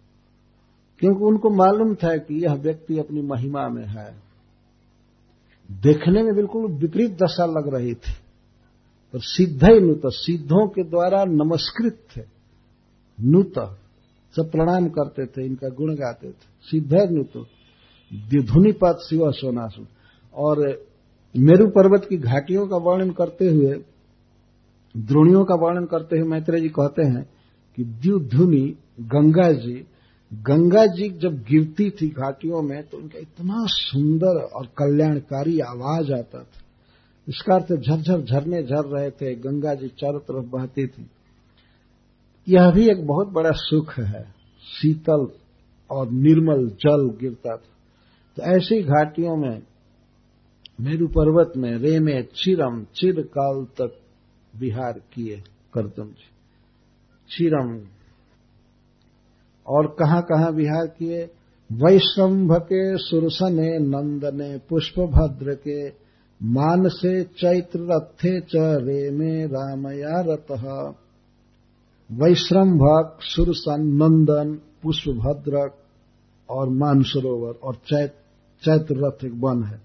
क्योंकि 0.98 1.24
उनको 1.24 1.50
मालूम 1.50 1.94
था 1.94 2.16
कि 2.16 2.44
यह 2.44 2.54
व्यक्ति 2.54 2.98
अपनी 2.98 3.22
महिमा 3.22 3.68
में 3.68 3.86
है। 3.86 4.16
देखने 5.70 6.22
में 6.22 6.34
बिल्कुल 6.34 6.72
विपरीत 6.72 7.10
दशा 7.10 7.46
लग 7.46 7.74
रही 7.74 7.94
थी। 7.94 8.12
पर 9.12 9.18
सिद्ध 9.20 9.64
ही 9.64 9.80
नुत, 9.80 10.00
सिद्धों 10.06 10.68
के 10.68 10.84
द्वारा 10.84 11.24
नमस्कृत 11.24 11.98
थे। 12.16 12.22
नुत, 13.20 13.54
सब 14.36 14.50
प्रणाम 14.50 14.88
करते 14.88 15.26
थे, 15.26 15.46
इनका 15.46 15.68
गुण 15.68 15.94
गाते 15.94 16.28
थे। 16.28 16.46
सिद्ध 16.60 16.94
नुत 16.94 17.46
द्युधुनिपात 18.30 18.96
शिव 18.96 19.32
सोनासु। 19.32 19.84
और 20.34 20.86
मेरु 21.36 21.66
पर्वत 21.66 22.06
की 22.08 22.16
घाटियों 22.16 22.66
का 22.66 22.76
वर्णन 22.76 23.10
करते 23.10 23.46
हुए 23.46 23.84
द्रोणियों 24.96 25.44
का 25.44 25.54
वर्णन 25.54 25.84
करते 25.84 26.18
हुए 26.18 26.28
मैत्रेय 26.28 26.60
जी 26.60 26.68
कहते 26.68 27.02
हैं 27.02 27.30
कि 27.76 27.84
द्युधुनि 27.84 28.76
गंगा 29.00 29.52
जी 29.52 29.86
गंगा 30.34 30.86
जी 30.86 31.08
जब 31.08 31.34
गिरती 31.34 31.90
थी 31.90 32.08
घाटियों 32.08 32.62
में 32.62 32.82
तो 32.82 32.96
उनका 32.98 33.18
इतना 33.18 33.54
सुंदर 33.58 34.42
और 34.42 34.66
कल्याणकारी 34.66 35.60
आवाज़ 35.60 36.12
आता 36.12 36.38
था। 36.38 36.60
इसका 37.28 37.54
अर्थ 37.54 37.72
झरझर 37.72 38.20
झरने 38.20 38.62
झर 38.62 38.84
रहे 38.84 39.10
थे, 39.10 39.34
गंगा 39.34 39.74
जी 39.74 39.88
चारों 39.88 40.20
तरफ़ 40.20 40.46
बहती 40.46 40.86
थी। 40.86 41.06
यह 42.48 42.70
भी 42.70 42.88
एक 42.88 43.06
बहुत 43.06 43.28
बड़ा 43.28 43.50
सुख 43.52 43.98
है। 43.98 44.22
शीतल 44.60 45.26
और 45.90 46.10
निर्मल 46.10 46.66
जल 46.66 47.18
गिरता 47.20 47.56
था। 47.56 47.70
तो 48.36 48.42
ऐसी 48.42 48.82
घाटियों 48.82 49.36
में, 49.36 49.62
मेरु 50.80 51.06
पर्वत 51.06 51.52
में 51.56 51.78
रेमे 51.78 52.22
चिरम 52.22 52.84
चिर 52.84 53.20
काल 53.20 53.64
तक 53.64 54.00
विहार 54.60 55.00
किए 55.12 55.42
करदम 55.74 56.04
जी। 56.04 56.30
चिरम 57.30 57.80
और 59.66 59.86
कहाँ 59.86 60.22
कहाँ 60.22 60.50
विहार 60.50 60.86
किए? 60.86 61.30
वैश्रम्भ 61.72 62.52
के 62.52 62.98
सुरसने 62.98 63.78
नंदने 63.78 64.58
पुष्पभद्र 64.68 65.54
के 65.54 65.88
मानसे 66.42 67.24
चैत्र 67.24 67.80
रथे 67.80 68.40
च 68.40 68.52
रे 68.56 69.02
रेमे 69.02 69.46
रामया 69.46 70.20
रत 70.20 70.46
वैश्रम्भक 72.12 73.18
सुरसन, 73.22 73.80
नंदन 73.80 74.60
पुष्पभद्र 74.82 75.70
और 76.50 76.68
मानसरोवर, 76.68 77.52
और 77.52 77.74
चैत्र 77.74 78.94
रथ 78.98 79.24
एक 79.24 79.32
वन 79.32 79.64
है। 79.64 79.80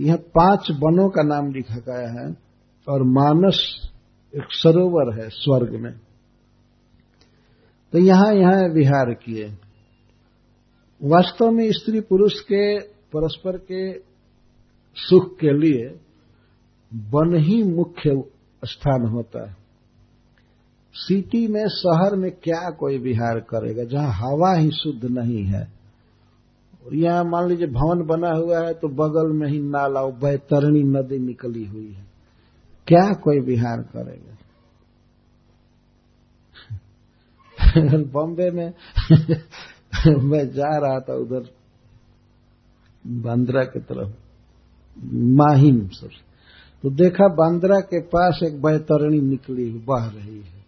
यह 0.00 0.16
पाँच 0.16 0.68
वनों 0.70 1.08
का 1.08 1.22
नाम 1.22 1.52
लिखा 1.52 1.76
गया 1.76 2.20
है। 2.20 2.51
और 2.88 3.02
मानस 3.02 3.88
एक 4.36 4.44
सरोवर 4.50 5.22
है 5.22 5.28
स्वर्ग 5.28 5.80
में। 5.80 5.92
तो 7.92 7.98
यहाँ 7.98 8.34
यहाँ 8.34 8.68
विहार 8.68 9.14
किए। 9.14 9.44
वास्तव 11.02 11.50
में 11.50 11.72
स्त्री 11.72 12.00
पुरुष 12.00 12.40
के, 12.40 12.78
परस्पर 12.80 13.56
के 13.58 13.98
सुख 14.96 15.38
के 15.38 15.52
लिए 15.58 15.86
वन 16.94 17.36
ही 17.36 17.62
मुख्य 17.62 18.24
स्थान 18.64 19.06
होता 19.06 19.48
है। 19.48 19.56
सिटी 20.94 21.46
में, 21.46 21.68
शहर 21.68 22.16
में 22.16 22.30
क्या 22.30 22.70
कोई 22.70 22.98
विहार 22.98 23.40
करेगा, 23.40 23.84
जहाँ 23.84 24.12
हवा 24.12 24.54
ही 24.54 24.70
शुद्ध 24.70 25.04
नहीं 25.04 25.44
है? 25.44 25.72
और 26.86 26.94
यहाँ 26.94 27.24
मान 27.24 27.48
लीजिए 27.48 27.66
भवन 27.66 28.06
बना 28.06 28.30
हुआ 28.30 28.66
है 28.66 28.74
तो 28.74 28.88
बगल 28.88 29.32
में 29.32 29.48
ही 29.48 29.58
नाला 29.58 30.02
बैतरणी 30.02 30.82
नदी 30.82 31.18
निकली 31.18 31.64
हुई 31.64 31.92
है। 31.92 32.11
क्या 32.88 33.12
कोई 33.12 33.40
बिहार 33.40 33.82
करेगा? 33.82 34.32
बॉम्बे 38.02 38.50
में 38.50 38.72
मैं 40.22 40.50
जा 40.50 40.78
रहा 40.78 41.00
था 41.00 41.14
उधर 41.14 41.50
बांद्रा 43.06 43.64
की 43.64 43.80
तरफ़, 43.80 44.10
माहिम 45.14 45.88
सर 45.88 46.08
तो 46.82 46.90
देखा 46.90 47.28
बांद्रा 47.28 47.80
के 47.80 48.00
पास 48.00 48.40
एक 48.42 48.62
बैतरणी 48.62 49.20
निकली, 49.20 49.70
बह 49.70 50.06
रही 50.06 50.38
है। 50.38 50.64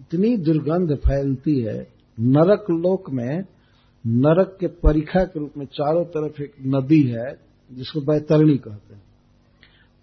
इतनी 0.00 0.36
दुर्गंध 0.36 0.96
फैलती 0.96 1.60
है, 1.60 1.88
नरक 2.20 2.66
लोक 2.70 3.10
में, 3.10 3.44
नरक 4.06 4.56
के 4.60 4.66
परीक्षा 4.66 5.24
के 5.24 5.40
रूप 5.40 5.52
में 5.56 5.66
चारों 5.66 6.04
तरफ़ 6.04 6.42
एक 6.42 6.54
नदी 6.66 7.02
है, 7.02 7.40
जिसको 7.72 8.00
बैतरणी 8.00 8.56
कहते 8.56 8.94
हैं। 8.94 9.02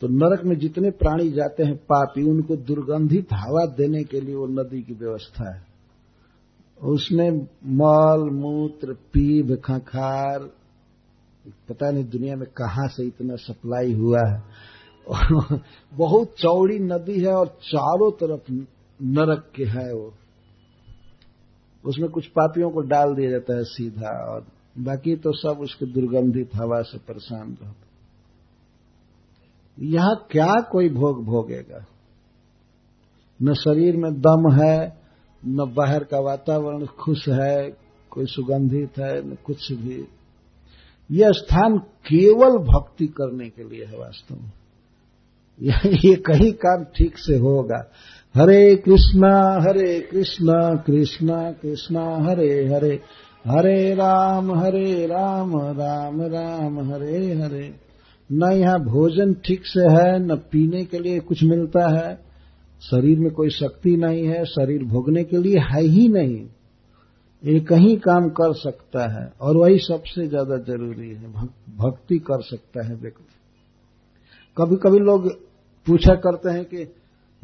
तो 0.02 0.08
नरक 0.08 0.44
में 0.44 0.58
जितने 0.58 0.92
प्राणी 0.92 1.32
जाते 1.32 1.64
हैं 1.64 1.76
पापी, 1.76 2.24
उनको 2.24 2.56
दुर्गंधित 2.56 3.28
हवा 3.34 3.66
देने 3.66 4.04
के 4.04 4.22
लिए 4.22 4.36
वो 4.36 4.48
नदी 4.48 4.82
की 4.82 4.94
व्यवस्था 4.94 5.56
है। 5.56 5.68
उसमें 6.82 7.32
मल, 7.66 8.30
मूत्र, 8.30 8.94
पीभ, 8.94 9.62
खखार, 9.66 10.40
पता 11.70 11.92
नहीं 11.92 12.06
दुनिया 12.06 12.36
में 12.36 12.48
कहाँ 12.48 12.88
से 12.88 13.04
इतना 13.04 13.36
सप्लाई 13.36 13.94
हुआ 13.94 14.20
है। 14.28 14.44
बहुत 15.94 16.36
चौड़ी 16.40 16.80
नदी 16.80 17.20
है 17.20 17.34
और 17.34 17.48
चारों 17.48 18.12
तरफ़ 18.12 18.52
नरक 19.04 19.52
के 19.56 19.64
है 19.64 19.94
वो। 19.94 20.14
उसमें 21.86 22.10
कुछ 22.10 22.28
पापियों 22.28 22.70
को 22.70 22.82
डाल 22.82 23.16
दिया 23.16 23.32
जाता 23.32 23.56
है 23.56 23.64
सीधा 23.64 24.34
और 24.34 24.48
बाकी 24.78 25.16
तो 25.16 25.32
सब 25.32 25.62
उसके 25.62 25.86
दुर्गंधित 25.86 26.50
हवा 26.56 26.82
से 26.82 26.98
परेशान 26.98 27.58
रहते 27.64 27.85
यहाँ 29.80 30.28
क्या 30.32 30.54
कोई 30.72 30.90
भोग 30.90 31.26
भोगेगा? 31.26 31.86
न 33.44 33.54
शरीर 33.54 33.98
में 33.98 34.14
दम 34.14 34.64
है, 34.64 34.98
न 35.48 35.74
बाहर 35.78 36.04
का 36.04 36.20
वातावरण 36.20 36.86
खुश 36.86 37.30
है, 37.30 37.70
कोई 38.10 38.26
सुगंधित 38.26 38.98
है, 39.00 39.32
न 39.32 39.38
कुछ 39.46 39.72
भी। 39.72 40.08
यह 41.12 41.32
स्थान 41.32 41.78
केवल 41.78 42.58
भक्ति 42.58 43.08
करने 43.08 43.50
के 43.50 43.64
लिए 43.64 43.86
है 43.86 43.98
वास्तव 43.98 44.36
में। 44.36 44.52
ये 46.06 46.16
कहीं 46.16 46.54
काम 46.54 46.84
ठीक 46.84 47.18
से 47.18 47.38
होगा। 47.38 47.92
हरे 48.36 48.76
कृष्णा 48.76 49.62
हरे 49.62 50.00
कृष्णा 50.00 50.76
कृष्णा 50.76 51.52
कृष्णा, 51.52 52.18
हरे 52.18 52.68
हरे। 52.68 53.02
हरे 53.48 53.96
राम 53.96 54.60
हरे 54.60 55.06
राम 55.06 55.58
राम 55.58 56.22
राम, 56.22 56.94
हरे 56.94 57.34
हरे। 57.34 57.85
न 58.32 58.52
यहाँ 58.52 58.80
भोजन 58.80 59.34
ठीक 59.34 59.66
से 59.66 59.82
है, 59.82 60.20
न 60.20 60.36
पीने 60.36 60.86
के 60.86 61.00
लिए 61.00 61.20
कुछ 61.20 61.44
मिलता 61.44 61.88
है। 61.90 62.26
शरीर 62.82 63.20
में 63.20 63.32
कोई 63.32 63.50
शक्ति 63.50 63.98
नहीं 63.98 64.28
है, 64.28 64.46
शरीर 64.46 64.84
भोगने 64.84 65.24
के 65.24 65.38
लिए 65.38 65.60
है 65.60 65.82
ही 65.82 66.08
नहीं। 66.08 66.46
ये 67.44 67.60
कहीं 67.60 67.98
काम 67.98 68.30
कर 68.30 68.54
सकता 68.54 69.08
है, 69.14 69.34
और 69.42 69.58
वही 69.58 69.78
सबसे 69.78 70.28
ज़्यादा 70.28 70.58
ज़रूरी 70.58 71.10
है। 71.10 71.32
भक्ति 71.78 72.20
कर 72.20 72.42
सकता 72.42 72.88
है 72.88 72.96
व्यक्ति। 72.96 73.34
कभी 74.58 74.76
कभी 74.76 75.00
लोग 75.00 75.30
पूछा 75.88 76.14
करते 76.16 76.50
हैं 76.50 76.66
कि 76.66 76.88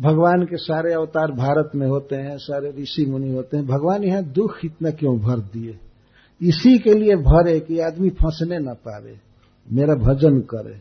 भगवान 0.01 0.43
के 0.43 0.57
सारे 0.57 0.93
अवतार 0.93 1.31
भारत 1.31 1.71
में 1.75 1.87
होते 1.87 2.15
हैं, 2.15 2.37
सारे 2.37 2.71
ऋषि 2.81 3.05
मुनि 3.05 3.31
होते 3.31 3.57
हैं, 3.57 3.65
भगवान 3.65 4.03
यहाँ 4.03 4.23
दुख 4.23 4.65
इतना 4.65 4.91
क्यों 4.91 5.19
भर 5.19 5.39
दिए? 5.39 5.79
इसी 6.41 6.77
के 6.77 6.93
लिए 6.93 7.15
भरे 7.15 7.59
कि 7.59 7.79
आदमी 7.79 8.09
फंसने 8.09 8.59
न 8.59 8.73
पावे। 8.73 9.30
मेरा 9.67 9.95
भजन 9.95 10.39
करे। 10.39 10.79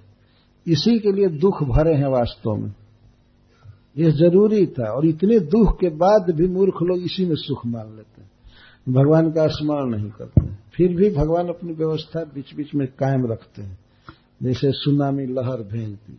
इसी 0.66 0.98
के 0.98 1.12
लिए 1.12 1.26
दुख 1.38 1.62
भरे 1.62 1.94
हैं 1.94 2.08
वास्तव 2.08 2.54
में। 2.54 2.72
यह 3.98 4.10
ज़रूरी 4.10 4.66
था 4.66 4.92
और 4.92 5.06
इतने 5.06 5.38
दुख 5.40 5.76
के 5.80 5.88
बाद 5.88 6.30
भी 6.30 6.48
मूर्ख 6.48 6.82
लोग 6.82 7.02
इसी 7.02 7.24
में 7.24 7.34
सुख 7.34 7.66
मान 7.66 7.96
लेते 7.96 8.22
हैं। 8.22 8.30
भगवान 8.88 9.30
का 9.30 9.46
स्मरण 9.46 9.90
नहीं 9.90 10.10
करते 10.10 10.48
फिर 10.74 10.96
भी 10.96 11.10
भगवान 11.10 11.48
अपनी 11.48 11.72
व्यवस्था 11.72 12.20
बीच 12.24 12.54
बीच 12.54 12.74
में 12.74 12.86
कायम 12.88 13.26
रखते 13.26 13.62
हैं। 13.62 13.78
जैसे 14.42 14.70
सुनामी 14.72 15.26
लहर 15.26 15.62
भेजती 15.62 16.18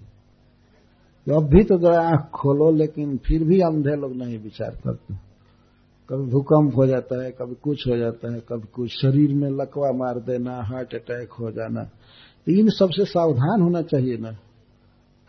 तो 1.27 1.39
अब 1.39 1.47
भी 1.49 1.63
तो 1.63 1.77
जरा 1.77 2.01
आँख 2.01 2.29
खोलो, 2.33 2.71
लेकिन 2.71 3.17
फिर 3.17 3.43
भी 3.43 3.59
अंधे 3.59 3.95
लोग 3.95 4.13
नहीं 4.15 4.39
विचार 4.39 4.69
करते। 4.69 5.13
कभी 6.09 6.31
भूकंप 6.31 6.77
हो 6.77 6.85
जाता 6.85 7.23
है, 7.23 7.31
कभी 7.31 7.55
कुछ 7.55 7.87
हो 7.87 7.97
जाता 7.97 8.33
है, 8.33 8.39
कभी 8.39 8.67
कुछ। 8.73 8.89
शरीर 8.89 9.33
में 9.33 9.49
लकवा 9.49 9.91
मार 9.91 10.19
देना, 10.19 10.55
हार्ट 10.63 10.95
अटैक 10.95 11.31
हो 11.31 11.51
जाना। 11.51 11.89
इन 12.49 12.69
सबसे 12.69 13.05
सावधान 13.05 13.61
होना 13.61 13.81
चाहिए 13.81 14.17
ना। 14.17 14.31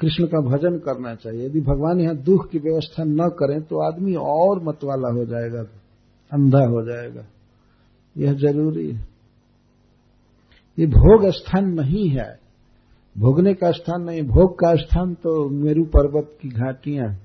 कृष्ण 0.00 0.26
का 0.26 0.40
भजन 0.40 0.78
करना 0.78 1.14
चाहिए। 1.14 1.46
यदि 1.46 1.60
भगवान 1.60 2.00
यहाँ 2.00 2.16
दुख 2.16 2.50
की 2.50 2.58
व्यवस्था 2.58 3.04
न 3.04 3.28
करें 3.28 3.62
तो 3.62 3.86
आदमी 3.86 4.14
और 4.14 4.62
मतवाला 4.62 5.08
हो 5.08 5.24
जाएगा, 5.24 5.62
अंधा 6.32 6.58
हो 6.58 6.82
जाएगा। 6.82 7.26
यह 8.16 8.32
ज़रूरी 8.32 8.90
है। 8.90 9.08
ये 10.78 10.86
भोग 10.86 11.26
स्थान 11.26 11.68
नहीं 11.68 12.08
है। 12.08 12.40
भोगने 13.18 13.54
का 13.54 13.70
स्थान 13.70 14.02
नहीं। 14.02 14.22
भोग 14.22 14.54
का 14.54 14.74
स्थान 14.74 15.14
तो 15.14 15.48
मेरू 15.48 15.84
पर्वत 15.84 16.38
की 16.42 16.48
घाटियाँ 16.48 17.20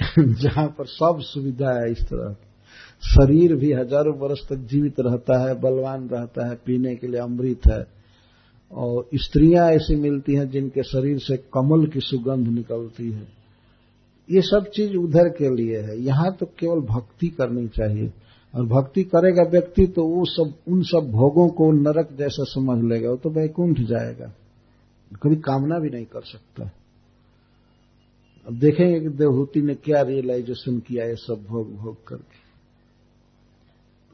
जहाँ 0.18 0.66
पर 0.66 0.86
सब 0.86 1.18
सुविधा 1.20 1.70
है 1.70 1.90
इस 1.90 2.02
तरह 2.02 2.49
शरीर 3.02 3.54
भी 3.54 3.72
हज़ारों 3.72 4.18
वर्ष 4.18 4.40
तक 4.48 4.56
जीवित 4.56 4.94
रहता 5.00 5.48
है, 5.48 5.60
बलवान 5.60 6.08
रहता 6.08 6.48
है, 6.48 6.54
पीने 6.54 6.94
के 6.96 7.06
लिए 7.06 7.20
अमृत 7.20 7.60
है। 7.70 8.00
और 8.72 9.08
स्त्रियाँ 9.14 9.70
ऐसी 9.70 9.96
मिलती 9.96 10.34
हैं 10.34 10.50
जिनके 10.50 10.82
शरीर 10.82 11.18
से 11.18 11.36
कमल 11.36 11.86
की 11.86 12.00
सुगंध 12.00 12.48
निकलती 12.48 13.10
है। 13.10 13.28
ये 14.30 14.40
सब 14.40 14.70
चीज़ 14.74 14.96
उधर 14.96 15.28
के 15.28 15.56
लिए 15.56 15.78
है। 15.78 16.00
यहाँ 16.00 16.32
तो 16.32 16.46
केवल 16.46 16.80
भक्ति 16.80 17.28
करनी 17.28 17.68
चाहिए। 17.68 18.12
और 18.54 18.66
भक्ति 18.66 19.02
करेगा 19.04 19.42
व्यक्ति 19.42 19.86
तो 19.86 20.04
वो 20.04 20.24
सब, 20.24 20.54
उन 20.68 20.82
सब 20.82 21.10
भोगों 21.10 21.48
को 21.48 21.72
नरक 21.72 22.08
जैसा 22.18 22.44
समझ 22.44 22.84
लेगा। 22.84 23.10
वो 23.10 23.16
तो 23.16 23.30
वैकुंठ 23.30 23.80
जाएगा। 23.80 24.32
कभी 25.22 25.36
कामना 25.36 25.78
भी 25.78 25.90
नहीं 25.90 26.04
कर 26.04 26.20
सकता। 26.20 26.70
अब 28.46 28.58
देखेंगे 28.58 29.00
कि 29.00 29.08
देवहूति 29.08 29.62
ने 29.62 29.74
क्या 29.74 30.02
रियलाइजेशन 30.02 30.78
किया 30.78 31.04
ये 31.04 31.14
सब 31.14 31.44
भोग 31.48 31.76
भोग 31.76 32.06
करके। 32.08 32.49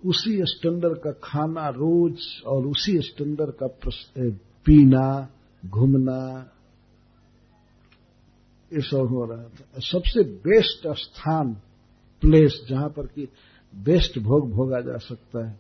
उसी 0.07 0.39
स्टैंडर्ड 0.43 0.99
का 0.99 1.11
खाना 1.11 1.69
रोज 1.69 2.19
और 2.47 2.67
उसी 2.67 2.99
स्टैंडर्ड 3.01 3.55
का 3.63 3.67
पीना, 4.67 5.29
घूमना, 5.67 6.51
ये 8.73 8.81
सब 8.81 9.09
हो 9.11 9.25
रहा 9.25 9.45
था। 9.45 9.81
सबसे 9.81 10.23
बेस्ट 10.23 10.89
स्थान 10.99 11.55
प्लेस 12.23 12.67
जहाँ 12.71 12.89
पर 12.89 13.07
कि 13.07 13.29
बेस्ट 13.75 14.19
भोग 14.19 14.51
भोगा 14.51 14.81
जा 14.81 14.97
सकता 14.99 15.49
है 15.49 15.59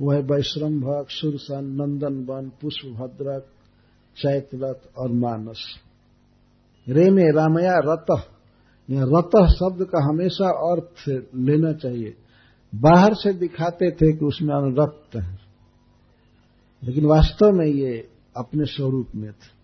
वह 0.00 0.14
है 0.14 0.22
वैश्रम 0.22 0.80
भग, 0.80 1.06
सुरसन 1.08 1.64
नंदन 1.64 2.24
वन 2.24 2.50
पुष्प 2.60 2.86
भद्रक 2.86 3.46
चैतरथ 4.16 4.98
और 4.98 5.12
मानस। 5.12 5.64
रे 6.88 7.10
में 7.10 7.32
रामया 7.32 7.74
रत, 7.78 8.06
यह 8.90 9.02
रत 9.02 9.48
शब्द 9.50 9.84
का 9.84 10.04
हमेशा 10.04 10.48
अर्थ 10.72 11.08
लेना 11.36 11.72
चाहिए। 11.72 12.14
बाहर 12.74 13.14
से 13.14 13.32
दिखाते 13.32 13.90
थे 13.90 14.12
कि 14.12 14.24
उसमें 14.24 14.54
अनुरक्त 14.54 15.16
है। 15.16 15.38
लेकिन 16.84 17.04
वास्तव 17.04 17.52
में 17.52 17.66
ये 17.66 18.08
अपने 18.36 18.64
स्वरूप 18.64 19.06
में 19.14 19.32
थे। 19.32 19.62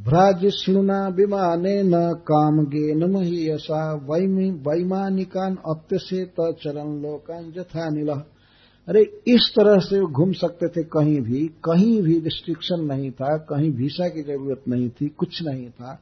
भ्राजिष्णुना 0.00 1.08
विमाने 1.08 1.82
न 1.82 2.12
काम 2.12 2.64
गे 2.64 2.94
न 2.94 3.12
महीयसा 3.12 3.94
वैमानिकान 3.94 5.56
अत्यसेत 5.56 6.34
चरण 6.40 7.02
लोकान 7.02 7.52
जथा 7.52 7.88
नील। 7.88 8.08
अरे, 8.88 9.00
इस 9.26 9.52
तरह 9.56 9.78
से 9.78 10.00
घूम 10.00 10.32
सकते 10.32 10.68
थे 10.68 10.82
कहीं 10.84 11.20
भी। 11.20 11.46
कहीं 11.48 12.02
भी 12.02 12.18
रिस्ट्रिक्शन 12.18 12.80
नहीं 12.80 13.10
था, 13.10 13.36
कहीं 13.36 13.70
वीसा 13.70 14.08
की 14.08 14.22
ज़रूरत 14.22 14.62
नहीं 14.68 14.90
थी, 14.90 15.08
कुछ 15.08 15.42
नहीं 15.42 15.70
था। 15.70 16.00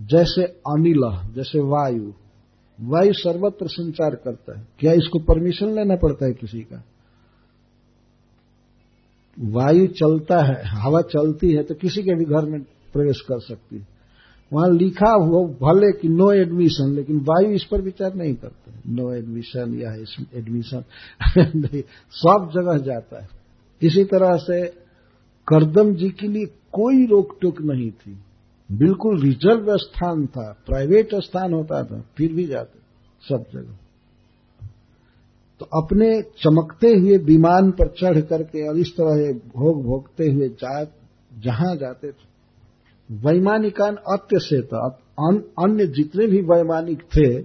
जैसे 0.00 0.42
अनिल, 0.42 1.32
जैसे 1.34 1.60
वायु। 1.60 2.12
वायु 2.82 3.12
सर्वत्र 3.12 3.68
संचार 3.68 4.14
करता 4.14 4.58
है। 4.58 4.66
क्या 4.78 4.92
इसको 4.92 5.18
परमिशन 5.18 5.74
लेना 5.74 5.96
पड़ता 5.96 6.26
है 6.26 6.32
किसी 6.32 6.60
का? 6.60 6.84
वायु 9.38 9.86
चलता 9.86 10.44
है, 10.44 10.62
हवा 10.66 11.00
चलती 11.00 11.52
है 11.52 11.62
तो 11.62 11.74
किसी 11.74 12.02
के 12.02 12.14
भी 12.14 12.24
घर 12.24 12.44
में 12.44 12.60
प्रवेश 12.62 13.20
कर 13.20 13.40
सकती 13.40 13.76
है। 13.76 13.88
वहाँ 14.52 14.70
लिखा 14.70 15.10
हुआ, 15.10 15.46
भले 15.46 15.92
कि 15.92 16.08
नो 16.08 16.32
एडमिशन 16.32 16.94
लेकिन 16.94 17.20
वायु 17.20 17.50
इस 17.50 17.64
पर 17.64 17.80
विचार 17.80 18.14
नहीं 18.14 18.34
करते 18.34 18.70
नो 18.90 19.12
एडमिशन 19.12 19.74
या 19.74 19.94
एडमिशन 20.34 20.84
नहीं, 21.38 21.82
सब 22.10 22.50
जगह 22.54 22.78
जाता 22.78 23.22
है। 23.22 23.28
इसी 23.82 24.04
तरह 24.04 24.36
से 24.36 24.66
करदम 25.48 25.94
जी 25.94 26.08
के 26.08 26.28
लिए 26.28 26.46
कोई 26.72 27.06
रोक 27.06 27.38
टोक 27.40 27.62
नहीं 27.62 27.90
थी। 27.90 28.18
बिल्कुल 28.72 29.22
रिज़र्व 29.22 29.76
स्थान 29.76 30.26
था, 30.26 30.62
प्राइवेट 30.66 31.14
स्थान 31.14 31.52
होता 31.52 31.84
था, 31.84 32.04
फिर 32.16 32.32
भी 32.32 32.46
जाते, 32.46 32.78
सब 33.22 33.44
जगह। 33.54 33.78
तो 35.60 35.66
अपने 35.66 36.22
चमकते 36.22 36.94
हुए 36.94 37.18
विमान 37.18 37.70
पर 37.70 37.88
चढ़ 37.88 38.20
करके 38.20 38.68
और 38.68 38.78
इस 38.78 38.92
तरह 38.92 39.32
भोग 39.32 39.82
भोगते 39.84 40.30
हुए 40.30 40.48
जा, 40.48 40.84
जहाँ 41.38 41.76
जाते 41.76 42.10
थे। 42.10 42.30
वैमानिकान 43.12 43.96
अत्य 43.96 44.38
से 44.38 44.56
अन्य 45.62 45.86
जितने 45.86 46.26
भी 46.26 46.40
वैमानिक 46.40 47.02
थे, 47.02 47.38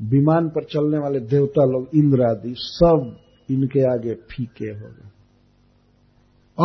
विमान 0.00 0.48
पर 0.48 0.64
चलने 0.64 0.98
वाले 0.98 1.20
देवता 1.20 1.64
लोग, 1.64 1.88
इंद्र 1.94 2.22
आदि, 2.22 2.54
सब 2.58 3.16
इनके 3.50 3.92
आगे 3.92 4.14
फीके 4.14 4.66
हो 4.66 4.88
गए। 4.88 5.08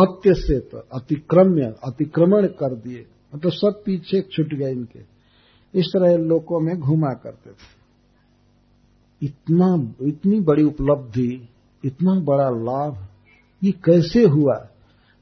अत्य 0.06 0.34
से 0.34 0.58
तो 0.58 0.78
अतिक्रम्य, 0.78 1.74
अतिक्रमण 1.84 2.46
कर 2.46 2.74
दिए। 2.74 3.06
मतलब 3.34 3.52
सब 3.52 3.82
पीछे 3.86 4.20
छुट 4.20 4.54
गए 4.54 4.72
इनके। 4.72 5.00
इस 5.74 5.86
तरह 5.86 6.16
लोगों 6.16 6.60
में 6.60 6.80
घुमा 6.80 7.10
करते 7.10 7.50
थे। 7.50 7.84
इतना, 9.22 9.94
इतनी 10.06 10.40
बड़ी 10.40 10.62
उपलब्धि, 10.62 11.48
इतना 11.84 12.14
बड़ा 12.14 12.50
लाभ, 12.50 13.06
ये 13.62 13.72
कैसे 13.72 14.24
हुआ? 14.24 14.68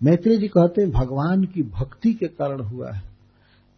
मैत्री 0.03 0.37
जी 0.37 0.49
कहते 0.49 0.83
हैं, 0.83 0.91
भगवान 0.91 1.45
की 1.45 1.63
भक्ति 1.63 2.13
के 2.13 2.27
कारण 2.27 2.61
हुआ 2.61 2.91
है। 2.91 3.03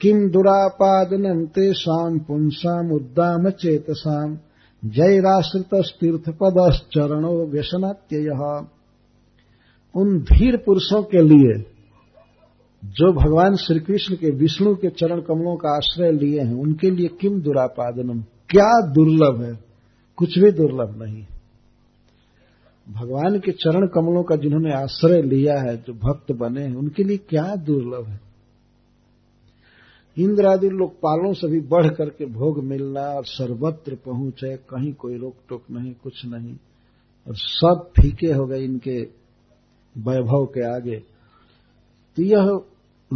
किम 0.01 0.31
दुरापादनम 0.31 1.47
तेषाम 1.47 2.19
पुंसाम 2.19 2.93
उद्दाम 2.93 3.51
चेतसाम 3.51 4.39
जैराश्रित 4.85 5.69
तीर्थ 5.75 6.31
चरणो 6.95 7.47
व्यसनात्यय। 7.47 8.29
उन 9.95 10.21
धीर 10.21 10.57
पुरुषों 10.57 11.03
के 11.03 11.23
लिए 11.23 11.74
जो 12.85 13.13
भगवान 13.13 13.57
श्री 13.57 13.81
कृष्ण 13.81 14.17
के 14.17 14.31
विष्णु 14.31 14.75
के 14.75 14.89
चरण 14.89 15.21
कमलों 15.21 15.57
का 15.57 15.77
आश्रय 15.77 16.13
लिए 16.13 16.41
हैं, 16.41 16.55
उनके 16.55 16.91
लिए 16.91 17.09
किम 17.09 17.41
दुरापादनम? 17.41 18.21
क्या 18.23 18.87
दुर्लभ 18.93 19.43
है? 19.43 19.65
कुछ 20.17 20.39
भी 20.39 20.53
दुर्लभ 20.53 21.03
नहीं। 21.03 21.27
भगवान 22.93 23.39
के 23.39 23.53
चरण 23.53 23.87
कमलों 23.87 24.23
का 24.23 24.37
जिन्होंने 24.37 24.73
आश्रय 24.73 25.23
लिया 25.23 25.61
है, 25.61 25.77
जो 25.77 25.93
भक्त 25.93 26.33
बने 26.33 26.63
हैं, 26.63 26.75
उनके 26.75 27.05
लिए 27.05 27.17
क्या 27.17 27.57
दुर्लभ 27.57 28.07
है? 28.07 28.21
इंद्र 30.19 30.47
आदि 30.47 30.69
लोकपालों 30.69 31.33
से 31.33 31.49
भी 31.49 31.61
बढ़ 31.61 31.89
करके 31.89 32.27
भोग 32.27 32.65
मिलना 32.65 33.01
और 33.01 33.25
सर्वत्र 33.25 33.95
पहुँचे, 33.95 34.57
कहीं 34.57 34.93
कोई 34.93 35.17
रोक 35.17 35.35
टोक 35.49 35.63
नहीं, 35.71 35.95
कुछ 36.03 36.27
नहीं। 36.27 36.55
और 37.29 37.35
सब 37.37 37.91
फीके 38.01 38.33
हो 38.33 38.47
गए 38.47 38.61
इनके 38.61 39.03
वैभव 39.99 40.45
के 40.45 40.77
आगे। 40.77 40.97
तो 42.17 42.23
यह 42.23 42.61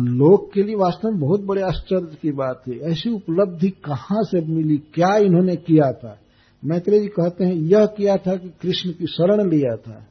लोक 0.07 0.53
के 0.53 0.63
लिए 0.63 0.75
वास्तव 0.75 1.11
में 1.11 1.21
बहुत 1.21 1.41
बड़े 1.41 1.63
आश्चर्य 1.63 2.17
की 2.23 2.33
बात 2.33 2.63
है। 2.69 2.75
ऐसी 2.75 3.11
उपलब्धि 3.11 3.71
कहाँ 3.71 4.23
से 4.23 4.41
मिली? 4.41 4.77
क्या 4.77 5.17
इन्होंने 5.17 5.57
किया 5.57 5.93
था? 5.93 6.19
मैत्रेय 6.65 7.01
जी 7.01 7.09
कहते 7.09 7.45
हैं, 7.45 7.55
यह 7.55 7.87
किया 7.87 8.17
था 8.17 8.37
कि 8.37 8.49
कृष्ण 8.49 8.93
की 8.93 9.07
शरण 9.07 9.51
लिया 9.51 9.77
था। 9.77 10.07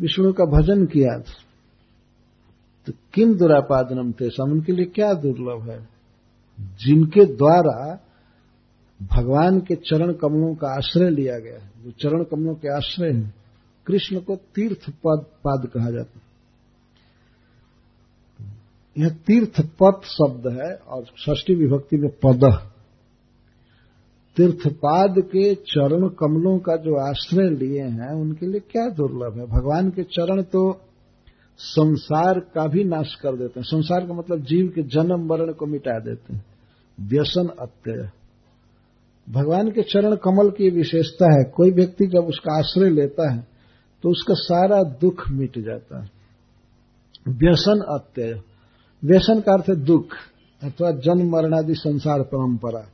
विष्णु 0.00 0.32
का 0.32 0.44
भजन 0.44 0.86
किया 0.86 1.18
था। 1.18 1.32
तो 2.86 2.92
किम 3.14 3.34
दुरापादनम 3.34 4.12
थे 4.12 4.26
उनके 4.26 4.72
लिए 4.72 4.84
क्या 4.84 5.14
दुर्लभ 5.14 5.70
है? 5.70 5.88
जिनके 6.60 7.24
द्वारा 7.24 8.00
भगवान 9.02 9.60
के 9.60 9.74
चरण 9.74 10.12
कमलों 10.12 10.54
का 10.54 10.68
आश्रय 10.68 11.10
लिया 11.10 11.38
गया 11.38 11.70
जो 11.84 11.90
चरण 11.90 12.24
कमलों 12.24 12.54
के 12.54 12.76
आश्रय 12.76 13.12
हैं, 13.12 13.34
कृष्ण 13.86 14.20
को 14.20 14.36
तीर्थ 14.36 14.90
पद 14.90 15.24
पाद 15.44 15.66
कहा 15.66 15.90
जाता 15.90 16.12
है। 16.16 16.25
यह 18.96 19.08
तीर्थ 19.26 19.60
पद 19.80 20.00
शब्द 20.06 20.46
है, 20.52 20.74
और 20.86 21.04
षष्ठी 21.18 21.54
विभक्ति 21.54 21.96
में 21.96 22.10
पद। 22.24 22.44
तीर्थपाद 24.36 25.14
के 25.18 25.54
चरण 25.54 26.08
कमलों 26.08 26.58
का 26.58 26.76
जो 26.76 26.96
आश्रय 27.00 27.48
लिए 27.50 27.82
हैं, 27.82 28.14
उनके 28.14 28.46
लिए 28.46 28.60
क्या 28.60 28.88
दुर्लभ 28.88 29.38
है? 29.38 29.46
भगवान 29.46 29.90
के 29.90 30.02
चरण 30.04 30.42
तो 30.42 30.80
संसार 31.58 32.40
का 32.54 32.66
भी 32.66 32.84
नाश 32.84 33.14
कर 33.14 33.36
देते 33.36 33.60
हैं। 33.60 33.66
संसार 33.66 34.06
का 34.06 34.14
मतलब 34.14 34.40
जीव 34.40 34.66
के 34.74 34.82
जन्म 34.82 35.26
मरण 35.26 35.52
को 35.52 35.66
मिटा 35.66 35.98
देते 36.00 36.34
हैं। 36.34 36.44
व्यसन 36.98 37.48
अत्यय। 37.60 38.10
भगवान 39.26 39.70
के 39.70 39.82
चरण 39.82 40.14
कमल 40.16 40.50
की 40.50 40.70
विशेषता 40.70 41.32
है, 41.32 41.44
कोई 41.50 41.70
व्यक्ति 41.70 42.06
जब 42.06 42.24
उसका 42.24 42.58
आश्रय 42.58 42.90
लेता 42.90 43.30
है 43.32 43.46
तो 44.02 44.10
उसका 44.10 44.34
सारा 44.36 44.82
दुख 45.00 45.28
मिट 45.30 45.58
जाता 45.58 46.02
है। 46.02 46.10
व्यसन 47.28 47.80
अत्यय। 47.88 48.40
व्यसन 49.04 49.40
का 49.40 49.52
अर्थ 49.52 49.70
दुख, 49.70 50.06
अथवा 50.62 50.90
जन्म 50.90 51.30
मरणादि 51.30 51.74
संसार 51.74 52.20
परंपरा। 52.22 52.86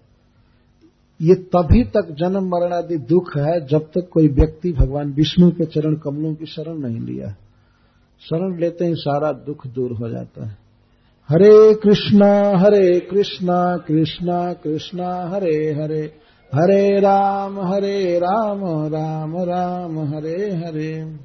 ये 1.22 1.34
तभी 1.34 1.84
तक 1.84 2.16
जन्म 2.18 2.48
मरणादि 2.48 2.96
दुख 2.96 3.36
है 3.36 3.66
जब 3.66 3.80
तक 3.80 4.08
कोई 4.12 4.28
व्यक्ति 4.28 4.72
भगवान 4.72 5.12
विष्णु 5.12 5.50
के 5.50 5.64
चरण 5.64 5.94
कमलों 5.94 6.34
की 6.34 6.46
शरण 6.46 6.78
नहीं 6.78 7.00
लिया। 7.00 7.28
शरण 8.30 8.58
लेते 8.58 8.84
ही 8.84 8.94
सारा 8.94 9.32
दुख 9.32 9.66
दूर 9.66 9.92
हो 9.92 10.08
जाता 10.08 10.46
है। 10.46 10.62
हरे 11.28 11.74
कृष्णा 11.74 12.58
हरे 12.58 13.00
कृष्णा 13.00 13.76
कृष्णा 13.76 14.52
कृष्णा, 14.52 15.28
हरे 15.28 15.72
हरे 15.72 16.12
हरे 16.54 17.00
राम 17.00 17.60
हरे 17.60 18.18
राम 18.18 18.60
राम 18.64 19.36
राम 19.36 19.36
राम, 19.36 20.14
हरे 20.14 20.54
हरे। 20.54 21.16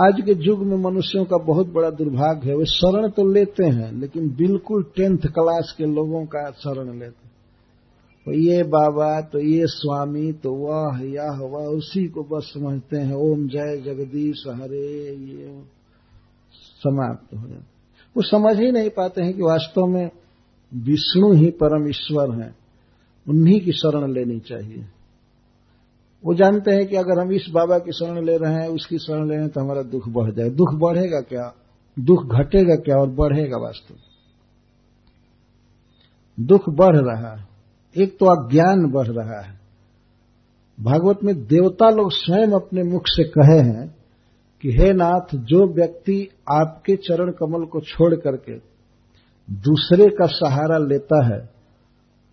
आज 0.00 0.14
के 0.24 0.32
युग 0.32 0.62
में 0.62 0.76
मनुष्यों 0.76 1.24
का 1.24 1.36
बहुत 1.36 1.66
बड़ा 1.66 1.90
दुर्भाग्य 1.90 2.50
है, 2.50 2.56
वे 2.56 2.64
शरण 2.64 3.08
तो 3.08 3.32
लेते 3.32 3.64
हैं, 3.64 4.00
लेकिन 4.00 4.28
बिल्कुल 4.28 4.82
टेंथ 4.96 5.18
क्लास 5.18 5.74
के 5.78 5.84
लोगों 5.84 6.26
का 6.26 6.50
शरण 6.50 6.92
लेते 6.92 7.26
हैं। 7.26 7.32
तो 8.26 8.32
ये 8.32 8.62
बाबा 8.62 9.20
तो 9.20 9.38
ये 9.38 9.66
स्वामी 9.66 10.32
तो 10.32 10.54
वह, 10.54 11.00
यह, 11.02 11.38
वह, 11.40 11.66
उसी 11.66 12.08
को 12.08 12.22
बस 12.22 12.42
समझते 12.54 12.96
हैं, 12.96 13.14
ओम 13.14 13.48
जय 13.48 13.82
जगदीश, 13.84 14.44
हरे, 14.48 15.16
ये। 15.32 15.76
समाप्त 16.54 17.34
हो 17.34 17.48
जाते 17.48 17.76
वो 18.16 18.22
समझ 18.22 18.60
ही 18.60 18.70
नहीं 18.72 18.90
पाते 18.90 19.22
हैं 19.22 19.34
कि 19.34 19.42
वास्तव 19.42 19.86
में 19.86 20.10
विष्णु 20.74 21.32
ही 21.32 21.50
परम 21.50 21.88
ईश्वर 21.88 22.42
हैं, 22.42 22.56
उन्हीं 23.28 23.60
की 23.60 23.72
शरण 23.72 24.12
लेनी 24.12 24.40
चाहिए। 24.40 24.84
वो 26.26 26.34
जानते 26.34 26.70
हैं 26.70 26.86
कि 26.86 26.96
अगर 26.96 27.20
हम 27.20 27.32
इस 27.32 27.46
बाबा 27.52 27.78
की 27.78 27.92
शरण 27.92 28.24
ले 28.24 28.36
रहे 28.36 28.54
हैं, 28.54 28.68
उसकी 28.68 28.98
शरण 28.98 29.28
ले 29.28 29.34
रहे 29.34 29.42
हैं 29.42 29.48
तो 29.48 29.60
हमारा 29.60 29.82
दुख 29.82 30.08
बढ़ 30.08 30.32
जाए। 30.32 30.48
दुख 30.48 30.74
बढ़ेगा 30.74 31.20
क्या? 31.20 31.54
दुख 31.98 32.24
घटेगा 32.24 32.74
क्या 32.74 32.96
और 32.96 33.10
बढ़ेगा 33.10 33.56
वास्तव 33.56 33.94
दुख 36.40 36.62
बढ़ 36.68 36.96
रहा 36.96 37.36
है। 37.36 37.46
एक 37.96 38.18
तो 38.18 38.26
अज्ञान 38.26 38.90
बढ़ 38.90 39.06
रहा 39.06 39.40
है। 39.40 39.60
भागवत 40.80 41.18
में 41.24 41.46
देवता 41.46 41.90
लोग 41.90 42.12
स्वयं 42.12 42.48
अपने 42.48 42.82
मुख 42.82 43.02
से 43.06 43.24
कहे 43.24 43.58
हैं 43.58 43.94
कि, 44.62 44.68
हे 44.68 44.92
नाथ, 44.92 45.36
जो 45.36 45.74
व्यक्ति 45.74 46.28
आपके 46.52 46.96
चरण 46.96 47.30
कमल 47.30 47.64
को 47.64 47.80
छोड़ 47.80 48.14
करके 48.14 48.52
दूसरे 49.54 50.06
का 50.06 50.26
सहारा 50.26 50.78
लेता 50.78 51.24
है, 51.24 51.50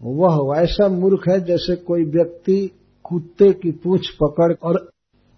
वह 0.02 0.36
वैसा 0.36 0.88
मूर्ख 0.88 1.30
है 1.30 1.40
जैसे 1.40 1.76
कोई 1.76 2.03
व्यक्ति 2.03 2.72
कुत्ते 3.03 3.53
की 3.53 3.71
पूछ 3.71 4.09
पकड़ 4.09 4.53
और 4.53 4.91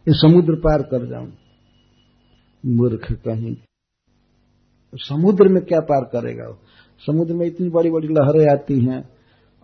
समुद्र 0.09 0.55
पार 0.55 0.81
कर 0.81 1.09
जाऊँ। 1.09 1.33
मूर्ख 2.65 3.13
कहीं। 3.13 3.55
समुद्र 4.95 5.47
में 5.47 5.63
क्या 5.63 5.79
पार 5.79 6.03
करेगा 6.03 6.47
वो? 6.47 6.59
समुद्र 6.99 7.33
में 7.33 7.45
इतनी 7.45 7.69
बड़ी 7.69 7.91
बड़ी 7.91 8.07
लहरें 8.07 8.51
आती 8.51 8.85
हैं 8.85 9.09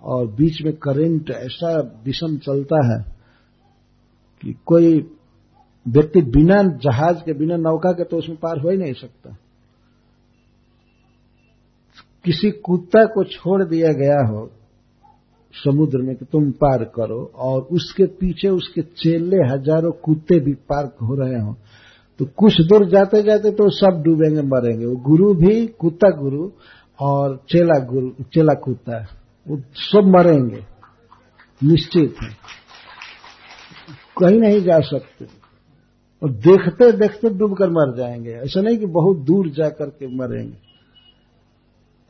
और 0.04 0.28
बीच 0.28 0.62
में 0.62 0.74
करंट 0.74 1.30
ऐसा 1.30 2.02
विषम 2.06 2.38
चलता 2.38 2.78
है 2.86 3.16
कि 4.42 4.54
कोई 4.66 5.00
व्यक्ति 5.88 6.22
बिना 6.22 6.64
जहाज़ 6.64 7.24
के, 7.24 7.34
बिना 7.34 7.56
नौका 7.56 7.92
के 7.92 8.04
तो 8.04 8.18
उसमें 8.18 8.38
पार 8.38 8.60
हो 8.60 8.70
ही 8.70 8.78
नहीं 8.78 8.94
सकता। 8.94 9.38
किसी 12.26 12.52
कुत्ता 12.52 13.06
को 13.06 13.24
छोड़ 13.24 13.64
दिया 13.64 13.94
गया 13.94 14.28
हो 14.28 14.52
समुद्र 15.54 15.98
में 15.98 16.16
कि 16.16 16.26
तुम 16.26 16.52
पार 16.52 16.84
करो 16.84 17.32
और 17.36 17.62
उसके 17.62 18.06
पीछे 18.06 18.48
उसके 18.48 18.82
चेले 18.82 19.38
हज़ारों 19.38 19.92
कुत्ते 19.92 20.40
भी 20.40 20.54
पार 20.54 20.86
हो 20.86 21.16
रहे 21.16 21.40
हो। 21.40 21.56
तो 22.20 22.26
कुछ 22.26 22.62
दूर 22.62 22.86
जाते 22.86 23.24
जाते 23.24 23.52
तो 23.52 23.70
सब 23.70 24.04
डूबेंगे, 24.06 24.42
मरेंगे। 24.42 24.86
वो 24.86 24.96
गुरु 24.96 25.34
भी, 25.34 25.68
कुत्ता 25.68 26.10
गुरु 26.10 26.50
और 27.00 27.44
चेला 27.50 27.80
गुरु, 27.80 28.24
चेला 28.24 28.54
कुत्ता, 28.54 29.06
वो 29.48 29.62
सब 29.76 30.14
मरेंगे। 30.18 30.64
निश्चित 31.64 32.16
है। 32.24 32.30
कहीं 34.18 34.40
नहीं 34.40 34.62
जा 34.62 34.80
सकते। 34.80 35.26
और 36.24 36.32
देखते 36.32 36.92
देखते 36.92 37.30
डूबकर 37.30 37.70
मर 37.70 37.98
जाएँगे। 37.98 38.32
ऐसा 38.32 38.62
नहीं 38.62 38.78
कि 38.78 38.86
बहुत 38.86 39.18
दूर 39.18 39.50
जाकर 39.50 39.86
के 39.86 40.16
मरेंगे। 40.16 40.71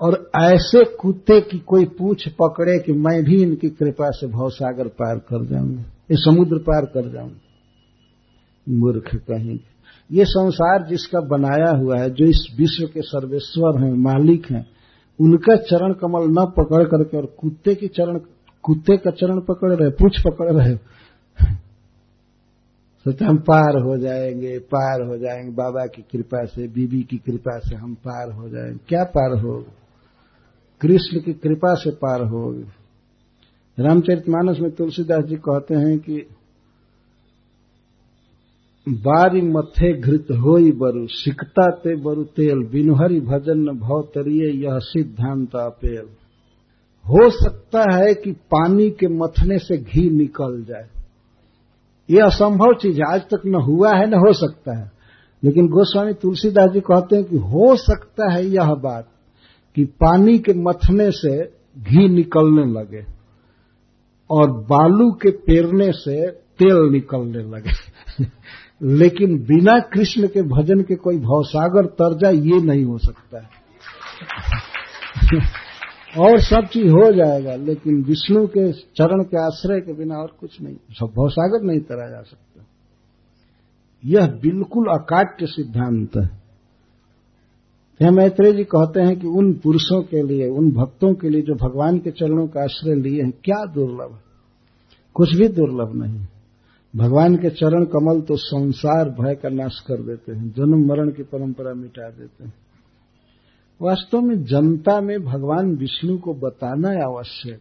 और 0.01 0.29
ऐसे 0.41 0.83
कुत्ते 0.95 1.39
की 1.41 1.57
कोई 1.59 1.85
पूछ 1.97 2.27
पकड़े 2.29 2.77
कि 2.79 2.93
मैं 2.93 3.23
भी 3.23 3.41
इनकी 3.43 3.69
कृपा 3.69 4.09
से 4.09 4.27
भवसागर 4.27 4.87
पार 4.87 5.17
कर 5.17 5.45
जाऊँगा, 5.45 5.81
ये 6.11 6.17
समुद्र 6.17 6.57
पार 6.59 6.85
कर 6.85 7.11
जाऊँगा। 7.11 7.39
मूर्ख 8.67 9.15
कहीं 9.15 9.59
ये 10.09 10.25
संसार 10.25 10.87
जिसका 10.87 11.19
बनाया 11.19 11.69
हुआ 11.77 11.99
है, 11.99 12.09
जो 12.09 12.25
इस 12.25 12.47
विश्व 12.57 12.85
के 12.85 13.01
सर्वेश्वर 13.01 13.83
हैं, 13.83 13.93
मालिक 13.93 14.51
हैं, 14.51 14.65
उनका 15.19 15.55
चरण 15.55 15.93
कमल 15.93 16.27
न 16.29 16.45
पकड़ 16.57 16.83
करके 16.83 17.17
और 17.17 17.25
कुत्ते 17.39 17.75
की 17.75 17.87
चरण, 17.87 18.17
कुत्ते 18.63 18.97
का 18.97 19.11
चरण 19.11 19.39
पकड़ 19.39 19.71
रहे, 19.73 19.89
पूछ 19.89 20.19
पकड़ 20.21 20.51
रहे 20.53 20.75
सोचते 23.05 23.25
हम 23.25 23.37
पार 23.37 23.77
हो 23.81 23.97
जाएँगे, 23.97 24.57
पार 24.59 25.01
हो 25.01 25.17
जाएँगे, 25.17 25.51
बाबा 25.51 25.85
की 25.85 26.01
कृपा 26.01 26.45
से, 26.45 26.67
बीबी 26.67 27.01
की 27.01 27.17
कृपा 27.17 27.57
से 27.59 27.75
हम 27.75 27.93
पार 27.93 28.31
हो 28.31 28.49
जाएँगे। 28.49 28.79
क्या 28.87 29.03
पार 29.03 29.39
हो 29.39 29.65
कृष्ण 30.81 31.19
की 31.19 31.33
कृपा 31.33 31.73
से 31.73 31.91
पार 31.91 32.21
होगे 32.21 32.81
रामचरितमानस 33.79 34.59
में 34.59 34.71
तुलसीदास 34.71 35.25
जी 35.25 35.35
कहते 35.35 35.75
हैं 35.75 35.99
कि 35.99 36.27
बारी 38.89 39.41
मथे 39.41 40.01
घृत 40.01 40.27
होई 40.31 40.71
बरु, 40.71 41.07
सिकता 41.07 41.69
ते 41.69 41.95
बरु 41.95 42.23
तेल, 42.23 42.67
बिनुहरी 42.71 43.19
भजन 43.19 43.65
भव 43.79 44.01
तरिए 44.01 44.51
यह 44.51 44.77
सिद्धांत 44.77 45.55
अपेल। 45.55 46.05
हो 47.09 47.29
सकता 47.29 47.81
है 47.95 48.13
कि 48.13 48.31
पानी 48.31 48.89
के 48.89 49.07
मथने 49.07 49.57
से 49.57 49.77
घी 49.77 50.09
निकल 50.09 50.65
जाए। 50.69 50.89
यह 52.09 52.25
असंभव 52.25 52.73
चीज़ 52.81 53.01
है, 53.01 53.13
आज 53.13 53.21
तक 53.21 53.41
न 53.45 53.55
हुआ 53.55 53.93
है, 53.95 54.09
न 54.09 54.13
हो 54.13 54.33
सकता 54.33 54.77
है। 54.77 54.91
लेकिन 55.43 55.67
गोस्वामी 55.67 56.13
तुलसीदास 56.13 56.69
जी 56.71 56.79
कहते 56.79 57.15
हैं 57.15 57.25
कि 57.25 57.37
हो 57.37 57.75
सकता 57.75 58.31
है 58.31 58.45
यह 58.45 58.73
बात। 58.73 59.10
कि 59.75 59.85
पानी 59.85 60.39
के 60.39 60.53
मथने 60.53 61.11
से 61.11 61.45
घी 61.77 62.09
निकलने 62.09 62.79
लगे 62.79 63.05
और 64.29 64.51
बालू 64.51 65.11
के 65.11 65.31
पेरने 65.31 65.91
से 65.91 66.31
तेल 66.31 66.89
निकलने 66.91 67.43
लगे। 67.43 67.71
लेकिन 68.83 69.39
बिना 69.43 69.79
कृष्ण 69.79 70.27
के 70.27 70.41
भजन 70.41 70.81
के 70.81 70.95
कोई 70.95 71.17
भवसागर 71.17 71.85
तर 71.85 72.17
जाए 72.17 72.33
ये 72.33 72.61
नहीं 72.61 72.85
हो 72.85 72.97
सकता 72.97 73.37
है। 73.37 73.49
और 76.17 76.39
सब 76.39 76.67
चीज़ 76.67 76.87
हो 76.87 77.13
जाएगा, 77.13 77.55
लेकिन 77.55 78.03
विष्णु 78.03 78.47
के 78.47 78.71
चरण 78.71 79.23
के 79.23 79.45
आश्रय 79.45 79.79
के 79.79 79.93
बिना 79.93 80.15
और 80.15 80.37
कुछ 80.39 80.61
नहीं। 80.61 80.75
सब 80.75 81.05
भवसागर 81.05 81.63
नहीं 81.63 81.79
तरा 81.79 82.09
जा 82.09 82.21
सकता। 82.21 82.65
यह 84.05 84.27
बिल्कुल 84.27 84.85
अकाट्य 84.87 85.45
सिद्धांत 85.45 86.09
है। 86.17 86.40
यह 88.01 88.11
मैत्रेय 88.11 88.53
जी 88.53 88.63
कहते 88.63 89.01
हैं 89.01 89.19
कि 89.19 89.27
उन 89.27 89.53
पुरुषों 89.53 90.01
के 90.01 90.23
लिए, 90.23 90.47
उन 90.47 90.71
भक्तों 90.71 91.13
के 91.13 91.29
लिए 91.29 91.41
जो 91.41 91.53
भगवान 91.53 91.99
के 91.99 92.11
चरणों 92.11 92.47
का 92.47 92.63
आश्रय 92.63 92.95
लिए 92.95 93.21
हैं, 93.21 93.31
क्या 93.31 93.65
दुर्लभ? 93.65 94.19
कुछ 95.13 95.35
भी 95.35 95.47
दुर्लभ 95.47 95.95
नहीं। 95.95 96.25
भगवान 96.95 97.35
के 97.35 97.49
चरण 97.49 97.85
कमल 97.85 98.21
तो 98.21 98.35
संसार 98.35 99.09
भय 99.09 99.35
का 99.35 99.49
नाश 99.49 99.83
कर 99.87 100.01
देते 100.01 100.31
हैं, 100.31 100.51
जन्म 100.51 100.87
मरण 100.87 101.09
की 101.09 101.23
परंपरा 101.23 101.73
मिटा 101.73 102.09
देते 102.09 102.43
हैं। 102.43 102.53
वास्तव 103.81 104.21
में 104.21 104.43
जनता 104.43 105.01
में 105.01 105.23
भगवान 105.23 105.75
विष्णु 105.75 106.17
को 106.17 106.33
बताना 106.33 106.89
आवश्यक। 107.05 107.59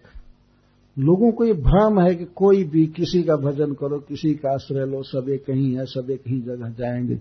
लोगों 0.99 1.33
को 1.33 1.45
ये 1.45 1.53
भ्रम 1.53 2.01
है 2.01 2.15
कि 2.15 2.25
कोई 2.25 2.65
भी 2.65 2.87
किसी 2.87 3.23
का 3.23 3.37
भजन 3.37 3.73
करो, 3.73 3.99
किसी 3.99 4.35
का 4.35 4.55
आश्रय 4.55 4.87
लो 4.87 5.03
सब 5.03 5.29
एक 5.29 5.45
कहीं 5.45 5.77
है 5.77 5.85
सब 5.87 6.11
एक 6.11 6.23
ही 6.29 6.41
जगह 6.41 6.69
जाएँगे। 6.69 7.15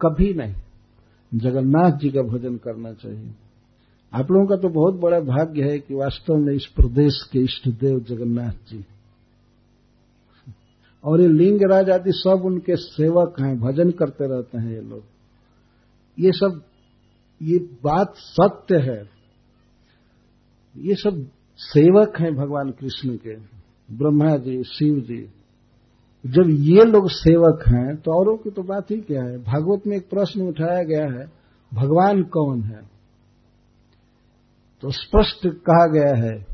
कभी 0.00 0.34
नहीं। 0.34 0.54
जगन्नाथ 1.34 1.98
जी 1.98 2.10
का 2.10 2.22
भजन 2.22 2.56
करना 2.56 2.92
चाहिए। 2.92 3.34
आप 4.12 4.30
लोगों 4.30 4.46
का 4.46 4.56
तो 4.56 4.68
बहुत 4.68 4.94
बड़ा 4.94 5.20
भाग्य 5.20 5.62
है 5.62 5.78
कि 5.78 5.94
वास्तव 5.94 6.34
में 6.34 6.54
इस 6.54 6.66
प्रदेश 6.66 7.28
के 7.32 7.38
इष्ट 7.38 7.68
देव 7.68 8.00
जगन्नाथ 8.00 8.70
जी। 8.70 8.84
और 11.04 11.20
ये 11.20 11.28
लिंगराज 11.28 11.90
आदि 11.90 12.12
सब 12.12 12.42
उनके 12.44 12.76
सेवक 12.76 13.40
हैं, 13.40 13.60
भजन 13.60 13.90
करते 13.90 14.24
रहते 14.28 14.58
हैं 14.58 14.70
ये 14.70 14.80
लोग। 14.80 15.02
ये 16.18 16.32
सब, 16.32 16.62
ये 17.42 17.58
बात 17.58 18.14
सत्य 18.16 18.76
है। 18.76 19.10
ये 20.76 20.94
सब 20.94 21.30
सेवक 21.58 22.20
हैं 22.20 22.34
भगवान 22.34 22.70
कृष्ण 22.70 23.16
के, 23.16 23.36
ब्रह्मा 23.94 24.36
जी, 24.36 24.62
शिव 24.62 25.00
जी। 25.00 25.28
जब 26.26 26.44
ये 26.48 26.84
लोग 26.84 27.10
सेवक 27.10 27.64
हैं 27.68 27.96
तो 27.96 28.20
औरों 28.20 28.36
की 28.36 28.50
तो 28.50 28.62
बात 28.62 28.90
ही 28.90 28.96
क्या 28.96 29.22
है? 29.22 29.38
भागवत 29.38 29.86
में 29.86 29.96
एक 29.96 30.08
प्रश्न 30.10 30.40
उठाया 30.40 30.82
गया 30.82 31.04
है, 31.04 31.32
भगवान 31.74 32.22
कौन 32.22 32.62
है? 32.62 32.80
तो 34.80 34.90
स्पष्ट 34.90 35.46
कहा 35.46 35.86
गया 35.86 36.14
है 36.16 36.46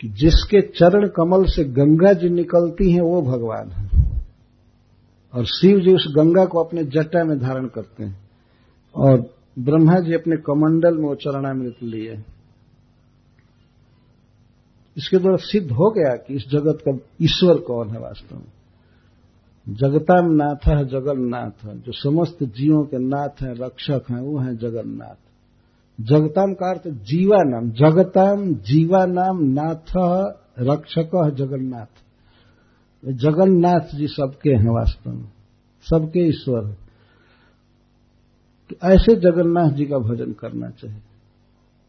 कि 0.00 0.08
जिसके 0.08 0.60
चरण 0.60 1.08
कमल 1.08 1.44
से 1.44 1.64
गंगा 1.64 2.12
जी 2.12 2.28
निकलती 2.28 2.92
हैं, 2.92 3.00
वो 3.00 3.22
भगवान 3.22 3.70
है। 3.70 3.90
और 5.34 5.44
शिव 5.44 5.80
जी 5.80 5.94
उस 5.94 6.14
गंगा 6.16 6.44
को 6.44 6.64
अपने 6.64 6.84
जटा 6.84 7.24
में 7.24 7.38
धारण 7.38 7.66
करते 7.66 8.04
हैं। 8.04 8.30
और 8.94 9.34
ब्रह्मा 9.58 10.00
जी 10.00 10.14
अपने 10.14 10.36
कमंडल 10.36 10.96
में 10.96 11.08
वो 11.08 11.14
चरणामृत 11.14 11.76
लिए 11.82 12.24
इसके 15.00 15.16
द्वारा 15.16 15.36
सिद्ध 15.36 15.70
हो 15.70 15.90
गया 15.90 16.16
कि 16.16 16.34
इस 16.34 16.42
जगत 16.42 16.78
का 16.88 16.98
ईश्वर 17.22 17.56
कौन 17.58 17.88
है 17.88 18.00
वास्तव 18.00 18.36
में? 18.36 18.52
जगताम 19.68 20.30
नाथ 20.30 20.68
है, 20.68 20.84
जगन्नाथ 20.84 21.74
जो 21.74 21.92
समस्त 21.92 22.44
जीवों 22.44 22.84
के 22.84 22.98
नाथ 22.98 23.42
हैं, 23.42 23.54
रक्षक 23.54 24.02
हैं, 24.10 24.20
वो 24.20 24.38
हैं 24.38 24.56
जगन्नाथ। 24.56 25.30
जगताम 26.00 26.52
का 26.52 26.70
अर्थ 26.70 26.88
जीवा 26.88 27.36
नाम 27.40 27.70
जगताम 27.70 28.54
जीवा 28.54 29.06
नाम 29.06 29.38
नाथ, 29.42 29.96
रक्षक 30.58 31.10
है 31.14 31.36
जगन्नाथ 31.36 31.86
जगन्नाथ 33.04 33.96
जी 33.96 34.06
सबके 34.06 34.50
हैं 34.50 34.74
वास्तव 34.74 35.10
में। 35.10 35.32
सबके 35.82 36.20
ईश्वर 36.20 36.64
है। 36.64 36.76
तो 38.70 38.88
ऐसे 38.88 39.16
जगन्नाथ 39.16 39.70
जी 39.70 39.84
का 39.84 39.98
भजन 39.98 40.32
करना 40.32 40.70
चाहिए। 40.70 41.00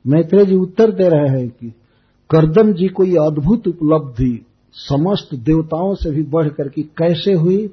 मैत्रेय 0.08 0.46
जी 0.46 0.56
उत्तर 0.56 0.92
दे 0.92 1.10
रहे 1.10 1.40
हैं 1.40 1.50
कि 1.50 1.74
करदम 2.32 2.74
जी 2.74 2.88
को 2.88 3.04
यह 3.04 3.22
अद्भुत 3.22 3.68
उपलब्धि 3.68 4.46
समस्त 4.74 5.36
देवताओं 5.36 5.96
से 5.96 6.12
भी 6.12 6.24
बढ़कर 6.24 6.70
की 6.70 6.84
कैसे 6.84 7.34
हुई? 7.34 7.70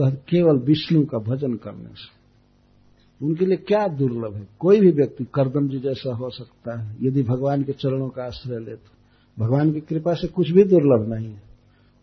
केवल 0.00 0.56
विष्णु 0.56 1.04
का 1.04 1.18
भजन 1.18 1.54
करने 1.54 1.88
से। 1.88 2.24
उनके 3.26 3.46
लिए 3.46 3.56
क्या 3.56 3.88
दुर्लभ 3.88 4.34
है? 4.34 4.48
कोई 4.58 4.80
भी 4.80 4.90
व्यक्ति 4.90 5.26
करदम 5.34 5.68
जी 5.68 5.78
जैसा 5.78 6.14
हो 6.14 6.30
सकता 6.30 6.80
है, 6.80 6.96
यदि 7.02 7.22
भगवान 7.22 7.62
के 7.62 7.72
चरणों 7.72 8.08
का 8.08 8.24
आश्रय 8.24 8.58
ले 8.58 8.74
तो। 8.74 8.90
भगवान 9.44 9.72
की 9.72 9.80
कृपा 9.80 10.14
से 10.14 10.28
कुछ 10.28 10.50
भी 10.50 10.64
दुर्लभ 10.64 11.14
नहीं 11.14 11.28
है। 11.28 11.42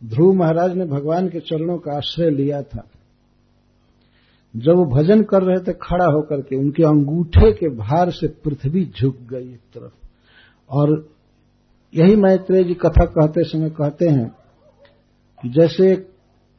ध्रुव 0.03 0.33
महाराज 0.33 0.77
ने 0.77 0.85
भगवान 0.85 1.29
के 1.29 1.39
चरणों 1.39 1.77
का 1.77 1.97
आश्रय 1.97 2.29
लिया 2.29 2.61
था। 2.61 2.87
जब 4.55 4.73
वो 4.75 4.85
भजन 4.85 5.23
कर 5.23 5.43
रहे 5.43 5.59
थे, 5.59 5.73
खड़ा 5.73 6.05
होकर 6.05 6.41
के 6.41 6.55
उनके 6.55 6.83
अंगूठे 6.83 7.51
के 7.51 7.69
भार 7.69 8.11
से 8.11 8.27
पृथ्वी 8.27 8.91
झुक 9.01 9.17
गई 9.17 9.51
एक 9.51 9.59
तरफ़। 9.59 10.07
और 10.69 11.10
यही 11.95 12.15
मैत्रेय 12.15 12.63
जी 12.63 12.73
कथा 12.73 13.05
कहते 13.05 13.43
समय 13.43 13.69
कहते 13.69 14.09
हैं 14.09 14.27
कि 15.41 15.49
जैसे 15.49 16.07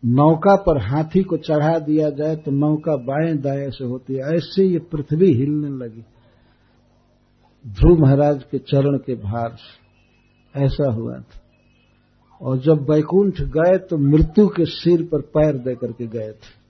नौका 0.05 0.57
पर 0.57 0.79
हाथी 0.79 1.23
को 1.23 1.37
चढ़ा 1.37 1.79
दिया 1.79 2.11
जाए 2.11 2.37
तो 2.37 2.51
नौका 2.51 2.97
बाएँ 2.97 3.37
दाएँ 3.37 3.71
से 3.71 3.85
होती 3.85 4.15
है। 4.15 4.21
ऐसे 4.21 4.65
ये 4.65 4.79
पृथ्वी 4.79 5.33
हिलने 5.33 5.85
लगी। 5.85 6.05
ध्रुव 7.67 7.99
महाराज 7.99 8.45
के 8.51 8.59
चरण 8.59 8.99
के 8.99 9.15
भार 9.15 9.57
से। 9.57 9.83
ऐसा 10.65 10.93
हुआ 10.93 11.17
था। 11.17 11.41
और 12.43 12.59
जब 12.59 12.87
बैकुंठ 12.91 13.41
गए 13.41 13.79
तो 13.79 13.99
मृत्यु 13.99 14.49
के 14.49 14.65
सिर 14.65 15.03
पर 15.03 15.21
पैर 15.21 15.57
दे 15.57 15.75
करके 15.75 16.07
गए 16.07 16.33
थे। 16.33 16.63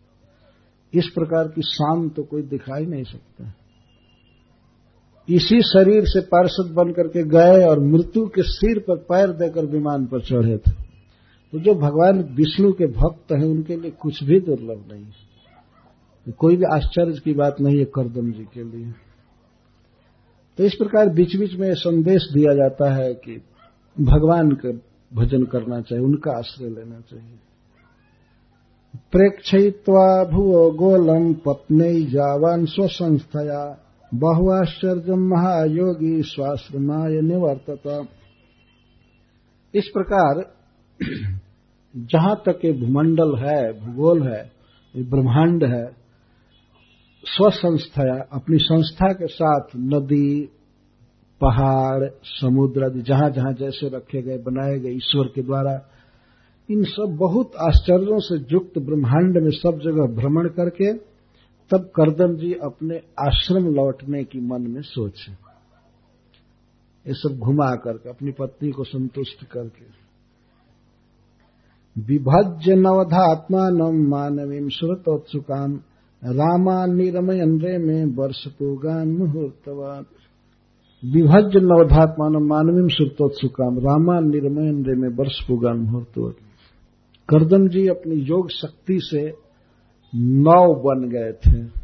इस 0.99 1.09
प्रकार 1.15 1.49
की 1.49 1.63
शाम 1.63 2.09
तो 2.09 2.23
कोई 2.23 2.43
दिखाई 2.43 2.87
नहीं 2.87 3.05
सकता। 3.05 3.53
इसी 5.29 5.63
शरीर 5.63 6.05
से 6.05 6.21
पार्षद 6.21 6.73
बन 6.75 6.93
करके 6.93 7.23
गए 7.23 7.65
और 7.65 7.81
मृत्यु 7.81 8.27
के 8.27 8.43
सिर 8.43 8.79
पर 8.79 8.97
पैर 8.97 9.29
देकर 9.29 9.67
विमान 9.67 10.07
पर 10.07 10.21
चढ़े 10.21 10.59
थे। 10.59 10.71
तो 11.53 11.59
जो 11.59 11.75
भगवान 11.75 12.23
विष्णु 12.23 12.73
के 12.73 12.87
भक्त 12.87 13.33
हैं, 13.33 13.45
उनके 13.45 13.77
लिए 13.77 13.91
कुछ 13.91 14.25
भी 14.25 14.41
दुर्लभ 14.41 14.85
नहीं 14.93 15.05
है। 15.05 15.33
कोई 16.39 16.57
भी 16.57 16.65
आश्चर्य 16.65 17.21
की 17.25 17.33
बात 17.33 17.61
नहीं 17.61 17.79
है 17.79 17.85
करदम 17.85 18.33
जी 18.33 18.45
के 18.45 18.65
लिए। 18.65 18.93
तो 20.59 20.65
इस 20.65 20.75
प्रकार 20.75 21.09
बीच 21.09 21.37
बीच 21.37 21.55
में 21.55 21.75
संदेश 21.75 22.23
दिया 22.35 22.55
जाता 22.55 22.95
है 22.95 23.15
कि 23.15 23.43
भगवान 24.01 24.51
का 24.51 24.69
भजन 25.15 25.45
करना 25.45 25.81
चाहिए, 25.81 26.05
उनका 26.05 26.39
आश्रय 26.39 26.69
लेना 26.69 27.01
चाहिए। 27.01 27.39
प्रेक्षयित्वा 29.13 30.25
भुवो 30.25 30.71
गोलम 30.71 31.33
पत्नी 31.33 32.05
जावान 32.05 32.67
स्वसंस्थया 32.67 33.82
बहुआश्चर्य 34.15 35.13
महायोगी 35.13 36.23
स्वाश्रमाय 36.23 37.21
निवर्तता। 37.21 38.07
इस 39.75 39.91
प्रकार 39.97 40.55
जहाँ 41.97 42.43
तक 42.49 42.61
ये 42.65 42.73
भूमंडल 42.73 43.37
है, 43.39 43.73
भूगोल 43.73 44.23
है 44.23 44.53
ब्रह्मांड 44.97 45.65
है 45.65 46.03
स्वसंस्थया 47.25 48.29
अपनी 48.33 48.59
संस्था 48.59 49.13
के 49.13 49.27
साथ 49.27 49.61
नदी, 49.77 50.49
पहाड़, 51.41 52.09
समुद्र 52.25 52.85
आदि 52.85 53.03
जहाँ 53.03 53.31
जहाँ 53.31 53.53
जैसे 53.53 53.89
रखे 53.97 54.23
गए, 54.23 54.39
बनाए 54.39 54.79
गए 54.79 54.91
ईश्वर 54.91 55.27
के 55.27 55.43
द्वारा, 55.43 55.89
इन 56.71 56.85
सब 56.85 57.17
बहुत 57.21 57.53
आश्चर्यों 57.61 58.19
से 58.19 58.55
युक्त 58.55 58.79
ब्रह्मांड 58.79 59.39
में 59.39 59.51
सब 59.51 59.81
जगह 59.85 60.23
भ्रमण 60.23 60.49
करके 60.49 61.12
तब 61.73 61.81
करदम 61.81 62.37
जी 62.37 62.53
अपने 62.53 62.97
आश्रम 63.27 63.65
लौटने 63.65 64.25
की 64.25 64.41
मन 64.41 64.63
में 64.63 64.83
सोचे। 64.83 65.33
ये 67.07 67.15
सब 67.15 67.39
घुमा 67.39 67.75
करके, 67.75 68.09
अपनी 68.09 68.31
पत्नी 68.31 68.71
को 68.71 68.85
संतुष्ट 68.85 69.45
करके। 69.45 70.03
विभज्य 71.99 72.75
नवधात्मान 72.75 74.07
मानवीं 74.09 74.69
श्रुतोत्सुकाम 74.69 75.81
रामा 76.25 76.87
निरमयन 76.87 77.61
रे 77.61 77.79
में 77.79 78.17
वर्ष 78.17 78.47
पूगान 78.47 79.09
मुहूर्तवान। 79.09 80.05
विभज्य 81.13 81.61
नवधात्मान 81.61 82.33
मानवीं 82.33 82.89
श्रुतोत्सुकाम 82.89 83.79
रामा 83.79 84.21
निर्मयन 84.21 84.85
रे 84.85 84.95
में 84.95 85.09
वर्ष 85.09 85.49
पूगान 85.49 85.77
मुहूर्तवान। 85.77 86.35
करदम 87.29 87.69
जी 87.69 87.89
अपनी 87.89 88.15
योग 88.15 88.51
शक्ति 88.51 88.99
से 89.03 89.52
नौ 90.15 90.75
बन 90.75 91.09
गए 91.09 91.33
थे। 91.33 91.83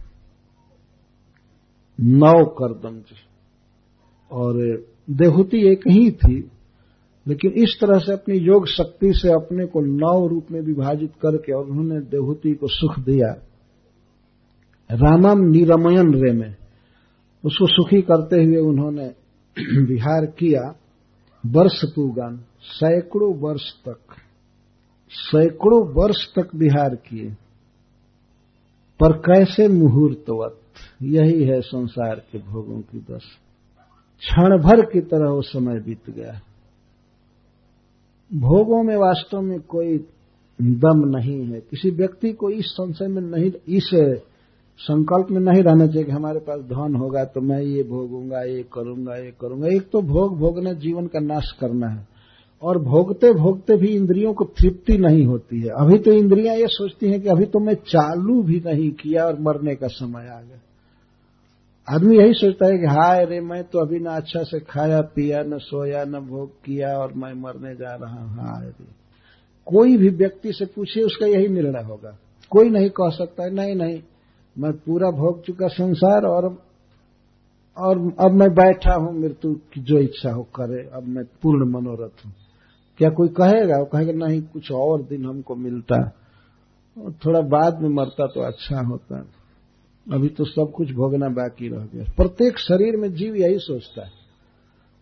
नौ 2.01 2.45
करदम 2.45 2.99
जी। 2.99 3.17
और 4.33 4.85
देहूति 5.11 5.73
एक 5.73 5.81
ही 5.89 6.11
थी, 6.11 6.51
लेकिन 7.27 7.51
इस 7.51 7.79
तरह 7.81 7.99
से 7.99 8.13
अपनी 8.13 8.39
योग 8.39 8.67
शक्ति 8.67 9.13
से 9.13 9.29
अपने 9.29 9.67
को 9.67 9.81
नौ 9.81 10.27
रूप 10.27 10.47
में 10.51 10.61
विभाजित 10.61 11.13
करके 11.23 11.53
और 11.53 11.65
उन्होंने 11.65 12.01
देहूति 12.01 12.55
को 12.55 12.67
सुख 12.67 12.99
दिया। 12.99 13.43
रामम 14.93 15.39
निरमयन 15.51 16.15
रे 16.15 16.33
में। 16.33 16.57
उसको 17.45 17.67
सुखी 17.67 18.03
करते 18.03 18.37
हुए 18.37 18.57
उन्होंने 18.57 19.07
विहार 19.83 20.27
किया। 20.27 20.75
वर्ष 21.47 21.85
पूगान, 21.85 22.45
सैकड़ों 22.63 23.37
वर्ष 23.37 23.73
तक, 23.89 24.17
सैकड़ों 25.11 25.89
वर्ष 25.93 26.35
तक 26.39 26.49
विहार 26.55 26.95
किए। 26.95 27.37
पर 29.01 29.13
कैसे 29.21 29.69
मुहूर्तवत? 29.71 30.59
यही 31.03 31.45
है 31.45 31.61
संसार 31.63 32.23
के 32.33 32.39
भोगों 32.41 32.81
की 32.83 32.99
दश 33.11 33.25
क्षण 34.23 34.57
भर 34.59 34.81
की 34.85 35.01
तरह 35.01 35.31
वो 35.31 35.43
समय 35.43 35.81
बीत 35.81 36.11
गया। 36.11 36.41
भोगों 38.31 38.83
में 38.83 38.97
वास्तव 38.97 39.41
में 39.41 39.61
कोई 39.69 39.97
दम 40.59 41.05
नहीं 41.09 41.41
है। 41.45 41.61
किसी 41.61 41.91
व्यक्ति 41.91 42.33
को 42.33 42.51
इस 42.51 42.67
संशय 42.67 43.09
में 43.09 43.23
नहीं, 43.23 43.51
इस 43.69 43.91
संकल्प 44.81 45.31
में 45.31 45.41
नहीं 45.43 45.63
रहना 45.63 45.87
चाहिए 45.87 46.05
कि 46.05 46.13
हमारे 46.13 46.41
पास 46.41 46.61
धन 46.63 46.95
होगा 46.97 47.25
तो 47.25 47.41
मैं 47.41 47.61
ये 47.61 47.83
भोगूँगा, 47.83 48.43
ये 48.43 48.63
करूँगा 48.73 49.17
ये 49.17 49.33
करूँगा। 49.41 49.69
एक 49.69 49.89
तो 49.91 50.03
भोग 50.03 50.39
भोगना, 50.39 50.73
जीवन 50.75 51.07
का 51.07 51.21
नाश 51.21 51.53
करना 51.61 51.89
है। 51.89 52.07
और 52.63 52.79
भोगते 52.79 53.33
भोगते 53.33 53.77
भी 53.77 53.89
इंद्रियों 53.89 54.33
को 54.35 54.45
तृप्ति 54.59 54.97
नहीं 54.99 55.25
होती 55.27 55.61
है। 55.61 55.69
अभी 55.81 55.99
तो 55.99 56.13
इंद्रियाँ 56.13 56.55
ये 56.57 56.67
सोचती 56.69 57.11
हैं 57.11 57.21
कि 57.21 57.29
अभी 57.29 57.45
तो 57.47 57.59
मैं 57.59 57.75
चालू 57.87 58.43
भी 58.43 58.63
नहीं 58.67 58.91
किया 58.93 59.25
और 59.25 59.41
मरने 59.41 59.75
का 59.75 59.87
समय 59.87 60.29
आ 60.29 60.41
गया। 60.41 60.61
आदमी 61.89 62.17
यही 62.17 62.33
सोचता 62.33 62.67
है 62.67 62.79
कि 62.79 62.87
हाय 62.87 63.25
अरे 63.25 63.41
मैं 63.41 63.63
तो 63.65 63.79
अभी 63.79 63.99
ना 63.99 64.17
अच्छा 64.17 64.43
से 64.43 64.61
खाया, 64.61 65.01
पिया, 65.01 65.43
न 65.43 65.59
सोया, 65.59 66.05
न 66.05 66.21
भोग 66.21 66.51
किया 66.65 66.89
और 66.99 67.13
मैं 67.13 67.33
मरने 67.35 67.75
जा 67.75 67.95
रहा 67.95 68.23
हूँ। 68.23 68.37
हाय 68.39 68.67
रे। 68.67 68.87
कोई 69.67 69.97
भी 69.97 70.09
व्यक्ति 70.17 70.53
से 70.53 70.65
पूछे 70.67 71.03
उसका 71.03 71.27
यही 71.27 71.49
निर्णय 71.49 71.83
होगा। 71.83 72.17
कोई 72.53 72.71
नहीं 72.71 72.89
कह 72.91 73.11
सकता 73.11 73.45
है 73.45 73.55
नहीं 73.55 73.75
नहीं, 73.75 74.01
मैं 74.57 74.73
पूरा 74.73 75.11
भोग 75.11 75.45
चुका 75.45 75.69
संसार 75.69 76.27
और 76.27 76.57
और 77.77 77.99
अब 78.21 78.33
मैं 78.33 78.49
बैठा 78.51 78.95
हूँ 78.95 79.13
मृत्यु 79.19 79.53
की 79.73 79.81
जो 79.81 79.99
इच्छा 79.99 80.31
हो 80.31 80.43
करे, 80.57 80.83
अब 80.95 81.07
मैं 81.07 81.25
पूर्ण 81.43 81.71
मनोरथ 81.71 82.25
हूँ। 82.25 82.33
क्या 82.99 83.11
कोई 83.11 83.29
कहेगा? 83.29 83.79
वो 83.79 83.85
कहेगा, 83.85 84.13
नहीं, 84.13 84.43
कुछ 84.43 84.73
और 84.73 85.03
दिन 85.03 85.27
हमको 85.27 85.55
मिलता 85.55 86.11
थोड़ा 86.99 87.41
बाद 87.41 87.83
में 87.83 87.89
मरता 87.89 88.27
तो 88.27 88.41
अच्छा 88.41 88.87
होता 88.87 89.27
अभी 90.13 90.29
तो 90.29 90.45
सब 90.45 90.73
कुछ 90.77 90.93
भोगना 90.93 91.29
बाकी 91.29 91.69
रह 91.69 91.85
गया। 91.85 92.05
प्रत्येक 92.17 92.59
शरीर 92.59 92.97
में 92.97 93.13
जीव 93.13 93.37
यही 93.37 93.59
सोचता 93.59 94.05
है। 94.05 94.11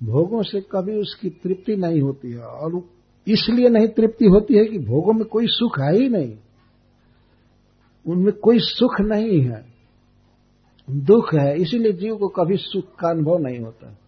भोगों 0.02 0.42
से 0.42 0.60
कभी 0.60 0.94
उसकी 0.94 1.30
तृप्ति 1.30 1.76
नहीं 1.76 2.00
होती 2.00 2.30
है 2.30 2.38
और 2.38 2.82
इसलिए 3.28 3.68
नहीं 3.68 3.88
तृप्ति 3.88 4.24
होती 4.24 4.54
है 4.54 4.64
कि 4.64 4.78
भोगों 4.78 5.12
में 5.12 5.24
कोई 5.24 5.46
सुख 5.46 5.80
है 5.80 5.96
ही 5.96 6.08
नहीं। 6.08 6.36
उनमें 8.06 8.32
कोई 8.32 8.58
सुख 8.58 9.00
नहीं 9.00 9.40
है। 9.40 9.66
दुख 10.90 11.34
है, 11.34 11.56
इसीलिए 11.56 11.92
जीव 11.92 12.16
को 12.16 12.28
कभी 12.28 12.56
सुख 12.56 12.84
का 12.84 13.10
अनुभव 13.10 13.38
नहीं 13.38 13.58
होता। 13.58 13.98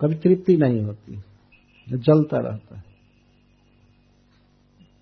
कभी 0.00 0.14
तृप्ति 0.14 0.56
नहीं 0.56 0.82
होती। 0.82 1.22
जलता 1.98 2.38
रहता 2.38 2.76
है। 2.76 2.84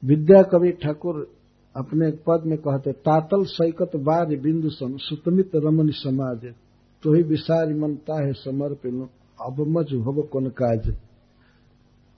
विद्या 0.05 0.43
कवि 0.43 0.71
ठाकुर 0.73 1.33
अपने 1.77 2.11
पद 2.11 2.43
में 2.47 2.59
कहते, 2.59 2.93
तातल 2.93 3.45
सैकत 3.45 3.97
बार 3.97 4.37
बिंदु 4.37 4.71
सम 4.71 4.97
सुतमित 4.97 5.51
रमन 5.55 5.91
समाज। 5.91 6.55
तो 7.03 7.15
ही 7.15 7.23
विसार 7.23 7.75
मनता 7.75 8.27
है 8.27 8.33
समर्पित 8.33 9.09
अब 9.41 9.61
मज 9.69 9.93
होब 9.95 10.29
कौन 10.33 10.49
काज। 10.49 10.91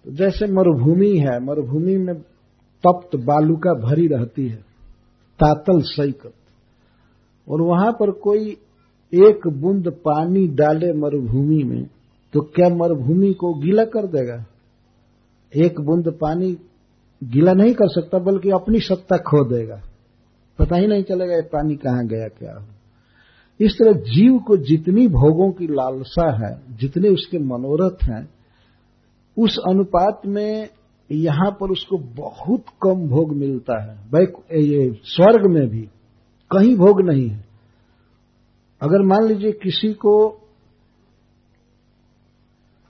तो 0.05 0.13
जैसे 0.13 0.47
मरुभूमि 0.47 1.17
है, 1.19 1.45
मरुभूमि 1.45 1.97
में 1.99 2.15
तप्त 2.85 3.17
बालुका 3.17 3.73
भरी 3.75 4.07
रहती 4.07 4.49
है, 4.49 4.57
तातल 5.41 5.81
सैकत। 5.81 6.35
और 7.49 7.63
वहाँ 7.63 7.93
पर 7.93 8.11
कोई 8.11 8.51
एक 9.13 9.47
बूंद 9.49 9.89
पानी 9.89 10.47
डाले 10.49 10.93
मरुभूमि 10.93 11.63
में 11.65 11.87
तो 12.35 12.41
क्या 12.41 12.69
मरुभूमि 12.69 13.33
को 13.33 13.55
गीला 13.55 13.85
कर 13.85 14.07
देगा? 14.07 14.47
एक 15.57 15.81
बूंद 15.81 16.19
पानी 16.21 16.59
गीला 17.25 17.53
नहीं 17.53 17.75
कर 17.75 17.89
सकता, 17.89 18.19
बल्कि 18.19 18.51
अपनी 18.51 18.81
सत्ता 18.81 19.17
खो 19.17 19.45
देगा। 19.45 19.83
पता 20.59 20.77
ही 20.77 20.87
नहीं 20.87 21.03
चलेगा 21.03 21.35
ये 21.35 21.43
पानी 21.43 21.77
कहाँ 21.77 22.07
गया, 22.07 22.29
क्या 22.29 22.59
हो। 22.59 22.67
इस 23.61 23.75
तरह 23.75 23.93
जीव 23.93 24.39
को 24.39 24.57
जितनी 24.57 25.09
भोगों 25.09 25.53
की 25.53 25.67
लालसा 25.67 26.47
है, 26.47 26.77
जितने 26.77 27.09
उसके 27.09 27.39
मनोरथ 27.39 28.05
हैं, 28.05 28.31
उस 29.39 29.59
अनुपात 29.69 30.23
में 30.27 30.69
यहाँ 31.11 31.51
पर 31.51 31.71
उसको 31.71 31.99
बहुत 31.99 32.65
कम 32.83 33.09
भोग 33.09 33.37
मिलता 33.37 33.83
है। 33.83 33.99
ये 34.63 35.01
स्वर्ग 35.05 35.47
में 35.47 35.69
भी 35.69 35.83
कहीं 36.51 36.77
भोग 36.77 37.03
नहीं 37.03 37.29
है। 37.29 37.45
अगर 38.81 39.03
मान 39.03 39.27
लीजिए 39.27 39.53
किसी 39.53 39.93
को 39.93 40.41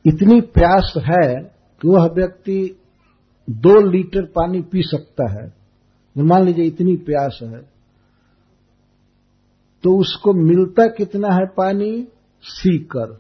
इतनी 0.07 0.41
प्यास 0.41 0.95
है 0.97 1.60
कि 1.81 1.89
वह 1.89 2.07
व्यक्ति 2.15 2.59
दो 3.48 3.81
लीटर 3.90 4.24
पानी 4.27 4.61
पी 4.62 4.82
सकता 4.82 5.31
है। 5.32 5.52
मान 6.16 6.44
लीजिए 6.44 6.65
इतनी 6.65 6.97
प्यास 7.07 7.39
है 7.43 7.61
तो 9.85 9.97
उसको 9.98 10.32
मिलता 10.36 10.86
कितना 10.86 11.28
है 11.28 11.47
पानी? 11.57 12.07
सीकर। 12.44 13.15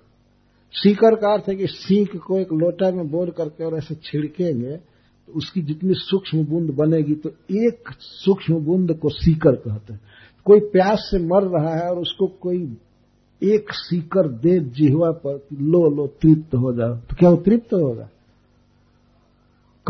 सीकर 0.74 1.14
का 1.14 1.32
अर्थ 1.32 1.48
है 1.48 1.54
कि 1.56 1.66
सीख 1.66 2.16
को 2.16 2.38
एक 2.38 2.52
लोटा 2.52 2.90
में 2.90 3.10
बोर 3.10 3.30
करके 3.30 3.64
और 3.64 3.76
ऐसे 3.78 3.94
छिड़केंगे 3.94 4.76
तो 4.76 5.32
उसकी 5.32 5.62
जितनी 5.62 5.94
सूक्ष्म 5.94 6.44
बूंद 6.44 6.70
बनेगी 6.70 7.14
तो 7.14 7.30
एक 7.62 7.88
सूक्ष्म 8.00 8.58
बूंद 8.64 8.92
को 8.92 9.08
सीकर 9.10 9.56
कहते 9.56 9.92
हैं। 9.92 10.00
कोई 10.44 10.60
प्यास 10.70 11.08
से 11.10 11.18
मर 11.24 11.48
रहा 11.48 11.74
है 11.76 11.90
और 11.90 11.98
उसको 11.98 12.26
कोई 12.40 12.62
एक 13.42 13.72
सीकर 13.72 14.28
दे 14.28 14.58
जिहवा 14.70 15.10
पर, 15.10 15.34
लो 15.52 15.88
लो, 15.90 16.06
तृप्त 16.06 16.54
हो 16.54 16.72
जाओ 16.72 16.96
तो 16.96 17.16
क्या 17.16 17.30
वो 17.30 17.36
तृप्त 17.36 17.74
होगा? 17.74 18.08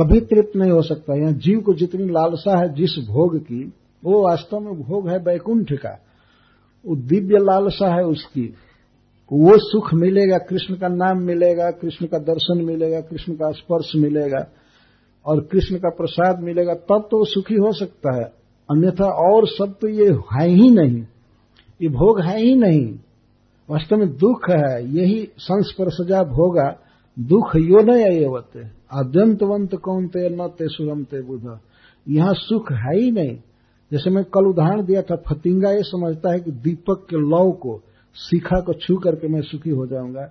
कभी 0.01 0.21
तृप्त 0.21 0.57
नहीं 0.57 0.71
हो 0.71 0.83
सकता। 0.83 1.15
यहाँ 1.15 1.33
जीव 1.33 1.61
को 1.61 1.75
जितनी 1.75 2.05
लालसा 2.05 2.59
है, 2.59 2.75
जिस 2.75 2.91
भोग 2.91 3.39
की, 3.39 3.73
वो 4.05 4.29
वास्तव 4.29 4.61
में 4.61 4.83
भोग 4.83 5.09
है 5.09 5.23
बैकुंठ 5.23 5.73
का। 5.73 6.01
वो 6.87 6.97
दिव्य 6.97 7.39
लालसा 7.39 7.95
है 7.95 8.05
उसकी। 8.05 8.55
वो 9.33 9.53
सुख 9.59 9.95
मिलेगा, 9.95 10.39
कृष्ण 10.39 10.75
का 10.75 10.89
नाम 10.89 11.23
मिलेगा, 11.23 11.71
कृष्ण 11.71 12.07
का 12.07 12.19
दर्शन 12.19 12.65
मिलेगा, 12.65 13.01
कृष्ण 13.01 13.33
का 13.33 13.51
स्पर्श 13.51 13.93
मिलेगा, 13.97 14.47
और 15.27 15.41
कृष्ण 15.41 15.77
का 15.77 15.89
प्रसाद 15.89 16.41
मिलेगा, 16.41 16.75
तब 16.75 17.09
तो 17.11 17.19
वो 17.19 17.25
सुखी 17.25 17.55
हो 17.55 17.73
सकता 17.73 18.17
है। 18.17 18.33
अन्यथा 18.71 19.05
और 19.05 19.49
सब 19.49 19.75
तो 19.81 19.89
ये 19.89 20.09
है 20.13 20.49
ही 20.49 20.71
नहीं। 20.71 21.03
ये 21.83 21.89
भोग 21.89 22.21
है 22.21 22.41
ही 22.41 22.55
नहीं। 22.55 22.95
वास्तव 23.71 23.97
में 23.97 24.09
दुख 24.09 24.51
है, 24.51 24.95
यही 24.95 25.29
संस्पर्शजा 25.39 26.23
भोगा, 26.23 26.79
दुख 27.19 27.57
यो 27.57 27.83
न 27.83 27.91
एवते 27.91 28.80
आद्यंतवंत 28.93 29.75
कौन 29.75 30.09
ते 30.09 30.29
न 30.29 30.49
ते 30.49 30.69
सुरम 30.69 31.05
ते 31.05 31.23
बुध 31.23 31.59
यहाँ 32.09 32.35
सुख 32.35 32.73
है 32.73 32.99
ही 32.99 33.11
नहीं। 33.11 33.39
जैसे 33.93 34.11
मैं 34.11 34.25
कल 34.25 34.47
उदाहरण 34.47 34.85
दिया 34.85 35.03
था, 35.03 35.17
फतिंगा 35.17 35.71
ये 35.71 35.83
समझता 35.83 36.33
है 36.33 36.41
कि 36.41 36.51
दीपक 36.51 37.07
के 37.11 37.17
लौ 37.17 37.51
को, 37.51 37.83
शिखा 38.15 38.61
को 38.61 38.73
छू 38.73 38.97
करके 38.97 39.29
मैं 39.29 39.41
सुखी 39.41 39.71
हो 39.71 39.87
जाऊँगा। 39.87 40.23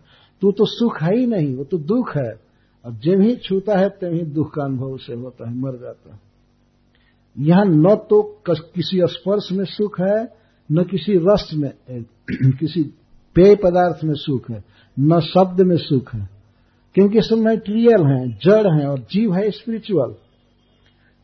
तो 0.42 0.52
तो 0.52 0.66
सुख 0.66 1.02
है 1.02 1.18
ही 1.18 1.26
नहीं, 1.26 1.56
वो 1.56 1.64
तो 1.64 1.78
दुख 1.78 2.18
है। 2.18 2.50
और 2.86 2.92
जब 2.92 3.22
ही 3.22 3.36
छूता 3.36 3.78
है, 3.78 3.90
तब 3.90 4.14
ही 4.14 4.22
दुख 4.22 4.54
का 4.54 4.64
अनुभव 4.64 4.86
उसे 4.86 5.14
होता 5.14 5.50
है, 5.50 5.56
मर 5.56 5.72
जाता 5.72 6.14
है। 6.14 6.20
यहाँ 7.40 7.66
न 7.66 7.96
तो 7.96 8.42
किसी 8.48 9.02
स्पर्श 9.04 9.50
में 9.52 9.66
सुख 9.66 10.02
है, 10.02 10.34
न 10.72 10.84
किसी 10.84 11.18
रस 11.18 11.52
में, 11.54 11.74
किसी 12.32 12.84
पेय 13.36 13.56
पदार्थ 13.56 14.04
में 14.04 14.14
सुख 14.14 14.52
है, 14.52 14.64
न 15.00 15.20
शब्द 15.20 15.62
में 15.62 15.78
सुख 15.78 16.14
है। 16.14 16.39
क्योंकि 16.94 17.22
सब 17.22 17.38
मेटीरियल 17.38 18.08
हैं, 18.08 18.40
जड़ 18.44 18.80
हैं 18.80 18.88
और 18.88 19.00
जीव 19.00 19.34
है 19.34 19.52
स्पिरिचुअल 19.52 20.16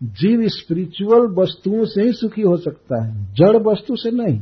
जीव 0.03 0.47
स्पिरिचुअल 0.47 1.35
वस्तुओं 1.35 1.85
से 1.85 2.01
ही 2.01 2.13
सुखी 2.13 2.41
हो 2.41 2.57
सकता 2.57 3.03
है, 3.03 3.33
जड़ 3.33 3.57
वस्तु 3.57 3.95
से 3.95 4.11
नहीं। 4.11 4.39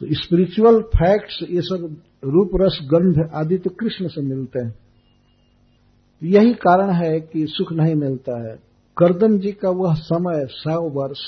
तो 0.00 0.06
स्पिरिचुअल 0.12 0.80
फैक्ट्स 0.80 1.38
ये 1.50 1.60
सब 1.60 1.96
रूप, 2.24 2.50
रस, 2.54 2.78
गंध 2.82 3.30
आदि 3.34 3.58
तो 3.58 3.70
कृष्ण 3.70 4.08
से 4.08 4.22
मिलते 4.22 4.64
हैं। 4.64 4.74
यही 6.22 6.54
कारण 6.54 6.90
है 6.90 7.20
कि 7.20 7.46
सुख 7.48 7.72
नहीं 7.72 7.94
मिलता 7.94 8.50
है। 8.50 8.56
करदम 8.96 9.38
जी 9.38 9.52
का 9.52 9.70
वह 9.70 9.94
समय, 9.94 10.46
सौ 10.50 10.88
वर्ष, 10.88 11.18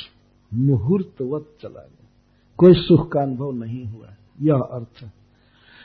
मुहूर्तवत 0.54 1.44
चला 1.62 1.80
गया। 1.80 2.08
कोई 2.56 2.72
सुख 2.74 3.12
का 3.12 3.22
अनुभव 3.22 3.52
नहीं 3.52 3.84
हुआ 3.84 4.08
यह 4.42 4.54
अर्थ 4.54 5.04
है। 5.04 5.19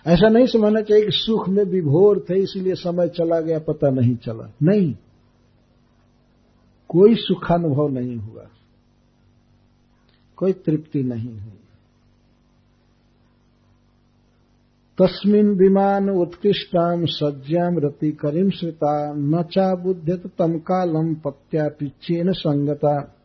ऐसा 0.07 0.27
नहीं 0.27 0.47
समझना 0.47 0.81
चाहिए 0.81 1.05
कि 1.05 1.11
सुख 1.11 1.49
में 1.49 1.63
विभोर 1.63 2.25
थे, 2.29 2.43
इसलिए 2.43 2.75
समय 2.75 3.07
चला 3.07 3.41
गया, 3.41 3.59
पता 3.59 3.89
नहीं 3.89 4.15
चला। 4.15 4.53
नहीं। 4.63 4.95
कोई 6.89 7.15
सुखानुभव 7.15 7.89
नहीं 7.89 8.17
हुआ। 8.17 8.45
कोई 10.35 10.53
तृप्ति 10.53 11.03
नहीं 11.03 11.39
हुई। 11.39 11.51
तस्मिन 15.01 15.49
विमान 15.49 16.09
उत्कृष्टाम 16.09 17.05
सज्जाम 17.05 17.79
रति 17.79 18.11
करीम 18.11 18.49
श्रिता। 18.49 19.13
न 19.13 19.43
चा 19.43 19.75
तम 20.37 20.59
कालम 20.59 21.15
पत्यापिचेन 21.15 22.31
संगता। 22.31 23.15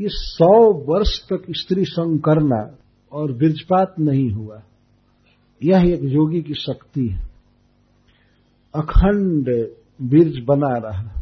ये 0.00 0.08
सौ 0.08 0.72
वर्ष 0.72 1.28
तक 1.32 1.42
स्त्री 1.50 1.84
संग 1.84 2.20
करना 2.20 2.76
और 3.12 3.32
बीर्जपात 3.32 3.94
नहीं 4.00 4.30
हुआ। 4.30 4.62
यह 5.62 5.82
एक 5.86 6.00
योगी 6.02 6.42
की 6.42 6.54
शक्ति 6.54 7.06
है। 7.08 7.22
अखंड 8.74 9.48
बीर्ज 10.02 10.44
बना 10.44 10.76
रहा। 10.78 11.20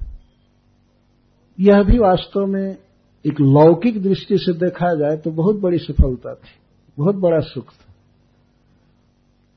यह 1.59 1.83
भी 1.83 1.99
वास्तव 1.99 2.47
में 2.47 2.77
एक 3.25 3.41
लौकिक 3.41 4.03
दृष्टि 4.03 4.39
से 4.39 4.53
देखा 4.53 4.95
जाए 4.95 5.17
तो 5.17 5.31
बहुत 5.31 5.57
बड़ी 5.57 5.79
सफलता 5.79 6.35
थी, 6.35 6.51
बहुत 6.99 7.15
बड़ा 7.15 7.41
सुख 7.41 7.73
था। 7.73 7.93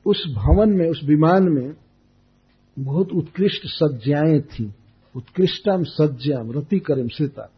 उस 0.06 0.24
भवन 0.28 0.70
में, 0.70 0.88
उस 0.90 1.00
विमान 1.04 1.48
में 1.48 1.74
बहुत 2.78 3.12
उत्कृष्ट 3.12 3.66
सज्जाएँ 3.66 4.40
थी। 4.40 4.72
उत्कृष्टम 5.16 5.82
सज्जाम, 5.82 6.52
रति 6.52 6.78
करिम 6.78 7.08
सीता। 7.08 7.50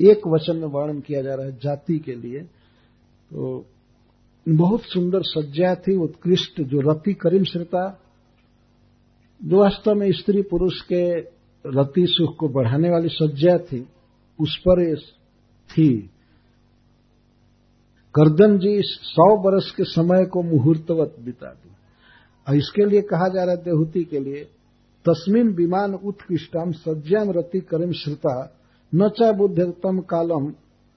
एक 0.00 0.26
वचन 0.26 0.56
में 0.56 0.68
वर्णन 0.68 1.00
किया 1.00 1.22
जा 1.22 1.34
रहा 1.34 1.46
है 1.46 1.52
जाति 1.52 1.98
के 1.98 2.14
लिए। 2.14 2.40
तो 3.30 3.66
बहुत 4.56 4.82
सुंदर 4.82 5.22
सज्जा 5.22 5.74
थी, 5.74 5.96
उत्कृष्ट 5.96 6.60
जो 6.60 6.80
रति 6.80 7.14
करीम 7.14 7.44
श्रिता, 7.44 8.00
जो 9.44 9.56
वास्तव 9.56 9.94
में 9.94 10.12
स्त्री 10.12 10.42
पुरुष 10.42 10.80
के 10.80 11.20
रति 11.66 12.06
सुख 12.08 12.36
को 12.36 12.48
बढ़ाने 12.48 12.90
वाली 12.90 13.08
सज्जा 13.08 13.58
थी, 13.58 13.88
उस 14.40 14.56
पर 14.56 14.96
थी। 15.70 16.10
करदम 18.14 18.58
जी 18.58 18.82
सौ 18.82 19.36
वर्ष 19.36 19.70
के 19.70 19.84
समय 19.84 20.24
को 20.24 20.42
मुहूर्तवत 20.42 21.16
बिता 21.20 21.46
दी। 21.46 21.70
और 22.48 22.56
इसके 22.56 22.86
लिए 22.86 23.00
कहा 23.00 23.28
जा 23.28 23.44
रहा 23.44 23.54
है 23.54 23.64
देहूति 23.64 24.04
के 24.04 24.18
लिए, 24.18 24.44
तस्मिन 25.04 25.48
विमान 25.48 25.94
उत्कृष्टम 25.94 26.72
सज्जाम 26.72 27.30
रति 27.30 27.60
करिम 27.60 27.92
श्रुता, 27.92 28.56
न 28.94 29.08
चा 29.08 29.32
बुद्धतम 29.32 29.98
कालम 29.98 30.54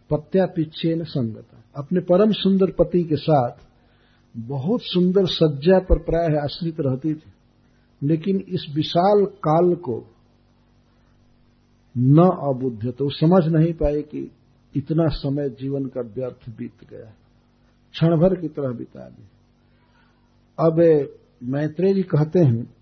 पत्यापिच्छे 0.10 0.96
न 0.96 1.04
संगता 1.04 1.61
अपने 1.76 2.00
परम 2.00 2.32
सुंदर 2.32 2.72
पति 2.72 3.04
के 3.04 3.16
साथ 3.16 3.52
बहुत 4.38 4.80
सुंदर 4.84 5.26
सज्जा 5.26 5.80
पर 5.80 6.00
प्राय 6.00 6.38
आश्रित 6.38 6.76
रहती 6.80 7.14
थी। 7.14 7.32
लेकिन 8.04 8.44
इस 8.50 8.66
विशाल 8.76 9.26
काल 9.26 9.76
को 9.76 10.06
न 11.98 12.18
अबुद्ध 12.20 12.92
तो 12.92 13.10
समझ 13.10 13.48
नहीं 13.48 13.74
पाए 13.74 14.02
कि 14.02 14.32
इतना 14.76 15.08
समय 15.08 15.50
जीवन 15.50 15.86
का 15.86 16.02
व्यर्थ 16.02 16.50
बीत 16.50 16.90
गया 16.90 17.12
क्षण 17.94 18.18
भर 18.18 18.36
की 18.42 18.48
तरह 18.48 18.74
बिता 18.74 19.10
दी। 19.10 19.24
अब 20.60 20.80
मैत्रेय 21.44 21.94
जी 21.94 22.02
कहते 22.02 22.40
हैं, 22.40 22.74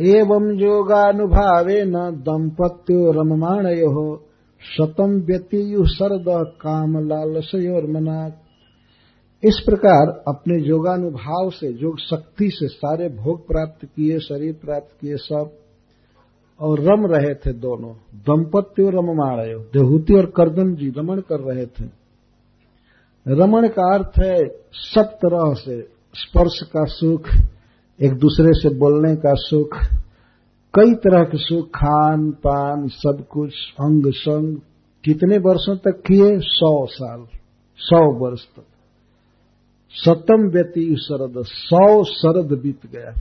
एवं 0.00 0.50
योगानुभावे 0.60 1.84
न 1.84 2.10
दंपत्यो 2.20 3.10
रममाण 3.12 3.66
हो 3.66 4.25
शतम 4.60 5.10
व्यतीयु 5.10 5.86
सरद 5.86 6.24
काम 6.60 7.08
लालसयोर 7.08 7.90
मना 7.90 8.42
इस 9.44 9.62
प्रकार 9.66 10.24
अपने 10.28 10.68
योगानुभाव 10.68 11.50
से, 11.50 11.68
योग 11.68 11.98
शक्ति 11.98 12.50
से 12.50 12.68
सारे 12.68 13.08
भोग 13.08 13.46
प्राप्त 13.46 13.84
किए, 13.84 14.18
शरीर 14.18 14.52
प्राप्त 14.52 15.00
किए 15.00 15.16
सब, 15.16 15.50
और 16.60 16.80
रम 16.80 17.06
रहे 17.06 17.34
थे 17.34 17.52
दोनों। 17.52 17.92
दंपत्य 18.14 18.82
और 18.82 18.94
रममाणय, 18.94 19.54
देहूति 19.54 20.14
और 20.14 20.26
करदम 20.26 20.74
जी 20.74 20.90
रमण 20.98 21.20
कर 21.20 21.40
रहे 21.40 21.66
थे। 21.66 21.84
रमण 23.28 23.68
का 23.68 23.94
अर्थ 23.94 24.12
है, 24.22 24.48
सब 24.72 25.04
तरह 25.04 25.54
से 25.54 25.82
स्पर्श 26.14 26.60
का 26.62 26.84
सुख, 26.84 27.28
एक 28.02 28.12
दूसरे 28.12 28.52
से 28.52 28.68
बोलने 28.68 29.16
का 29.16 29.32
सुख 29.34 29.76
कई 30.76 30.94
तरह 30.94 31.24
के 31.24 31.38
सुख 31.38 31.68
खान, 31.68 32.30
पान, 32.30 32.88
सब 32.88 33.26
कुछ, 33.30 33.52
अंग 33.80 34.12
संग, 34.12 34.56
कितने 35.04 35.38
वर्षों 35.38 35.76
तक 35.76 36.02
किए? 36.06 36.38
सौ 36.38 36.86
साल, 36.86 37.26
सौ 37.76 38.26
वर्ष 38.26 38.44
तक। 38.44 38.64
सतम 39.90 40.50
व्यती 40.50 40.96
शरद, 40.96 41.34
सौ 41.38 42.04
शरद 42.04 42.58
बीत 42.62 42.86
गया। 42.86 43.20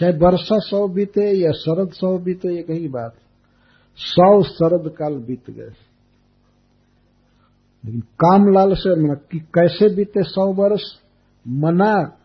चाहे 0.00 0.12
वर्षा 0.12 0.56
सौ 0.58 0.88
बीते 0.88 1.36
या 1.36 1.52
शरद 1.52 1.90
सौ 1.90 2.18
बीते, 2.18 2.48
ये 2.48 2.62
कहीं 2.62 2.88
बात 2.88 3.14
सौ 3.96 4.42
शरद 4.42 4.90
काल 4.90 5.14
बीत 5.14 5.50
गए। 5.50 5.72
लेकिन 7.84 8.00
कामलाल 8.00 8.74
से 8.74 9.14
कि 9.14 9.38
कैसे 9.38 9.94
बीते 9.94 10.22
सौ 10.22 10.52
वर्ष? 10.52 10.82
मनाक 11.48 12.18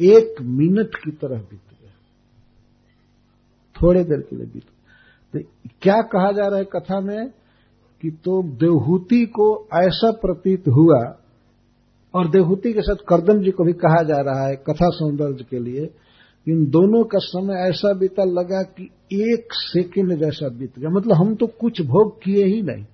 एक 0.00 0.42
मिनट 0.42 0.94
की 0.94 1.10
तरह 1.10 1.38
बीत 1.38 1.71
थोड़े 3.82 4.04
देर 4.04 4.20
के 4.20 4.36
लिए 4.36 4.46
बीत। 4.46 4.64
तो 5.34 5.40
क्या 5.82 6.00
कहा 6.02 6.32
जा 6.32 6.48
रहा 6.48 6.58
है 6.58 6.64
कथा 6.64 7.00
में 7.00 7.30
कि 8.02 8.10
तो 8.10 8.42
देवहूति 8.42 9.24
को 9.26 9.46
ऐसा 9.74 10.10
प्रतीत 10.12 10.68
हुआ, 10.68 11.00
और 12.14 12.28
देवहूति 12.30 12.72
के 12.72 12.80
साथ 12.80 13.04
करदम 13.08 13.42
जी 13.42 13.50
को 13.50 13.64
भी 13.64 13.72
कहा 13.72 14.02
जा 14.02 14.20
रहा 14.20 14.46
है 14.48 14.56
कथा 14.56 14.88
सौंदर्य 14.90 15.44
के 15.50 15.58
लिए, 15.58 15.90
इन 16.46 16.64
दोनों 16.66 17.04
का 17.04 17.18
समय 17.18 17.54
ऐसा 17.54 17.92
बीता 17.92 18.24
लगा 18.24 18.62
कि 18.62 18.84
एक 19.12 19.52
सेकेंड 19.52 20.14
जैसा 20.14 20.48
बीत 20.48 20.78
गया। 20.78 20.90
मतलब 20.90 21.12
हम 21.12 21.34
तो 21.34 21.46
कुछ 21.46 21.80
भोग 21.82 22.22
किए 22.22 22.44
ही 22.44 22.62
नहीं। 22.62 22.84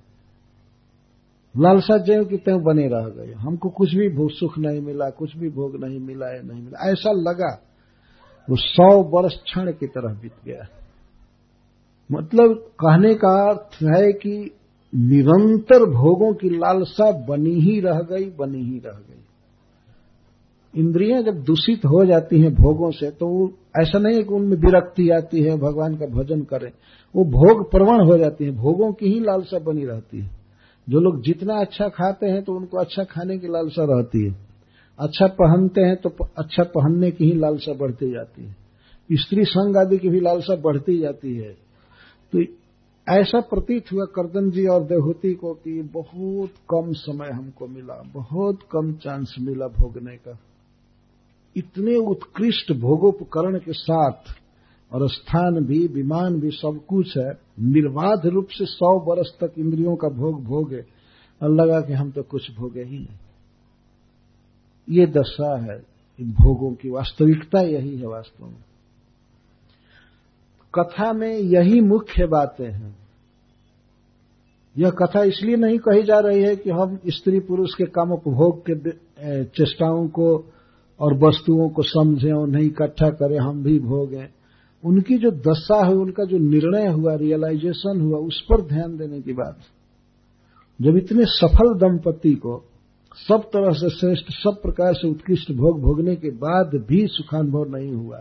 लालसा 1.55 1.97
जय 1.98 2.24
की 2.24 2.36
त्यों 2.36 2.62
बने 2.62 2.89
रह 2.89 3.09
गए। 3.09 3.32
हमको 3.32 3.69
कुछ 3.69 3.94
भी 3.94 4.09
भोग 4.09 4.31
सुख 4.31 4.59
नहीं 4.59 4.81
मिला, 4.81 5.10
कुछ 5.10 5.36
भी 5.36 5.48
भोग 5.48 5.85
नहीं 5.85 6.01
मिला 6.01 6.27
या 6.27 6.43
नहीं 6.43 6.62
मिला। 6.62 6.90
ऐसा 6.90 7.12
लगा। 7.12 7.52
वो 8.48 8.56
सौ 8.56 9.02
वर्ष 9.02 9.35
क्षण 9.35 9.73
की 9.73 9.86
तरह 9.86 10.15
बीत 10.15 10.32
गया। 10.44 10.78
मतलब 12.13 12.55
कहने 12.55 13.15
का 13.15 13.51
अर्थ 13.51 13.83
है 13.83 14.13
कि 14.13 14.51
निरंतर 14.95 15.85
भोगों 15.85 16.35
की 16.35 16.49
लालसा 16.49 17.27
बनी 17.27 17.61
ही 17.61 17.81
रह 17.81 17.99
गई, 18.01 18.25
बनी 18.25 18.59
ही 18.59 18.79
रह 18.87 18.93
गई। 18.93 19.15
इंद्रियाँ 20.75 21.23
जब 21.23 21.43
दूषित 21.43 21.85
हो 21.85 22.05
जाती 22.05 22.41
हैं 22.41 22.55
भोगों 22.55 22.91
से 22.91 23.11
तो 23.11 23.27
वो 23.27 23.53
ऐसा 23.81 23.99
नहीं 23.99 24.17
है 24.17 24.23
कि 24.23 24.35
उनमें 24.35 24.57
विरक्ति 24.57 25.11
आती 25.11 25.43
है, 25.43 25.57
भगवान 25.59 25.97
का 25.97 26.07
भजन 26.07 26.43
करें। 26.43 26.71
वो 27.15 27.25
भोग 27.25 27.71
प्रवण 27.71 28.07
हो 28.07 28.19
जाती 28.19 28.45
है, 28.45 28.51
भोगों 28.51 28.93
की 28.93 29.07
ही 29.07 29.21
लालसा 29.21 29.59
बनी 29.59 29.85
रहती 29.85 30.21
है। 30.21 30.31
जो 30.89 31.01
लोग 31.01 31.23
जितना 31.23 31.55
अच्छा 31.55 31.89
खाते 31.89 32.27
हैं 32.27 32.43
तो 32.43 32.53
उनको 32.53 32.79
अच्छा 32.79 33.05
खाने 33.05 33.39
की 33.39 33.47
लालसा 33.47 33.85
रहती 33.85 34.25
है। 34.27 34.37
अच्छा 34.99 35.27
पहनते 35.27 35.81
हैं 35.81 35.97
तो 35.97 36.09
अच्छा 36.39 36.63
पहनने 36.63 37.11
की 37.11 37.25
ही 37.25 37.33
लालसा 37.33 37.73
बढ़ती 37.73 38.11
जाती 38.11 38.45
है। 38.45 38.57
स्त्री 39.11 39.45
संग 39.45 39.77
आदि 39.77 39.99
की 39.99 40.09
भी 40.09 40.21
लालसा 40.21 40.57
बढ़ती 40.57 40.99
जाती 40.99 41.37
है। 41.37 41.68
तो 42.33 42.43
ऐसा 43.07 43.41
प्रतीत 43.41 43.93
हुआ 43.93 44.05
करदन 44.05 44.51
जी 44.51 44.67
और 44.67 44.85
देहूती 44.85 45.35
को 45.35 45.55
कि 45.55 45.83
बहुत 45.83 46.51
कम 46.75 46.93
समय 46.93 47.29
हमको 47.29 47.67
मिला, 47.67 48.03
बहुत 48.15 48.59
कम 48.63 48.93
चांस 48.93 49.35
मिला 49.41 49.67
भोगने 49.67 50.17
का। 50.17 50.39
इतने 51.57 51.95
उत्कृष्ट 51.97 52.73
भोगोपकरण 52.73 53.59
के 53.59 53.73
साथ 53.73 54.37
और 54.93 55.09
स्थान 55.11 55.65
भी, 55.65 55.87
विमान 55.87 56.41
भी 56.41 56.51
सब 56.51 56.81
कुछ 56.89 57.17
है, 57.19 57.31
निर्बाध 57.61 58.27
रूप 58.27 58.49
से 58.49 58.65
सौ 58.67 58.99
वर्ष 59.01 59.29
तक 59.41 59.59
इंद्रियों 59.59 59.97
का 59.97 60.09
भोग 60.09 60.45
भोगे 60.45 60.85
और 61.43 61.55
लगा 61.55 61.81
कि 61.81 61.93
हम 61.93 62.11
तो 62.11 62.23
कुछ 62.23 62.51
भोगे 62.57 62.83
ही 62.83 62.99
नहीं। 62.99 63.19
ये 64.89 65.07
दशा 65.07 65.57
है, 65.59 65.83
इन 66.21 66.33
भोगों 66.33 66.75
की 66.75 66.91
वास्तविकता 66.91 67.61
यही 67.61 67.99
है 67.99 68.07
वास्तव 68.07 68.47
में। 68.47 68.65
कथा 70.74 71.12
में 71.12 71.32
यही 71.32 71.81
मुख्य 71.81 72.27
बातें 72.27 72.66
हैं। 72.66 72.97
यह 74.77 74.90
कथा 74.90 75.23
इसलिए 75.23 75.57
नहीं 75.57 75.78
कही 75.78 76.03
जा 76.03 76.19
रही 76.19 76.43
है 76.43 76.57
कि 76.57 76.70
हम 76.70 76.99
स्त्री 77.07 77.40
पुरुष 77.40 77.74
के 77.74 77.85
काम 77.85 78.12
उपभोग 78.12 78.62
के 78.70 79.45
चेष्टाओं 79.45 80.07
को 80.09 80.28
और 81.01 81.15
वस्तुओं 81.19 81.69
को 81.69 81.82
समझें 81.82 82.32
और 82.32 82.49
नहीं 82.49 82.66
इकट्ठा 82.66 83.09
करें, 83.11 83.39
हम 83.39 83.62
भी 83.62 83.78
भोगें 83.78 84.28
उनकी 84.82 85.16
जो 85.19 85.31
दशा 85.31 85.85
है, 85.86 85.95
उनका 85.95 86.24
जो 86.24 86.39
निर्णय 86.39 86.86
हुआ 86.89 87.15
रियलाइजेशन 87.15 88.01
हुआ, 88.01 88.19
उस 88.19 88.40
पर 88.43 88.61
ध्यान 88.62 88.97
देने 88.97 89.20
की 89.20 89.32
बात। 89.32 89.59
जब 90.81 90.97
इतने 90.97 91.24
सफल 91.27 91.74
दंपति 91.74 92.35
को 92.35 92.62
सब 93.19 93.49
तरह 93.53 93.73
से 93.73 93.89
श्रेष्ठ, 93.90 94.31
सब 94.32 94.61
प्रकार 94.62 94.95
से 94.95 95.09
उत्कृष्ट 95.11 95.53
भोग 95.53 95.81
भोगने 95.81 96.15
के 96.16 96.31
बाद 96.31 96.70
भी 96.89 97.07
सुखानुभव 97.07 97.77
नहीं 97.77 97.93
हुआ 97.93 98.19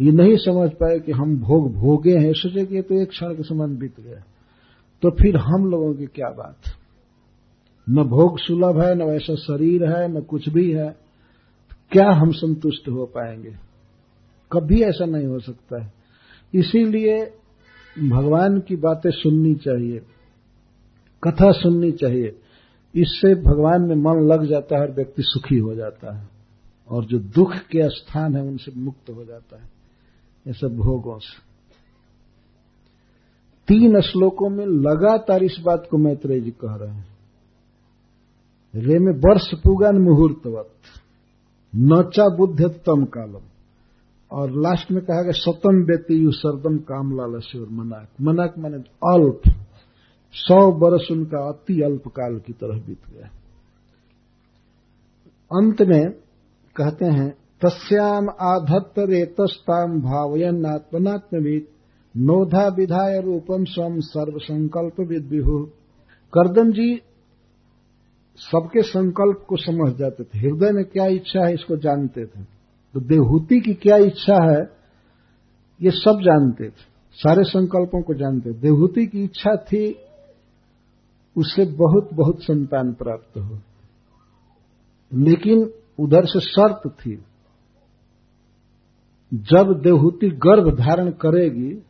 ये 0.00 0.12
नहीं 0.12 0.36
समझ 0.36 0.70
पाए 0.70 0.98
कि 0.98 1.12
हम 1.12 1.36
भोग 1.36 1.72
भोगे 1.74 2.18
हैं, 2.18 2.32
सोचे 2.32 2.66
कि 2.66 2.82
तो 2.82 2.94
एक 2.94 3.08
क्षण 3.08 3.34
के 3.34 3.42
समान 3.42 3.76
बीत 3.76 4.00
गया। 4.00 4.24
तो 5.02 5.10
फिर 5.10 5.36
हम 5.36 5.70
लोगों 5.70 5.94
की 5.94 6.06
क्या 6.06 6.28
बात? 6.28 6.56
न 7.90 8.02
भोग 8.04 8.38
सुलभ 8.38 8.80
है, 8.80 8.94
न 8.94 9.02
वैसा 9.02 9.34
शरीर 9.34 9.84
है, 9.84 10.08
न 10.08 10.20
कुछ 10.20 10.48
भी 10.48 10.70
है, 10.72 10.96
क्या 11.92 12.10
हम 12.10 12.30
संतुष्ट 12.30 12.88
हो 12.88 13.06
पाएँगे? 13.06 13.54
कभी 14.52 14.82
ऐसा 14.82 15.04
नहीं 15.04 15.26
हो 15.26 15.38
सकता 15.38 15.82
है। 15.82 15.92
इसीलिए 16.54 17.32
भगवान 18.10 18.60
की 18.60 18.76
बातें 18.76 19.10
सुननी 19.10 19.54
चाहिए, 19.54 20.02
कथा 21.22 21.52
सुननी 21.52 21.92
चाहिए। 21.92 22.38
इससे 22.94 23.34
भगवान 23.34 23.82
में 23.82 23.96
मन 23.96 24.26
लग 24.32 24.46
जाता 24.46 24.76
है 24.76 24.82
और 24.82 24.92
व्यक्ति 24.92 25.22
सुखी 25.22 25.58
हो 25.58 25.74
जाता 25.74 26.16
है, 26.18 26.28
और 26.88 27.04
जो 27.04 27.18
दुख 27.18 27.54
के 27.54 27.88
स्थान 27.88 28.36
है 28.36 28.42
उनसे 28.42 28.72
मुक्त 28.76 29.10
हो 29.10 29.24
जाता 29.24 29.56
है। 29.56 29.73
ये 30.46 30.52
सब 30.52 30.76
भोगों 30.76 31.18
से। 31.18 31.54
तीन 33.68 34.00
श्लोकों 34.00 34.50
में 34.50 34.66
लगातार 34.66 35.42
इस 35.42 35.56
बात 35.64 35.88
को 35.90 35.98
मैत्रेय 35.98 36.40
जी 36.40 36.50
कह 36.50 36.74
रहे 36.74 36.94
हैं। 36.94 37.14
रे 38.74 38.98
में 38.98 39.12
वर्ष 39.12 39.54
पुगान 39.54 39.96
मुहूर्तवत, 39.96 40.70
नचा 41.76 42.36
बुद्धतम 42.36 43.04
कालम। 43.04 43.42
और 44.32 44.50
लास्ट 44.50 44.90
में 44.90 45.04
कहा 45.04 45.22
गया, 45.22 45.32
सतम 45.32 45.84
व्यक्ति 45.84 46.24
यु 46.24 46.30
सरदम 46.32 46.78
काम 46.78 47.16
लालस्य 47.16 47.58
और 47.58 47.68
मनाक। 47.68 48.08
मनाक 48.20 48.58
माने 48.58 48.76
अल्प। 49.12 49.40
सौ 50.32 50.70
वर्ष 50.70 51.10
उनका 51.10 51.48
अति 51.48 51.80
अल्प 51.80 52.08
काल 52.08 52.38
की 52.38 52.52
तरह 52.52 52.78
बीत 52.78 53.02
गया। 53.10 53.26
अंत 55.60 55.82
में 55.82 56.10
कहते 56.76 57.04
हैं 57.04 57.43
तस्याम 57.62 58.28
आधत्त 58.40 58.98
रेतस्ताम 58.98 60.00
भावयन 60.00 60.66
आत्मनात्मविद 60.66 61.66
नोधा 62.16 62.66
विधाय 62.68 63.20
रूपम 63.20 63.64
स्वम 63.64 64.00
सर्व 64.00 64.38
संकल्प 64.38 65.00
विद्विहु 65.00 65.66
करदम 66.32 66.70
जी 66.70 67.02
सबके 68.36 68.82
संकल्प 68.82 69.46
को 69.48 69.56
समझ 69.56 69.96
जाते 69.96 70.24
थे। 70.24 70.38
हृदय 70.38 70.70
में 70.72 70.84
क्या 70.84 71.06
इच्छा 71.06 71.46
है 71.46 71.54
इसको 71.54 71.76
जानते 71.76 72.26
थे। 72.26 72.42
तो 72.94 73.00
देहूति 73.00 73.60
की 73.60 73.74
क्या 73.74 73.96
इच्छा 73.96 74.50
है, 74.50 74.60
ये 75.82 75.90
सब 75.90 76.20
जानते 76.20 76.64
थे। 76.64 76.94
सारे 77.12 77.44
संकल्पों 77.44 78.02
को 78.02 78.14
जानते 78.14 78.50
थे। 78.50 78.54
देहूति 78.54 79.06
की 79.06 79.24
इच्छा 79.24 79.56
थी, 79.56 79.96
उससे 81.36 81.64
बहुत 81.64 82.10
बहुत 82.14 82.42
संतान 82.42 82.92
प्राप्त 82.92 83.38
हो। 83.38 83.58
लेकिन 85.12 85.70
उधर 86.00 86.24
से 86.24 86.40
शर्त 86.40 86.88
थी। 86.88 87.24
जब 89.34 89.80
देवहूति 89.82 90.28
गर्भ 90.28 90.78
धारण 90.78 91.10
करेगी, 91.10 91.82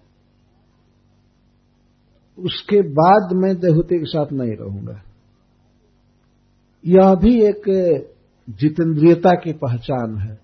उसके 2.38 2.82
बाद 2.82 3.28
मैं 3.32 3.56
देवहूति 3.56 3.98
के 3.98 4.04
साथ 4.04 4.26
नहीं 4.32 4.56
रहूँगा। 4.56 5.02
यह 6.86 7.14
भी 7.14 7.42
एक 7.42 7.62
जितेंद्रियता 8.50 9.30
की 9.34 9.52
पहचान 9.52 10.18
है। 10.18 10.38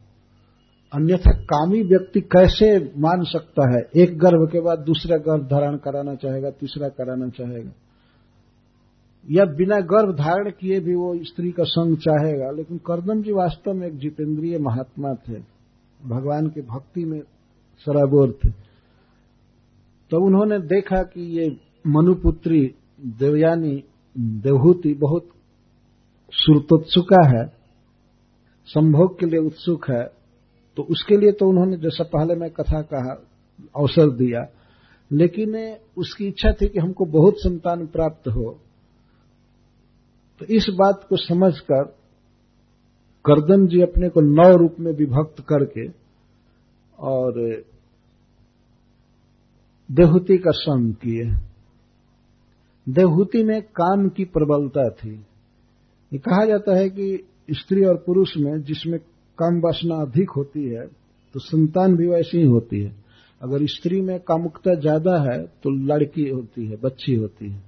अन्यथा 0.95 1.33
कामी 1.33 1.83
व्यक्ति 1.83 2.21
कैसे 2.21 2.93
मान 2.99 3.23
सकता 3.23 3.77
है? 3.77 4.03
एक 4.03 4.19
गर्भ 4.19 4.49
के 4.53 4.61
बाद 4.61 4.79
दूसरा 4.79 5.17
गर्भ 5.17 5.45
धारण 5.45 5.77
कराना 5.77 6.15
चाहेगा, 6.15 6.51
तीसरा 6.51 6.89
कराना 6.89 7.29
चाहेगा। 7.29 7.71
या 9.31 9.45
बिना 9.45 9.81
गर्भ 9.81 10.17
धारण 10.17 10.51
किए 10.51 10.81
भी 10.81 10.95
वो 10.95 11.25
स्त्री 11.25 11.53
का 11.53 11.65
संग 11.65 11.97
चाहेगा, 11.97 12.51
लेकिन 12.51 12.79
करदम 12.79 13.23
जी 13.23 13.33
वास्तव 13.33 13.73
में 13.73 13.87
एक 13.87 13.99
जितेंद्रिय 13.99 14.59
महात्मा 14.59 15.15
थे। 15.15 15.60
भगवान 16.01 16.49
की 16.49 16.61
भक्ति 16.63 17.05
में 17.05 17.21
सराबोर 17.87 18.33
थे। 18.45 18.51
तो 20.11 20.25
उन्होंने 20.27 20.59
देखा 20.59 21.03
कि 21.03 21.23
ये 21.39 21.49
मनुपुत्री 21.87 22.61
देवयानी 23.19 23.83
देवहूति 24.17 24.95
बहुत 24.95 25.29
सुरतोत्सुका 26.33 27.27
है, 27.29 27.45
संभोग 28.69 29.19
के 29.21 29.27
लिए 29.27 29.41
उत्सुक 29.41 29.91
है। 29.91 30.05
तो 30.77 30.83
उसके 30.83 31.17
लिए 31.17 31.33
तो 31.33 31.49
उन्होंने 31.49 31.77
जैसा 31.77 32.05
पहले 32.05 32.35
मैं 32.35 32.51
कथा 32.51 32.81
कहा 32.83 33.15
अवसर 33.77 34.11
दिया, 34.11 34.47
लेकिन 35.11 35.57
उसकी 35.97 36.27
इच्छा 36.27 36.53
थी 36.53 36.69
कि 36.69 36.79
हमको 36.79 37.05
बहुत 37.05 37.35
संतान 37.39 37.87
प्राप्त 37.87 38.29
हो। 38.29 38.59
तो 40.41 40.47
इस 40.47 40.67
बात 40.71 41.07
को 41.09 41.17
समझकर 41.17 41.85
करदम 43.25 43.67
जी 43.67 43.81
अपने 43.83 44.09
को 44.09 44.21
नौ 44.23 44.55
रूप 44.57 44.77
में 44.81 44.93
विभक्त 44.95 45.43
करके 45.49 45.87
और 46.99 47.41
देहूति 49.89 50.37
का 50.39 50.51
संग 50.55 50.95
किए। 50.97 51.25
देहूति 52.87 53.43
में 53.45 53.61
काम 53.63 54.09
की 54.09 54.25
प्रबलता 54.27 54.89
थी। 54.93 55.15
ये 56.13 56.19
कहा 56.21 56.45
जाता 56.45 56.77
है 56.79 56.89
कि 56.91 57.27
स्त्री 57.53 57.85
और 57.85 57.97
पुरुष 58.07 58.37
में 58.37 58.63
जिसमें 58.63 58.99
काम 59.39 59.61
वासना 59.61 60.01
अधिक 60.03 60.31
होती 60.31 60.65
है 60.67 60.87
तो 61.35 61.41
संतान 61.41 61.97
भी 61.97 62.07
वैसी 62.09 62.39
ही 62.39 62.47
होती 62.47 62.81
है। 62.81 62.93
अगर 63.41 63.67
स्त्री 63.69 64.01
में 64.01 64.19
कामुकता 64.21 64.75
ज़्यादा 64.81 65.17
है 65.23 65.39
तो 65.63 65.71
लड़की 65.87 66.29
होती 66.29 66.67
है, 66.67 66.77
बच्ची 66.77 67.15
होती 67.15 67.51
है। 67.51 67.63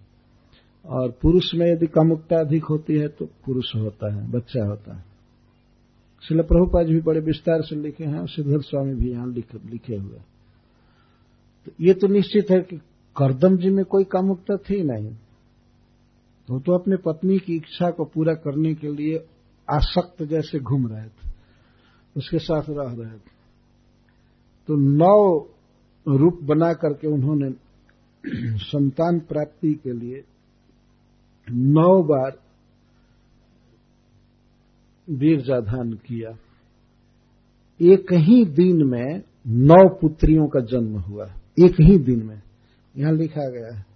और 0.85 1.11
पुरुष 1.23 1.55
में 1.55 1.67
यदि 1.67 1.87
कामुकता 1.89 2.41
अधिक 2.41 2.65
होती 2.65 2.99
है 2.99 3.09
तो 3.09 3.27
पुरुष 3.47 3.75
होता 3.77 4.15
है, 4.15 4.31
बच्चा 4.31 4.65
होता 4.65 4.97
है। 4.97 5.05
शिल 6.23 6.43
प्रभुपाद 6.43 6.87
भी 6.87 7.01
बड़े 7.01 7.21
विस्तार 7.21 7.63
से 7.63 7.77
लिखे 7.77 8.05
हैं 8.05 8.19
और 8.19 8.29
सिद्धर 8.29 8.61
स्वामी 8.61 8.95
भी 8.95 9.11
यहाँ 9.11 9.27
लिखे 9.29 9.97
हुए 9.97 10.21
तो 11.67 11.73
ये 11.81 11.95
तो 11.95 12.07
निश्चित 12.07 12.51
है 12.51 12.61
कि 12.61 12.77
करदम 13.17 13.57
जी 13.57 13.71
में 13.71 13.85
कोई 13.85 14.05
कामुकता 14.05 14.57
थी 14.57 14.83
नहीं। 14.83 15.11
वो 16.49 16.59
तो 16.61 16.73
अपने 16.73 16.97
पत्नी 16.97 17.39
की 17.39 17.57
इच्छा 17.57 17.91
को 17.91 18.05
पूरा 18.05 18.35
करने 18.35 18.75
के 18.75 18.89
लिए 18.89 19.19
आसक्त 19.69 20.23
जैसे 20.23 20.59
घूम 20.59 20.87
रहे 20.89 21.09
थे। 21.09 21.31
उसके 22.17 22.39
साथ 22.39 22.63
रह 22.69 22.95
रहे 22.95 23.19
थे। 23.19 23.31
तो 24.69 24.77
नौ 24.77 25.39
रूप 26.07 26.41
बना 26.43 26.73
करके 26.73 27.09
उन्होंने 27.09 27.51
संतान 28.59 29.19
प्राप्ति 29.21 29.75
के 29.75 29.93
लिए 29.93 30.25
नौ 31.49 32.03
बार 32.03 32.31
वीरजाधान 35.11 35.93
किया। 35.93 36.37
एक 37.83 38.07
ही 38.13 38.45
दिन 38.45 38.87
में 38.87 39.23
नौ 39.47 39.89
पुत्रियों 39.89 40.49
का 40.49 40.61
जन्म 40.61 40.99
हुआ। 40.99 41.25
एक 41.61 41.73
ही 41.81 41.99
दिन 41.99 42.23
में। 42.23 42.43
यहाँ 42.97 43.13
लिखा 43.13 43.51
गया 43.51 43.75
है। 43.75 43.87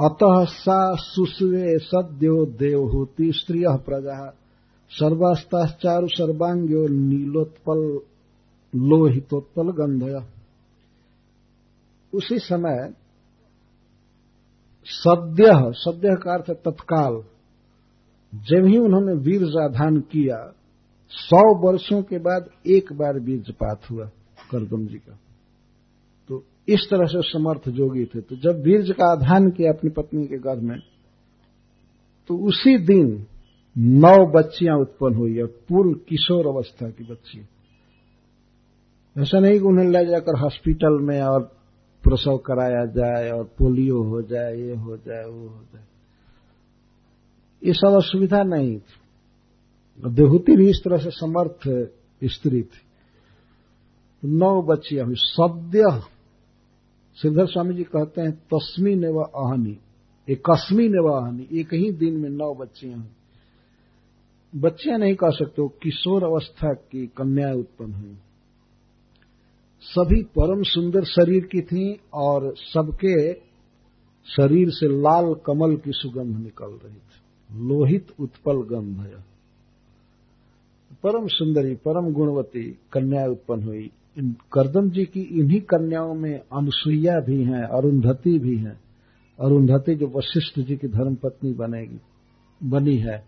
अतः 0.00 0.44
सा 0.44 0.94
सुस्वे 0.94 1.78
सद्यो 1.78 2.46
देवहूति 2.46 3.32
स्त्रिय 3.32 3.64
प्रजा। 3.68 4.34
सर्वास्ताचारु 4.90 6.08
सर्वांग्यो 6.08 6.86
नीलोत्पल 6.88 8.00
लोहितोत्पल 8.76 9.62
गंधय 9.62 10.26
उसी 12.14 12.38
समय 12.38 12.94
सद्य 14.84 15.44
सद्य 15.54 16.08
का 16.14 16.34
अर्थ 16.34 16.50
तत्काल। 16.50 17.22
जब 18.34 18.66
ही 18.66 18.78
उन्होंने 18.78 19.12
वीरजाधान 19.14 20.00
किया, 20.00 20.36
सौ 21.10 21.42
वर्षों 21.60 22.02
के 22.02 22.18
बाद 22.18 22.48
एक 22.66 22.92
बार 22.92 23.18
बीर्जपात 23.20 23.90
हुआ 23.90 24.04
करदम 24.50 24.86
जी 24.86 24.98
का। 24.98 25.18
तो 26.30 26.42
इस 26.68 26.86
तरह 26.90 27.06
से 27.06 27.22
समर्थ 27.22 27.68
जोगी 27.68 28.04
थे। 28.04 28.20
तो 28.20 28.36
जब 28.36 28.62
बीर्ज 28.62 28.90
का 28.90 29.10
आधान 29.12 29.50
किया 29.50 29.72
अपनी 29.72 29.90
पत्नी 29.90 30.26
के 30.26 30.38
घर 30.38 30.60
में 30.60 30.78
तो 32.30 32.36
उसी 32.38 32.76
दिन 32.78 33.26
नौ 33.76 34.16
बच्चियाँ 34.26 34.76
उत्पन्न 34.78 35.14
हुई 35.14 35.36
है 35.36 35.44
पूर्व 35.44 35.92
किशोर 36.08 36.46
अवस्था 36.46 36.88
की 36.90 37.04
बच्ची। 37.04 37.40
ऐसा 39.16 39.38
नहीं 39.38 39.52
कि 39.52 39.64
उन्हें 39.64 39.88
ले 39.88 40.04
जाकर 40.06 40.38
हॉस्पिटल 40.40 40.98
में 41.02 41.20
और 41.22 41.42
प्रसव 42.04 42.36
कराया 42.36 42.84
जाए 42.86 43.30
और 43.30 43.44
पोलियो 43.44 44.02
हो 44.02 44.22
जाए, 44.22 44.54
ये 44.54 44.74
हो 44.74 44.96
जाए, 44.96 45.24
वो 45.24 45.48
हो 45.48 45.62
जाए। 45.74 45.84
ये 47.64 47.72
सब 47.72 47.88
असुविधा 47.88 48.42
नहीं। 48.42 48.78
थी 48.78 50.10
देहूति 50.10 50.56
भी 50.56 50.70
इस 50.70 50.80
तरह 50.84 50.98
से 50.98 51.10
समर्थ 51.10 51.90
स्त्री 52.24 52.62
थी। 52.62 52.80
नौ 54.24 54.62
बच्चियाँ 54.62 55.06
हुई। 55.06 55.14
सद्य 55.18 55.82
सिद्धर 57.14 57.46
स्वामी 57.46 57.74
जी 57.74 57.82
कहते 57.82 58.20
हैं, 58.20 58.32
तस्मी 58.32 58.94
ने 58.94 59.08
वह 59.08 59.24
आहनी। 59.36 59.78
एक 60.28 60.42
कस्मी 60.50 60.88
ने 60.88 61.00
वह 61.00 61.24
आहनी। 61.24 61.48
एक 61.52 61.74
ही 61.74 61.90
दिन 61.90 62.16
में 62.16 62.30
नौ 62.30 62.54
बच्चियाँ 62.54 62.98
हुई। 62.98 64.60
बच्चियाँ 64.60 64.98
नहीं 64.98 65.14
कह 65.14 65.30
सकते 65.30 65.62
वो 65.62 65.68
किशोर 65.68 66.24
अवस्था 66.24 66.72
की 66.72 67.06
कन्या 67.06 67.52
उत्पन्न 67.52 67.92
हुई। 67.92 68.16
सभी 69.80 70.22
परम 70.22 70.62
सुंदर 70.62 71.04
शरीर 71.04 71.44
की 71.44 71.62
थीं 71.62 71.96
और 72.14 72.54
सबके 72.56 73.34
शरीर 74.36 74.70
से 74.70 74.86
लाल 74.88 75.34
कमल 75.46 75.76
की 75.76 75.90
सुगंध 75.94 76.36
निकल 76.36 76.66
रही 76.66 76.94
थी। 76.94 77.23
लोहित 77.54 78.06
उत्पल 78.20 78.56
गंध 78.56 79.22
परम 81.02 81.26
सुंदरी, 81.26 81.74
परम 81.74 82.12
गुणवती 82.12 82.78
कन्या 82.92 83.26
उत्पन्न 83.26 83.62
हुई। 83.62 83.90
करदम 84.52 84.90
जी 84.90 85.04
की 85.04 85.20
इन्हीं 85.20 85.60
कन्याओं 85.60 86.14
में 86.14 86.40
अनुसुईया 86.52 87.20
भी 87.20 87.44
हैं, 87.44 87.62
अरुंधति 87.62 88.38
भी 88.38 88.56
हैं। 88.56 88.80
अरुंधति 89.40 89.94
जो 89.94 90.06
वशिष्ठ 90.06 90.60
जी 90.60 90.76
की 90.76 90.88
धर्मपत्नी 90.88 91.52
बनेगी, 91.52 92.00
बनी 92.62 92.96
है, 92.96 93.24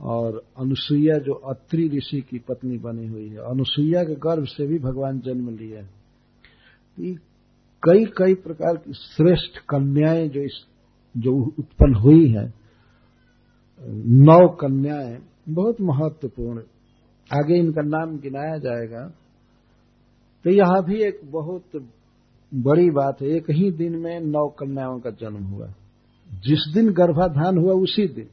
और 0.00 0.42
अनुसुईया 0.58 1.18
जो 1.18 1.32
अत्रि 1.32 1.88
ऋषि 1.88 2.20
की 2.20 2.38
पत्नी 2.38 2.78
बनी 2.78 3.06
हुई 3.06 3.28
है। 3.28 3.36
अनुसुईया 3.36 4.04
के 4.04 4.14
गर्भ 4.14 4.44
से 4.44 4.66
भी 4.66 4.78
भगवान 4.78 5.20
जन्म 5.20 5.56
लिए 5.56 5.82
कई 7.82 8.04
कई 8.04 8.34
प्रकार 8.34 8.76
की 8.76 8.92
श्रेष्ठ 8.92 9.58
कन्याएँ 9.58 10.28
जो 10.28 10.40
इस, 10.40 10.66
जो 11.16 11.32
उत्पन्न 11.58 11.94
हुई 11.94 12.28
है 12.28 12.65
नौ 14.08 14.48
कन्याएँ, 14.48 15.18
बहुत 15.48 15.80
महत्वपूर्ण। 15.80 16.58
आगे 17.32 17.58
इनका 17.58 17.82
नाम 17.82 18.18
गिनाया 18.18 18.58
जाएगा। 18.58 19.12
तो 20.44 20.50
यह 20.50 20.80
भी 20.80 21.02
एक 21.02 21.20
बहुत 21.24 21.62
बड़ी 22.54 22.90
बात 22.90 23.22
है। 23.22 23.28
एक 23.28 23.50
ही 23.50 23.70
दिन 23.70 23.96
में 23.96 24.20
नौ 24.20 24.48
कन्याओं 24.48 25.00
का 25.00 25.10
जन्म 25.10 25.44
हुआ। 25.44 25.66
जिस 26.30 26.70
दिन 26.74 26.92
गर्भाधान 26.92 27.58
हुआ, 27.58 27.72
उसी 27.72 28.08
दिन। 28.08 28.28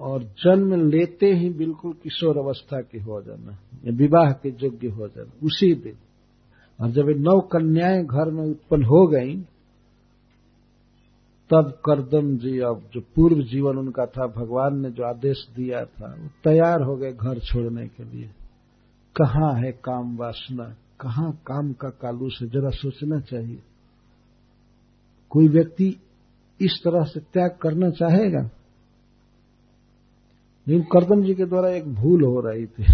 और 0.00 0.22
जन्म 0.22 0.88
लेते 0.88 1.26
ही 1.26 1.50
बिल्कुल 1.50 1.92
किशोर 1.92 2.38
अवस्था 2.38 2.80
के 2.80 2.98
हो 2.98 3.22
जाना, 3.22 3.52
या 3.84 3.92
विवाह 3.92 4.32
के 4.32 4.48
योग्य 4.48 4.88
हो 4.88 5.08
जाना, 5.08 5.32
उसी 5.42 5.74
दिन। 5.74 5.94
और 6.80 6.90
जब 6.90 7.08
ये 7.08 7.14
नौ 7.14 7.40
कन्याएँ 7.40 8.04
घर 8.04 8.30
में 8.30 8.44
उत्पन्न 8.44 8.84
हो 8.84 9.06
गई 9.06 9.44
तब 11.50 11.80
करदम 11.84 12.36
जी, 12.36 12.58
अब 12.58 12.90
जो 12.92 13.00
पूर्व 13.00 13.42
जीवन 13.42 13.76
उनका 13.76 14.06
था, 14.06 14.26
भगवान 14.26 14.80
ने 14.80 14.90
जो 14.90 15.04
आदेश 15.04 15.48
दिया 15.56 15.84
था, 15.84 16.14
वो 16.20 16.28
तैयार 16.44 16.82
हो 16.82 16.96
गए 16.96 17.12
घर 17.12 17.38
छोड़ने 17.38 17.86
के 17.86 18.04
लिए। 18.04 18.30
कहाँ 19.16 19.54
है 19.54 19.72
काम 19.72 20.16
वासना? 20.16 20.64
कहाँ 21.00 21.32
काम 21.46 21.72
का 21.72 21.88
कालूस 21.88 22.38
है 22.42 22.48
जरा 22.48 22.70
सोचना 22.70 23.20
चाहिए। 23.20 23.62
कोई 25.30 25.48
व्यक्ति 25.48 25.96
इस 26.60 26.80
तरह 26.84 27.04
से 27.04 27.20
त्याग 27.20 27.58
करना 27.62 27.90
चाहेगा? 27.90 28.50
लेकिन 30.68 30.82
करदम 30.82 31.22
जी 31.22 31.34
के 31.34 31.44
द्वारा 31.44 31.68
एक 31.68 31.94
भूल 31.94 32.24
हो 32.24 32.40
रही 32.40 32.66
थी। 32.66 32.84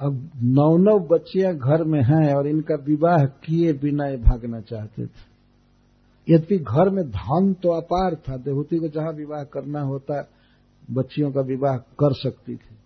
अब 0.00 0.30
नौ 0.42 0.76
नौ 0.76 0.98
बच्चियाँ 0.98 1.54
घर 1.54 1.84
में 1.84 2.02
हैं 2.02 2.34
और 2.34 2.46
इनका 2.46 2.74
विवाह 2.74 3.24
किए 3.24 3.72
बिना 3.72 4.06
ये 4.06 4.16
भागना 4.16 4.60
चाहते 4.60 5.06
थे। 5.06 5.35
यद्यपि 6.30 6.58
घर 6.58 6.90
में 6.90 7.10
धन 7.10 7.54
तो 7.54 7.68
अपार 7.68 8.14
था 8.14 8.36
देहूती 8.36 8.78
को 8.78 8.88
जहाँ 8.88 9.12
विवाह 9.12 9.44
करना 9.44 9.80
होता, 9.80 10.28
बच्चियों 10.90 11.32
का 11.32 11.40
विवाह 11.40 11.76
कर 11.76 12.12
सकती 12.12 12.56
थी। 12.56 12.76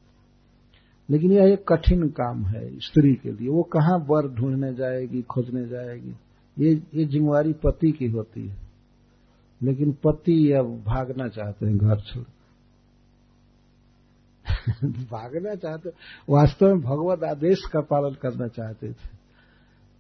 लेकिन 1.11 1.33
यह 1.33 1.53
एक 1.53 1.73
कठिन 1.73 2.09
काम 2.09 2.45
है 2.45 2.79
स्त्री 2.79 3.15
के 3.15 3.33
लिए। 3.33 3.49
वो 3.49 3.63
कहाँ 3.63 4.07
वर 4.09 4.29
ढूँढने 4.29 4.75
जाएगी, 4.75 5.23
खोजने 5.23 5.69
जाएगी? 5.69 6.15
ये 6.59 6.83
ये 6.95 7.05
जिम्मेवारी 7.05 7.53
पति 7.53 7.93
की 7.93 8.07
होती 8.07 8.49
है। 8.49 8.57
लेकिन 9.63 9.93
पति 9.93 10.53
अब 10.53 10.83
भागना 10.87 11.29
चाहते 11.29 11.67
हैं 11.67 11.79
घर 11.79 12.01
छोड़। 12.01 12.25
भागना 14.87 15.55
चाहते, 15.55 15.91
वास्तव 16.29 16.67
में 16.67 16.81
भगवत 16.81 17.25
आदेश 17.25 17.59
का 17.73 17.81
पालन 17.81 18.15
करना 18.23 18.49
चाहते 18.49 18.93
थे। 18.93 19.20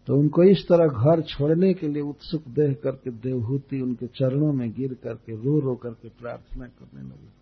तो 0.07 0.17
उनको 0.17 0.43
इस 0.43 0.67
तरह 0.69 0.87
घर 0.87 1.21
छोड़ने 1.23 1.73
के 1.75 1.89
लिए 1.89 2.03
उत्सुक 2.03 2.49
देह 2.49 2.73
करके 2.75 3.11
देवहूति 3.11 3.81
उनके 3.81 4.07
चरणों 4.07 4.53
में 4.53 4.71
गिर 4.73 4.95
करके 4.95 5.37
रो 5.37 5.59
रो 5.61 5.75
करके 5.75 6.09
प्रार्थना 6.09 6.67
करने 6.67 7.03
लगे। 7.03 7.39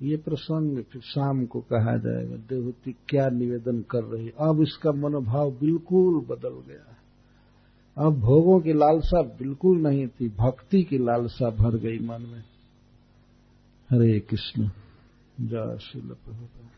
ये 0.00 0.16
प्रसंग 0.16 0.82
फिर 0.82 1.02
शाम 1.02 1.44
को 1.46 1.60
कहा 1.60 1.96
जाएगा, 1.96 2.36
देवहूति 2.36 2.94
क्या 3.08 3.28
निवेदन 3.28 3.80
कर 3.90 4.04
रही? 4.04 4.28
अब 4.40 4.62
इसका 4.62 4.92
मनोभाव 4.92 5.50
बिल्कुल 5.50 6.20
बदल 6.26 6.60
गया 6.68 6.94
अब 7.96 8.18
भोगों 8.20 8.60
की 8.60 8.72
लालसा 8.72 9.22
बिल्कुल 9.22 9.78
नहीं 9.78 10.06
थी, 10.08 10.28
भक्ति 10.28 10.82
की 10.82 10.98
लालसा 10.98 11.50
भर 11.50 11.76
गई 11.76 11.98
मन 11.98 12.22
में। 12.22 12.44
हरे 13.90 14.18
कृष्ण, 14.20 14.68
जय 15.40 15.78
शिल 15.78 16.02
प्रभुपा 16.02 16.68